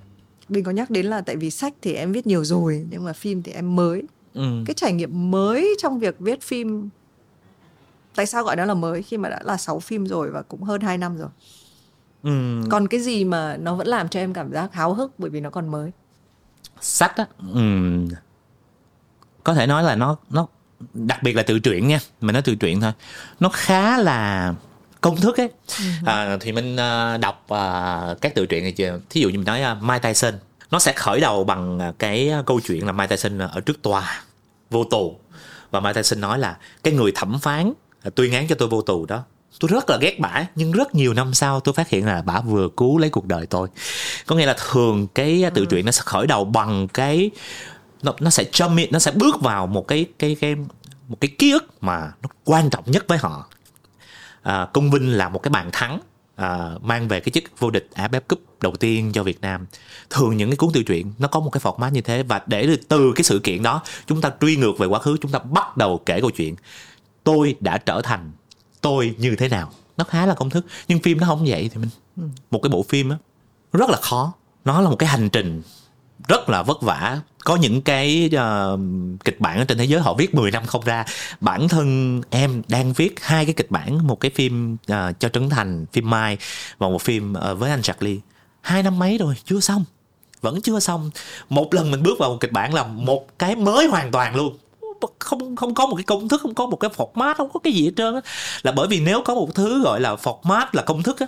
mình 0.48 0.64
có 0.64 0.70
nhắc 0.70 0.90
đến 0.90 1.06
là 1.06 1.20
tại 1.20 1.36
vì 1.36 1.50
sách 1.50 1.74
thì 1.82 1.94
em 1.94 2.12
viết 2.12 2.26
nhiều 2.26 2.44
rồi 2.44 2.86
nhưng 2.90 3.04
mà 3.04 3.12
phim 3.12 3.42
thì 3.42 3.52
em 3.52 3.76
mới 3.76 4.02
ừ. 4.34 4.62
cái 4.66 4.74
trải 4.74 4.92
nghiệm 4.92 5.30
mới 5.30 5.74
trong 5.78 5.98
việc 5.98 6.16
viết 6.18 6.42
phim 6.42 6.88
tại 8.14 8.26
sao 8.26 8.44
gọi 8.44 8.56
nó 8.56 8.64
là 8.64 8.74
mới 8.74 9.02
khi 9.02 9.16
mà 9.16 9.28
đã 9.28 9.40
là 9.44 9.56
6 9.56 9.80
phim 9.80 10.06
rồi 10.06 10.30
và 10.30 10.42
cũng 10.42 10.62
hơn 10.62 10.80
2 10.80 10.98
năm 10.98 11.16
rồi? 11.16 11.28
Ừ. 12.22 12.60
còn 12.70 12.88
cái 12.88 13.00
gì 13.00 13.24
mà 13.24 13.56
nó 13.56 13.74
vẫn 13.74 13.86
làm 13.86 14.08
cho 14.08 14.20
em 14.20 14.32
cảm 14.32 14.52
giác 14.52 14.72
háo 14.72 14.94
hức 14.94 15.12
bởi 15.18 15.30
vì 15.30 15.40
nó 15.40 15.50
còn 15.50 15.68
mới? 15.68 15.90
Sách 16.80 17.16
á 17.16 17.26
ừ. 17.54 17.60
có 19.44 19.54
thể 19.54 19.66
nói 19.66 19.82
là 19.82 19.94
nó 19.94 20.16
nó 20.30 20.46
đặc 20.94 21.22
biệt 21.22 21.36
là 21.36 21.42
tự 21.42 21.58
truyện 21.58 21.88
nha 21.88 22.00
mình 22.20 22.32
nói 22.32 22.42
tự 22.42 22.54
truyện 22.54 22.80
thôi. 22.80 22.92
Nó 23.40 23.48
khá 23.48 23.98
là 23.98 24.54
công 25.00 25.16
thức 25.16 25.40
ấy. 25.40 25.48
Ừ. 25.78 25.84
à, 26.06 26.36
thì 26.40 26.52
mình 26.52 26.74
uh, 26.74 27.20
đọc 27.20 27.44
uh, 27.44 28.20
các 28.20 28.34
tự 28.34 28.46
truyện 28.46 28.62
này 28.62 28.72
chưa 28.72 29.00
thí 29.10 29.20
dụ 29.20 29.28
như 29.28 29.38
mình 29.38 29.46
nói 29.46 29.62
uh, 29.72 29.82
Mike 29.82 30.08
Tyson 30.08 30.34
nó 30.70 30.78
sẽ 30.78 30.92
khởi 30.92 31.20
đầu 31.20 31.44
bằng 31.44 31.92
cái 31.98 32.32
câu 32.46 32.60
chuyện 32.60 32.86
là 32.86 32.92
Mike 32.92 33.16
Tyson 33.16 33.38
ở 33.38 33.60
trước 33.60 33.82
tòa 33.82 34.22
vô 34.70 34.84
tù. 34.84 35.18
Và 35.70 35.80
Mike 35.80 35.94
Tyson 35.94 36.20
nói 36.20 36.38
là 36.38 36.56
cái 36.82 36.94
người 36.94 37.12
thẩm 37.14 37.38
phán 37.38 37.72
tuyên 38.14 38.32
án 38.32 38.48
cho 38.48 38.54
tôi 38.54 38.68
vô 38.68 38.82
tù 38.82 39.06
đó. 39.06 39.24
Tôi 39.60 39.68
rất 39.72 39.90
là 39.90 39.96
ghét 39.96 40.20
bả 40.20 40.46
nhưng 40.54 40.72
rất 40.72 40.94
nhiều 40.94 41.14
năm 41.14 41.34
sau 41.34 41.60
tôi 41.60 41.74
phát 41.74 41.88
hiện 41.88 42.06
là 42.06 42.22
bả 42.22 42.40
vừa 42.40 42.68
cứu 42.76 42.98
lấy 42.98 43.10
cuộc 43.10 43.26
đời 43.26 43.46
tôi. 43.46 43.68
Có 44.26 44.36
nghĩa 44.36 44.46
là 44.46 44.56
thường 44.70 45.06
cái 45.14 45.44
tự 45.54 45.66
truyện 45.66 45.86
nó 45.86 45.92
sẽ 45.92 46.02
khởi 46.04 46.26
đầu 46.26 46.44
bằng 46.44 46.88
cái 46.88 47.30
nó, 48.02 48.14
nó 48.20 48.30
sẽ 48.30 48.44
cho 48.52 48.70
nó 48.90 48.98
sẽ 48.98 49.10
bước 49.10 49.40
vào 49.40 49.66
một 49.66 49.88
cái 49.88 50.06
cái 50.18 50.36
cái 50.40 50.56
một 51.08 51.16
cái 51.20 51.30
ký 51.38 51.52
ức 51.52 51.64
mà 51.80 52.12
nó 52.22 52.28
quan 52.44 52.70
trọng 52.70 52.84
nhất 52.86 53.04
với 53.08 53.18
họ. 53.18 53.46
À, 54.42 54.66
công 54.72 54.90
vinh 54.90 55.12
là 55.12 55.28
một 55.28 55.42
cái 55.42 55.50
bàn 55.50 55.70
thắng 55.72 56.00
à, 56.36 56.70
mang 56.82 57.08
về 57.08 57.20
cái 57.20 57.30
chức 57.30 57.44
vô 57.58 57.70
địch 57.70 57.88
AFF 57.94 58.20
Cup 58.20 58.40
đầu 58.60 58.76
tiên 58.76 59.12
cho 59.12 59.22
Việt 59.22 59.40
Nam. 59.40 59.66
Thường 60.10 60.36
những 60.36 60.50
cái 60.50 60.56
cuốn 60.56 60.70
tự 60.72 60.82
truyện 60.82 61.12
nó 61.18 61.28
có 61.28 61.40
một 61.40 61.50
cái 61.50 61.60
format 61.60 61.90
như 61.90 62.00
thế 62.00 62.22
và 62.22 62.40
để 62.46 62.76
từ 62.88 63.12
cái 63.16 63.24
sự 63.24 63.38
kiện 63.38 63.62
đó 63.62 63.82
chúng 64.06 64.20
ta 64.20 64.30
truy 64.40 64.56
ngược 64.56 64.78
về 64.78 64.86
quá 64.86 64.98
khứ 64.98 65.16
chúng 65.20 65.30
ta 65.30 65.38
bắt 65.38 65.76
đầu 65.76 66.00
kể 66.06 66.20
câu 66.20 66.30
chuyện 66.30 66.54
tôi 67.24 67.56
đã 67.60 67.78
trở 67.78 68.00
thành 68.04 68.32
tôi 68.80 69.14
như 69.18 69.36
thế 69.36 69.48
nào? 69.48 69.70
Nó 69.96 70.04
khá 70.04 70.26
là 70.26 70.34
công 70.34 70.50
thức 70.50 70.66
nhưng 70.88 70.98
phim 71.02 71.20
nó 71.20 71.26
không 71.26 71.44
vậy 71.46 71.70
thì 71.74 71.80
mình 71.80 71.90
một 72.50 72.60
cái 72.62 72.70
bộ 72.70 72.82
phim 72.82 73.10
á 73.10 73.16
rất 73.72 73.90
là 73.90 73.96
khó. 73.96 74.32
Nó 74.64 74.80
là 74.80 74.90
một 74.90 74.96
cái 74.96 75.08
hành 75.08 75.28
trình 75.28 75.62
rất 76.28 76.48
là 76.48 76.62
vất 76.62 76.82
vả. 76.82 77.20
Có 77.44 77.56
những 77.56 77.82
cái 77.82 78.30
uh, 78.34 78.80
kịch 79.24 79.40
bản 79.40 79.58
ở 79.58 79.64
trên 79.64 79.78
thế 79.78 79.84
giới 79.84 80.00
họ 80.00 80.14
viết 80.14 80.34
10 80.34 80.50
năm 80.50 80.66
không 80.66 80.84
ra. 80.84 81.04
Bản 81.40 81.68
thân 81.68 82.20
em 82.30 82.62
đang 82.68 82.92
viết 82.92 83.14
hai 83.20 83.44
cái 83.44 83.54
kịch 83.54 83.70
bản 83.70 84.06
một 84.06 84.20
cái 84.20 84.30
phim 84.34 84.74
uh, 84.74 85.20
cho 85.20 85.28
trấn 85.28 85.50
thành 85.50 85.86
phim 85.92 86.10
mai 86.10 86.38
và 86.78 86.88
một 86.88 87.02
phim 87.02 87.32
uh, 87.32 87.58
với 87.58 87.70
anh 87.70 87.82
Charlie. 87.82 88.18
Hai 88.60 88.82
năm 88.82 88.98
mấy 88.98 89.18
rồi 89.18 89.34
chưa 89.44 89.60
xong. 89.60 89.84
Vẫn 90.40 90.60
chưa 90.62 90.80
xong. 90.80 91.10
Một 91.48 91.74
lần 91.74 91.90
mình 91.90 92.02
bước 92.02 92.18
vào 92.18 92.30
một 92.30 92.38
kịch 92.40 92.52
bản 92.52 92.74
là 92.74 92.86
một 92.86 93.38
cái 93.38 93.56
mới 93.56 93.86
hoàn 93.86 94.10
toàn 94.10 94.36
luôn 94.36 94.56
không 95.18 95.56
không 95.56 95.74
có 95.74 95.86
một 95.86 95.96
cái 95.96 96.04
công 96.04 96.28
thức 96.28 96.40
không 96.40 96.54
có 96.54 96.66
một 96.66 96.76
cái 96.76 96.90
format 96.96 97.34
không 97.34 97.50
có 97.52 97.60
cái 97.60 97.72
gì 97.72 97.84
hết 97.84 97.92
trơn 97.96 98.14
á. 98.14 98.20
Là 98.62 98.72
bởi 98.72 98.88
vì 98.88 99.00
nếu 99.00 99.22
có 99.24 99.34
một 99.34 99.54
thứ 99.54 99.82
gọi 99.82 100.00
là 100.00 100.14
format 100.14 100.66
là 100.72 100.82
công 100.82 101.02
thức 101.02 101.20
á 101.20 101.26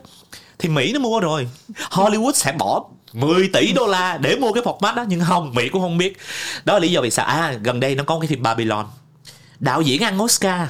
thì 0.59 0.69
mỹ 0.69 0.93
nó 0.93 0.99
mua 0.99 1.21
rồi. 1.21 1.49
Hollywood 1.91 2.33
sẽ 2.33 2.53
bỏ 2.53 2.85
10 3.13 3.49
tỷ 3.49 3.73
đô 3.73 3.87
la 3.87 4.19
để 4.19 4.37
mua 4.37 4.53
cái 4.53 4.63
format 4.63 4.95
đó 4.95 5.05
nhưng 5.09 5.21
không 5.21 5.55
mỹ 5.55 5.69
cũng 5.69 5.81
không 5.81 5.99
biết. 5.99 6.17
Đó 6.65 6.75
là 6.75 6.79
lý 6.79 6.91
do 6.91 7.01
vì 7.01 7.11
sao 7.11 7.27
à 7.27 7.53
gần 7.63 7.81
đây 7.81 7.95
nó 7.95 8.05
có 8.05 8.19
cái 8.21 8.27
phim 8.27 8.43
babylon. 8.43 8.87
Đạo 9.59 9.83
diễn 9.83 10.03
ăn 10.03 10.23
oscar. 10.23 10.69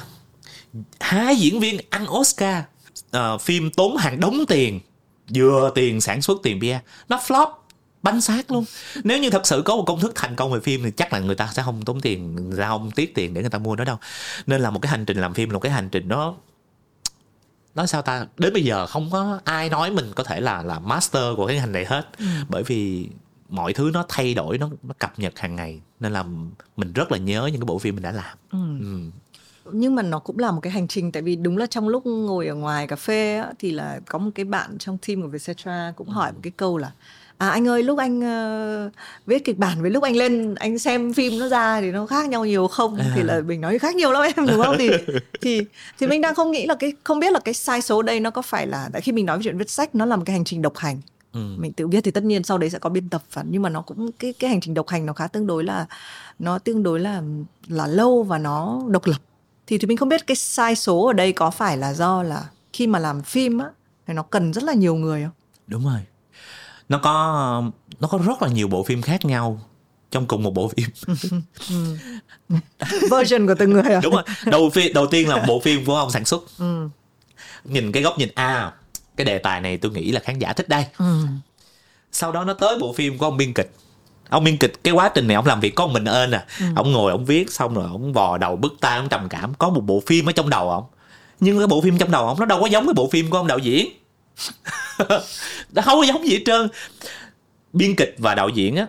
Hai 0.99 1.35
diễn 1.35 1.59
viên 1.59 1.79
ăn 1.89 2.05
oscar. 2.11 2.63
Uh, 3.17 3.41
phim 3.41 3.71
tốn 3.71 3.97
hàng 3.97 4.19
đống 4.19 4.45
tiền 4.47 4.79
vừa 5.35 5.71
tiền 5.75 6.01
sản 6.01 6.21
xuất 6.21 6.37
tiền 6.43 6.59
bia. 6.59 6.79
Nó 7.09 7.19
flop 7.27 7.47
bánh 8.03 8.21
xác 8.21 8.51
luôn. 8.51 8.65
Nếu 9.03 9.19
như 9.19 9.29
thật 9.29 9.47
sự 9.47 9.61
có 9.65 9.75
một 9.75 9.83
công 9.87 9.99
thức 9.99 10.11
thành 10.15 10.35
công 10.35 10.51
về 10.51 10.59
phim 10.59 10.83
thì 10.83 10.91
chắc 10.91 11.13
là 11.13 11.19
người 11.19 11.35
ta 11.35 11.49
sẽ 11.53 11.63
không 11.63 11.85
tốn 11.85 12.01
tiền 12.01 12.35
người 12.35 12.59
ta 12.59 12.67
không 12.67 12.91
tiếc 12.91 13.15
tiền 13.15 13.33
để 13.33 13.41
người 13.41 13.49
ta 13.49 13.57
mua 13.57 13.75
nó 13.75 13.85
đâu. 13.85 13.97
Nên 14.47 14.61
là 14.61 14.69
một 14.69 14.79
cái 14.81 14.89
hành 14.89 15.05
trình 15.05 15.17
làm 15.17 15.33
phim 15.33 15.49
là 15.49 15.53
một 15.53 15.59
cái 15.59 15.71
hành 15.71 15.89
trình 15.89 16.07
đó 16.07 16.35
nói 17.75 17.87
sao 17.87 18.01
ta? 18.01 18.25
Đến 18.37 18.53
bây 18.53 18.63
giờ 18.63 18.87
không 18.87 19.09
có 19.11 19.39
ai 19.43 19.69
nói 19.69 19.91
mình 19.91 20.11
có 20.15 20.23
thể 20.23 20.41
là 20.41 20.63
là 20.63 20.79
master 20.79 21.23
của 21.37 21.47
cái 21.47 21.55
ngành 21.55 21.71
này 21.71 21.85
hết. 21.85 22.07
Ừ. 22.17 22.25
bởi 22.49 22.63
vì 22.63 23.09
mọi 23.49 23.73
thứ 23.73 23.91
nó 23.93 24.05
thay 24.09 24.33
đổi 24.33 24.57
nó, 24.57 24.69
nó 24.83 24.93
cập 24.99 25.19
nhật 25.19 25.39
hàng 25.39 25.55
ngày. 25.55 25.81
Nên 25.99 26.13
là 26.13 26.23
mình 26.77 26.93
rất 26.93 27.11
là 27.11 27.17
nhớ 27.17 27.49
những 27.51 27.61
cái 27.61 27.65
bộ 27.65 27.79
phim 27.79 27.95
mình 27.95 28.03
đã 28.03 28.11
làm. 28.11 28.37
Ừ. 28.51 28.59
Ừ. 28.81 29.09
nhưng 29.71 29.95
mà 29.95 30.01
nó 30.01 30.19
cũng 30.19 30.39
là 30.39 30.51
một 30.51 30.59
cái 30.61 30.71
hành 30.73 30.87
trình 30.87 31.11
tại 31.11 31.21
vì 31.21 31.35
đúng 31.35 31.57
là 31.57 31.65
trong 31.65 31.89
lúc 31.89 32.05
ngồi 32.05 32.47
ở 32.47 32.55
ngoài 32.55 32.87
cà 32.87 32.95
phê 32.95 33.37
á, 33.37 33.51
thì 33.59 33.71
là 33.71 33.99
có 34.05 34.19
một 34.19 34.31
cái 34.35 34.45
bạn 34.45 34.77
trong 34.77 34.97
team 34.97 35.21
của 35.21 35.27
Vietcetera 35.27 35.93
cũng 35.95 36.09
hỏi 36.09 36.31
một 36.31 36.39
cái 36.43 36.51
câu 36.57 36.77
là 36.77 36.91
à 37.43 37.49
anh 37.49 37.67
ơi 37.67 37.83
lúc 37.83 37.97
anh 37.97 38.19
uh, 38.19 38.91
viết 39.25 39.45
kịch 39.45 39.57
bản 39.57 39.81
với 39.81 39.91
lúc 39.91 40.03
anh 40.03 40.15
lên 40.15 40.55
anh 40.55 40.79
xem 40.79 41.13
phim 41.13 41.39
nó 41.39 41.47
ra 41.47 41.81
thì 41.81 41.91
nó 41.91 42.05
khác 42.05 42.29
nhau 42.29 42.45
nhiều 42.45 42.67
không? 42.67 42.95
À. 42.95 43.11
thì 43.15 43.23
là 43.23 43.41
mình 43.41 43.61
nói 43.61 43.79
khác 43.79 43.95
nhiều 43.95 44.11
lắm 44.11 44.23
em 44.35 44.47
đúng 44.47 44.61
không? 44.63 44.75
Thì 44.79 44.89
thì 45.41 45.61
thì 45.99 46.07
mình 46.07 46.21
đang 46.21 46.35
không 46.35 46.51
nghĩ 46.51 46.65
là 46.65 46.75
cái 46.75 46.93
không 47.03 47.19
biết 47.19 47.33
là 47.33 47.39
cái 47.39 47.53
sai 47.53 47.81
số 47.81 48.01
đây 48.01 48.19
nó 48.19 48.31
có 48.31 48.41
phải 48.41 48.67
là 48.67 48.89
tại 48.93 49.01
khi 49.01 49.11
mình 49.11 49.25
nói 49.25 49.39
chuyện 49.43 49.57
viết 49.57 49.69
sách 49.69 49.95
nó 49.95 50.05
là 50.05 50.15
một 50.15 50.23
cái 50.25 50.33
hành 50.33 50.43
trình 50.43 50.61
độc 50.61 50.77
hành. 50.77 51.01
Ừ. 51.33 51.39
mình 51.57 51.73
tự 51.73 51.87
viết 51.87 52.03
thì 52.03 52.11
tất 52.11 52.23
nhiên 52.23 52.43
sau 52.43 52.57
đấy 52.57 52.69
sẽ 52.69 52.79
có 52.79 52.89
biên 52.89 53.09
tập 53.09 53.23
và 53.33 53.43
nhưng 53.49 53.61
mà 53.61 53.69
nó 53.69 53.81
cũng 53.81 54.11
cái 54.11 54.33
cái 54.33 54.49
hành 54.49 54.61
trình 54.61 54.73
độc 54.73 54.87
hành 54.87 55.05
nó 55.05 55.13
khá 55.13 55.27
tương 55.27 55.47
đối 55.47 55.63
là 55.63 55.85
nó 56.39 56.59
tương 56.59 56.83
đối 56.83 56.99
là 56.99 57.21
là 57.67 57.87
lâu 57.87 58.23
và 58.23 58.37
nó 58.37 58.81
độc 58.87 59.05
lập. 59.05 59.17
Thì 59.67 59.77
thì 59.77 59.87
mình 59.87 59.97
không 59.97 60.09
biết 60.09 60.27
cái 60.27 60.35
sai 60.35 60.75
số 60.75 61.05
ở 61.07 61.13
đây 61.13 61.33
có 61.33 61.51
phải 61.51 61.77
là 61.77 61.93
do 61.93 62.23
là 62.23 62.45
khi 62.73 62.87
mà 62.87 62.99
làm 62.99 63.21
phim 63.21 63.57
á 63.57 63.67
thì 64.07 64.13
nó 64.13 64.23
cần 64.23 64.53
rất 64.53 64.63
là 64.63 64.73
nhiều 64.73 64.95
người 64.95 65.23
không? 65.23 65.31
Đúng 65.67 65.85
rồi 65.85 65.99
nó 66.89 66.97
có 66.97 67.63
nó 67.99 68.07
có 68.07 68.17
rất 68.17 68.41
là 68.41 68.47
nhiều 68.47 68.67
bộ 68.67 68.83
phim 68.83 69.01
khác 69.01 69.25
nhau 69.25 69.59
trong 70.13 70.25
cùng 70.25 70.43
một 70.43 70.53
bộ 70.53 70.71
phim. 70.77 70.87
Version 73.11 73.47
của 73.47 73.55
từng 73.59 73.73
người 73.73 73.81
à? 73.81 73.99
đúng 74.03 74.13
rồi. 74.13 74.23
Đầu 74.45 74.69
phim 74.69 74.93
đầu 74.93 75.07
tiên 75.07 75.29
là 75.29 75.45
bộ 75.47 75.59
phim 75.59 75.85
của 75.85 75.95
ông 75.95 76.11
sản 76.11 76.25
xuất. 76.25 76.43
Ừ. 76.59 76.87
nhìn 77.63 77.91
cái 77.91 78.03
góc 78.03 78.17
nhìn 78.17 78.29
a 78.35 78.47
à, 78.47 78.73
cái 79.17 79.25
đề 79.25 79.37
tài 79.37 79.61
này 79.61 79.77
tôi 79.77 79.91
nghĩ 79.91 80.11
là 80.11 80.19
khán 80.19 80.39
giả 80.39 80.53
thích 80.53 80.69
đây. 80.69 80.85
Ừ. 80.97 81.25
sau 82.11 82.31
đó 82.31 82.43
nó 82.43 82.53
tới 82.53 82.77
bộ 82.79 82.93
phim 82.93 83.17
của 83.17 83.25
ông 83.25 83.37
biên 83.37 83.53
kịch. 83.53 83.71
Ông 84.29 84.43
biên 84.43 84.57
kịch 84.57 84.83
cái 84.83 84.93
quá 84.93 85.11
trình 85.15 85.27
này 85.27 85.35
ông 85.35 85.45
làm 85.45 85.59
việc 85.59 85.75
có 85.75 85.87
mình 85.87 86.05
ơn 86.05 86.31
à. 86.31 86.45
Ừ. 86.59 86.65
ông 86.75 86.91
ngồi 86.91 87.11
ông 87.11 87.25
viết 87.25 87.51
xong 87.51 87.73
rồi 87.73 87.85
ông 87.85 88.13
vò 88.13 88.37
đầu 88.37 88.55
bứt 88.55 88.73
tai 88.81 88.97
ông 88.97 89.09
trầm 89.09 89.29
cảm. 89.29 89.53
Có 89.53 89.69
một 89.69 89.81
bộ 89.81 90.03
phim 90.05 90.29
ở 90.29 90.31
trong 90.31 90.49
đầu 90.49 90.69
ông. 90.69 90.83
Nhưng 91.39 91.57
cái 91.57 91.67
bộ 91.67 91.81
phim 91.81 91.97
trong 91.97 92.11
đầu 92.11 92.27
ông 92.27 92.39
nó 92.39 92.45
đâu 92.45 92.61
có 92.61 92.67
giống 92.67 92.85
cái 92.85 92.93
bộ 92.93 93.09
phim 93.09 93.29
của 93.29 93.37
ông 93.37 93.47
đạo 93.47 93.57
diễn 93.57 94.02
nó 95.71 95.81
không 95.81 95.99
có 95.99 96.03
giống 96.07 96.27
gì 96.27 96.33
hết 96.33 96.43
trơn. 96.45 96.69
Biên 97.73 97.95
kịch 97.95 98.15
và 98.17 98.35
đạo 98.35 98.49
diễn 98.49 98.75
á 98.75 98.87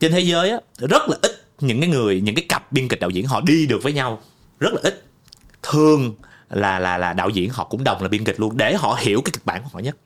trên 0.00 0.12
thế 0.12 0.20
giới 0.20 0.50
á 0.50 0.58
rất 0.78 1.08
là 1.08 1.16
ít 1.22 1.44
những 1.60 1.80
cái 1.80 1.90
người 1.90 2.20
những 2.20 2.34
cái 2.34 2.44
cặp 2.48 2.72
biên 2.72 2.88
kịch 2.88 3.00
đạo 3.00 3.10
diễn 3.10 3.26
họ 3.26 3.40
đi 3.40 3.66
được 3.66 3.82
với 3.82 3.92
nhau. 3.92 4.22
Rất 4.60 4.72
là 4.72 4.80
ít. 4.82 5.04
Thường 5.62 6.14
là 6.50 6.78
là 6.78 6.98
là 6.98 7.12
đạo 7.12 7.28
diễn 7.28 7.50
họ 7.50 7.64
cũng 7.64 7.84
đồng 7.84 8.02
là 8.02 8.08
biên 8.08 8.24
kịch 8.24 8.40
luôn 8.40 8.56
để 8.56 8.74
họ 8.74 8.98
hiểu 9.00 9.22
cái 9.22 9.32
kịch 9.32 9.44
bản 9.44 9.62
của 9.62 9.68
họ 9.72 9.78
nhất. 9.78 9.96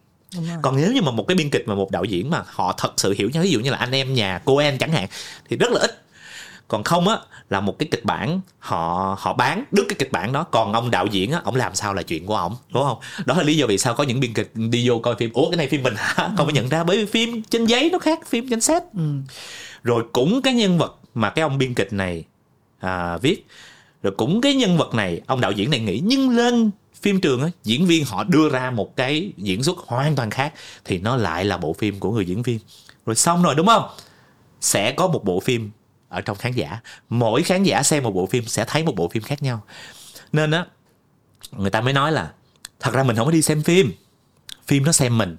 Còn 0.63 0.77
nếu 0.77 0.93
như 0.93 1.03
mà 1.03 1.11
một 1.11 1.25
cái 1.29 1.35
biên 1.35 1.51
kịch 1.51 1.69
mà 1.69 1.75
một 1.75 1.91
đạo 1.91 2.05
diễn 2.05 2.31
mà 2.31 2.43
họ 2.47 2.75
thật 2.79 2.93
sự 2.97 3.15
hiểu 3.19 3.31
nhau 3.31 3.43
ví 3.43 3.51
dụ 3.51 3.61
như 3.61 3.71
là 3.71 3.77
anh 3.77 3.93
em 3.93 4.15
nhà 4.15 4.41
cô 4.45 4.57
em 4.57 4.79
chẳng 4.79 4.93
hạn 4.93 5.09
thì 5.49 5.57
rất 5.57 5.71
là 5.71 5.81
ít 5.81 6.03
còn 6.69 6.85
không 6.85 7.09
á 7.09 7.19
là 7.51 7.61
một 7.61 7.79
cái 7.79 7.89
kịch 7.91 8.05
bản 8.05 8.41
họ 8.59 9.17
họ 9.19 9.33
bán 9.33 9.65
đứt 9.73 9.85
cái 9.89 9.97
kịch 9.99 10.13
bản 10.13 10.33
đó. 10.33 10.43
Còn 10.43 10.73
ông 10.73 10.91
đạo 10.91 11.07
diễn 11.07 11.33
á 11.33 11.41
ông 11.45 11.57
làm 11.57 11.75
sao 11.75 11.95
là 11.95 12.03
chuyện 12.03 12.27
của 12.27 12.37
ông 12.37 12.57
đúng 12.73 12.83
không? 12.83 12.99
Đó 13.27 13.35
là 13.35 13.43
lý 13.43 13.57
do 13.57 13.67
vì 13.67 13.79
sao 13.79 13.95
có 13.95 14.05
những 14.05 14.21
biên 14.21 14.35
kịch 14.35 14.51
đi 14.55 14.89
vô 14.89 14.99
coi 14.99 15.15
phim. 15.17 15.33
Ủa 15.33 15.51
cái 15.51 15.57
này 15.57 15.69
phim 15.69 15.83
mình 15.83 15.95
hả? 15.97 16.31
Không 16.37 16.47
phải 16.47 16.53
nhận 16.53 16.69
ra 16.69 16.85
bởi 16.85 16.97
vì 16.97 17.07
phim 17.07 17.43
trên 17.43 17.65
giấy 17.65 17.91
nó 17.93 17.99
khác 17.99 18.27
phim 18.27 18.49
trên 18.51 18.61
set. 18.61 18.83
Ừ. 18.95 19.03
rồi 19.83 20.05
cũng 20.13 20.43
cái 20.43 20.55
nhân 20.55 20.79
vật 20.79 20.99
mà 21.15 21.31
cái 21.31 21.43
ông 21.43 21.59
biên 21.59 21.75
kịch 21.75 21.93
này 21.93 22.25
à, 22.81 23.17
viết. 23.17 23.47
Rồi 24.03 24.13
cũng 24.17 24.41
cái 24.41 24.55
nhân 24.55 24.77
vật 24.77 24.95
này 24.95 25.21
ông 25.27 25.41
đạo 25.41 25.53
diễn 25.53 25.71
này 25.71 25.81
nghĩ. 25.81 26.01
Nhưng 26.05 26.37
lên 26.37 26.71
phim 27.03 27.21
trường 27.21 27.43
á 27.43 27.49
diễn 27.65 27.87
viên 27.87 28.05
họ 28.05 28.25
đưa 28.25 28.49
ra 28.49 28.71
một 28.71 28.97
cái 28.97 29.33
diễn 29.37 29.63
xuất 29.63 29.79
hoàn 29.79 30.17
toàn 30.17 30.31
khác 30.31 30.53
thì 30.85 30.99
nó 30.99 31.17
lại 31.17 31.45
là 31.45 31.57
bộ 31.57 31.73
phim 31.73 32.01
của 32.01 32.13
người 32.13 32.27
diễn 32.27 32.43
viên. 32.43 32.59
Rồi 33.07 33.17
xong 33.17 33.43
rồi 33.43 33.55
đúng 33.55 33.67
không? 33.67 33.89
Sẽ 34.61 34.93
có 34.93 35.09
một 35.09 35.25
bộ 35.25 35.41
phim 35.41 35.71
ở 36.09 36.21
trong 36.21 36.37
khán 36.37 36.53
giả. 36.53 36.81
Mỗi 37.09 37.43
khán 37.43 37.63
giả 37.63 37.83
xem 37.83 38.03
một 38.03 38.11
bộ 38.11 38.27
phim 38.27 38.45
sẽ 38.45 38.65
thấy 38.65 38.85
một 38.85 38.95
bộ 38.97 39.09
phim 39.09 39.23
khác 39.23 39.43
nhau. 39.43 39.63
Nên 40.33 40.51
á 40.51 40.67
người 41.53 41.71
ta 41.71 41.81
mới 41.81 41.93
nói 41.93 42.13
là 42.13 42.33
thật 42.81 42.91
ra 42.95 43.03
mình 43.03 43.17
không 43.17 43.27
có 43.27 43.33
đi 43.33 43.43
xem 43.43 43.63
phim. 43.63 43.93
Phim 44.67 44.85
nó 44.85 44.93
xem 44.93 45.19
mình. 45.19 45.37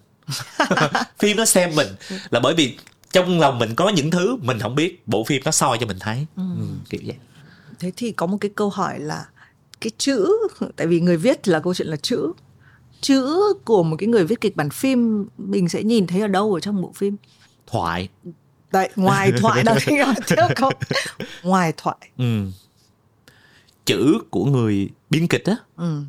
Phim 1.19 1.37
nó 1.37 1.45
xem 1.45 1.75
mình. 1.75 1.87
Là 2.29 2.39
bởi 2.39 2.53
vì 2.55 2.77
trong 3.11 3.39
lòng 3.39 3.59
mình 3.59 3.75
có 3.75 3.89
những 3.89 4.11
thứ 4.11 4.35
mình 4.35 4.59
không 4.59 4.75
biết 4.75 5.07
bộ 5.07 5.23
phim 5.23 5.41
nó 5.45 5.51
soi 5.51 5.77
cho 5.79 5.85
mình 5.85 5.97
thấy. 5.99 6.25
Ừ. 6.35 6.43
Ừ, 6.57 6.65
kiểu 6.89 7.01
vậy. 7.05 7.15
Thế 7.79 7.91
thì 7.97 8.11
có 8.11 8.25
một 8.25 8.37
cái 8.41 8.51
câu 8.55 8.69
hỏi 8.69 8.99
là 8.99 9.25
cái 9.81 9.91
chữ 9.97 10.29
tại 10.75 10.87
vì 10.87 10.99
người 10.99 11.17
viết 11.17 11.47
là 11.47 11.59
câu 11.59 11.73
chuyện 11.73 11.87
là 11.87 11.97
chữ. 11.97 12.31
Chữ 13.01 13.39
của 13.65 13.83
một 13.83 13.95
cái 13.99 14.07
người 14.07 14.25
viết 14.25 14.41
kịch 14.41 14.55
bản 14.55 14.69
phim 14.69 15.27
mình 15.37 15.69
sẽ 15.69 15.83
nhìn 15.83 16.07
thấy 16.07 16.21
ở 16.21 16.27
đâu 16.27 16.53
ở 16.53 16.59
trong 16.59 16.81
bộ 16.81 16.91
phim? 16.95 17.15
Thoại 17.67 18.09
đấy 18.71 18.89
ngoài 18.95 19.31
thoại 19.41 19.63
đó 19.63 19.75
trước 20.27 20.37
không? 20.55 20.73
Ngoài 21.43 21.73
thoại. 21.77 21.97
Ừ. 22.17 22.51
chữ 23.85 24.19
của 24.29 24.45
người 24.45 24.89
biên 25.09 25.27
kịch 25.27 25.45
á? 25.45 25.55
Ừ. 25.75 26.03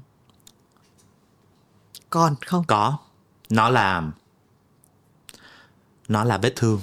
còn 2.11 2.34
không? 2.46 2.64
Có. 2.68 2.98
Nó 3.50 3.68
là 3.68 4.02
nó 6.08 6.24
là 6.24 6.38
vết 6.38 6.52
thương. 6.56 6.80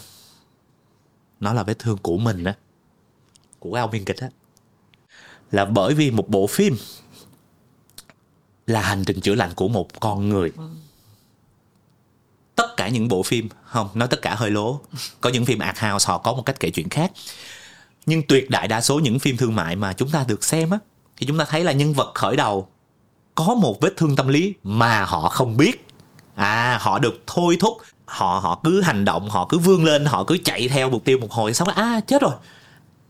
Nó 1.40 1.54
là 1.54 1.64
vết 1.64 1.80
thương 1.80 1.98
của 1.98 2.18
mình 2.18 2.44
á. 2.44 2.54
Của 3.60 3.74
ông 3.74 3.92
biên 3.92 4.06
kịch 4.06 4.18
á. 4.18 4.30
Là 5.52 5.66
bởi 5.66 5.94
vì 5.94 6.12
một 6.12 6.30
bộ 6.30 6.48
phim 6.48 6.76
là 8.68 8.82
hành 8.82 9.04
trình 9.06 9.22
chữa 9.22 9.36
lành 9.36 9.54
của 9.56 9.68
một 9.68 10.00
con 10.00 10.30
người. 10.30 10.52
Tất 10.52 10.64
cả 12.88 12.92
những 12.92 13.08
bộ 13.08 13.24
phim, 13.24 13.50
không, 13.66 13.90
nói 13.94 14.08
tất 14.08 14.22
cả 14.22 14.36
hơi 14.36 14.52
lố. 14.52 14.80
Có 15.22 15.30
những 15.30 15.46
phim 15.46 15.60
art 15.60 15.78
house 15.80 16.08
họ 16.08 16.18
có 16.18 16.34
một 16.34 16.42
cách 16.46 16.60
kể 16.60 16.70
chuyện 16.70 16.90
khác. 16.90 17.12
Nhưng 18.06 18.24
tuyệt 18.28 18.50
đại 18.50 18.68
đa 18.68 18.82
số 18.82 19.00
những 19.00 19.20
phim 19.20 19.38
thương 19.38 19.56
mại 19.56 19.76
mà 19.76 19.94
chúng 19.94 20.10
ta 20.10 20.26
được 20.28 20.44
xem 20.44 20.70
á, 20.70 20.78
thì 21.18 21.28
chúng 21.28 21.38
ta 21.38 21.46
thấy 21.50 21.64
là 21.64 21.72
nhân 21.72 21.94
vật 21.94 22.12
khởi 22.16 22.36
đầu 22.36 22.68
có 23.36 23.56
một 23.56 23.82
vết 23.82 23.94
thương 23.98 24.16
tâm 24.16 24.28
lý 24.28 24.54
mà 24.64 25.06
họ 25.06 25.30
không 25.30 25.58
biết. 25.58 25.88
À 26.36 26.78
họ 26.82 27.00
được 27.00 27.24
thôi 27.28 27.58
thúc, 27.60 27.78
họ 28.06 28.40
họ 28.44 28.60
cứ 28.64 28.82
hành 28.82 29.06
động, 29.06 29.30
họ 29.30 29.46
cứ 29.50 29.58
vươn 29.58 29.86
lên, 29.86 30.06
họ 30.06 30.24
cứ 30.24 30.38
chạy 30.44 30.68
theo 30.68 30.90
mục 30.90 31.06
tiêu 31.06 31.18
một 31.18 31.32
hồi, 31.32 31.54
xong 31.54 31.68
à 31.68 32.00
chết 32.08 32.22
rồi. 32.22 32.34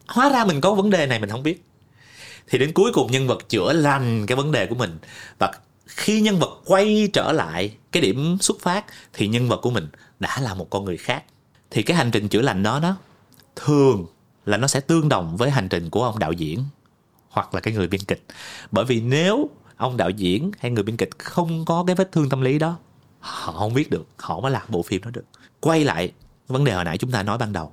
Hóa 0.07 0.29
ra 0.29 0.45
mình 0.45 0.61
có 0.61 0.73
vấn 0.73 0.89
đề 0.89 1.05
này, 1.05 1.19
mình 1.19 1.29
không 1.29 1.43
biết. 1.43 1.65
Thì 2.49 2.57
đến 2.57 2.73
cuối 2.73 2.91
cùng 2.93 3.11
nhân 3.11 3.27
vật 3.27 3.49
chữa 3.49 3.73
lành 3.73 4.25
cái 4.25 4.35
vấn 4.35 4.51
đề 4.51 4.65
của 4.65 4.75
mình. 4.75 4.97
Và 5.39 5.51
khi 5.87 6.21
nhân 6.21 6.39
vật 6.39 6.61
quay 6.65 7.09
trở 7.13 7.31
lại 7.31 7.77
cái 8.01 8.01
điểm 8.01 8.37
xuất 8.41 8.59
phát 8.59 8.85
thì 9.13 9.27
nhân 9.27 9.47
vật 9.47 9.59
của 9.61 9.69
mình 9.69 9.87
đã 10.19 10.39
là 10.41 10.53
một 10.53 10.69
con 10.69 10.85
người 10.85 10.97
khác. 10.97 11.23
Thì 11.71 11.83
cái 11.83 11.97
hành 11.97 12.11
trình 12.11 12.27
chữa 12.27 12.41
lành 12.41 12.63
đó 12.63 12.79
đó, 12.79 12.97
thường 13.55 14.05
là 14.45 14.57
nó 14.57 14.67
sẽ 14.67 14.79
tương 14.79 15.09
đồng 15.09 15.37
với 15.37 15.49
hành 15.51 15.69
trình 15.69 15.89
của 15.89 16.03
ông 16.03 16.19
đạo 16.19 16.31
diễn 16.31 16.63
hoặc 17.29 17.55
là 17.55 17.61
cái 17.61 17.73
người 17.73 17.87
biên 17.87 18.01
kịch. 18.01 18.25
Bởi 18.71 18.85
vì 18.85 19.01
nếu 19.01 19.49
ông 19.77 19.97
đạo 19.97 20.09
diễn 20.09 20.51
hay 20.59 20.71
người 20.71 20.83
biên 20.83 20.97
kịch 20.97 21.09
không 21.17 21.65
có 21.65 21.83
cái 21.87 21.95
vết 21.95 22.11
thương 22.11 22.29
tâm 22.29 22.41
lý 22.41 22.59
đó, 22.59 22.77
họ 23.19 23.51
không 23.51 23.73
biết 23.73 23.89
được, 23.89 24.07
họ 24.17 24.39
mới 24.39 24.51
làm 24.51 24.61
bộ 24.67 24.81
phim 24.81 25.01
đó 25.01 25.09
được. 25.13 25.25
Quay 25.59 25.83
lại 25.83 26.11
vấn 26.47 26.63
đề 26.63 26.73
hồi 26.73 26.83
nãy 26.83 26.97
chúng 26.97 27.11
ta 27.11 27.23
nói 27.23 27.37
ban 27.37 27.53
đầu. 27.53 27.71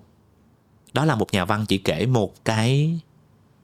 Đó 0.93 1.05
là 1.05 1.15
một 1.15 1.33
nhà 1.33 1.45
văn 1.45 1.65
chỉ 1.69 1.79
kể 1.79 2.07
một 2.07 2.45
cái 2.45 2.99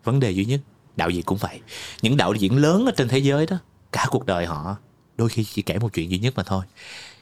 vấn 0.05 0.21
đề 0.21 0.31
duy 0.31 0.45
nhất. 0.45 0.61
Đạo 0.97 1.11
diễn 1.11 1.23
cũng 1.23 1.39
vậy. 1.39 1.61
Những 2.03 2.17
đạo 2.17 2.35
diễn 2.35 2.57
lớn 2.57 2.87
ở 2.87 2.93
trên 2.97 3.09
thế 3.09 3.19
giới 3.19 3.47
đó, 3.47 3.57
cả 3.93 4.07
cuộc 4.11 4.27
đời 4.27 4.47
họ 4.47 4.77
đôi 5.21 5.29
khi 5.29 5.45
chỉ 5.45 5.63
kể 5.63 5.79
một 5.79 5.93
chuyện 5.93 6.11
duy 6.11 6.19
nhất 6.19 6.33
mà 6.37 6.43
thôi. 6.43 6.65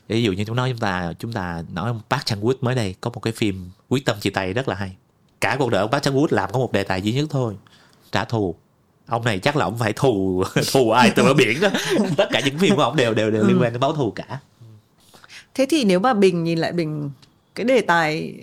Ví 0.08 0.22
dụ 0.22 0.32
như 0.32 0.44
chúng 0.44 0.56
nói 0.56 0.70
chúng 0.70 0.78
ta 0.78 1.12
chúng 1.18 1.32
ta 1.32 1.62
nói 1.72 1.88
ông 1.88 2.00
Park 2.10 2.26
Chan 2.26 2.40
Wook 2.40 2.54
mới 2.60 2.74
đây, 2.74 2.94
có 3.00 3.10
một 3.10 3.20
cái 3.20 3.32
phim 3.32 3.70
quyết 3.88 4.04
tâm 4.04 4.20
chia 4.20 4.30
tay 4.30 4.52
rất 4.52 4.68
là 4.68 4.74
hay. 4.74 4.96
Cả 5.40 5.56
cuộc 5.58 5.70
đời 5.70 5.80
ông 5.80 5.90
Park 5.90 6.02
Chan 6.02 6.14
Wook 6.14 6.26
làm 6.30 6.52
có 6.52 6.58
một 6.58 6.72
đề 6.72 6.82
tài 6.82 7.02
duy 7.02 7.12
nhất 7.12 7.26
thôi, 7.30 7.54
trả 8.12 8.24
thù. 8.24 8.54
Ông 9.06 9.24
này 9.24 9.38
chắc 9.38 9.56
là 9.56 9.64
ông 9.64 9.78
phải 9.78 9.92
thù 9.92 10.44
thù 10.72 10.90
ai 10.90 11.12
từ 11.16 11.22
ở 11.22 11.34
biển 11.34 11.60
đó. 11.60 11.68
Tất 12.16 12.28
cả 12.32 12.40
những 12.44 12.58
phim 12.58 12.76
của 12.76 12.82
ông 12.82 12.96
đều 12.96 13.14
đều 13.14 13.30
đều 13.30 13.44
liên 13.44 13.58
quan 13.60 13.72
đến 13.72 13.80
báo 13.80 13.92
thù 13.92 14.10
cả. 14.10 14.40
Thế 15.54 15.66
thì 15.70 15.84
nếu 15.84 16.00
mà 16.00 16.14
bình 16.14 16.44
nhìn 16.44 16.58
lại 16.58 16.72
bình, 16.72 17.10
cái 17.54 17.64
đề 17.64 17.80
tài 17.80 18.34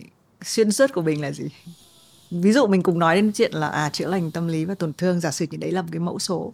xuyên 0.44 0.72
suốt 0.72 0.94
của 0.94 1.02
bình 1.02 1.22
là 1.22 1.32
gì? 1.32 1.46
Ví 2.32 2.52
dụ 2.54 2.68
mình 2.68 2.84
cùng 2.84 3.00
nói 3.00 3.16
đến 3.16 3.32
chuyện 3.32 3.52
là 3.54 3.68
à 3.68 3.90
chữa 3.90 4.08
lành 4.08 4.32
tâm 4.32 4.48
lý 4.48 4.66
và 4.66 4.76
tổn 4.76 4.94
thương, 4.94 5.20
giả 5.20 5.32
sử 5.32 5.46
như 5.52 5.58
đấy 5.58 5.72
là 5.72 5.82
một 5.82 5.88
cái 5.92 6.00
mẫu 6.00 6.20
số 6.20 6.54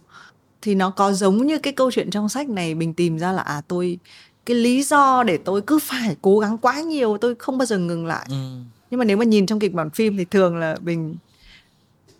thì 0.62 0.74
nó 0.74 0.90
có 0.90 1.12
giống 1.12 1.46
như 1.46 1.58
cái 1.58 1.72
câu 1.72 1.90
chuyện 1.90 2.10
trong 2.10 2.28
sách 2.28 2.48
này 2.48 2.74
mình 2.74 2.94
tìm 2.94 3.18
ra 3.18 3.32
là 3.32 3.42
à 3.42 3.62
tôi 3.68 3.98
cái 4.46 4.56
lý 4.56 4.82
do 4.82 5.22
để 5.22 5.38
tôi 5.44 5.62
cứ 5.62 5.78
phải 5.78 6.16
cố 6.22 6.38
gắng 6.38 6.58
quá 6.58 6.80
nhiều 6.80 7.18
tôi 7.20 7.34
không 7.34 7.58
bao 7.58 7.66
giờ 7.66 7.78
ngừng 7.78 8.06
lại 8.06 8.26
ừ. 8.28 8.56
nhưng 8.90 8.98
mà 8.98 9.04
nếu 9.04 9.16
mà 9.16 9.24
nhìn 9.24 9.46
trong 9.46 9.58
kịch 9.58 9.72
bản 9.72 9.90
phim 9.90 10.16
thì 10.16 10.24
thường 10.24 10.56
là 10.56 10.76
mình 10.80 11.16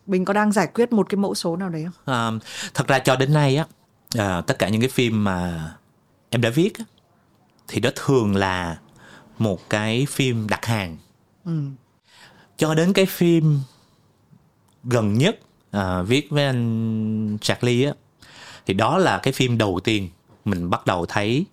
mình 0.06 0.24
có 0.24 0.32
đang 0.32 0.52
giải 0.52 0.68
quyết 0.74 0.92
một 0.92 1.08
cái 1.08 1.16
mẫu 1.16 1.34
số 1.34 1.56
nào 1.56 1.68
đấy 1.68 1.84
không 1.84 2.14
à, 2.14 2.46
thật 2.74 2.86
ra 2.88 2.98
cho 2.98 3.16
đến 3.16 3.32
nay 3.32 3.56
á 3.56 3.66
à, 4.18 4.40
tất 4.40 4.58
cả 4.58 4.68
những 4.68 4.80
cái 4.80 4.90
phim 4.90 5.24
mà 5.24 5.70
em 6.30 6.40
đã 6.40 6.50
viết 6.50 6.78
á, 6.78 6.84
thì 7.68 7.80
đó 7.80 7.90
thường 7.96 8.36
là 8.36 8.78
một 9.38 9.70
cái 9.70 10.06
phim 10.10 10.46
đặt 10.48 10.64
hàng 10.64 10.96
ừ. 11.44 11.60
cho 12.56 12.74
đến 12.74 12.92
cái 12.92 13.06
phim 13.06 13.60
gần 14.84 15.18
nhất 15.18 15.38
à, 15.70 16.02
viết 16.02 16.26
với 16.30 16.44
anh 16.44 17.38
Charlie 17.40 17.86
á 17.86 17.92
thì 18.66 18.74
đó 18.74 18.98
là 18.98 19.18
cái 19.18 19.32
phim 19.32 19.58
đầu 19.58 19.80
tiên 19.84 20.08
mình 20.44 20.70
bắt 20.70 20.86
đầu 20.86 21.06
thấy 21.06 21.46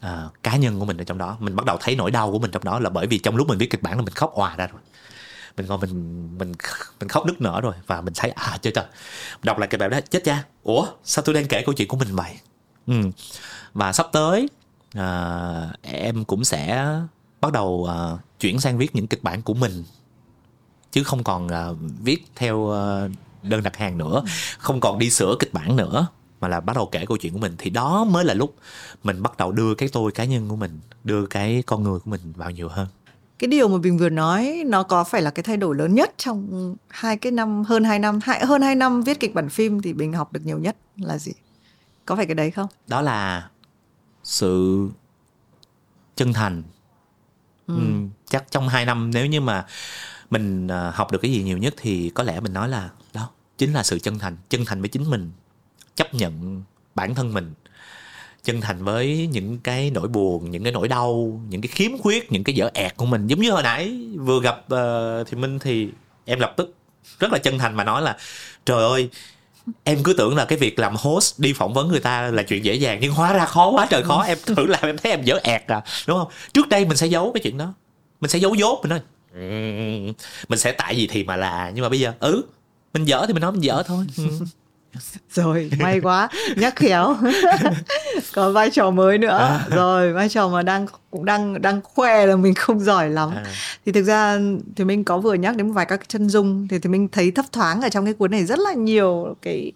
à, 0.00 0.24
cá 0.42 0.56
nhân 0.56 0.78
của 0.78 0.84
mình 0.84 0.96
ở 0.96 1.04
trong 1.04 1.18
đó. 1.18 1.36
Mình 1.40 1.56
bắt 1.56 1.66
đầu 1.66 1.76
thấy 1.80 1.96
nỗi 1.96 2.10
đau 2.10 2.32
của 2.32 2.38
mình 2.38 2.50
trong 2.50 2.64
đó 2.64 2.78
là 2.78 2.90
bởi 2.90 3.06
vì 3.06 3.18
trong 3.18 3.36
lúc 3.36 3.48
mình 3.48 3.58
viết 3.58 3.70
kịch 3.70 3.82
bản 3.82 3.96
là 3.96 4.02
mình 4.02 4.14
khóc 4.14 4.32
òa 4.34 4.56
ra 4.56 4.66
rồi. 4.66 4.80
Mình 5.56 5.66
ngồi 5.66 5.78
mình 5.78 6.28
mình 6.38 6.52
mình 7.00 7.08
khóc 7.08 7.26
nức 7.26 7.40
nở 7.40 7.60
rồi 7.60 7.74
và 7.86 8.00
mình 8.00 8.14
thấy 8.16 8.30
à 8.30 8.58
trời. 8.62 8.72
Trời 8.72 8.84
đọc 9.42 9.58
lại 9.58 9.68
kịch 9.68 9.80
bản 9.80 9.90
đó 9.90 10.00
chết 10.10 10.24
cha. 10.24 10.44
Ủa 10.62 10.86
sao 11.04 11.24
tôi 11.24 11.34
đang 11.34 11.46
kể 11.46 11.62
câu 11.66 11.74
chuyện 11.74 11.88
của 11.88 11.96
mình 11.96 12.16
vậy? 12.16 12.32
Ừ. 12.86 12.94
và 13.74 13.92
sắp 13.92 14.06
tới 14.12 14.48
à, 14.94 15.72
em 15.82 16.24
cũng 16.24 16.44
sẽ 16.44 16.94
bắt 17.40 17.52
đầu 17.52 17.86
à, 17.90 17.96
chuyển 18.40 18.60
sang 18.60 18.78
viết 18.78 18.94
những 18.94 19.06
kịch 19.06 19.22
bản 19.22 19.42
của 19.42 19.54
mình. 19.54 19.84
Chứ 20.92 21.02
không 21.02 21.24
còn 21.24 21.48
à, 21.48 21.68
viết 22.02 22.24
theo 22.36 22.72
à, 22.72 23.08
đơn 23.42 23.62
đặt 23.62 23.76
hàng 23.76 23.98
nữa. 23.98 24.22
Không 24.58 24.80
còn 24.80 24.98
đi 24.98 25.10
sửa 25.10 25.36
kịch 25.38 25.52
bản 25.52 25.76
nữa 25.76 26.06
mà 26.40 26.48
là 26.48 26.60
bắt 26.60 26.76
đầu 26.76 26.88
kể 26.92 27.06
câu 27.06 27.16
chuyện 27.16 27.32
của 27.32 27.38
mình 27.38 27.54
thì 27.58 27.70
đó 27.70 28.04
mới 28.04 28.24
là 28.24 28.34
lúc 28.34 28.56
mình 29.02 29.22
bắt 29.22 29.36
đầu 29.36 29.52
đưa 29.52 29.74
cái 29.74 29.88
tôi 29.92 30.12
cá 30.12 30.24
nhân 30.24 30.48
của 30.48 30.56
mình 30.56 30.80
đưa 31.04 31.26
cái 31.26 31.62
con 31.66 31.82
người 31.82 31.98
của 31.98 32.10
mình 32.10 32.20
vào 32.36 32.50
nhiều 32.50 32.68
hơn. 32.68 32.86
Cái 33.38 33.48
điều 33.48 33.68
mà 33.68 33.78
mình 33.78 33.98
vừa 33.98 34.08
nói 34.08 34.62
nó 34.66 34.82
có 34.82 35.04
phải 35.04 35.22
là 35.22 35.30
cái 35.30 35.42
thay 35.42 35.56
đổi 35.56 35.76
lớn 35.76 35.94
nhất 35.94 36.14
trong 36.16 36.76
hai 36.88 37.16
cái 37.16 37.32
năm 37.32 37.64
hơn 37.64 37.84
hai 37.84 37.98
năm 37.98 38.18
hai, 38.22 38.46
hơn 38.46 38.62
hai 38.62 38.74
năm 38.74 39.02
viết 39.02 39.20
kịch 39.20 39.34
bản 39.34 39.48
phim 39.48 39.82
thì 39.82 39.92
mình 39.92 40.12
học 40.12 40.32
được 40.32 40.40
nhiều 40.44 40.58
nhất 40.58 40.76
là 40.96 41.18
gì? 41.18 41.32
Có 42.06 42.16
phải 42.16 42.26
cái 42.26 42.34
đấy 42.34 42.50
không? 42.50 42.68
Đó 42.86 43.02
là 43.02 43.48
sự 44.22 44.88
chân 46.16 46.32
thành. 46.32 46.62
Ừ. 47.66 47.74
Ừ, 47.76 47.82
chắc 48.26 48.44
trong 48.50 48.68
hai 48.68 48.84
năm 48.84 49.10
nếu 49.14 49.26
như 49.26 49.40
mà 49.40 49.66
mình 50.30 50.68
à, 50.68 50.92
học 50.94 51.12
được 51.12 51.18
cái 51.22 51.32
gì 51.32 51.42
nhiều 51.42 51.58
nhất 51.58 51.74
thì 51.76 52.10
có 52.14 52.22
lẽ 52.22 52.40
mình 52.40 52.52
nói 52.52 52.68
là 52.68 52.90
đó 53.14 53.30
chính 53.58 53.72
là 53.72 53.82
sự 53.82 53.98
chân 53.98 54.18
thành 54.18 54.36
chân 54.48 54.64
thành 54.64 54.80
với 54.80 54.88
chính 54.88 55.10
mình 55.10 55.30
chấp 55.96 56.14
nhận 56.14 56.62
bản 56.94 57.14
thân 57.14 57.34
mình 57.34 57.54
chân 58.44 58.60
thành 58.60 58.84
với 58.84 59.28
những 59.32 59.58
cái 59.58 59.90
nỗi 59.90 60.08
buồn 60.08 60.50
những 60.50 60.62
cái 60.62 60.72
nỗi 60.72 60.88
đau 60.88 61.40
những 61.48 61.60
cái 61.60 61.68
khiếm 61.68 61.98
khuyết 61.98 62.32
những 62.32 62.44
cái 62.44 62.54
dở 62.54 62.70
ẹt 62.74 62.96
của 62.96 63.06
mình. 63.06 63.26
Giống 63.26 63.40
như 63.40 63.50
hồi 63.50 63.62
nãy 63.62 63.98
vừa 64.16 64.40
gặp 64.40 64.64
uh, 64.74 65.28
thì 65.28 65.36
minh 65.36 65.58
thì 65.58 65.88
em 66.24 66.40
lập 66.40 66.54
tức 66.56 66.74
rất 67.18 67.32
là 67.32 67.38
chân 67.38 67.58
thành 67.58 67.74
mà 67.74 67.84
nói 67.84 68.02
là 68.02 68.16
trời 68.64 68.82
ơi 68.82 69.08
em 69.84 70.02
cứ 70.02 70.12
tưởng 70.12 70.36
là 70.36 70.44
cái 70.44 70.58
việc 70.58 70.78
làm 70.78 70.94
host 70.98 71.40
đi 71.40 71.52
phỏng 71.52 71.74
vấn 71.74 71.88
người 71.88 72.00
ta 72.00 72.30
là 72.30 72.42
chuyện 72.42 72.64
dễ 72.64 72.74
dàng 72.74 72.98
nhưng 73.00 73.12
hóa 73.12 73.32
ra 73.32 73.46
khó 73.46 73.70
quá 73.70 73.86
trời 73.90 74.02
khó. 74.02 74.22
Em 74.22 74.38
thử 74.46 74.66
làm 74.66 74.82
em 74.82 74.98
thấy 74.98 75.12
em 75.12 75.24
dở 75.24 75.38
ẹt 75.42 75.66
à 75.66 75.82
đúng 76.06 76.18
không? 76.18 76.28
Trước 76.52 76.68
đây 76.68 76.84
mình 76.84 76.96
sẽ 76.96 77.06
giấu 77.06 77.32
cái 77.34 77.40
chuyện 77.42 77.58
đó 77.58 77.74
mình 78.20 78.30
sẽ 78.30 78.38
giấu 78.38 78.54
dốt 78.54 78.80
mình 78.82 78.90
nói 78.90 79.00
mình 80.48 80.58
sẽ 80.58 80.72
tại 80.72 80.96
gì 80.96 81.06
thì 81.06 81.24
mà 81.24 81.36
là. 81.36 81.72
Nhưng 81.74 81.82
mà 81.82 81.88
bây 81.88 82.00
giờ 82.00 82.12
ừ 82.20 82.42
mình 82.94 83.04
dở 83.04 83.24
thì 83.26 83.32
mình 83.32 83.42
nói 83.42 83.52
mình 83.52 83.62
dở 83.62 83.82
thôi. 83.86 84.06
rồi 85.34 85.70
may 85.78 86.00
quá 86.00 86.28
nhắc 86.56 86.76
khéo 86.76 87.16
có 88.34 88.52
vai 88.52 88.70
trò 88.70 88.90
mới 88.90 89.18
nữa 89.18 89.38
à. 89.38 89.66
rồi 89.70 90.12
vai 90.12 90.28
trò 90.28 90.48
mà 90.48 90.62
đang 90.62 90.86
cũng 91.10 91.24
đang 91.24 91.62
đang 91.62 91.80
khoe 91.82 92.26
là 92.26 92.36
mình 92.36 92.54
không 92.54 92.80
giỏi 92.80 93.10
lắm 93.10 93.30
à. 93.36 93.44
thì 93.86 93.92
thực 93.92 94.02
ra 94.02 94.38
thì 94.76 94.84
mình 94.84 95.04
có 95.04 95.18
vừa 95.18 95.34
nhắc 95.34 95.56
đến 95.56 95.66
một 95.66 95.72
vài 95.72 95.86
các 95.86 96.08
chân 96.08 96.28
dung 96.28 96.68
thì 96.68 96.78
thì 96.78 96.90
mình 96.90 97.08
thấy 97.08 97.30
thấp 97.30 97.44
thoáng 97.52 97.82
ở 97.82 97.88
trong 97.88 98.04
cái 98.04 98.14
cuốn 98.14 98.30
này 98.30 98.44
rất 98.44 98.58
là 98.58 98.72
nhiều 98.72 99.36
cái 99.42 99.72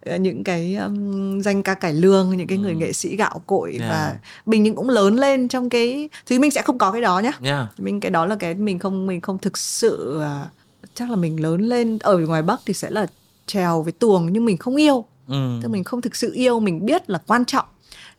ờ, 0.00 0.16
những 0.16 0.44
cái 0.44 0.76
um, 0.76 1.40
danh 1.40 1.62
ca 1.62 1.74
cải 1.74 1.92
lương 1.92 2.36
những 2.36 2.46
cái 2.46 2.58
người 2.58 2.72
ừ. 2.72 2.76
nghệ 2.76 2.92
sĩ 2.92 3.16
gạo 3.16 3.42
cội 3.46 3.76
yeah. 3.80 3.90
và 3.90 4.14
mình 4.46 4.62
những 4.62 4.76
cũng 4.76 4.88
lớn 4.88 5.16
lên 5.16 5.48
trong 5.48 5.70
cái 5.70 6.08
thì 6.26 6.38
mình 6.38 6.50
sẽ 6.50 6.62
không 6.62 6.78
có 6.78 6.92
cái 6.92 7.02
đó 7.02 7.18
nhá 7.18 7.32
yeah. 7.42 7.66
mình 7.78 8.00
cái 8.00 8.10
đó 8.10 8.26
là 8.26 8.36
cái 8.36 8.54
mình 8.54 8.78
không 8.78 9.06
mình 9.06 9.20
không 9.20 9.38
thực 9.38 9.58
sự 9.58 10.20
uh, 10.20 10.48
chắc 10.94 11.10
là 11.10 11.16
mình 11.16 11.42
lớn 11.42 11.60
lên 11.60 11.98
ở 11.98 12.18
ngoài 12.18 12.42
bắc 12.42 12.60
thì 12.66 12.74
sẽ 12.74 12.90
là 12.90 13.06
trèo 13.46 13.82
với 13.82 13.92
tuồng 13.92 14.32
nhưng 14.32 14.44
mình 14.44 14.56
không 14.56 14.76
yêu 14.76 15.04
ừ. 15.28 15.58
tức 15.62 15.68
mình 15.68 15.84
không 15.84 16.00
thực 16.00 16.16
sự 16.16 16.32
yêu 16.34 16.60
mình 16.60 16.86
biết 16.86 17.10
là 17.10 17.18
quan 17.26 17.44
trọng 17.44 17.66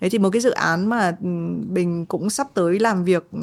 đấy 0.01 0.09
thì 0.09 0.19
một 0.19 0.29
cái 0.29 0.41
dự 0.41 0.51
án 0.51 0.89
mà 0.89 1.17
ừ, 1.21 1.27
mình 1.69 2.05
cũng 2.05 2.29
sắp 2.29 2.47
tới 2.53 2.79
làm 2.79 3.03
việc 3.03 3.27
ừ, 3.31 3.39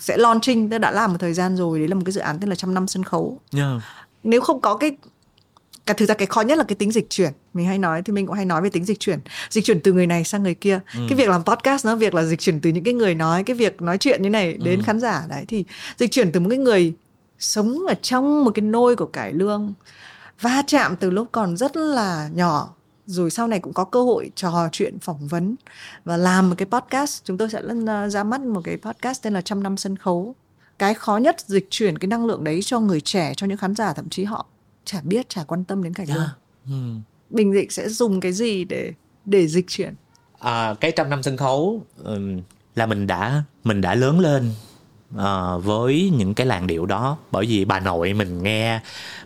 sẽ 0.00 0.16
launching 0.16 0.70
tức 0.70 0.78
đã 0.78 0.90
làm 0.90 1.12
một 1.12 1.18
thời 1.20 1.32
gian 1.32 1.56
rồi 1.56 1.78
đấy 1.78 1.88
là 1.88 1.94
một 1.94 2.02
cái 2.04 2.12
dự 2.12 2.20
án 2.20 2.38
tên 2.40 2.48
là 2.48 2.54
trăm 2.54 2.74
năm 2.74 2.86
sân 2.86 3.04
khấu 3.04 3.40
yeah. 3.56 3.82
nếu 4.22 4.40
không 4.40 4.60
có 4.60 4.76
cái 4.76 4.96
cả 5.86 5.94
thực 5.94 6.06
ra 6.06 6.14
cái 6.14 6.26
khó 6.26 6.40
nhất 6.40 6.58
là 6.58 6.64
cái 6.64 6.76
tính 6.76 6.92
dịch 6.92 7.10
chuyển 7.10 7.32
mình 7.54 7.66
hay 7.66 7.78
nói 7.78 8.02
thì 8.02 8.12
mình 8.12 8.26
cũng 8.26 8.36
hay 8.36 8.44
nói 8.44 8.62
về 8.62 8.70
tính 8.70 8.84
dịch 8.84 9.00
chuyển 9.00 9.18
dịch 9.50 9.64
chuyển 9.64 9.80
từ 9.80 9.92
người 9.92 10.06
này 10.06 10.24
sang 10.24 10.42
người 10.42 10.54
kia 10.54 10.80
ừ. 10.94 11.00
cái 11.08 11.18
việc 11.18 11.28
làm 11.28 11.44
podcast 11.44 11.86
nó 11.86 11.96
việc 11.96 12.14
là 12.14 12.24
dịch 12.24 12.40
chuyển 12.40 12.60
từ 12.60 12.70
những 12.70 12.84
cái 12.84 12.94
người 12.94 13.14
nói 13.14 13.44
cái 13.44 13.56
việc 13.56 13.82
nói 13.82 13.98
chuyện 13.98 14.22
như 14.22 14.30
này 14.30 14.52
đến 14.52 14.78
ừ. 14.78 14.82
khán 14.86 15.00
giả 15.00 15.24
đấy 15.28 15.44
thì 15.48 15.64
dịch 15.96 16.10
chuyển 16.10 16.32
từ 16.32 16.40
một 16.40 16.48
cái 16.50 16.58
người 16.58 16.92
sống 17.38 17.78
ở 17.88 17.94
trong 18.02 18.44
một 18.44 18.50
cái 18.54 18.62
nôi 18.62 18.96
của 18.96 19.06
cải 19.06 19.32
lương 19.32 19.74
va 20.40 20.62
chạm 20.66 20.96
từ 20.96 21.10
lúc 21.10 21.28
còn 21.32 21.56
rất 21.56 21.76
là 21.76 22.28
nhỏ 22.34 22.74
rồi 23.06 23.30
sau 23.30 23.48
này 23.48 23.60
cũng 23.60 23.72
có 23.72 23.84
cơ 23.84 24.02
hội 24.02 24.30
trò 24.34 24.68
chuyện 24.72 24.98
phỏng 24.98 25.28
vấn 25.28 25.56
và 26.04 26.16
làm 26.16 26.48
một 26.50 26.54
cái 26.58 26.66
podcast 26.66 27.24
chúng 27.24 27.38
tôi 27.38 27.50
sẽ 27.50 27.62
ra 28.08 28.24
mắt 28.24 28.40
một 28.40 28.60
cái 28.64 28.76
podcast 28.76 29.22
tên 29.22 29.32
là 29.32 29.40
trăm 29.40 29.62
năm 29.62 29.76
sân 29.76 29.96
khấu 29.96 30.34
cái 30.78 30.94
khó 30.94 31.16
nhất 31.16 31.40
dịch 31.40 31.66
chuyển 31.70 31.98
cái 31.98 32.08
năng 32.08 32.26
lượng 32.26 32.44
đấy 32.44 32.60
cho 32.62 32.80
người 32.80 33.00
trẻ 33.00 33.32
cho 33.36 33.46
những 33.46 33.58
khán 33.58 33.74
giả 33.74 33.92
thậm 33.92 34.08
chí 34.08 34.24
họ 34.24 34.46
chả 34.84 35.00
biết 35.02 35.28
chả 35.28 35.44
quan 35.44 35.64
tâm 35.64 35.82
đến 35.82 35.94
cảnh 35.94 36.06
yeah. 36.06 36.28
Ừ. 36.66 36.94
bình 37.30 37.54
định 37.54 37.70
sẽ 37.70 37.88
dùng 37.88 38.20
cái 38.20 38.32
gì 38.32 38.64
để 38.64 38.92
để 39.24 39.48
dịch 39.48 39.66
chuyển 39.68 39.94
à, 40.38 40.74
cái 40.80 40.92
trăm 40.96 41.10
năm 41.10 41.22
sân 41.22 41.36
khấu 41.36 41.82
um, 42.04 42.40
là 42.74 42.86
mình 42.86 43.06
đã 43.06 43.42
mình 43.64 43.80
đã 43.80 43.94
lớn 43.94 44.20
lên 44.20 44.50
uh, 45.16 45.64
với 45.64 46.12
những 46.16 46.34
cái 46.34 46.46
làn 46.46 46.66
điệu 46.66 46.86
đó 46.86 47.16
bởi 47.30 47.46
vì 47.46 47.64
bà 47.64 47.80
nội 47.80 48.12
mình 48.12 48.42
nghe 48.42 48.80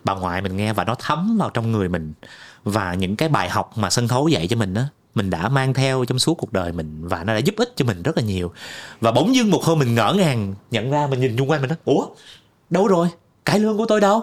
bà 0.04 0.14
ngoại 0.14 0.42
mình 0.42 0.56
nghe 0.56 0.72
và 0.72 0.84
nó 0.84 0.94
thấm 0.94 1.36
vào 1.38 1.50
trong 1.50 1.72
người 1.72 1.88
mình. 1.88 2.12
Và 2.64 2.94
những 2.94 3.16
cái 3.16 3.28
bài 3.28 3.48
học 3.48 3.78
mà 3.78 3.90
sân 3.90 4.08
khấu 4.08 4.28
dạy 4.28 4.48
cho 4.48 4.56
mình 4.56 4.74
đó 4.74 4.82
mình 5.14 5.30
đã 5.30 5.48
mang 5.48 5.74
theo 5.74 6.04
trong 6.04 6.18
suốt 6.18 6.34
cuộc 6.34 6.52
đời 6.52 6.72
mình 6.72 7.08
và 7.08 7.24
nó 7.24 7.34
đã 7.34 7.38
giúp 7.38 7.54
ích 7.56 7.72
cho 7.76 7.84
mình 7.84 8.02
rất 8.02 8.16
là 8.16 8.22
nhiều. 8.22 8.52
Và 9.00 9.12
bỗng 9.12 9.34
dưng 9.34 9.50
một 9.50 9.64
hôm 9.64 9.78
mình 9.78 9.94
ngỡ 9.94 10.14
ngàng 10.16 10.54
nhận 10.70 10.90
ra 10.90 11.06
mình 11.06 11.20
nhìn 11.20 11.36
xung 11.38 11.50
quanh 11.50 11.60
mình 11.60 11.68
nói 11.68 11.78
ủa 11.84 12.06
đâu 12.70 12.86
rồi? 12.86 13.08
Cải 13.44 13.58
lương 13.58 13.78
của 13.78 13.86
tôi 13.86 14.00
đâu? 14.00 14.22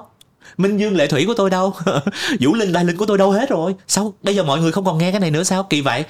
Minh 0.58 0.78
dương 0.78 0.96
lệ 0.96 1.08
thủy 1.08 1.24
của 1.28 1.34
tôi 1.34 1.50
đâu? 1.50 1.74
Vũ 2.40 2.54
linh 2.54 2.72
đại 2.74 2.86
linh 2.86 2.98
của 2.98 3.06
tôi 3.06 3.18
đâu 3.18 3.32
hết 3.32 3.50
rồi? 3.50 3.76
Sao 3.88 4.14
bây 4.24 4.36
giờ 4.36 4.44
mọi 4.44 4.60
người 4.60 4.72
không 4.72 4.86
còn 4.86 4.98
nghe 4.98 5.12
cái 5.12 5.20
này 5.20 5.32
nữa 5.32 5.44
sao? 5.44 5.64
Kỳ 5.64 5.82
vậy 5.82 6.06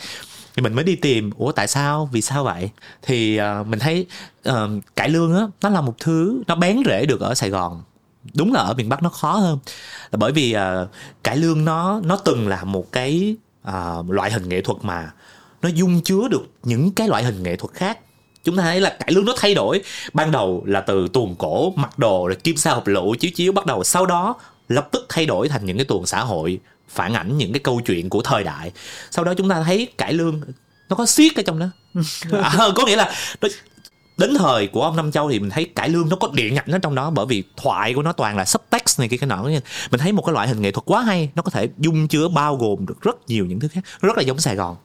thì 0.56 0.62
mình 0.62 0.74
mới 0.74 0.84
đi 0.84 0.95
tìm 0.95 1.32
ủa 1.38 1.51
tại 1.51 1.68
sao? 1.68 2.10
Vì 2.12 2.22
sao 2.22 2.43
vậy? 2.43 2.70
Thì 3.01 3.39
uh, 3.39 3.68
mình 3.68 3.80
thấy 3.80 4.06
uh, 4.49 4.53
cải 4.95 5.10
lương 5.10 5.36
á 5.36 5.47
nó 5.62 5.70
là 5.70 5.82
một 5.82 5.95
thứ 5.99 6.43
nó 6.47 6.56
bén 6.56 6.84
rễ 6.86 7.06
được 7.06 7.22
ở 7.22 7.36
sài 7.36 7.49
gòn. 7.49 7.84
Đúng 8.34 8.53
là 8.53 8.60
ở 8.60 8.74
miền 8.74 8.89
bắc 8.89 9.03
nó 9.03 9.10
khó 9.10 9.32
hơn. 9.32 9.60
Là 10.12 10.18
bởi 10.18 10.32
vì 10.32 10.56
uh, 10.56 10.89
cải 11.24 11.38
lương 11.38 11.66
nó 11.66 12.01
nó 12.03 12.18
từng 12.18 12.47
là 12.47 12.64
một 12.64 12.91
cái 12.91 13.36
uh, 13.68 14.10
loại 14.10 14.32
hình 14.32 14.49
nghệ 14.49 14.62
thuật 14.62 14.78
mà 14.82 15.12
nó 15.62 15.70
dung 15.70 16.01
chứa 16.01 16.28
được 16.28 16.47
những 16.64 16.91
cái 16.91 17.08
loại 17.08 17.24
hình 17.24 17.43
nghệ 17.43 17.56
thuật 17.56 17.74
khác. 17.74 17.99
Chúng 18.43 18.58
ta 18.58 18.64
thấy 18.64 18.82
là 18.82 18.89
cải 18.99 19.12
lương 19.12 19.26
nó 19.26 19.34
thay 19.38 19.56
đổi. 19.56 19.82
Ban 20.14 20.32
đầu 20.32 20.64
là 20.66 20.82
từ 20.82 21.08
tuồng 21.14 21.36
cổ 21.36 21.74
mặc 21.76 21.99
đồ 21.99 22.28
rồi 22.28 22.36
kim 22.36 22.58
sa 22.58 22.74
hợp 22.74 22.88
lụ 22.88 23.16
chiếu 23.20 23.32
chiếu 23.36 23.51
bắt 23.51 23.66
đầu 23.66 23.84
sau 23.84 24.06
đó 24.06 24.36
lập 24.68 24.88
tức 24.91 25.06
thay 25.10 25.26
đổi 25.26 25.49
thành 25.49 25.66
những 25.66 25.78
cái 25.78 25.86
tuồng 25.86 26.06
xã 26.06 26.20
hội 26.20 26.60
phản 26.96 27.14
ảnh 27.14 27.38
những 27.38 27.54
cái 27.54 27.60
câu 27.60 27.82
chuyện 27.86 28.10
của 28.10 28.22
thời 28.22 28.43
đại. 28.43 28.72
Sau 29.12 29.26
đó 29.26 29.34
chúng 29.34 29.50
ta 29.50 29.64
thấy 29.64 29.88
cải 29.98 30.14
lương 30.14 30.41
nó 30.89 30.96
có 30.96 31.06
siết 31.06 31.36
ở 31.36 31.43
trong 31.46 31.60
đó. 31.60 31.70
À, 32.32 32.70
có 32.76 32.86
nghĩa 32.86 32.96
là 32.96 33.14
nó, 33.41 33.50
đến 34.18 34.34
thời 34.38 34.68
của 34.68 34.82
ông 34.82 34.96
Nam 34.96 35.12
Châu 35.12 35.30
thì 35.30 35.39
mình 35.39 35.50
thấy 35.50 35.66
cải 35.66 35.89
lương 35.89 36.10
nó 36.10 36.16
có 36.16 36.30
điện 36.34 36.54
nhạch 36.54 36.68
nó 36.68 36.78
trong 36.78 36.96
đó 36.96 37.10
bởi 37.10 37.26
vì 37.26 37.43
thoại 37.58 37.93
của 37.93 38.02
nó 38.02 38.12
toàn 38.12 38.38
là 38.38 38.46
subtext 38.46 39.00
này 39.00 39.08
kia 39.08 39.18
cái 39.18 39.28
nọ. 39.28 39.43
Mình 39.91 40.00
thấy 40.00 40.12
một 40.12 40.22
cái 40.26 40.34
loại 40.34 40.48
hình 40.48 40.62
nghệ 40.62 40.72
thuật 40.72 40.86
quá 40.86 41.02
hay 41.02 41.30
nó 41.36 41.41
có 41.41 41.52
thể 41.52 41.70
dung 41.78 42.08
chứa 42.08 42.28
bao 42.28 42.56
gồm 42.56 42.86
được 42.86 43.02
rất 43.02 43.30
nhiều 43.30 43.46
những 43.46 43.60
thứ 43.60 43.68
khác 43.68 43.82
rất 44.02 44.18
là 44.18 44.24
giống 44.24 44.39
Sài 44.39 44.56
Gòn. 44.56 44.76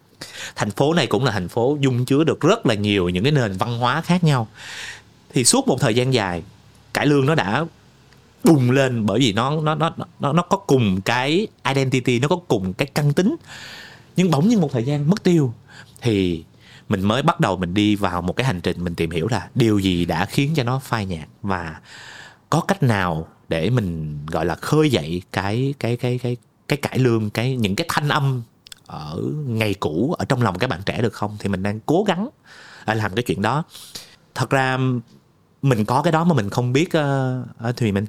Thành 0.56 0.70
phố 0.70 0.94
này 0.94 1.06
cũng 1.06 1.24
là 1.24 1.32
thành 1.32 1.48
phố 1.48 1.76
dung 1.80 2.04
chứa 2.04 2.24
được 2.24 2.40
rất 2.40 2.66
là 2.66 2.74
nhiều 2.74 3.08
những 3.08 3.24
cái 3.24 3.32
nền 3.32 3.56
văn 3.56 3.78
hóa 3.78 4.00
khác 4.00 4.24
nhau. 4.24 4.48
Thì 5.32 5.44
suốt 5.44 5.68
một 5.68 5.80
thời 5.80 5.94
gian 5.94 6.14
dài 6.14 6.42
cải 6.94 7.06
lương 7.06 7.26
nó 7.26 7.34
đã 7.34 7.64
bùng 8.44 8.70
lên 8.70 9.06
bởi 9.06 9.20
vì 9.20 9.32
nó 9.32 9.60
nó 9.60 9.74
nó 9.74 9.90
nó 10.20 10.32
nó 10.32 10.42
có 10.42 10.56
cùng 10.56 11.00
cái 11.00 11.46
identity, 11.64 12.18
nó 12.18 12.28
có 12.28 12.36
cùng 12.36 12.72
cái 12.72 12.86
căn 12.94 13.12
tính. 13.12 13.36
Nhưng 14.16 14.30
bỗng 14.30 14.48
nhiên 14.48 14.60
một 14.60 14.72
thời 14.72 14.84
gian 14.84 15.10
mất 15.10 15.22
tiêu 15.22 15.54
thì 16.00 16.44
mình 16.88 17.02
mới 17.02 17.22
bắt 17.22 17.40
đầu 17.40 17.56
mình 17.56 17.74
đi 17.74 17.96
vào 17.96 18.22
một 18.22 18.36
cái 18.36 18.46
hành 18.46 18.60
trình 18.60 18.84
mình 18.84 18.94
tìm 18.94 19.10
hiểu 19.10 19.28
là 19.28 19.48
điều 19.54 19.78
gì 19.78 20.04
đã 20.04 20.24
khiến 20.24 20.52
cho 20.56 20.62
nó 20.62 20.78
phai 20.78 21.06
nhạt 21.06 21.28
và 21.42 21.80
có 22.50 22.60
cách 22.60 22.82
nào 22.82 23.28
để 23.48 23.70
mình, 23.70 24.18
gọi 24.26 24.46
là, 24.46 24.54
khơi 24.54 24.90
dậy 24.90 25.22
cái 25.32 25.74
cái 25.78 25.96
cái 25.96 26.18
cái 26.18 26.36
cái 26.68 26.76
cải 26.76 26.98
lương, 26.98 27.30
cái 27.30 27.56
những 27.56 27.76
cái 27.76 27.86
thanh 27.88 28.08
âm 28.08 28.42
ở 28.86 29.22
ngày 29.46 29.74
cũ 29.74 30.14
ở 30.18 30.24
trong 30.24 30.42
lòng 30.42 30.58
các 30.58 30.70
bạn 30.70 30.80
trẻ 30.86 31.02
được 31.02 31.12
không? 31.12 31.36
Thì 31.38 31.48
mình 31.48 31.62
đang 31.62 31.80
cố 31.86 32.04
gắng 32.08 32.28
à, 32.84 32.94
làm 32.94 33.14
cái 33.14 33.22
chuyện 33.22 33.42
đó. 33.42 33.64
Thật 34.34 34.50
ra 34.50 34.78
mình 35.62 35.84
có 35.84 36.02
cái 36.02 36.12
đó 36.12 36.24
mà 36.24 36.34
mình 36.34 36.50
không 36.50 36.72
biết 36.72 36.88
uh, 36.98 37.76
thì 37.76 37.92
mình 37.92 38.06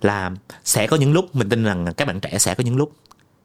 là 0.00 0.30
sẽ 0.64 0.86
có 0.86 0.96
những 0.96 1.12
lúc 1.12 1.36
mình 1.36 1.48
tin 1.48 1.64
rằng 1.64 1.86
các 1.96 2.08
bạn 2.08 2.20
trẻ 2.20 2.38
sẽ 2.38 2.54
có 2.54 2.64
những 2.64 2.76
lúc 2.76 2.92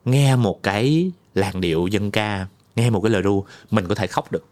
nghe 0.06 0.36
một 0.36 0.64
cái 0.64 1.12
làn 1.36 1.62
điệu 1.62 1.88
dân 1.88 2.12
ca 2.12 2.48
nghe 2.76 2.90
một 2.90 3.02
cái 3.02 3.10
lời 3.10 3.22
ru 3.22 3.46
mình 3.72 3.88
có 3.88 3.96
thể 3.96 4.08
khóc 4.08 4.32
được. 4.32 4.46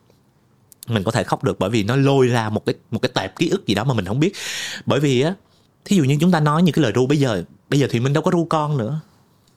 Mình 0.87 1.03
có 1.03 1.11
thể 1.11 1.23
khóc 1.23 1.43
được 1.43 1.59
bởi 1.59 1.69
vì 1.69 1.83
nó 1.83 1.95
lôi 1.95 2.27
ra 2.27 2.49
một 2.49 2.65
cái 2.65 2.75
một 2.91 2.99
cái 3.01 3.11
tệp 3.13 3.35
ký 3.35 3.49
ức 3.49 3.67
gì 3.67 3.75
đó 3.75 3.83
mà 3.83 3.93
mình 3.93 4.05
không 4.05 4.19
biết. 4.19 4.33
Bởi 4.85 4.99
vì 4.99 5.21
á 5.21 5.33
thí 5.85 5.95
dụ 5.95 6.03
như 6.03 6.17
chúng 6.21 6.31
ta 6.31 6.39
nói 6.39 6.63
những 6.63 6.73
cái 6.73 6.83
lời 6.83 6.91
ru 6.95 7.07
bây 7.07 7.19
giờ 7.19 7.43
bây 7.69 7.79
giờ 7.79 7.87
thì 7.91 7.99
mình 7.99 8.13
đâu 8.13 8.23
có 8.23 8.31
ru 8.31 8.45
con 8.45 8.77
nữa. 8.77 8.99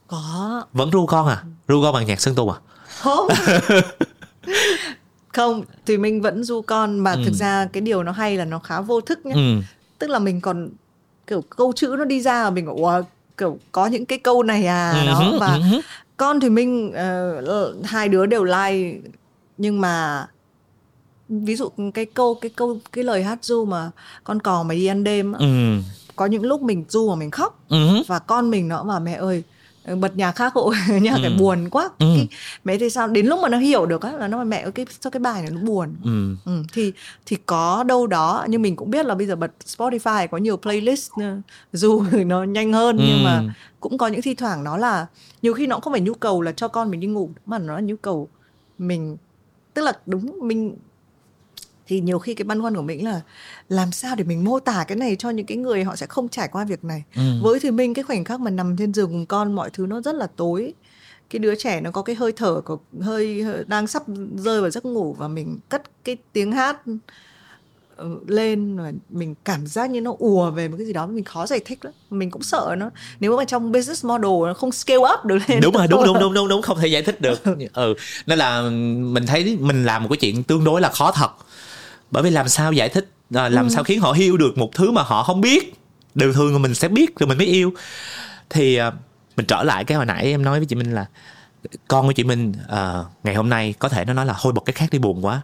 Có. 0.07 0.63
Vẫn 0.73 0.91
ru 0.91 1.07
con 1.07 1.27
à? 1.27 1.43
Ru 1.69 1.83
con 1.83 1.95
bằng 1.95 2.07
nhạc 2.07 2.21
sơn 2.21 2.35
tu 2.35 2.51
à? 2.51 2.59
Không 2.99 3.29
không 5.37 5.63
thì 5.87 5.99
mình 5.99 6.23
vẫn 6.23 6.45
ru 6.45 6.63
con 6.63 6.99
mà 6.99 7.13
ừ. 7.13 7.23
thực 7.25 7.35
ra 7.35 7.69
cái 7.73 7.81
điều 7.81 8.03
nó 8.03 8.13
hay 8.13 8.37
là 8.37 8.45
nó 8.45 8.59
khá 8.59 8.81
vô 8.81 9.01
thức 9.01 9.27
nhá 9.27 9.35
ừ. 9.35 9.61
tức 9.99 10.11
là 10.11 10.19
mình 10.19 10.41
còn 10.41 10.69
kiểu 11.27 11.43
câu 11.57 11.73
chữ 11.73 11.95
nó 11.99 12.05
đi 12.05 12.21
ra 12.21 12.45
và 12.45 12.51
mình 12.51 12.67
ủa 12.67 13.03
kiểu 13.37 13.59
có 13.73 13.87
những 13.87 14.07
cái 14.07 14.19
câu 14.19 14.43
này 14.43 14.67
à 14.67 14.91
ừ. 14.91 15.07
đó 15.07 15.33
và 15.41 15.55
ừ. 15.55 15.81
con 16.17 16.41
thì 16.41 16.51
mình 16.51 16.93
uh, 17.39 17.87
hai 17.87 18.09
đứa 18.09 18.27
đều 18.27 18.45
like 18.45 19.09
nhưng 19.59 19.81
mà 19.81 20.27
ví 21.29 21.57
dụ 21.57 21.69
cái 21.95 22.05
câu 22.05 22.35
cái 22.35 22.51
câu 22.57 22.79
cái 22.93 23.05
lời 23.05 23.23
hát 23.23 23.39
du 23.43 23.65
mà 23.65 23.91
con 24.25 24.41
cò 24.41 24.63
mà 24.63 24.75
đi 24.75 24.87
ăn 24.87 25.05
đêm 25.05 25.33
ừ. 25.33 25.47
có 26.17 26.27
những 26.27 26.43
lúc 26.43 26.63
mình 26.63 26.85
du 26.89 27.09
mà 27.09 27.15
mình 27.15 27.31
khóc 27.31 27.61
ừ. 27.69 28.03
và 28.07 28.19
con 28.19 28.51
mình 28.51 28.69
nó 28.69 28.83
mà 28.83 28.99
mẹ 28.99 29.15
ơi 29.15 29.43
bật 29.95 30.17
nhạc 30.17 30.33
khác 30.33 30.53
hộ 30.55 30.73
nhạc 31.01 31.15
ừ. 31.15 31.21
cái 31.23 31.37
buồn 31.39 31.69
quá 31.71 31.91
ừ. 31.99 32.07
cái, 32.17 32.29
mẹ 32.65 32.79
thì 32.79 32.91
sao 32.91 33.09
đến 33.09 33.27
lúc 33.27 33.41
mà 33.43 33.49
nó 33.49 33.59
hiểu 33.59 33.87
được 33.87 34.03
á 34.03 34.13
là 34.13 34.29
nó 34.29 34.39
mà 34.39 34.45
mẹ 34.45 34.71
cái 34.71 34.87
sao 35.01 35.11
cái 35.11 35.21
bài 35.21 35.43
này 35.43 35.51
nó 35.51 35.61
buồn 35.61 35.95
ừ. 36.05 36.37
Ừ. 36.45 36.63
thì 36.73 36.93
thì 37.27 37.37
có 37.47 37.83
đâu 37.83 38.07
đó 38.07 38.45
nhưng 38.49 38.63
mình 38.63 38.77
cũng 38.77 38.91
biết 38.91 39.07
là 39.07 39.15
bây 39.15 39.27
giờ 39.27 39.37
bật 39.37 39.51
Spotify 39.67 40.29
có 40.29 40.39
nhiều 40.39 40.57
playlist 40.57 41.11
dù 41.73 42.03
nó 42.27 42.43
nhanh 42.43 42.73
hơn 42.73 42.97
ừ. 42.97 43.05
nhưng 43.07 43.25
mà 43.25 43.55
cũng 43.81 43.99
có 43.99 44.07
những 44.07 44.23
thi 44.23 44.35
thoảng 44.35 44.65
nó 44.65 44.77
là 44.77 45.07
nhiều 45.43 45.55
khi 45.55 45.67
nó 45.67 45.81
không 45.81 45.93
phải 45.93 46.01
nhu 46.01 46.15
cầu 46.15 46.43
là 46.43 46.53
cho 46.53 46.69
con 46.69 46.91
mình 46.91 47.01
đi 47.01 47.07
ngủ 47.07 47.31
mà 47.47 47.59
nó 47.59 47.75
là 47.75 47.81
nhu 47.81 47.97
cầu 47.97 48.29
mình 48.79 49.17
tức 49.75 49.83
là 49.83 49.93
đúng 50.07 50.39
mình 50.43 50.75
thì 51.87 52.01
nhiều 52.01 52.19
khi 52.19 52.35
cái 52.35 52.45
băn 52.45 52.63
khoăn 52.63 52.75
của 52.75 52.83
mình 52.83 53.05
là 53.05 53.21
làm 53.69 53.93
sao 53.93 54.15
để 54.17 54.25
mình 54.25 54.45
mô 54.45 54.61
tả 54.61 54.85
cái 54.89 54.97
này 54.97 55.17
cho 55.17 55.31
những 55.31 55.47
cái 55.47 55.57
người 55.57 55.85
họ 55.85 55.97
sẽ 55.97 56.07
không 56.07 56.29
trải 56.29 56.49
qua 56.49 56.65
việc 56.65 56.85
này? 56.85 57.03
Ừ. 57.17 57.23
với 57.43 57.61
thì 57.61 57.71
mình 57.71 57.95
cái 57.95 58.03
khoảnh 58.03 58.25
khắc 58.25 58.41
mà 58.41 58.51
nằm 58.51 58.77
trên 58.77 58.95
giường 58.95 59.11
cùng 59.11 59.27
con 59.27 59.53
mọi 59.53 59.71
thứ 59.71 59.87
nó 59.87 60.01
rất 60.01 60.15
là 60.15 60.27
tối. 60.37 60.75
Cái 61.31 61.39
đứa 61.39 61.55
trẻ 61.55 61.81
nó 61.81 61.91
có 61.91 62.03
cái 62.03 62.17
hơi 62.17 62.33
thở 62.33 62.61
của 62.65 62.79
hơi, 63.01 63.45
đang 63.67 63.87
sắp 63.87 64.03
rơi 64.37 64.61
vào 64.61 64.71
giấc 64.71 64.85
ngủ 64.85 65.13
và 65.19 65.29
mình 65.29 65.59
cất 65.69 65.83
cái 66.05 66.17
tiếng 66.33 66.53
hát 66.53 66.77
ừ, 67.97 68.19
lên 68.27 68.79
và 68.79 68.93
mình 69.11 69.35
cảm 69.45 69.67
giác 69.67 69.91
như 69.91 70.01
nó 70.01 70.15
ùa 70.19 70.51
về 70.51 70.69
một 70.69 70.77
cái 70.79 70.87
gì 70.87 70.93
đó 70.93 71.07
mình 71.07 71.25
khó 71.25 71.47
giải 71.47 71.61
thích 71.65 71.85
lắm. 71.85 71.95
Mình 72.11 72.31
cũng 72.31 72.43
sợ 72.43 72.75
nó. 72.79 72.91
Nếu 73.21 73.37
mà 73.37 73.45
trong 73.45 73.73
business 73.73 74.05
model 74.05 74.47
nó 74.47 74.55
không 74.55 74.73
scale 74.73 74.99
up 74.99 75.25
được 75.25 75.39
lên 75.49 75.61
đúng 75.61 75.75
rồi 75.75 75.87
đúng 75.87 76.05
đúng 76.05 76.19
đúng 76.21 76.35
đúng 76.35 76.49
đúng 76.49 76.63
không 76.63 76.79
thể 76.81 76.89
giải 76.89 77.03
thích 77.03 77.21
được. 77.21 77.43
Ừ 77.73 77.95
nên 78.27 78.39
là 78.39 78.63
mình 79.01 79.27
thấy 79.27 79.57
mình 79.61 79.85
làm 79.85 80.03
một 80.03 80.09
cái 80.11 80.17
chuyện 80.17 80.43
tương 80.43 80.65
đối 80.65 80.81
là 80.81 80.89
khó 80.89 81.13
thật 81.13 81.31
bởi 82.11 82.23
vì 82.23 82.31
làm 82.31 82.49
sao 82.49 82.73
giải 82.73 82.89
thích 82.89 83.11
à, 83.35 83.49
làm 83.49 83.65
ừ. 83.65 83.71
sao 83.71 83.85
khiến 83.85 84.01
họ 84.01 84.13
yêu 84.13 84.37
được 84.37 84.59
một 84.59 84.71
thứ 84.75 84.91
mà 84.91 85.03
họ 85.03 85.23
không 85.23 85.41
biết 85.41 85.75
điều 86.15 86.33
thường 86.33 86.53
mà 86.53 86.59
mình 86.59 86.75
sẽ 86.75 86.89
biết 86.89 87.19
rồi 87.19 87.29
mình 87.29 87.39
mới 87.39 87.47
yêu 87.47 87.73
thì 88.51 88.77
à, 88.77 88.93
mình 89.37 89.47
trở 89.47 89.63
lại 89.63 89.85
cái 89.85 89.97
hồi 89.97 90.07
nãy 90.07 90.25
em 90.25 90.43
nói 90.43 90.59
với 90.59 90.67
chị 90.67 90.77
Minh 90.77 90.95
là 90.95 91.07
con 91.89 92.07
của 92.07 92.13
chị 92.13 92.25
Minh 92.25 92.53
à, 92.69 93.05
ngày 93.25 93.35
hôm 93.35 93.49
nay 93.49 93.75
có 93.79 93.89
thể 93.89 94.05
nó 94.05 94.13
nói 94.13 94.27
là 94.27 94.35
thôi 94.43 94.53
bật 94.53 94.63
cái 94.65 94.73
khác 94.73 94.87
đi 94.91 94.99
buồn 94.99 95.25
quá 95.25 95.43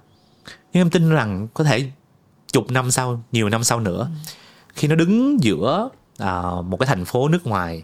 nhưng 0.72 0.80
em 0.80 0.90
tin 0.90 1.10
rằng 1.10 1.48
có 1.54 1.64
thể 1.64 1.90
chục 2.52 2.70
năm 2.70 2.90
sau 2.90 3.22
nhiều 3.32 3.48
năm 3.48 3.64
sau 3.64 3.80
nữa 3.80 4.10
ừ. 4.24 4.30
khi 4.74 4.88
nó 4.88 4.94
đứng 4.94 5.42
giữa 5.42 5.88
à, 6.18 6.42
một 6.64 6.76
cái 6.76 6.86
thành 6.86 7.04
phố 7.04 7.28
nước 7.28 7.46
ngoài 7.46 7.82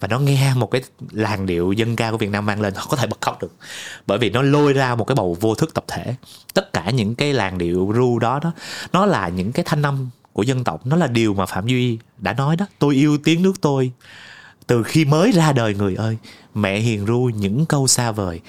và 0.00 0.08
nó 0.08 0.18
nghe 0.18 0.54
một 0.54 0.70
cái 0.70 0.82
làn 1.10 1.46
điệu 1.46 1.72
dân 1.72 1.96
ca 1.96 2.10
của 2.10 2.16
Việt 2.16 2.30
Nam 2.30 2.46
mang 2.46 2.60
lên, 2.60 2.74
họ 2.74 2.86
có 2.90 2.96
thể 2.96 3.06
bật 3.06 3.20
khóc 3.20 3.42
được. 3.42 3.54
Bởi 4.06 4.18
vì 4.18 4.30
nó 4.30 4.42
lôi 4.42 4.72
ra 4.72 4.94
một 4.94 5.04
cái 5.04 5.14
bầu 5.14 5.36
vô 5.40 5.54
thức 5.54 5.74
tập 5.74 5.84
thể. 5.88 6.14
Tất 6.54 6.72
cả 6.72 6.90
những 6.90 7.14
cái 7.14 7.32
làn 7.32 7.58
điệu 7.58 7.92
ru 7.94 8.18
đó 8.18 8.40
đó, 8.42 8.52
nó 8.92 9.06
là 9.06 9.28
những 9.28 9.52
cái 9.52 9.64
thanh 9.68 9.82
âm 9.82 10.10
của 10.32 10.42
dân 10.42 10.64
tộc. 10.64 10.86
Nó 10.86 10.96
là 10.96 11.06
điều 11.06 11.34
mà 11.34 11.46
Phạm 11.46 11.66
Duy 11.66 11.98
đã 12.18 12.32
nói 12.32 12.56
đó. 12.56 12.66
Tôi 12.78 12.94
yêu 12.94 13.18
tiếng 13.24 13.42
nước 13.42 13.60
tôi. 13.60 13.92
Từ 14.66 14.82
khi 14.82 15.04
mới 15.04 15.32
ra 15.32 15.52
đời 15.52 15.74
người 15.74 15.94
ơi, 15.94 16.16
mẹ 16.54 16.78
hiền 16.78 17.06
ru 17.06 17.30
những 17.34 17.66
câu 17.66 17.86
xa 17.86 18.12
vời. 18.12 18.40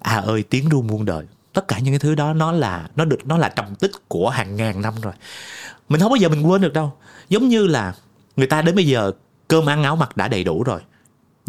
À 0.00 0.16
ơi, 0.16 0.44
tiếng 0.50 0.68
ru 0.68 0.82
muôn 0.82 1.04
đời. 1.04 1.24
Tất 1.52 1.68
cả 1.68 1.78
những 1.78 1.92
cái 1.92 1.98
thứ 1.98 2.14
đó, 2.14 2.34
nó 2.34 2.52
là, 2.52 2.88
nó 2.96 3.04
được, 3.04 3.26
nó 3.26 3.38
là 3.38 3.48
trầm 3.48 3.74
tích 3.74 3.90
của 4.08 4.30
hàng 4.30 4.56
ngàn 4.56 4.82
năm 4.82 4.94
rồi. 5.02 5.12
Mình 5.88 6.00
không 6.00 6.10
bao 6.10 6.16
giờ 6.16 6.28
mình 6.28 6.46
quên 6.46 6.60
được 6.60 6.72
đâu. 6.72 6.92
Giống 7.28 7.48
như 7.48 7.66
là 7.66 7.94
người 8.36 8.46
ta 8.46 8.62
đến 8.62 8.74
bây 8.74 8.86
giờ, 8.86 9.12
cơm 9.48 9.68
ăn 9.68 9.82
áo 9.82 9.96
mặc 9.96 10.16
đã 10.16 10.28
đầy 10.28 10.44
đủ 10.44 10.62
rồi 10.62 10.80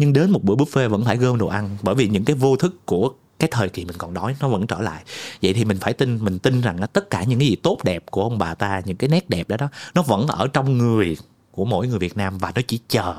nhưng 0.00 0.12
đến 0.12 0.30
một 0.30 0.44
bữa 0.44 0.54
buffet 0.54 0.88
vẫn 0.88 1.04
phải 1.04 1.16
gom 1.16 1.38
đồ 1.38 1.46
ăn, 1.46 1.76
bởi 1.82 1.94
vì 1.94 2.08
những 2.08 2.24
cái 2.24 2.36
vô 2.36 2.56
thức 2.56 2.86
của 2.86 3.12
cái 3.38 3.48
thời 3.52 3.68
kỳ 3.68 3.84
mình 3.84 3.96
còn 3.98 4.14
đói 4.14 4.36
nó 4.40 4.48
vẫn 4.48 4.66
trở 4.66 4.80
lại. 4.80 5.02
Vậy 5.42 5.52
thì 5.52 5.64
mình 5.64 5.78
phải 5.80 5.92
tin, 5.92 6.24
mình 6.24 6.38
tin 6.38 6.60
rằng 6.60 6.78
tất 6.92 7.10
cả 7.10 7.24
những 7.24 7.38
cái 7.38 7.48
gì 7.48 7.56
tốt 7.56 7.78
đẹp 7.84 8.04
của 8.10 8.22
ông 8.22 8.38
bà 8.38 8.54
ta, 8.54 8.82
những 8.84 8.96
cái 8.96 9.08
nét 9.08 9.30
đẹp 9.30 9.48
đó 9.48 9.56
đó, 9.56 9.68
nó 9.94 10.02
vẫn 10.02 10.26
ở 10.26 10.46
trong 10.52 10.78
người 10.78 11.16
của 11.50 11.64
mỗi 11.64 11.88
người 11.88 11.98
Việt 11.98 12.16
Nam 12.16 12.38
và 12.38 12.52
nó 12.54 12.62
chỉ 12.66 12.80
chờ 12.88 13.14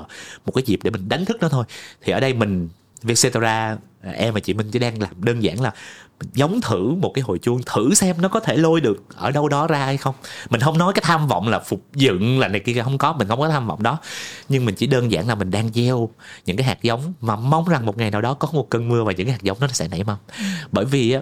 một 0.46 0.52
cái 0.54 0.62
dịp 0.66 0.80
để 0.82 0.90
mình 0.90 1.08
đánh 1.08 1.24
thức 1.24 1.36
nó 1.40 1.48
thôi. 1.48 1.64
Thì 2.00 2.12
ở 2.12 2.20
đây 2.20 2.34
mình, 2.34 2.68
Vietcetera, 3.02 3.76
em 4.02 4.34
và 4.34 4.40
chị 4.40 4.54
Minh 4.54 4.70
chỉ 4.70 4.78
đang 4.78 5.02
làm 5.02 5.24
đơn 5.24 5.42
giản 5.42 5.60
là 5.60 5.72
giống 6.32 6.60
thử 6.60 6.94
một 6.94 7.10
cái 7.14 7.22
hồi 7.22 7.38
chuông 7.38 7.60
thử 7.66 7.94
xem 7.94 8.20
nó 8.20 8.28
có 8.28 8.40
thể 8.40 8.56
lôi 8.56 8.80
được 8.80 9.04
ở 9.16 9.30
đâu 9.30 9.48
đó 9.48 9.66
ra 9.66 9.84
hay 9.84 9.96
không. 9.96 10.14
Mình 10.50 10.60
không 10.60 10.78
nói 10.78 10.92
cái 10.92 11.02
tham 11.06 11.28
vọng 11.28 11.48
là 11.48 11.58
phục 11.58 11.82
dựng 11.94 12.38
là 12.38 12.48
này 12.48 12.60
kia 12.60 12.82
không 12.84 12.98
có 12.98 13.12
mình 13.12 13.28
không 13.28 13.40
có 13.40 13.48
tham 13.48 13.66
vọng 13.66 13.82
đó. 13.82 13.98
Nhưng 14.48 14.64
mình 14.64 14.74
chỉ 14.74 14.86
đơn 14.86 15.12
giản 15.12 15.28
là 15.28 15.34
mình 15.34 15.50
đang 15.50 15.68
gieo 15.72 16.08
những 16.46 16.56
cái 16.56 16.66
hạt 16.66 16.82
giống 16.82 17.12
mà 17.20 17.36
mong 17.36 17.68
rằng 17.68 17.86
một 17.86 17.98
ngày 17.98 18.10
nào 18.10 18.20
đó 18.20 18.34
có 18.34 18.48
một 18.52 18.70
cơn 18.70 18.88
mưa 18.88 19.04
và 19.04 19.12
những 19.12 19.26
cái 19.26 19.32
hạt 19.32 19.42
giống 19.42 19.60
nó 19.60 19.68
sẽ 19.68 19.88
nảy 19.88 20.04
mầm. 20.04 20.16
Bởi 20.72 20.84
vì 20.84 21.16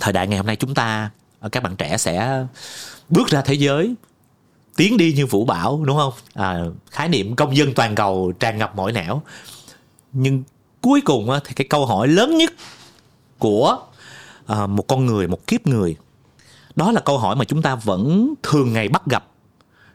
thời 0.00 0.12
đại 0.12 0.26
ngày 0.26 0.36
hôm 0.36 0.46
nay 0.46 0.56
chúng 0.56 0.74
ta 0.74 1.10
ờ, 1.40 1.48
các 1.48 1.62
bạn 1.62 1.76
trẻ 1.76 1.96
sẽ 1.98 2.44
bước 3.08 3.28
ra 3.28 3.42
thế 3.42 3.54
giới 3.54 3.94
tiến 4.76 4.96
đi 4.96 5.12
như 5.12 5.26
vũ 5.26 5.44
bảo 5.44 5.84
đúng 5.84 5.96
không? 5.96 6.12
À, 6.34 6.58
khái 6.90 7.08
niệm 7.08 7.36
công 7.36 7.56
dân 7.56 7.74
toàn 7.74 7.94
cầu 7.94 8.32
tràn 8.40 8.58
ngập 8.58 8.72
mỗi 8.76 8.92
nẻo 8.92 9.22
nhưng 10.12 10.42
cuối 10.80 11.00
cùng 11.00 11.28
thì 11.44 11.54
cái 11.54 11.66
câu 11.70 11.86
hỏi 11.86 12.08
lớn 12.08 12.36
nhất 12.38 12.52
của 13.38 13.78
à, 14.50 14.66
một 14.66 14.82
con 14.88 15.06
người 15.06 15.28
một 15.28 15.46
kiếp 15.46 15.66
người. 15.66 15.96
Đó 16.76 16.92
là 16.92 17.00
câu 17.00 17.18
hỏi 17.18 17.36
mà 17.36 17.44
chúng 17.44 17.62
ta 17.62 17.74
vẫn 17.74 18.34
thường 18.42 18.72
ngày 18.72 18.88
bắt 18.88 19.02
gặp. 19.06 19.24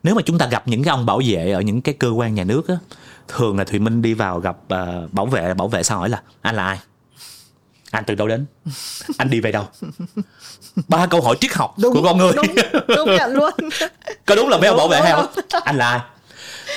Nếu 0.04 0.16
mà 0.16 0.22
chúng 0.26 0.38
ta 0.38 0.46
gặp 0.46 0.68
những 0.68 0.84
cái 0.84 0.92
ông 0.92 1.06
bảo 1.06 1.22
vệ 1.26 1.52
ở 1.52 1.62
những 1.62 1.82
cái 1.82 1.96
cơ 2.00 2.10
quan 2.10 2.36
nhà 2.36 2.44
nước 2.44 2.68
á 2.68 2.76
thường 3.28 3.58
là 3.58 3.64
thùy 3.64 3.80
minh 3.80 4.02
đi 4.02 4.14
vào 4.14 4.40
gặp 4.40 4.58
uh, 4.74 5.14
bảo 5.14 5.26
vệ 5.26 5.54
bảo 5.54 5.68
vệ 5.68 5.84
sao 5.84 6.00
hỏi 6.00 6.10
là 6.10 6.22
anh 6.42 6.56
là 6.56 6.66
ai? 6.66 6.80
Anh 7.92 8.04
từ 8.08 8.16
đâu 8.16 8.28
đến? 8.28 8.46
Anh 9.18 9.30
đi 9.30 9.40
về 9.40 9.52
đâu? 9.52 9.68
Ba 10.88 11.06
câu 11.06 11.22
hỏi 11.22 11.38
triết 11.42 11.54
học 11.54 11.76
đúng, 11.80 11.94
của 11.94 12.04
con 12.04 12.18
người. 12.18 12.34
đúng, 12.36 12.46
đúng 12.88 13.16
nhận 13.18 13.34
luôn. 13.34 13.54
Có 14.26 14.36
đúng 14.36 14.50
là 14.50 14.58
mấy 14.58 14.68
ông 14.68 14.78
bảo 14.78 14.88
vệ 14.88 15.02
hay 15.02 15.12
không? 15.12 15.26
Anh 15.64 15.78
là 15.78 15.90
ai? 15.90 16.00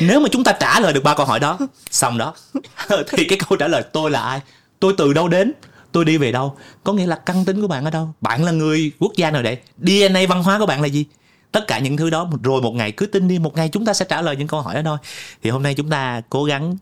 Nếu 0.00 0.20
mà 0.20 0.28
chúng 0.32 0.44
ta 0.44 0.52
trả 0.52 0.80
lời 0.80 0.92
được 0.92 1.04
ba 1.04 1.14
câu 1.14 1.26
hỏi 1.26 1.40
đó 1.40 1.58
xong 1.90 2.18
đó 2.18 2.34
thì 3.08 3.24
cái 3.24 3.38
câu 3.48 3.58
trả 3.58 3.68
lời 3.68 3.82
tôi 3.92 4.10
là 4.10 4.20
ai? 4.20 4.40
Tôi 4.80 4.94
từ 4.98 5.12
đâu 5.12 5.28
đến 5.28 5.52
tôi 5.92 6.04
đi 6.04 6.16
về 6.18 6.32
đâu? 6.32 6.56
Có 6.84 6.92
nghĩa 6.92 7.06
là 7.06 7.16
căn 7.16 7.44
tính 7.44 7.60
của 7.60 7.68
bạn 7.68 7.84
ở 7.84 7.90
đâu? 7.90 8.08
Bạn 8.20 8.44
là 8.44 8.52
người 8.52 8.92
quốc 8.98 9.12
gia 9.16 9.30
nào 9.30 9.42
đấy 9.42 9.58
dna 9.78 10.20
văn 10.28 10.42
hóa 10.42 10.58
của 10.58 10.66
bạn 10.66 10.80
là 10.80 10.86
gì? 10.86 11.04
Tất 11.52 11.66
cả 11.66 11.78
những 11.78 11.96
thứ 11.96 12.10
đó 12.10 12.30
rồi 12.42 12.62
một 12.62 12.74
ngày 12.74 12.92
cứ 12.92 13.06
tin 13.06 13.28
đi 13.28 13.38
một 13.38 13.56
ngày 13.56 13.68
chúng 13.68 13.84
ta 13.84 13.94
sẽ 13.94 14.04
trả 14.08 14.22
lời 14.22 14.36
những 14.36 14.48
câu 14.48 14.60
hỏi 14.60 14.74
đó 14.74 14.80
thôi. 14.84 14.98
Thì 15.42 15.50
hôm 15.50 15.62
nay 15.62 15.74
chúng 15.74 15.90
ta 15.90 16.22
cố 16.30 16.44
gắng 16.44 16.76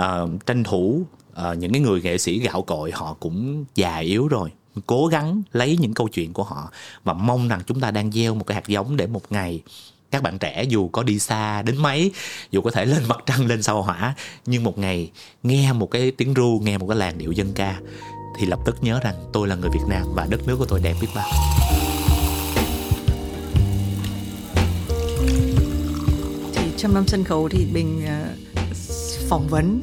uh, 0.00 0.46
tranh 0.46 0.64
thủ 0.64 1.02
uh, 1.32 1.58
những 1.58 1.72
cái 1.72 1.80
người 1.80 2.02
nghệ 2.02 2.18
sĩ 2.18 2.38
gạo 2.38 2.62
cội 2.62 2.90
họ 2.90 3.16
cũng 3.20 3.64
già 3.74 3.96
yếu 3.96 4.28
rồi. 4.28 4.50
Cố 4.86 5.06
gắng 5.06 5.42
lấy 5.52 5.76
những 5.80 5.94
câu 5.94 6.08
chuyện 6.08 6.32
của 6.32 6.42
họ 6.42 6.70
và 7.04 7.12
mong 7.12 7.48
rằng 7.48 7.60
chúng 7.66 7.80
ta 7.80 7.90
đang 7.90 8.12
gieo 8.12 8.34
một 8.34 8.46
cái 8.46 8.54
hạt 8.54 8.68
giống 8.68 8.96
để 8.96 9.06
một 9.06 9.22
ngày 9.30 9.62
các 10.10 10.22
bạn 10.22 10.38
trẻ 10.38 10.64
dù 10.68 10.88
có 10.88 11.02
đi 11.02 11.18
xa 11.18 11.62
đến 11.62 11.76
mấy 11.76 12.12
dù 12.50 12.60
có 12.60 12.70
thể 12.70 12.84
lên 12.84 13.02
mặt 13.08 13.18
trăng 13.26 13.46
lên 13.46 13.62
sao 13.62 13.82
hỏa 13.82 14.14
nhưng 14.46 14.64
một 14.64 14.78
ngày 14.78 15.10
nghe 15.42 15.72
một 15.72 15.90
cái 15.90 16.10
tiếng 16.10 16.34
ru 16.34 16.60
nghe 16.64 16.78
một 16.78 16.86
cái 16.88 16.96
làn 16.96 17.18
điệu 17.18 17.32
dân 17.32 17.52
ca 17.52 17.80
thì 18.36 18.46
lập 18.46 18.58
tức 18.64 18.76
nhớ 18.80 19.00
rằng 19.00 19.14
tôi 19.32 19.48
là 19.48 19.54
người 19.54 19.70
Việt 19.70 19.84
Nam 19.88 20.02
và 20.14 20.26
đất 20.30 20.40
nước 20.46 20.56
của 20.58 20.66
tôi 20.66 20.80
đẹp 20.80 20.94
biết 21.00 21.08
bao. 21.14 21.30
Thì 26.54 26.70
trong 26.76 26.94
năm 26.94 27.06
sân 27.06 27.24
khấu 27.24 27.48
thì 27.48 27.66
mình 27.72 28.06
ờ, 28.06 28.24
phỏng 29.28 29.48
vấn 29.48 29.80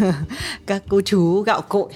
các 0.66 0.82
cô 0.88 1.00
chú 1.00 1.40
gạo 1.40 1.62
cội 1.68 1.92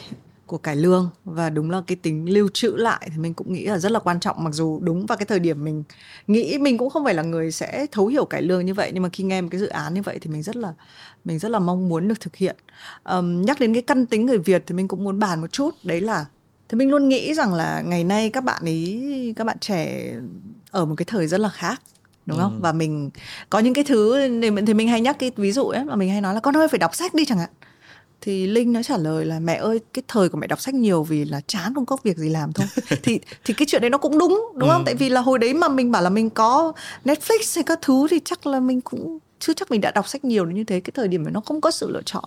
của 0.47 0.59
cải 0.59 0.77
lương. 0.77 1.11
Và 1.25 1.51
đúng 1.51 1.71
là 1.71 1.83
cái 1.87 1.97
tính 1.97 2.33
lưu 2.33 2.49
trữ 2.55 2.71
lại 2.71 3.09
thì 3.13 3.19
mình 3.19 3.35
cũng 3.35 3.53
nghĩ 3.53 3.67
là 3.67 3.79
rất 3.79 3.93
là 3.93 3.99
quan 3.99 4.21
trọng. 4.21 4.45
Mặc 4.45 4.51
dù 4.55 4.81
đúng 4.83 5.07
vào 5.07 5.19
cái 5.19 5.27
thời 5.27 5.39
điểm 5.39 5.65
mình 5.65 5.85
nghĩ 6.27 6.59
mình 6.59 6.79
cũng 6.79 6.91
không 6.91 7.05
phải 7.05 7.15
là 7.15 7.23
người 7.23 7.53
sẽ 7.53 7.87
thấu 7.93 8.07
hiểu 8.07 8.25
cải 8.25 8.43
lương 8.43 8.67
như 8.67 8.75
vậy. 8.75 8.91
Nhưng 8.95 9.03
mà 9.03 9.09
khi 9.13 9.25
nghe 9.25 9.41
một 9.41 9.49
cái 9.51 9.61
dự 9.61 9.67
án 9.67 9.95
như 9.95 10.03
vậy 10.03 10.19
thì 10.21 10.31
mình 10.31 10.43
rất 10.43 10.57
là 10.57 10.75
mình 11.25 11.39
rất 11.39 11.51
là 11.51 11.59
mong 11.59 11.89
muốn 11.89 12.09
được 12.09 12.21
thực 12.21 12.37
hiện. 12.37 12.57
Um, 13.05 13.43
nhắc 13.43 13.61
đến 13.61 13.73
cái 13.73 13.83
căn 13.83 14.07
tính 14.07 14.27
người 14.27 14.39
Việt 14.39 14.63
thì 14.67 14.75
mình 14.75 14.89
cũng 14.89 15.05
muốn 15.05 15.19
bàn 15.19 15.41
một 15.41 15.53
chút. 15.53 15.75
Đấy 15.83 16.01
là 16.01 16.27
thì 16.69 16.79
mình 16.79 16.91
luôn 16.91 17.09
nghĩ 17.09 17.35
rằng 17.35 17.55
là 17.55 17.83
ngày 17.87 18.05
nay 18.05 18.31
các 18.31 18.45
bạn 18.45 18.63
ấy 18.65 19.35
các 19.37 19.45
bạn 19.45 19.59
trẻ 19.59 20.13
ở 20.71 20.85
một 20.85 20.95
cái 20.97 21.05
thời 21.05 21.27
rất 21.27 21.41
là 21.41 21.49
khác 21.49 21.83
đúng 22.27 22.39
không? 22.39 22.55
Ừ. 22.55 22.59
và 22.63 22.73
mình 22.73 23.11
có 23.51 23.59
những 23.59 23.75
cái 23.75 23.85
thứ 23.85 24.29
thì 24.67 24.75
mình 24.75 24.89
hay 24.89 25.01
nhắc 25.01 25.17
cái 25.19 25.33
ví 25.37 25.53
dụ 25.53 25.65
ấy 25.65 25.85
mà 25.85 25.97
mình 25.97 26.11
hay 26.11 26.21
nói 26.21 26.35
là 26.35 26.41
con 26.41 26.57
ơi 26.57 26.69
phải 26.69 26.79
đọc 26.79 26.95
sách 26.95 27.15
đi 27.15 27.25
chẳng 27.25 27.39
hạn 27.39 27.51
thì 28.25 28.47
linh 28.47 28.72
nó 28.72 28.83
trả 28.83 28.97
lời 28.97 29.25
là 29.25 29.39
mẹ 29.39 29.55
ơi 29.55 29.81
cái 29.93 30.03
thời 30.09 30.29
của 30.29 30.39
mẹ 30.39 30.47
đọc 30.47 30.61
sách 30.61 30.75
nhiều 30.75 31.03
vì 31.03 31.25
là 31.25 31.41
chán 31.47 31.75
không 31.75 31.87
có 31.87 31.97
việc 32.03 32.16
gì 32.16 32.29
làm 32.29 32.53
thôi. 32.53 32.66
Thì 33.03 33.20
thì 33.45 33.55
cái 33.55 33.66
chuyện 33.66 33.81
đấy 33.83 33.91
nó 33.91 33.99
cũng 33.99 34.18
đúng 34.18 34.53
đúng 34.55 34.68
không? 34.68 34.81
Ừ. 34.81 34.87
tại 34.87 34.95
vì 34.95 35.09
là 35.09 35.20
hồi 35.20 35.39
đấy 35.39 35.55
mà 35.55 35.68
mình 35.68 35.91
bảo 35.91 36.03
là 36.03 36.11
mình 36.11 36.31
có 36.31 36.72
netflix 37.05 37.53
hay 37.55 37.62
các 37.62 37.79
thứ 37.83 38.07
thì 38.11 38.20
chắc 38.25 38.47
là 38.47 38.61
mình 38.61 38.81
cũng 38.81 39.18
chưa 39.39 39.53
chắc 39.53 39.70
mình 39.70 39.81
đã 39.81 39.91
đọc 39.91 40.09
sách 40.09 40.25
nhiều 40.25 40.51
như 40.51 40.64
thế. 40.64 40.81
Cái 40.81 40.93
thời 40.95 41.09
điểm 41.09 41.25
mà 41.25 41.31
nó 41.31 41.41
không 41.41 41.61
có 41.61 41.70
sự 41.70 41.91
lựa 41.91 42.03
chọn. 42.03 42.25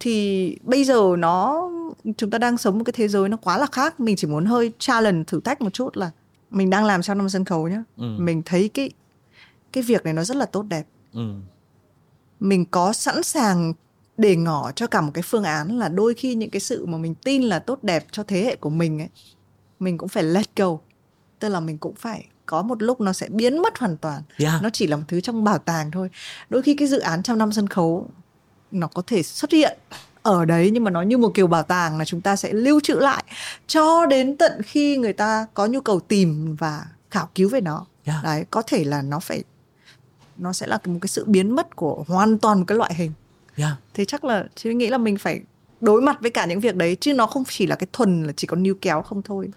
Thì 0.00 0.56
bây 0.62 0.84
giờ 0.84 1.02
nó 1.18 1.68
chúng 2.16 2.30
ta 2.30 2.38
đang 2.38 2.58
sống 2.58 2.78
một 2.78 2.84
cái 2.84 2.92
thế 2.96 3.08
giới 3.08 3.28
nó 3.28 3.36
quá 3.36 3.58
là 3.58 3.66
khác. 3.72 4.00
Mình 4.00 4.16
chỉ 4.16 4.26
muốn 4.26 4.44
hơi 4.46 4.72
challenge 4.78 5.24
thử 5.26 5.40
thách 5.40 5.60
một 5.60 5.70
chút 5.72 5.96
là 5.96 6.10
mình 6.50 6.70
đang 6.70 6.84
làm 6.84 7.02
trong 7.02 7.18
năm 7.18 7.28
sân 7.28 7.44
khấu 7.44 7.68
nhá. 7.68 7.82
Ừ. 7.96 8.16
mình 8.18 8.42
thấy 8.44 8.68
cái 8.68 8.90
cái 9.72 9.82
việc 9.82 10.04
này 10.04 10.12
nó 10.14 10.24
rất 10.24 10.36
là 10.36 10.46
tốt 10.46 10.62
đẹp. 10.62 10.86
Ừ. 11.12 11.30
mình 12.40 12.64
có 12.64 12.92
sẵn 12.92 13.22
sàng 13.22 13.72
để 14.18 14.36
ngỏ 14.36 14.72
cho 14.76 14.86
cả 14.86 15.00
một 15.00 15.10
cái 15.14 15.22
phương 15.22 15.44
án 15.44 15.78
là 15.78 15.88
đôi 15.88 16.14
khi 16.14 16.34
những 16.34 16.50
cái 16.50 16.60
sự 16.60 16.86
mà 16.86 16.98
mình 16.98 17.14
tin 17.14 17.42
là 17.42 17.58
tốt 17.58 17.78
đẹp 17.82 18.06
cho 18.10 18.22
thế 18.22 18.44
hệ 18.44 18.56
của 18.56 18.70
mình 18.70 18.98
ấy 18.98 19.08
mình 19.80 19.98
cũng 19.98 20.08
phải 20.08 20.22
let 20.22 20.56
go. 20.56 20.78
Tức 21.38 21.48
là 21.48 21.60
mình 21.60 21.78
cũng 21.78 21.94
phải 21.94 22.26
có 22.46 22.62
một 22.62 22.82
lúc 22.82 23.00
nó 23.00 23.12
sẽ 23.12 23.28
biến 23.28 23.62
mất 23.62 23.78
hoàn 23.78 23.96
toàn. 23.96 24.22
Yeah. 24.38 24.62
nó 24.62 24.70
chỉ 24.72 24.86
là 24.86 24.96
một 24.96 25.02
thứ 25.08 25.20
trong 25.20 25.44
bảo 25.44 25.58
tàng 25.58 25.90
thôi. 25.90 26.10
Đôi 26.50 26.62
khi 26.62 26.74
cái 26.74 26.88
dự 26.88 26.98
án 26.98 27.22
trăm 27.22 27.38
năm 27.38 27.52
sân 27.52 27.66
khấu 27.66 28.10
nó 28.70 28.86
có 28.86 29.02
thể 29.06 29.22
xuất 29.22 29.52
hiện 29.52 29.78
ở 30.22 30.44
đấy 30.44 30.70
nhưng 30.72 30.84
mà 30.84 30.90
nó 30.90 31.02
như 31.02 31.18
một 31.18 31.30
kiểu 31.34 31.46
bảo 31.46 31.62
tàng 31.62 31.98
là 31.98 32.04
chúng 32.04 32.20
ta 32.20 32.36
sẽ 32.36 32.52
lưu 32.52 32.80
trữ 32.80 32.94
lại 32.94 33.24
cho 33.66 34.06
đến 34.06 34.36
tận 34.36 34.62
khi 34.62 34.96
người 34.96 35.12
ta 35.12 35.46
có 35.54 35.66
nhu 35.66 35.80
cầu 35.80 36.00
tìm 36.00 36.56
và 36.56 36.86
khảo 37.10 37.28
cứu 37.34 37.48
về 37.48 37.60
nó. 37.60 37.86
Yeah. 38.04 38.24
đấy 38.24 38.44
có 38.50 38.62
thể 38.66 38.84
là 38.84 39.02
nó 39.02 39.20
phải 39.20 39.42
nó 40.36 40.52
sẽ 40.52 40.66
là 40.66 40.78
một 40.84 40.98
cái 41.02 41.08
sự 41.08 41.24
biến 41.24 41.56
mất 41.56 41.76
của 41.76 42.04
hoàn 42.08 42.38
toàn 42.38 42.58
một 42.58 42.64
cái 42.68 42.78
loại 42.78 42.94
hình 42.94 43.12
yeah. 43.58 43.72
thế 43.94 44.04
chắc 44.04 44.24
là 44.24 44.44
chị 44.54 44.74
nghĩ 44.74 44.86
là 44.86 44.98
mình 44.98 45.18
phải 45.18 45.40
đối 45.80 46.00
mặt 46.00 46.18
với 46.20 46.30
cả 46.30 46.46
những 46.46 46.60
việc 46.60 46.76
đấy 46.76 46.96
chứ 47.00 47.14
nó 47.14 47.26
không 47.26 47.44
chỉ 47.48 47.66
là 47.66 47.76
cái 47.76 47.86
thuần 47.92 48.24
là 48.24 48.32
chỉ 48.36 48.46
có 48.46 48.56
níu 48.56 48.74
kéo 48.80 49.02
không 49.02 49.22
thôi. 49.22 49.48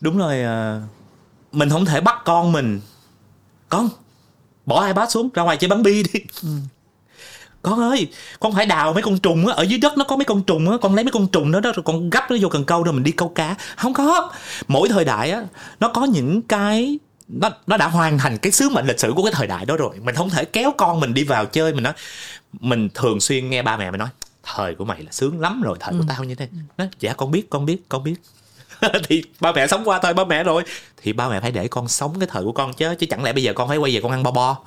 Đúng 0.00 0.18
rồi 0.18 0.42
à, 0.42 0.82
mình 1.52 1.70
không 1.70 1.84
thể 1.84 2.00
bắt 2.00 2.22
con 2.24 2.52
mình. 2.52 2.80
Con 3.68 3.88
bỏ 4.66 4.86
ipad 4.86 5.10
xuống 5.10 5.28
ra 5.34 5.42
ngoài 5.42 5.56
chơi 5.56 5.68
bắn 5.68 5.82
bi 5.82 6.02
đi. 6.12 6.20
Ừ. 6.42 6.48
con 7.62 7.80
ơi 7.80 8.08
con 8.40 8.54
phải 8.54 8.66
đào 8.66 8.92
mấy 8.92 9.02
con 9.02 9.18
trùng 9.18 9.46
á 9.46 9.54
ở 9.54 9.62
dưới 9.62 9.78
đất 9.78 9.98
nó 9.98 10.04
có 10.04 10.16
mấy 10.16 10.24
con 10.24 10.42
trùng 10.42 10.70
á 10.70 10.76
con 10.80 10.94
lấy 10.94 11.04
mấy 11.04 11.12
con 11.12 11.26
trùng 11.28 11.52
đó 11.52 11.60
đó 11.60 11.72
rồi 11.74 11.82
con 11.82 12.10
gấp 12.10 12.30
nó 12.30 12.36
vô 12.40 12.48
cần 12.48 12.64
câu 12.64 12.82
rồi 12.82 12.94
mình 12.94 13.04
đi 13.04 13.12
câu 13.12 13.28
cá. 13.28 13.54
Không 13.76 13.94
có. 13.94 14.30
Mỗi 14.68 14.88
thời 14.88 15.04
đại 15.04 15.30
á 15.30 15.44
nó 15.80 15.88
có 15.88 16.04
những 16.04 16.42
cái 16.42 16.98
nó 17.28 17.50
nó 17.66 17.76
đã 17.76 17.88
hoàn 17.88 18.18
thành 18.18 18.38
cái 18.38 18.52
sứ 18.52 18.68
mệnh 18.68 18.86
lịch 18.86 19.00
sử 19.00 19.12
của 19.16 19.22
cái 19.22 19.32
thời 19.34 19.46
đại 19.46 19.64
đó 19.66 19.76
rồi. 19.76 19.96
Mình 20.02 20.14
không 20.14 20.30
thể 20.30 20.44
kéo 20.44 20.72
con 20.78 21.00
mình 21.00 21.14
đi 21.14 21.24
vào 21.24 21.46
chơi 21.46 21.72
mình 21.74 21.82
nói 21.82 21.92
mình 22.60 22.88
thường 22.94 23.20
xuyên 23.20 23.50
nghe 23.50 23.62
ba 23.62 23.76
mẹ 23.76 23.90
mình 23.90 23.98
nói 23.98 24.08
thời 24.42 24.74
của 24.74 24.84
mày 24.84 25.02
là 25.02 25.12
sướng 25.12 25.40
lắm 25.40 25.62
rồi 25.62 25.76
thời 25.80 25.92
ừ. 25.92 25.98
của 25.98 26.04
tao 26.08 26.24
như 26.24 26.34
thế. 26.34 26.48
Nói 26.78 26.88
dạ 27.00 27.12
con 27.12 27.30
biết 27.30 27.50
con 27.50 27.66
biết 27.66 27.88
con 27.88 28.04
biết. 28.04 28.14
Thì 29.08 29.24
ba 29.40 29.52
mẹ 29.52 29.66
sống 29.66 29.82
qua 29.84 29.98
thời 30.02 30.14
ba 30.14 30.24
mẹ 30.24 30.44
rồi. 30.44 30.62
Thì 30.96 31.12
ba 31.12 31.28
mẹ 31.28 31.40
phải 31.40 31.52
để 31.52 31.68
con 31.68 31.88
sống 31.88 32.20
cái 32.20 32.28
thời 32.32 32.44
của 32.44 32.52
con 32.52 32.74
chứ 32.74 32.94
chứ 32.94 33.06
chẳng 33.10 33.22
lẽ 33.22 33.32
bây 33.32 33.42
giờ 33.42 33.52
con 33.52 33.68
phải 33.68 33.76
quay 33.76 33.94
về 33.94 34.00
con 34.00 34.10
ăn 34.10 34.22
bo 34.22 34.30
bo? 34.30 34.58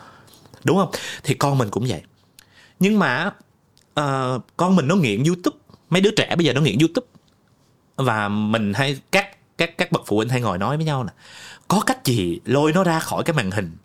Đúng 0.64 0.78
không? 0.78 0.92
Thì 1.24 1.34
con 1.34 1.58
mình 1.58 1.70
cũng 1.70 1.86
vậy. 1.88 2.02
Nhưng 2.80 3.00
mà 3.00 3.32
uh, 4.00 4.42
con 4.58 4.76
mình 4.76 4.88
nó 4.88 4.96
nghiện 4.96 5.24
youtube. 5.24 5.58
Mấy 5.90 6.02
đứa 6.02 6.12
trẻ 6.12 6.36
bây 6.36 6.46
giờ 6.46 6.54
nó 6.54 6.62
nghiện 6.62 6.80
youtube. 6.80 7.08
Và 7.96 8.28
mình 8.28 8.74
hay 8.74 9.00
các 9.12 9.30
các 9.58 9.78
các 9.78 9.92
bậc 9.92 10.04
phụ 10.06 10.16
huynh 10.16 10.30
hay 10.30 10.42
ngồi 10.42 10.58
nói 10.58 10.78
với 10.78 10.86
nhau 10.86 11.04
là 11.04 11.14
có 11.68 11.82
cách 11.86 12.06
gì 12.06 12.40
lôi 12.46 12.74
nó 12.74 12.84
ra 12.84 13.00
khỏi 13.00 13.24
cái 13.24 13.34
màn 13.34 13.52
hình 13.52 13.78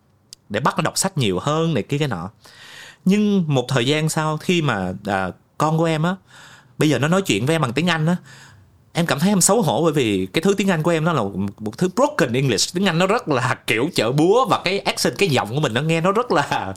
để 0.48 0.60
bắt 0.60 0.74
nó 0.76 0.82
đọc 0.82 0.98
sách 0.98 1.18
nhiều 1.18 1.38
hơn 1.38 1.74
này 1.74 1.82
kia 1.82 1.98
cái 1.98 2.08
nọ 2.08 2.30
nhưng 3.04 3.44
một 3.46 3.64
thời 3.68 3.86
gian 3.86 4.08
sau 4.08 4.36
khi 4.36 4.62
mà 4.62 4.92
à, 5.06 5.30
con 5.58 5.78
của 5.78 5.84
em 5.84 6.02
á 6.02 6.16
bây 6.78 6.88
giờ 6.88 6.98
nó 6.98 7.08
nói 7.08 7.22
chuyện 7.22 7.46
với 7.46 7.54
em 7.54 7.62
bằng 7.62 7.72
tiếng 7.72 7.90
anh 7.90 8.06
á 8.06 8.16
em 8.92 9.06
cảm 9.06 9.18
thấy 9.18 9.28
em 9.28 9.40
xấu 9.40 9.62
hổ 9.62 9.82
bởi 9.82 9.92
vì 9.92 10.26
cái 10.32 10.42
thứ 10.42 10.54
tiếng 10.54 10.68
Anh 10.68 10.82
của 10.82 10.90
em 10.90 11.04
nó 11.04 11.12
là 11.12 11.22
một 11.58 11.78
thứ 11.78 11.88
broken 11.96 12.32
English. 12.32 12.74
Tiếng 12.74 12.88
Anh 12.88 12.98
nó 12.98 13.06
rất 13.06 13.28
là 13.28 13.54
kiểu 13.66 13.90
chợ 13.94 14.12
búa 14.12 14.46
và 14.46 14.60
cái 14.64 14.78
accent 14.78 15.18
cái 15.18 15.28
giọng 15.28 15.54
của 15.54 15.60
mình 15.60 15.74
nó 15.74 15.80
nghe 15.80 16.00
nó 16.00 16.12
rất 16.12 16.32
là 16.32 16.74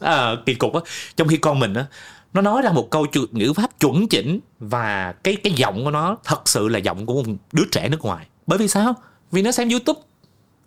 à, 0.00 0.34
kỳ 0.46 0.54
cục 0.54 0.74
á. 0.74 0.80
Trong 1.16 1.28
khi 1.28 1.36
con 1.36 1.58
mình 1.58 1.74
á 1.74 1.86
nó 2.32 2.40
nói 2.40 2.62
ra 2.62 2.72
một 2.72 2.90
câu 2.90 3.06
ngữ 3.32 3.52
pháp 3.52 3.80
chuẩn 3.80 4.08
chỉnh 4.08 4.40
và 4.60 5.14
cái 5.24 5.36
cái 5.36 5.52
giọng 5.52 5.84
của 5.84 5.90
nó 5.90 6.16
thật 6.24 6.48
sự 6.48 6.68
là 6.68 6.78
giọng 6.78 7.06
của 7.06 7.22
một 7.22 7.32
đứa 7.52 7.64
trẻ 7.70 7.88
nước 7.88 8.02
ngoài. 8.02 8.26
Bởi 8.46 8.58
vì 8.58 8.68
sao? 8.68 8.94
Vì 9.32 9.42
nó 9.42 9.52
xem 9.52 9.68
youtube. 9.68 10.00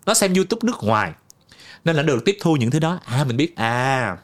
Nó 0.06 0.14
xem 0.14 0.34
youtube 0.34 0.66
nước 0.68 0.84
ngoài. 0.84 1.12
Nên 1.86 1.96
là 1.96 2.04
được 2.04 2.26
tiếp 2.26 2.38
thu 2.42 2.56
những 2.56 2.72
thứ 2.72 2.80
đó. 2.80 3.00
À 3.06 3.24
mình 3.24 3.38
biết. 3.38 3.56
À 3.56 4.18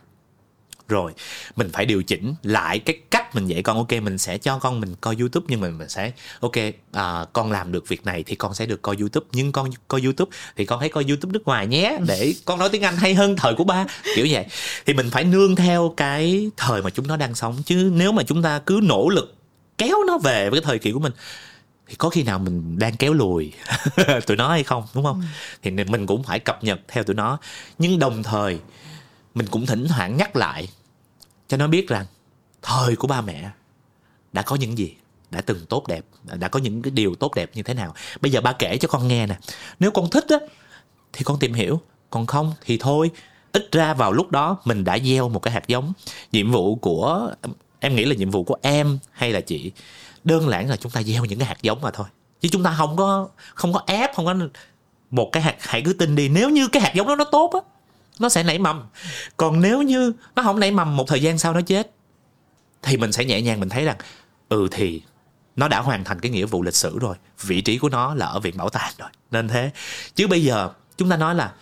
rồi 0.88 1.12
mình 1.56 1.70
phải 1.74 1.86
điều 1.86 2.04
chỉnh 2.04 2.36
lại 2.44 2.80
cái 2.80 3.00
cách 3.12 3.36
mình 3.36 3.48
dạy 3.48 3.64
con. 3.64 3.78
Ok 3.78 3.92
mình 3.92 4.18
sẽ 4.18 4.38
cho 4.38 4.60
con 4.60 4.80
mình 4.80 4.96
coi 5.02 5.16
youtube 5.20 5.46
nhưng 5.50 5.62
mà 5.62 5.70
mình 5.70 5.90
sẽ 5.90 6.12
ok 6.40 6.56
à, 6.92 7.26
con 7.34 7.52
làm 7.52 7.72
được 7.72 7.88
việc 7.88 8.06
này 8.06 8.24
thì 8.24 8.36
con 8.36 8.54
sẽ 8.54 8.66
được 8.66 8.82
coi 8.82 8.96
youtube. 9.00 9.28
Nhưng 9.32 9.52
con 9.52 9.70
coi 9.88 10.02
youtube 10.02 10.32
thì 10.56 10.66
con 10.66 10.80
hãy 10.80 10.90
coi 10.90 11.06
youtube 11.08 11.32
nước 11.32 11.46
ngoài 11.46 11.68
nhé 11.68 11.98
để 12.08 12.34
con 12.46 12.60
nói 12.60 12.70
tiếng 12.70 12.82
anh 12.82 12.98
hay 12.98 13.14
hơn 13.14 13.36
thời 13.36 13.56
của 13.56 13.64
ba 13.64 13.86
kiểu 14.16 14.28
vậy. 14.30 14.46
Thì 14.86 14.94
mình 14.94 15.10
phải 15.10 15.24
nương 15.24 15.56
theo 15.56 15.94
cái 15.98 16.50
thời 16.58 16.82
mà 16.82 16.90
chúng 16.90 17.08
nó 17.08 17.18
đang 17.18 17.36
sống. 17.36 17.58
Chứ 17.66 17.92
nếu 17.94 18.12
mà 18.12 18.24
chúng 18.24 18.42
ta 18.42 18.60
cứ 18.60 18.80
nỗ 18.84 19.10
lực 19.10 19.36
kéo 19.78 19.98
nó 20.08 20.18
về 20.18 20.50
với 20.50 20.62
cái 20.62 20.66
thời 20.66 20.80
kỳ 20.80 20.92
của 20.92 21.00
mình 21.00 21.14
thì 21.88 21.96
có 21.96 22.10
khi 22.10 22.24
nào 22.24 22.40
mình 22.40 22.80
đang 22.80 22.96
kéo 22.96 23.14
lùi 23.14 23.54
tụi 24.28 24.38
nó 24.38 24.50
hay 24.50 24.64
không 24.64 24.84
đúng 24.96 25.04
không? 25.04 25.22
Ừ. 25.22 25.26
thì 25.62 25.72
mình 25.72 26.06
cũng 26.06 26.24
phải 26.24 26.40
cập 26.40 26.64
nhật 26.64 26.80
theo 26.88 27.04
tụi 27.04 27.16
nó. 27.16 27.38
Nhưng 27.78 28.00
đồng 28.00 28.24
thời 28.24 28.60
mình 29.34 29.48
cũng 29.52 29.66
thỉnh 29.66 29.88
thoảng 29.88 30.18
nhắc 30.18 30.36
lại 30.36 30.68
cho 31.48 31.58
nó 31.58 31.68
biết 31.68 31.88
rằng 31.88 32.06
thời 32.62 32.96
của 32.96 33.08
ba 33.08 33.22
mẹ 33.22 33.50
đã 34.34 34.42
có 34.42 34.56
những 34.56 34.78
gì, 34.78 34.96
đã 35.32 35.42
từng 35.42 35.66
tốt 35.66 35.88
đẹp, 35.88 36.06
đã 36.24 36.48
có 36.48 36.60
những 36.60 36.82
cái 36.82 36.92
điều 36.92 37.16
tốt 37.16 37.36
đẹp 37.36 37.52
như 37.54 37.64
thế 37.64 37.74
nào. 37.74 37.94
Bây 38.22 38.32
giờ 38.32 38.42
ba 38.42 38.54
kể 38.54 38.78
cho 38.78 38.88
con 38.88 39.08
nghe 39.08 39.28
nè. 39.28 39.38
Nếu 39.80 39.92
con 39.92 40.10
thích 40.10 40.26
á, 40.30 40.38
thì 41.14 41.24
con 41.24 41.40
tìm 41.40 41.54
hiểu. 41.54 41.82
Còn 42.10 42.26
không 42.26 42.54
thì 42.62 42.78
thôi. 42.78 43.12
Ít 43.52 43.72
ra 43.72 43.94
vào 43.94 44.12
lúc 44.12 44.32
đó 44.32 44.58
mình 44.66 44.84
đã 44.84 45.00
gieo 45.00 45.30
một 45.30 45.40
cái 45.40 45.54
hạt 45.54 45.68
giống. 45.68 45.94
Nhiệm 46.32 46.52
vụ 46.52 46.76
của, 46.76 47.32
em 47.80 47.96
nghĩ 47.96 48.06
là 48.06 48.16
nhiệm 48.16 48.32
vụ 48.32 48.44
của 48.44 48.56
em 48.62 49.00
hay 49.12 49.32
là 49.32 49.42
chị, 49.42 49.72
đơn 50.24 50.50
giản 50.50 50.70
là 50.70 50.78
chúng 50.78 50.92
ta 50.92 51.04
gieo 51.04 51.26
những 51.26 51.40
cái 51.40 51.48
hạt 51.48 51.58
giống 51.62 51.82
mà 51.82 51.92
thôi. 51.92 52.08
Chứ 52.42 52.50
chúng 52.52 52.64
ta 52.64 52.76
không 52.78 52.98
có 52.98 53.30
không 53.54 53.74
có 53.74 53.82
ép, 53.88 54.16
không 54.16 54.26
có 54.26 54.36
một 55.12 55.30
cái 55.32 55.44
hạt, 55.44 55.56
hãy 55.60 55.82
cứ 55.82 55.94
tin 55.94 56.16
đi. 56.16 56.30
Nếu 56.30 56.50
như 56.50 56.68
cái 56.68 56.82
hạt 56.82 56.92
giống 56.96 57.08
đó 57.08 57.16
nó 57.16 57.24
tốt 57.24 57.52
á 57.54 57.60
nó 58.20 58.30
sẽ 58.30 58.44
nảy 58.44 58.60
mầm. 58.60 58.84
Còn 59.38 59.62
nếu 59.62 59.82
như 59.82 60.14
nó 60.36 60.44
không 60.44 60.60
nảy 60.60 60.72
mầm, 60.72 60.98
một 60.98 61.08
thời 61.08 61.22
gian 61.22 61.38
sau 61.38 61.54
nó 61.54 61.62
chết, 61.62 61.92
thì 62.82 62.98
mình 62.98 63.12
sẽ 63.12 63.26
nhẹ 63.26 63.42
nhàng 63.42 63.60
mình 63.60 63.70
thấy 63.70 63.86
rằng 63.86 63.98
ừ 64.50 64.68
thì 64.72 65.02
nó 65.56 65.68
đã 65.68 65.80
hoàn 65.80 66.04
thành 66.04 66.20
cái 66.20 66.32
nghĩa 66.32 66.46
vụ 66.46 66.64
lịch 66.64 66.76
sử 66.76 67.00
rồi. 67.00 67.16
Vị 67.42 67.62
trí 67.62 67.78
của 67.78 67.90
nó 67.90 68.14
là 68.14 68.26
ở 68.26 68.40
viện 68.40 68.58
bảo 68.58 68.70
tàng 68.70 68.94
rồi. 68.98 69.10
Nên 69.32 69.48
thế. 69.48 69.72
Chứ 70.16 70.28
bây 70.28 70.44
giờ, 70.44 70.70
chúng 70.98 71.10
ta 71.10 71.18
nói 71.18 71.36
là 71.36 71.54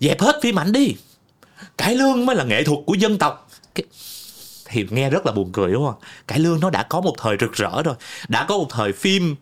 dẹp 0.00 0.20
hết 0.20 0.38
phim 0.42 0.58
ảnh 0.58 0.72
đi. 0.72 0.94
Cải 1.78 1.94
lương 1.94 2.26
mới 2.26 2.36
là 2.36 2.44
nghệ 2.44 2.64
thuật 2.64 2.78
của 2.86 2.94
dân 2.94 3.18
tộc. 3.18 3.50
Cái... 3.74 3.84
thì 4.64 4.86
nghe 4.90 5.10
rất 5.10 5.26
là 5.26 5.32
buồn 5.32 5.52
cười, 5.52 5.72
đúng 5.72 5.86
không? 5.86 6.00
Cải 6.26 6.38
lương 6.38 6.60
nó 6.60 6.70
đã 6.70 6.82
có 6.82 7.00
một 7.00 7.14
thời 7.18 7.36
rực 7.40 7.52
rỡ 7.52 7.82
rồi. 7.82 7.94
Đã 8.28 8.46
có 8.48 8.58
một 8.58 8.66
thời 8.70 8.92
phim 8.92 9.36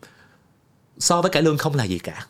so 0.97 1.21
với 1.21 1.31
cải 1.31 1.43
lương 1.43 1.57
không 1.57 1.75
là 1.75 1.83
gì 1.83 1.99
cả 1.99 2.25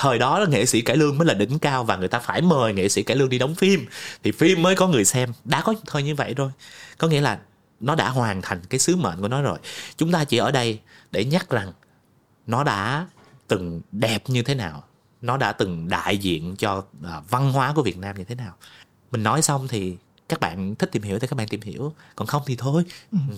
thời 0.00 0.18
đó 0.18 0.38
là 0.38 0.46
nghệ 0.46 0.66
sĩ 0.66 0.80
cải 0.80 0.96
lương 0.96 1.18
mới 1.18 1.26
là 1.26 1.34
đỉnh 1.34 1.58
cao 1.58 1.84
và 1.84 1.96
người 1.96 2.08
ta 2.08 2.18
phải 2.18 2.42
mời 2.42 2.72
nghệ 2.72 2.88
sĩ 2.88 3.02
cải 3.02 3.16
lương 3.16 3.28
đi 3.28 3.38
đóng 3.38 3.54
phim. 3.54 3.86
Thì 4.22 4.32
phim 4.32 4.62
mới 4.62 4.76
có 4.76 4.88
người 4.88 5.04
xem. 5.04 5.32
Đã 5.44 5.62
có 5.62 5.74
thời 5.86 6.02
như 6.02 6.14
vậy 6.14 6.34
rồi. 6.34 6.50
Có 6.98 7.08
nghĩa 7.08 7.20
là 7.20 7.38
nó 7.80 7.94
đã 7.94 8.08
hoàn 8.08 8.42
thành 8.42 8.60
cái 8.70 8.78
sứ 8.78 8.96
mệnh 8.96 9.20
của 9.20 9.28
nó 9.28 9.42
rồi. 9.42 9.58
Chúng 9.96 10.12
ta 10.12 10.24
chỉ 10.24 10.36
ở 10.36 10.50
đây 10.50 10.80
để 11.10 11.24
nhắc 11.24 11.50
rằng 11.50 11.72
nó 12.46 12.64
đã 12.64 13.06
từng 13.48 13.80
đẹp 13.92 14.22
như 14.26 14.42
thế 14.42 14.54
nào. 14.54 14.84
Nó 15.22 15.36
đã 15.36 15.52
từng 15.52 15.88
đại 15.88 16.18
diện 16.18 16.56
cho 16.56 16.76
uh, 16.78 17.30
văn 17.30 17.52
hóa 17.52 17.72
của 17.76 17.82
việt 17.82 17.98
nam 17.98 18.18
như 18.18 18.24
thế 18.24 18.34
nào. 18.34 18.54
Mình 19.10 19.22
nói 19.22 19.42
xong 19.42 19.68
thì 19.68 19.96
các 20.28 20.40
bạn 20.40 20.74
thích 20.74 20.88
tìm 20.92 21.02
hiểu 21.02 21.18
thì 21.18 21.26
các 21.26 21.36
bạn 21.36 21.48
tìm 21.48 21.60
hiểu. 21.60 21.92
Còn 22.16 22.26
không 22.26 22.42
thì 22.46 22.56
thôi. 22.56 22.82
Ừ. 23.12 23.18
Ừ. 23.30 23.36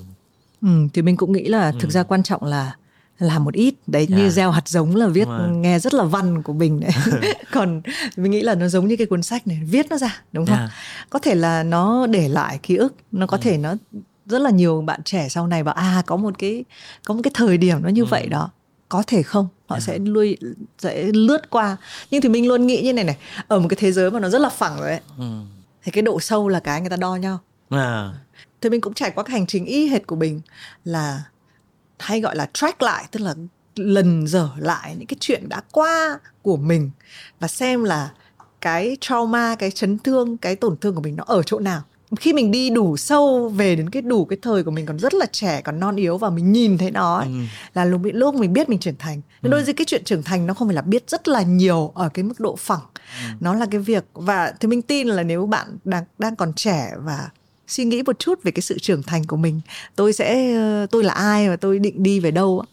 Ừ, 0.63 0.69
thì 0.95 1.03
mình 1.03 1.17
cũng 1.17 1.33
nghĩ 1.33 1.49
là 1.49 1.73
thực 1.73 1.89
ừ. 1.89 1.91
ra 1.91 2.03
quan 2.03 2.23
trọng 2.23 2.45
là 2.45 2.77
làm 3.23 3.45
một 3.45 3.55
ít 3.55 3.75
đấy 3.87 4.07
yeah. 4.11 4.23
như 4.23 4.31
gieo 4.31 4.51
hạt 4.51 4.69
giống 4.69 4.97
là 4.97 5.07
viết 5.07 5.29
nghe 5.53 5.79
rất 5.79 5.95
là 5.95 6.05
văn 6.05 6.43
của 6.43 6.53
mình 6.53 6.81
đấy 6.81 6.91
còn 7.53 7.83
mình 8.17 8.31
nghĩ 8.31 8.41
là 8.41 8.55
nó 8.55 8.69
giống 8.69 8.89
như 8.89 8.97
cái 8.97 9.07
cuốn 9.07 9.23
sách 9.23 9.47
này 9.47 9.61
viết 9.65 9.87
nó 9.91 9.97
ra 9.97 10.23
đúng 10.33 10.47
không 10.47 10.59
yeah. 10.59 10.71
có 11.11 11.19
thể 11.19 11.35
là 11.35 11.63
nó 11.63 12.07
để 12.07 12.29
lại 12.29 12.59
ký 12.63 12.77
ức 12.77 12.95
nó 13.13 13.27
có 13.27 13.37
ừ. 13.37 13.41
thể 13.43 13.59
nó 13.59 13.75
rất 14.27 14.39
là 14.39 14.51
nhiều 14.51 14.83
bạn 14.83 15.03
trẻ 15.03 15.29
sau 15.29 15.47
này 15.47 15.63
bảo 15.63 15.75
à 15.75 16.03
có 16.07 16.17
một 16.17 16.35
cái 16.39 16.65
có 17.05 17.15
một 17.15 17.21
cái 17.25 17.31
thời 17.35 17.59
điểm 17.59 17.83
nó 17.83 17.89
như 17.89 18.03
ừ. 18.03 18.07
vậy 18.07 18.27
đó 18.27 18.51
có 18.89 19.03
thể 19.07 19.23
không 19.23 19.49
họ 19.67 19.77
yeah. 19.77 19.83
sẽ 19.83 19.99
lui 19.99 20.37
sẽ 20.79 21.03
lướt 21.03 21.51
qua 21.51 21.77
nhưng 22.11 22.21
thì 22.21 22.29
mình 22.29 22.49
luôn 22.49 22.67
nghĩ 22.67 22.83
như 22.83 22.93
này 22.93 23.05
này 23.05 23.17
ở 23.49 23.59
một 23.59 23.69
cái 23.69 23.77
thế 23.81 23.93
giới 23.93 24.11
mà 24.11 24.21
nó 24.21 24.29
rất 24.29 24.41
là 24.41 24.49
phẳng 24.49 24.77
rồi 24.81 24.91
ấy 24.91 25.01
ừ. 25.19 25.25
thì 25.83 25.93
cái 25.93 26.03
độ 26.03 26.21
sâu 26.21 26.49
là 26.49 26.61
cái 26.61 26.81
người 26.81 26.91
ta 26.91 26.97
đo 26.97 27.17
nhau 27.17 27.39
à. 27.71 28.13
thì 28.61 28.71
mình 28.71 28.81
cũng 28.81 28.95
trải 28.95 29.11
qua 29.11 29.25
cái 29.25 29.33
hành 29.33 29.47
trình 29.47 29.65
y 29.65 29.89
hệt 29.89 30.07
của 30.07 30.17
mình 30.17 30.41
là 30.85 31.23
hay 32.03 32.21
gọi 32.21 32.37
là 32.37 32.51
track 32.53 32.83
lại 32.83 33.05
tức 33.11 33.21
là 33.21 33.35
lần 33.77 34.27
dở 34.27 34.49
lại 34.57 34.97
những 34.99 35.07
cái 35.07 35.17
chuyện 35.21 35.49
đã 35.49 35.63
qua 35.73 36.19
của 36.43 36.57
mình 36.57 36.91
và 37.41 37.49
xem 37.49 37.85
là 37.85 38.11
cái 38.61 38.97
trauma 39.01 39.55
cái 39.55 39.71
chấn 39.71 39.99
thương 39.99 40.37
cái 40.37 40.57
tổn 40.57 40.77
thương 40.77 40.95
của 40.95 41.01
mình 41.01 41.17
nó 41.17 41.25
ở 41.27 41.43
chỗ 41.43 41.59
nào 41.59 41.83
khi 42.21 42.33
mình 42.33 42.51
đi 42.51 42.71
đủ 42.71 42.97
sâu 42.97 43.49
về 43.49 43.77
đến 43.77 43.91
cái 43.91 44.03
đủ 44.03 44.25
cái 44.25 44.39
thời 44.43 44.65
của 44.65 44.71
mình 44.71 44.87
còn 44.87 44.99
rất 44.99 45.15
là 45.15 45.27
trẻ 45.33 45.61
còn 45.65 45.81
non 45.81 45.97
yếu 45.97 46.19
và 46.19 46.31
mình 46.31 46.53
nhìn 46.53 46.79
thấy 46.79 46.91
nó 46.91 47.17
ấy, 47.17 47.27
ừ. 47.27 47.33
là 47.75 47.85
lúc 47.85 48.01
lúc 48.05 48.35
mình 48.35 48.53
biết 48.53 48.69
mình 48.69 48.79
trưởng 48.79 48.97
thành 48.99 49.21
nên 49.43 49.53
ừ. 49.53 49.57
đôi 49.57 49.65
khi 49.65 49.73
cái 49.73 49.85
chuyện 49.85 50.05
trưởng 50.05 50.23
thành 50.23 50.47
nó 50.47 50.55
không 50.55 50.69
phải 50.69 50.75
là 50.75 50.83
biết 50.83 51.11
rất 51.11 51.29
là 51.29 51.43
nhiều 51.43 51.93
ở 51.95 52.09
cái 52.09 52.23
mức 52.23 52.41
độ 52.41 52.57
phẳng 52.57 52.81
ừ. 52.97 53.29
nó 53.41 53.55
là 53.55 53.67
cái 53.71 53.81
việc 53.81 54.05
và 54.13 54.55
thì 54.61 54.69
mình 54.69 54.83
tin 54.83 55.09
là 55.09 55.23
nếu 55.23 55.47
bạn 55.47 55.79
đang 55.85 56.05
đang 56.19 56.37
còn 56.37 56.53
trẻ 56.53 56.93
và 56.99 57.29
suy 57.73 57.85
nghĩ 57.85 58.03
một 58.03 58.19
chút 58.19 58.43
về 58.43 58.53
cái 58.53 58.63
sự 58.63 58.79
trưởng 58.79 59.03
thành 59.03 59.25
của 59.25 59.37
mình 59.37 59.61
tôi 59.97 60.13
sẽ 60.13 60.55
ờ, 60.55 60.87
tôi 60.91 61.05
là 61.05 61.13
ai 61.13 61.49
và 61.49 61.57
tôi 61.57 61.79
định 61.79 62.03
đi 62.03 62.21
về 62.21 62.31
đâu 62.31 62.65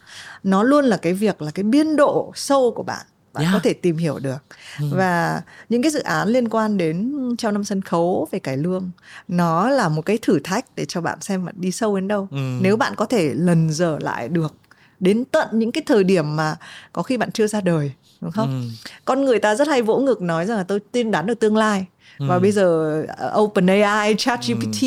nó 0.42 0.62
luôn 0.62 0.84
là 0.84 0.96
cái 0.96 1.12
việc 1.12 1.42
là 1.42 1.50
cái 1.50 1.62
biên 1.62 1.96
độ 1.96 2.32
sâu 2.34 2.72
của 2.76 2.82
bạn 2.82 3.06
bạn 3.32 3.44
yeah. 3.44 3.54
có 3.54 3.60
thể 3.62 3.72
tìm 3.72 3.96
hiểu 3.96 4.18
được 4.18 4.44
ừ. 4.80 4.86
và 4.92 5.42
những 5.68 5.82
cái 5.82 5.90
dự 5.90 6.00
án 6.00 6.28
liên 6.28 6.48
quan 6.48 6.76
đến 6.76 7.14
treo 7.38 7.52
năm 7.52 7.64
sân 7.64 7.82
khấu 7.82 8.28
về 8.30 8.38
cải 8.38 8.56
lương 8.56 8.90
nó 9.28 9.68
là 9.68 9.88
một 9.88 10.02
cái 10.02 10.18
thử 10.22 10.38
thách 10.44 10.64
để 10.76 10.84
cho 10.84 11.00
bạn 11.00 11.20
xem 11.20 11.44
bạn 11.44 11.54
đi 11.58 11.70
sâu 11.70 11.96
đến 11.96 12.08
đâu 12.08 12.28
ừ. 12.30 12.58
nếu 12.60 12.76
bạn 12.76 12.94
có 12.96 13.04
thể 13.04 13.34
lần 13.34 13.72
dở 13.72 13.98
lại 14.00 14.28
được 14.28 14.54
đến 15.00 15.24
tận 15.24 15.48
những 15.52 15.72
cái 15.72 15.82
thời 15.86 16.04
điểm 16.04 16.36
mà 16.36 16.56
có 16.92 17.02
khi 17.02 17.16
bạn 17.16 17.32
chưa 17.32 17.46
ra 17.46 17.60
đời 17.60 17.92
đúng 18.20 18.30
không 18.30 18.62
ừ. 18.62 18.86
con 19.04 19.24
người 19.24 19.38
ta 19.38 19.54
rất 19.54 19.68
hay 19.68 19.82
vỗ 19.82 19.98
ngực 19.98 20.22
nói 20.22 20.46
rằng 20.46 20.56
là 20.56 20.62
tôi 20.62 20.80
tin 20.92 21.10
đoán 21.10 21.26
được 21.26 21.40
tương 21.40 21.56
lai 21.56 21.86
và 22.28 22.34
ừ. 22.34 22.40
bây 22.40 22.52
giờ 22.52 23.02
ờ, 23.08 23.40
OpenAI, 23.40 24.14
ChatGPT 24.18 24.82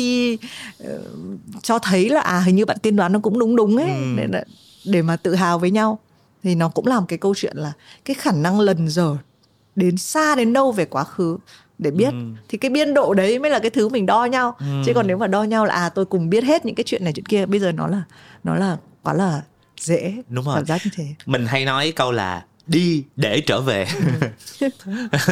ừ. 0.78 1.00
cho 1.62 1.78
thấy 1.78 2.08
là 2.08 2.20
à 2.20 2.40
hình 2.40 2.56
như 2.56 2.64
bạn 2.64 2.78
tiên 2.82 2.96
đoán 2.96 3.12
nó 3.12 3.18
cũng 3.18 3.38
đúng 3.38 3.56
đúng 3.56 3.76
ấy 3.76 3.88
ừ. 3.88 4.26
để 4.32 4.42
để 4.84 5.02
mà 5.02 5.16
tự 5.16 5.34
hào 5.34 5.58
với 5.58 5.70
nhau 5.70 5.98
thì 6.42 6.54
nó 6.54 6.68
cũng 6.68 6.86
là 6.86 7.00
một 7.00 7.06
cái 7.08 7.18
câu 7.18 7.34
chuyện 7.34 7.56
là 7.56 7.72
cái 8.04 8.14
khả 8.14 8.32
năng 8.32 8.60
lần 8.60 8.88
giờ 8.88 9.16
đến 9.76 9.96
xa 9.96 10.34
đến 10.34 10.52
đâu 10.52 10.72
về 10.72 10.84
quá 10.84 11.04
khứ 11.04 11.38
để 11.78 11.90
biết 11.90 12.10
ừ. 12.10 12.18
thì 12.48 12.58
cái 12.58 12.70
biên 12.70 12.94
độ 12.94 13.14
đấy 13.14 13.38
mới 13.38 13.50
là 13.50 13.58
cái 13.58 13.70
thứ 13.70 13.88
mình 13.88 14.06
đo 14.06 14.24
nhau 14.24 14.56
ừ. 14.58 14.66
chứ 14.86 14.92
còn 14.94 15.06
nếu 15.06 15.16
mà 15.16 15.26
đo 15.26 15.42
nhau 15.42 15.64
là 15.64 15.74
à 15.74 15.88
tôi 15.88 16.04
cùng 16.04 16.30
biết 16.30 16.44
hết 16.44 16.66
những 16.66 16.74
cái 16.74 16.84
chuyện 16.84 17.04
này 17.04 17.12
chuyện 17.12 17.26
kia 17.26 17.46
bây 17.46 17.60
giờ 17.60 17.72
nó 17.72 17.86
là 17.86 18.02
nó 18.44 18.54
là 18.54 18.76
quá 19.02 19.14
là 19.14 19.42
dễ 19.80 20.14
đúng 20.28 20.44
rồi 20.44 20.54
cảm 20.56 20.66
giác 20.66 20.80
như 20.84 20.90
thế 20.94 21.04
mình 21.26 21.46
hay 21.46 21.64
nói 21.64 21.92
câu 21.96 22.12
là 22.12 22.44
đi 22.66 23.04
để 23.16 23.40
trở 23.40 23.60
về. 23.60 23.86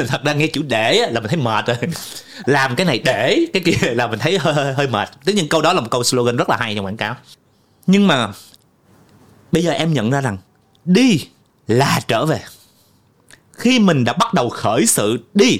Thật 0.08 0.24
ra 0.24 0.32
nghe 0.32 0.46
chữ 0.46 0.62
để 0.62 1.06
là 1.10 1.20
mình 1.20 1.28
thấy 1.28 1.36
mệt 1.36 1.66
rồi. 1.66 1.76
Làm 2.46 2.76
cái 2.76 2.86
này 2.86 2.98
để 2.98 3.46
cái 3.52 3.62
kia 3.64 3.94
là 3.94 4.06
mình 4.06 4.18
thấy 4.18 4.38
hơi 4.38 4.54
hơi, 4.54 4.74
hơi 4.74 4.86
mệt. 4.86 5.08
Tất 5.24 5.34
nhiên 5.34 5.48
câu 5.48 5.62
đó 5.62 5.72
là 5.72 5.80
một 5.80 5.88
câu 5.90 6.04
slogan 6.04 6.36
rất 6.36 6.48
là 6.48 6.56
hay 6.60 6.74
trong 6.74 6.84
quảng 6.84 6.96
cáo. 6.96 7.16
Nhưng 7.86 8.06
mà 8.06 8.32
bây 9.52 9.62
giờ 9.62 9.70
em 9.72 9.92
nhận 9.92 10.10
ra 10.10 10.20
rằng 10.20 10.38
đi 10.84 11.26
là 11.66 12.00
trở 12.08 12.26
về. 12.26 12.40
Khi 13.52 13.78
mình 13.78 14.04
đã 14.04 14.12
bắt 14.12 14.34
đầu 14.34 14.48
khởi 14.48 14.86
sự 14.86 15.18
đi 15.34 15.58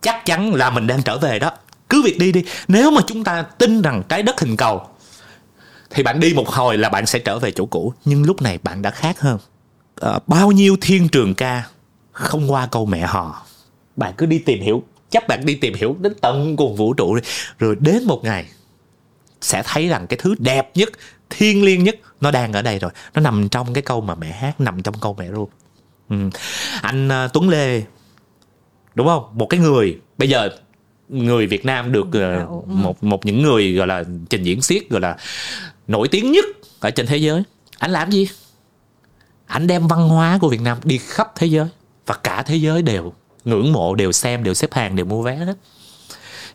chắc 0.00 0.26
chắn 0.26 0.54
là 0.54 0.70
mình 0.70 0.86
đang 0.86 1.02
trở 1.02 1.18
về 1.18 1.38
đó. 1.38 1.50
Cứ 1.88 2.02
việc 2.02 2.18
đi 2.18 2.32
đi 2.32 2.44
nếu 2.68 2.90
mà 2.90 3.02
chúng 3.06 3.24
ta 3.24 3.42
tin 3.42 3.82
rằng 3.82 4.02
trái 4.08 4.22
đất 4.22 4.40
hình 4.40 4.56
cầu 4.56 4.86
thì 5.90 6.02
bạn 6.02 6.20
đi 6.20 6.34
một 6.34 6.48
hồi 6.48 6.78
là 6.78 6.88
bạn 6.88 7.06
sẽ 7.06 7.18
trở 7.18 7.38
về 7.38 7.50
chỗ 7.50 7.66
cũ. 7.66 7.92
Nhưng 8.04 8.24
lúc 8.24 8.42
này 8.42 8.58
bạn 8.62 8.82
đã 8.82 8.90
khác 8.90 9.20
hơn 9.20 9.38
uh, 10.06 10.28
bao 10.28 10.52
nhiêu 10.52 10.76
thiên 10.80 11.08
trường 11.08 11.34
ca 11.34 11.66
không 12.12 12.52
qua 12.52 12.66
câu 12.66 12.86
mẹ 12.86 13.00
hò 13.00 13.46
bạn 13.96 14.14
cứ 14.18 14.26
đi 14.26 14.38
tìm 14.38 14.60
hiểu. 14.60 14.82
Chắc 15.10 15.28
bạn 15.28 15.46
đi 15.46 15.54
tìm 15.54 15.74
hiểu 15.74 15.96
đến 16.00 16.12
tận 16.20 16.56
cùng 16.56 16.76
vũ 16.76 16.94
trụ 16.94 17.14
đi. 17.16 17.22
Rồi 17.58 17.76
đến 17.80 18.04
một 18.04 18.24
ngày 18.24 18.46
sẽ 19.40 19.62
thấy 19.66 19.88
rằng 19.88 20.06
cái 20.06 20.18
thứ 20.22 20.34
đẹp 20.38 20.70
nhất 20.74 20.90
thiêng 21.30 21.64
liêng 21.64 21.84
nhất 21.84 21.96
nó 22.20 22.30
đang 22.30 22.52
ở 22.52 22.62
đây 22.62 22.78
rồi. 22.78 22.90
Nó 23.14 23.20
nằm 23.20 23.48
trong 23.48 23.72
cái 23.72 23.82
câu 23.82 24.00
mà 24.00 24.14
mẹ 24.14 24.32
hát 24.32 24.60
nằm 24.60 24.82
trong 24.82 24.94
câu 25.00 25.16
mẹ 25.18 25.28
ru. 25.28 25.48
Ừ. 26.10 26.16
anh 26.82 27.08
uh, 27.08 27.32
tuấn 27.32 27.48
lê 27.48 27.82
đúng 28.94 29.06
không? 29.06 29.24
Một 29.32 29.46
cái 29.46 29.60
người 29.60 29.98
bây 30.18 30.28
giờ 30.28 30.48
người 31.08 31.46
Việt 31.46 31.64
Nam 31.64 31.92
được 31.92 32.06
uh, 32.06 32.68
một 32.68 33.04
một 33.04 33.26
những 33.26 33.42
người 33.42 33.72
gọi 33.72 33.86
là 33.86 34.04
trình 34.30 34.42
diễn 34.42 34.62
xiết 34.62 34.88
gọi 34.90 35.00
là 35.00 35.16
nổi 35.88 36.08
tiếng 36.08 36.32
nhất 36.32 36.44
ở 36.80 36.90
trên 36.90 37.06
thế 37.06 37.16
giới. 37.16 37.42
Anh 37.78 37.90
làm 37.90 38.10
gì 38.10 38.28
anh 39.54 39.66
đem 39.66 39.86
văn 39.86 40.08
hóa 40.08 40.38
của 40.40 40.48
Việt 40.48 40.60
Nam 40.60 40.78
đi 40.84 40.98
khắp 40.98 41.32
thế 41.36 41.46
giới 41.46 41.68
và 42.06 42.14
cả 42.14 42.42
thế 42.46 42.56
giới 42.56 42.82
đều 42.82 43.12
ngưỡng 43.44 43.72
mộ 43.72 43.94
đều 43.94 44.12
xem 44.12 44.44
đều 44.44 44.54
xếp 44.54 44.74
hàng 44.74 44.96
đều 44.96 45.06
mua 45.06 45.22
vé 45.22 45.36
hết. 45.36 45.54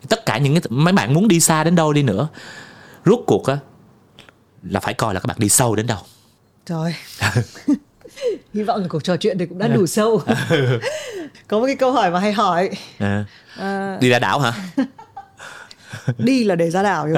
Tất 0.08 0.26
cả 0.26 0.38
những 0.38 0.54
cái 0.54 0.62
mấy 0.68 0.92
bạn 0.92 1.14
muốn 1.14 1.28
đi 1.28 1.40
xa 1.40 1.64
đến 1.64 1.74
đâu 1.74 1.92
đi 1.92 2.02
nữa 2.02 2.28
rốt 3.04 3.20
cuộc 3.26 3.46
á 3.46 3.58
là 4.62 4.80
phải 4.80 4.94
coi 4.94 5.14
là 5.14 5.20
các 5.20 5.26
bạn 5.26 5.36
đi 5.40 5.48
sâu 5.48 5.76
đến 5.76 5.86
đâu. 5.86 5.98
Trời. 6.66 6.94
Hy 8.54 8.62
vọng 8.62 8.80
là 8.80 8.86
cuộc 8.88 9.04
trò 9.04 9.16
chuyện 9.16 9.38
này 9.38 9.46
cũng 9.46 9.58
đã 9.58 9.68
đủ 9.68 9.86
sâu. 9.86 10.22
Có 11.48 11.58
một 11.58 11.66
cái 11.66 11.76
câu 11.76 11.92
hỏi 11.92 12.10
mà 12.10 12.20
hay 12.20 12.32
hỏi. 12.32 12.70
À. 12.98 13.24
À... 13.56 13.98
đi 14.00 14.08
ra 14.08 14.18
đảo 14.18 14.40
hả? 14.40 14.52
Đi 16.18 16.44
là 16.44 16.54
để 16.54 16.70
ra 16.70 16.82
đảo 16.82 17.08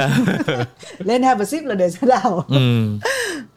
lên 0.98 1.22
have 1.22 1.42
a 1.42 1.44
sip 1.44 1.64
là 1.64 1.74
để 1.74 1.90
ra 1.90 1.98
đảo. 2.08 2.44
Ừ. 2.48 2.88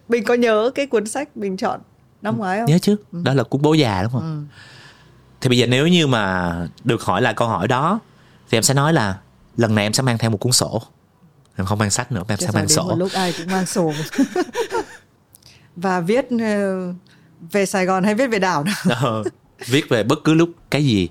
mình 0.10 0.24
có 0.24 0.34
nhớ 0.34 0.72
cái 0.76 0.86
cuốn 0.86 1.06
sách 1.06 1.38
mình 1.38 1.58
chọn 1.58 1.80
năm 2.26 2.38
ngoái 2.38 2.60
không 2.60 2.66
nhớ 2.66 2.78
chứ 2.82 2.96
ừ. 3.12 3.22
đó 3.24 3.34
là 3.34 3.44
cuốn 3.44 3.62
bố 3.62 3.74
già 3.74 4.04
đúng 4.04 4.12
không 4.12 4.22
ừ. 4.50 4.58
thì 5.42 5.50
bây 5.50 5.58
giờ 5.58 5.68
nếu 5.68 5.88
như 5.88 6.08
mà 6.08 6.54
được 6.84 7.02
hỏi 7.02 7.22
lại 7.22 7.34
câu 7.34 7.48
hỏi 7.48 7.68
đó 7.68 8.00
thì 8.50 8.58
em 8.58 8.64
sẽ 8.64 8.74
nói 8.74 8.94
là 8.94 9.18
lần 9.58 9.76
này 9.76 9.86
em 9.86 9.94
sẽ 9.94 10.04
mang 10.04 10.18
theo 10.18 10.30
một 10.30 10.38
cuốn 10.38 10.52
sổ 10.52 10.82
em 11.56 11.66
không 11.66 11.80
mang 11.80 11.92
sách 11.92 12.12
nữa 12.12 12.24
em 12.28 12.38
Chứ 12.38 12.46
sẽ 12.46 12.52
mang 12.54 12.68
sổ 12.68 12.96
lúc 12.98 13.12
ai 13.14 13.34
cũng 13.38 13.48
mang 13.48 13.66
sổ 13.66 13.94
và 15.76 16.00
viết 16.00 16.26
ờ, 16.42 16.94
về 17.52 17.66
Sài 17.66 17.86
Gòn 17.86 18.04
hay 18.04 18.16
viết 18.16 18.28
về 18.28 18.40
đảo 18.40 18.64
nào 18.64 18.76
ờ, 19.02 19.24
viết 19.66 19.90
về 19.90 20.04
bất 20.04 20.20
cứ 20.24 20.34
lúc 20.34 20.50
cái 20.70 20.86
gì 20.86 21.10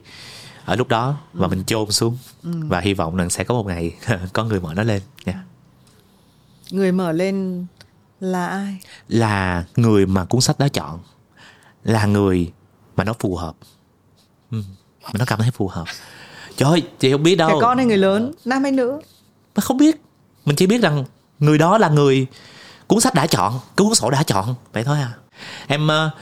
ở 0.65 0.77
lúc 0.77 0.89
đó 0.89 1.17
và 1.33 1.47
ừ. 1.47 1.51
mình 1.51 1.65
chôn 1.65 1.91
xuống 1.91 2.19
ừ. 2.43 2.51
và 2.69 2.81
hy 2.81 2.95
vọng 2.95 3.17
rằng 3.17 3.31
sẽ 3.31 3.45
có 3.45 3.55
một 3.55 3.67
ngày 3.67 3.95
có 4.33 4.45
người 4.45 4.61
mở 4.61 4.75
nó 4.75 4.83
lên 4.83 5.03
nha 5.25 5.33
yeah. 5.33 5.45
người 6.71 6.93
mở 6.93 7.13
lên 7.13 7.67
là 8.21 8.47
ai? 8.47 8.79
Là 9.09 9.65
người 9.77 10.07
mà 10.07 10.25
cuốn 10.25 10.41
sách 10.41 10.59
đó 10.59 10.69
chọn. 10.69 11.01
Là 11.85 12.07
người 12.07 12.53
mà 12.97 13.05
nó 13.05 13.13
phù 13.19 13.37
hợp. 13.37 13.57
Ừ. 14.51 14.63
mà 15.05 15.11
nó 15.19 15.25
cảm 15.25 15.39
thấy 15.39 15.51
phù 15.51 15.69
hợp. 15.69 15.85
Trời 16.57 16.71
ơi 16.71 16.83
chị 16.99 17.13
không 17.13 17.23
biết 17.23 17.37
đâu. 17.37 17.51
Trẻ 17.51 17.57
con 17.61 17.77
hay 17.77 17.87
người 17.87 17.97
lớn? 17.97 18.33
Nam 18.45 18.63
hay 18.63 18.73
nữ? 18.73 19.01
Mà 19.57 19.61
không 19.61 19.77
biết. 19.77 20.03
Mình 20.45 20.57
chỉ 20.57 20.67
biết 20.67 20.83
rằng 20.83 21.05
người 21.39 21.59
đó 21.59 21.79
là 21.79 21.89
người 21.89 22.27
cuốn 22.87 23.01
sách 23.01 23.15
đã 23.15 23.27
chọn 23.27 23.61
cuốn 23.77 23.95
sổ 23.95 24.11
đã 24.11 24.23
chọn. 24.23 24.55
Vậy 24.73 24.85
thôi 24.85 24.99
à. 24.99 25.13
Em 25.67 25.87
uh, 25.87 26.13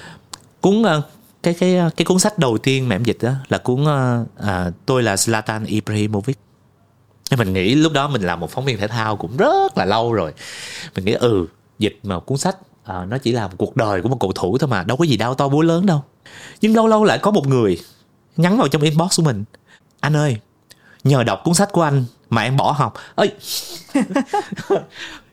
cuốn 0.60 0.82
uh, 0.82 1.04
cái 1.42 1.54
cái 1.54 1.78
cái 1.96 2.04
cuốn 2.04 2.18
sách 2.18 2.38
đầu 2.38 2.58
tiên 2.58 2.88
mà 2.88 2.96
em 2.96 3.04
dịch 3.04 3.18
đó 3.20 3.32
là 3.48 3.58
cuốn 3.58 3.82
uh, 3.82 4.26
uh, 4.40 4.74
tôi 4.86 5.02
là 5.02 5.14
Zlatan 5.14 5.66
Ibrahimovic. 5.66 6.38
Mình 7.38 7.52
nghĩ 7.52 7.74
lúc 7.74 7.92
đó 7.92 8.08
mình 8.08 8.22
là 8.22 8.36
một 8.36 8.50
phóng 8.50 8.64
viên 8.64 8.78
thể 8.78 8.88
thao 8.88 9.16
cũng 9.16 9.36
rất 9.36 9.78
là 9.78 9.84
lâu 9.84 10.12
rồi. 10.12 10.34
Mình 10.94 11.04
nghĩ 11.04 11.12
ừ 11.12 11.46
dịch 11.82 11.98
mà 12.02 12.20
cuốn 12.20 12.38
sách 12.38 12.56
à, 12.84 13.04
nó 13.04 13.18
chỉ 13.18 13.32
là 13.32 13.48
một 13.48 13.54
cuộc 13.58 13.76
đời 13.76 14.02
của 14.02 14.08
một 14.08 14.16
cầu 14.20 14.32
thủ 14.32 14.58
thôi 14.58 14.68
mà 14.68 14.82
đâu 14.82 14.96
có 14.96 15.04
gì 15.04 15.16
đau 15.16 15.34
to 15.34 15.48
búa 15.48 15.62
lớn 15.62 15.86
đâu. 15.86 16.04
Nhưng 16.60 16.76
lâu 16.76 16.86
lâu 16.86 17.04
lại 17.04 17.18
có 17.18 17.30
một 17.30 17.46
người 17.46 17.80
nhắn 18.36 18.58
vào 18.58 18.68
trong 18.68 18.82
inbox 18.82 19.16
của 19.16 19.22
mình. 19.22 19.44
Anh 20.00 20.16
ơi 20.16 20.36
nhờ 21.04 21.24
đọc 21.24 21.40
cuốn 21.44 21.54
sách 21.54 21.72
của 21.72 21.82
anh 21.82 22.04
mà 22.30 22.42
em 22.42 22.56
bỏ 22.56 22.72
học. 22.72 22.94
Ơi 23.14 23.30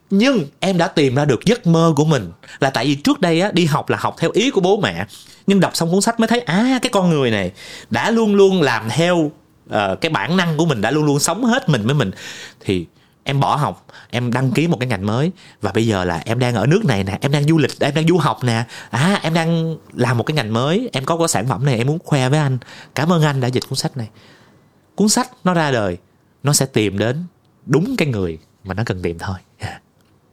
nhưng 0.10 0.46
em 0.60 0.78
đã 0.78 0.88
tìm 0.88 1.16
ra 1.16 1.26
được 1.26 1.46
giấc 1.46 1.68
mơ 1.68 1.94
của 1.96 2.06
mình 2.06 2.32
là 2.60 2.70
tại 2.70 2.86
vì 2.86 2.96
trước 2.96 3.22
đây 3.22 3.42
á 3.42 3.52
đi 3.52 3.66
học 3.66 3.90
là 3.90 3.98
học 4.02 4.16
theo 4.20 4.32
ý 4.34 4.52
của 4.52 4.62
bố 4.62 4.80
mẹ. 4.80 5.06
Nhưng 5.48 5.60
đọc 5.60 5.76
xong 5.76 5.92
cuốn 5.92 6.02
sách 6.02 6.20
mới 6.20 6.28
thấy 6.28 6.40
à 6.40 6.80
cái 6.82 6.90
con 6.90 7.10
người 7.10 7.32
này 7.32 7.52
đã 7.90 8.12
luôn 8.12 8.36
luôn 8.36 8.62
làm 8.62 8.90
theo 8.90 9.18
uh, 9.18 10.02
cái 10.02 10.10
bản 10.10 10.38
năng 10.38 10.58
của 10.58 10.66
mình 10.66 10.82
đã 10.82 10.92
luôn 10.92 11.06
luôn 11.06 11.20
sống 11.20 11.46
hết 11.46 11.70
mình 11.70 11.86
với 11.86 11.96
mình. 11.96 12.12
Thì 12.60 12.86
em 13.30 13.40
bỏ 13.40 13.56
học 13.56 13.86
em 14.10 14.34
đăng 14.34 14.52
ký 14.52 14.68
một 14.68 14.78
cái 14.80 14.90
ngành 14.90 15.06
mới 15.06 15.32
và 15.62 15.72
bây 15.72 15.88
giờ 15.88 16.04
là 16.04 16.22
em 16.26 16.40
đang 16.40 16.56
ở 16.56 16.66
nước 16.66 16.86
này 16.86 17.04
nè 17.04 17.18
em 17.22 17.32
đang 17.32 17.44
du 17.44 17.58
lịch 17.58 17.80
em 17.80 17.94
đang 17.96 18.08
du 18.08 18.18
học 18.18 18.44
nè 18.44 18.64
à 18.90 19.20
em 19.24 19.34
đang 19.34 19.76
làm 19.94 20.18
một 20.18 20.24
cái 20.24 20.36
ngành 20.36 20.54
mới 20.54 20.90
em 20.94 21.06
có 21.06 21.18
cái 21.18 21.28
sản 21.28 21.48
phẩm 21.48 21.66
này 21.66 21.78
em 21.78 21.88
muốn 21.88 22.00
khoe 22.04 22.30
với 22.30 22.40
anh 22.40 22.58
cảm 22.96 23.12
ơn 23.12 23.24
anh 23.24 23.42
đã 23.42 23.48
dịch 23.48 23.64
cuốn 23.70 23.76
sách 23.76 23.98
này 23.98 24.10
cuốn 24.96 25.10
sách 25.10 25.30
nó 25.44 25.54
ra 25.54 25.72
đời 25.72 25.98
nó 26.44 26.54
sẽ 26.54 26.66
tìm 26.66 26.98
đến 26.98 27.24
đúng 27.66 27.96
cái 27.98 28.08
người 28.08 28.40
mà 28.64 28.74
nó 28.74 28.84
cần 28.86 29.02
tìm 29.02 29.20
thôi 29.20 29.38
yeah. 29.58 29.82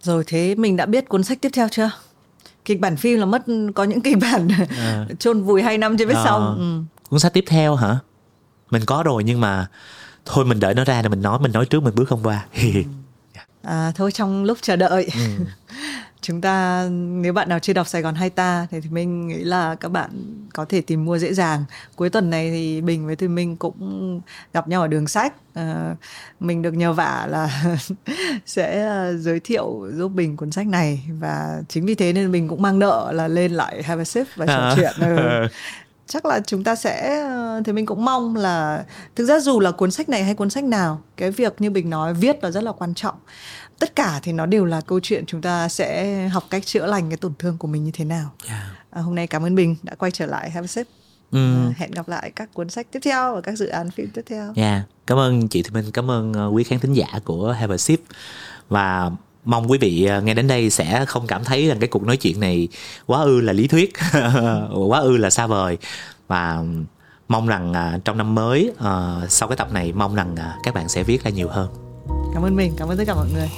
rồi 0.02 0.24
thế 0.26 0.54
mình 0.54 0.76
đã 0.76 0.86
biết 0.86 1.08
cuốn 1.08 1.24
sách 1.24 1.38
tiếp 1.40 1.50
theo 1.52 1.68
chưa 1.68 1.90
kịch 2.64 2.80
bản 2.80 2.96
phim 2.96 3.18
là 3.18 3.26
mất 3.26 3.42
có 3.74 3.84
những 3.84 4.00
kịch 4.00 4.16
bản 4.20 4.48
à. 4.78 5.06
chôn 5.18 5.42
vùi 5.42 5.62
hai 5.62 5.78
năm 5.78 5.96
chưa 5.96 6.06
biết 6.06 6.16
à. 6.16 6.24
xong 6.24 6.56
ừ. 6.58 6.98
cuốn 7.10 7.20
sách 7.20 7.32
tiếp 7.32 7.44
theo 7.46 7.74
hả 7.74 7.98
mình 8.70 8.82
có 8.86 9.02
rồi 9.02 9.24
nhưng 9.24 9.40
mà 9.40 9.66
thôi 10.26 10.44
mình 10.44 10.60
đợi 10.60 10.74
nó 10.74 10.84
ra 10.84 11.02
để 11.02 11.08
mình 11.08 11.22
nói 11.22 11.38
mình 11.38 11.52
nói 11.52 11.66
trước 11.66 11.82
mình 11.82 11.94
bước 11.94 12.08
không 12.08 12.22
qua. 12.22 12.46
À, 13.66 13.92
thôi 13.94 14.12
trong 14.12 14.44
lúc 14.44 14.58
chờ 14.62 14.76
đợi. 14.76 15.08
Ừ. 15.14 15.44
chúng 16.20 16.40
ta 16.40 16.86
nếu 16.90 17.32
bạn 17.32 17.48
nào 17.48 17.58
chưa 17.58 17.72
đọc 17.72 17.86
Sài 17.86 18.02
Gòn 18.02 18.14
hay 18.14 18.30
ta 18.30 18.66
thì, 18.70 18.80
thì 18.80 18.88
mình 18.90 19.28
nghĩ 19.28 19.44
là 19.44 19.74
các 19.74 19.88
bạn 19.88 20.10
có 20.52 20.64
thể 20.64 20.80
tìm 20.80 21.04
mua 21.04 21.18
dễ 21.18 21.34
dàng. 21.34 21.64
Cuối 21.96 22.10
tuần 22.10 22.30
này 22.30 22.50
thì 22.50 22.80
Bình 22.80 23.06
với 23.06 23.16
Thùy 23.16 23.28
Minh 23.28 23.56
cũng 23.56 24.20
gặp 24.52 24.68
nhau 24.68 24.80
ở 24.80 24.88
đường 24.88 25.08
sách. 25.08 25.34
À, 25.54 25.96
mình 26.40 26.62
được 26.62 26.72
nhờ 26.72 26.92
vả 26.92 27.26
là 27.30 27.64
sẽ 28.46 28.98
uh, 29.14 29.20
giới 29.20 29.40
thiệu 29.40 29.86
giúp 29.92 30.08
Bình 30.08 30.36
cuốn 30.36 30.50
sách 30.50 30.66
này. 30.66 31.02
Và 31.18 31.62
chính 31.68 31.86
vì 31.86 31.94
thế 31.94 32.12
nên 32.12 32.32
mình 32.32 32.48
cũng 32.48 32.62
mang 32.62 32.78
nợ 32.78 33.12
là 33.12 33.28
lên 33.28 33.52
lại 33.52 33.82
have 33.82 34.00
a 34.00 34.04
sip 34.04 34.26
và 34.36 34.46
trò 34.46 34.52
à. 34.52 34.74
chuyện. 34.76 34.92
Ừ. 35.00 35.46
chắc 36.06 36.26
là 36.26 36.40
chúng 36.40 36.64
ta 36.64 36.74
sẽ 36.74 37.20
ờ, 37.20 37.62
thì 37.64 37.72
mình 37.72 37.86
cũng 37.86 38.04
mong 38.04 38.36
là 38.36 38.84
thực 39.16 39.24
ra 39.24 39.40
dù 39.40 39.60
là 39.60 39.70
cuốn 39.70 39.90
sách 39.90 40.08
này 40.08 40.24
hay 40.24 40.34
cuốn 40.34 40.50
sách 40.50 40.64
nào 40.64 41.00
cái 41.16 41.30
việc 41.30 41.60
như 41.60 41.70
bình 41.70 41.90
nói 41.90 42.14
viết 42.14 42.44
là 42.44 42.50
rất 42.50 42.64
là 42.64 42.72
quan 42.72 42.94
trọng 42.94 43.14
tất 43.78 43.96
cả 43.96 44.20
thì 44.22 44.32
nó 44.32 44.46
đều 44.46 44.64
là 44.64 44.80
câu 44.80 45.00
chuyện 45.00 45.24
chúng 45.26 45.42
ta 45.42 45.68
sẽ 45.68 46.28
học 46.28 46.44
cách 46.50 46.66
chữa 46.66 46.86
lành 46.86 47.10
cái 47.10 47.16
tổn 47.16 47.32
thương 47.38 47.58
của 47.58 47.68
mình 47.68 47.84
như 47.84 47.90
thế 47.94 48.04
nào 48.04 48.30
yeah. 48.48 48.62
à, 48.90 49.02
hôm 49.02 49.14
nay 49.14 49.26
cảm 49.26 49.42
ơn 49.42 49.54
bình 49.54 49.76
đã 49.82 49.94
quay 49.94 50.10
trở 50.10 50.26
lại 50.26 50.50
have 50.50 50.64
a 50.64 50.66
sip 50.66 50.86
Ừ. 51.30 51.38
À, 51.38 51.72
hẹn 51.76 51.90
gặp 51.90 52.08
lại 52.08 52.32
các 52.36 52.54
cuốn 52.54 52.68
sách 52.68 52.86
tiếp 52.92 53.00
theo 53.02 53.34
và 53.34 53.40
các 53.40 53.58
dự 53.58 53.66
án 53.66 53.90
phim 53.90 54.10
tiếp 54.14 54.22
theo. 54.26 54.52
Yeah. 54.56 54.82
Cảm 55.06 55.18
ơn 55.18 55.48
chị 55.48 55.62
Thùy 55.62 55.82
Minh, 55.82 55.92
cảm 55.92 56.10
ơn 56.10 56.32
uh, 56.48 56.54
quý 56.54 56.64
khán 56.64 56.78
thính 56.78 56.92
giả 56.92 57.06
của 57.24 57.52
Have 57.52 57.74
a 57.74 57.76
Sip 57.76 58.00
và 58.68 59.10
mong 59.46 59.70
quý 59.70 59.78
vị 59.78 60.04
à, 60.04 60.20
nghe 60.20 60.34
đến 60.34 60.46
đây 60.46 60.70
sẽ 60.70 61.04
không 61.04 61.26
cảm 61.26 61.44
thấy 61.44 61.68
rằng 61.68 61.78
cái 61.78 61.88
cuộc 61.88 62.02
nói 62.02 62.16
chuyện 62.16 62.40
này 62.40 62.68
quá 63.06 63.22
ư 63.22 63.40
là 63.40 63.52
lý 63.52 63.66
thuyết, 63.66 63.92
quá 64.88 65.00
ư 65.00 65.16
là 65.16 65.30
xa 65.30 65.46
vời. 65.46 65.78
Và 66.28 66.62
mong 67.28 67.46
rằng 67.46 67.74
à, 67.74 67.98
trong 68.04 68.18
năm 68.18 68.34
mới 68.34 68.72
à, 68.78 69.20
sau 69.28 69.48
cái 69.48 69.56
tập 69.56 69.72
này 69.72 69.92
mong 69.92 70.14
rằng 70.14 70.36
các 70.62 70.74
bạn 70.74 70.88
sẽ 70.88 71.02
viết 71.02 71.24
ra 71.24 71.30
nhiều 71.30 71.48
hơn. 71.48 71.68
Cảm 72.34 72.42
ơn 72.42 72.56
mình 72.56 72.72
cảm 72.78 72.88
ơn 72.88 72.98
tất 72.98 73.04
cả 73.06 73.14
mọi 73.14 73.26
người. 73.34 73.48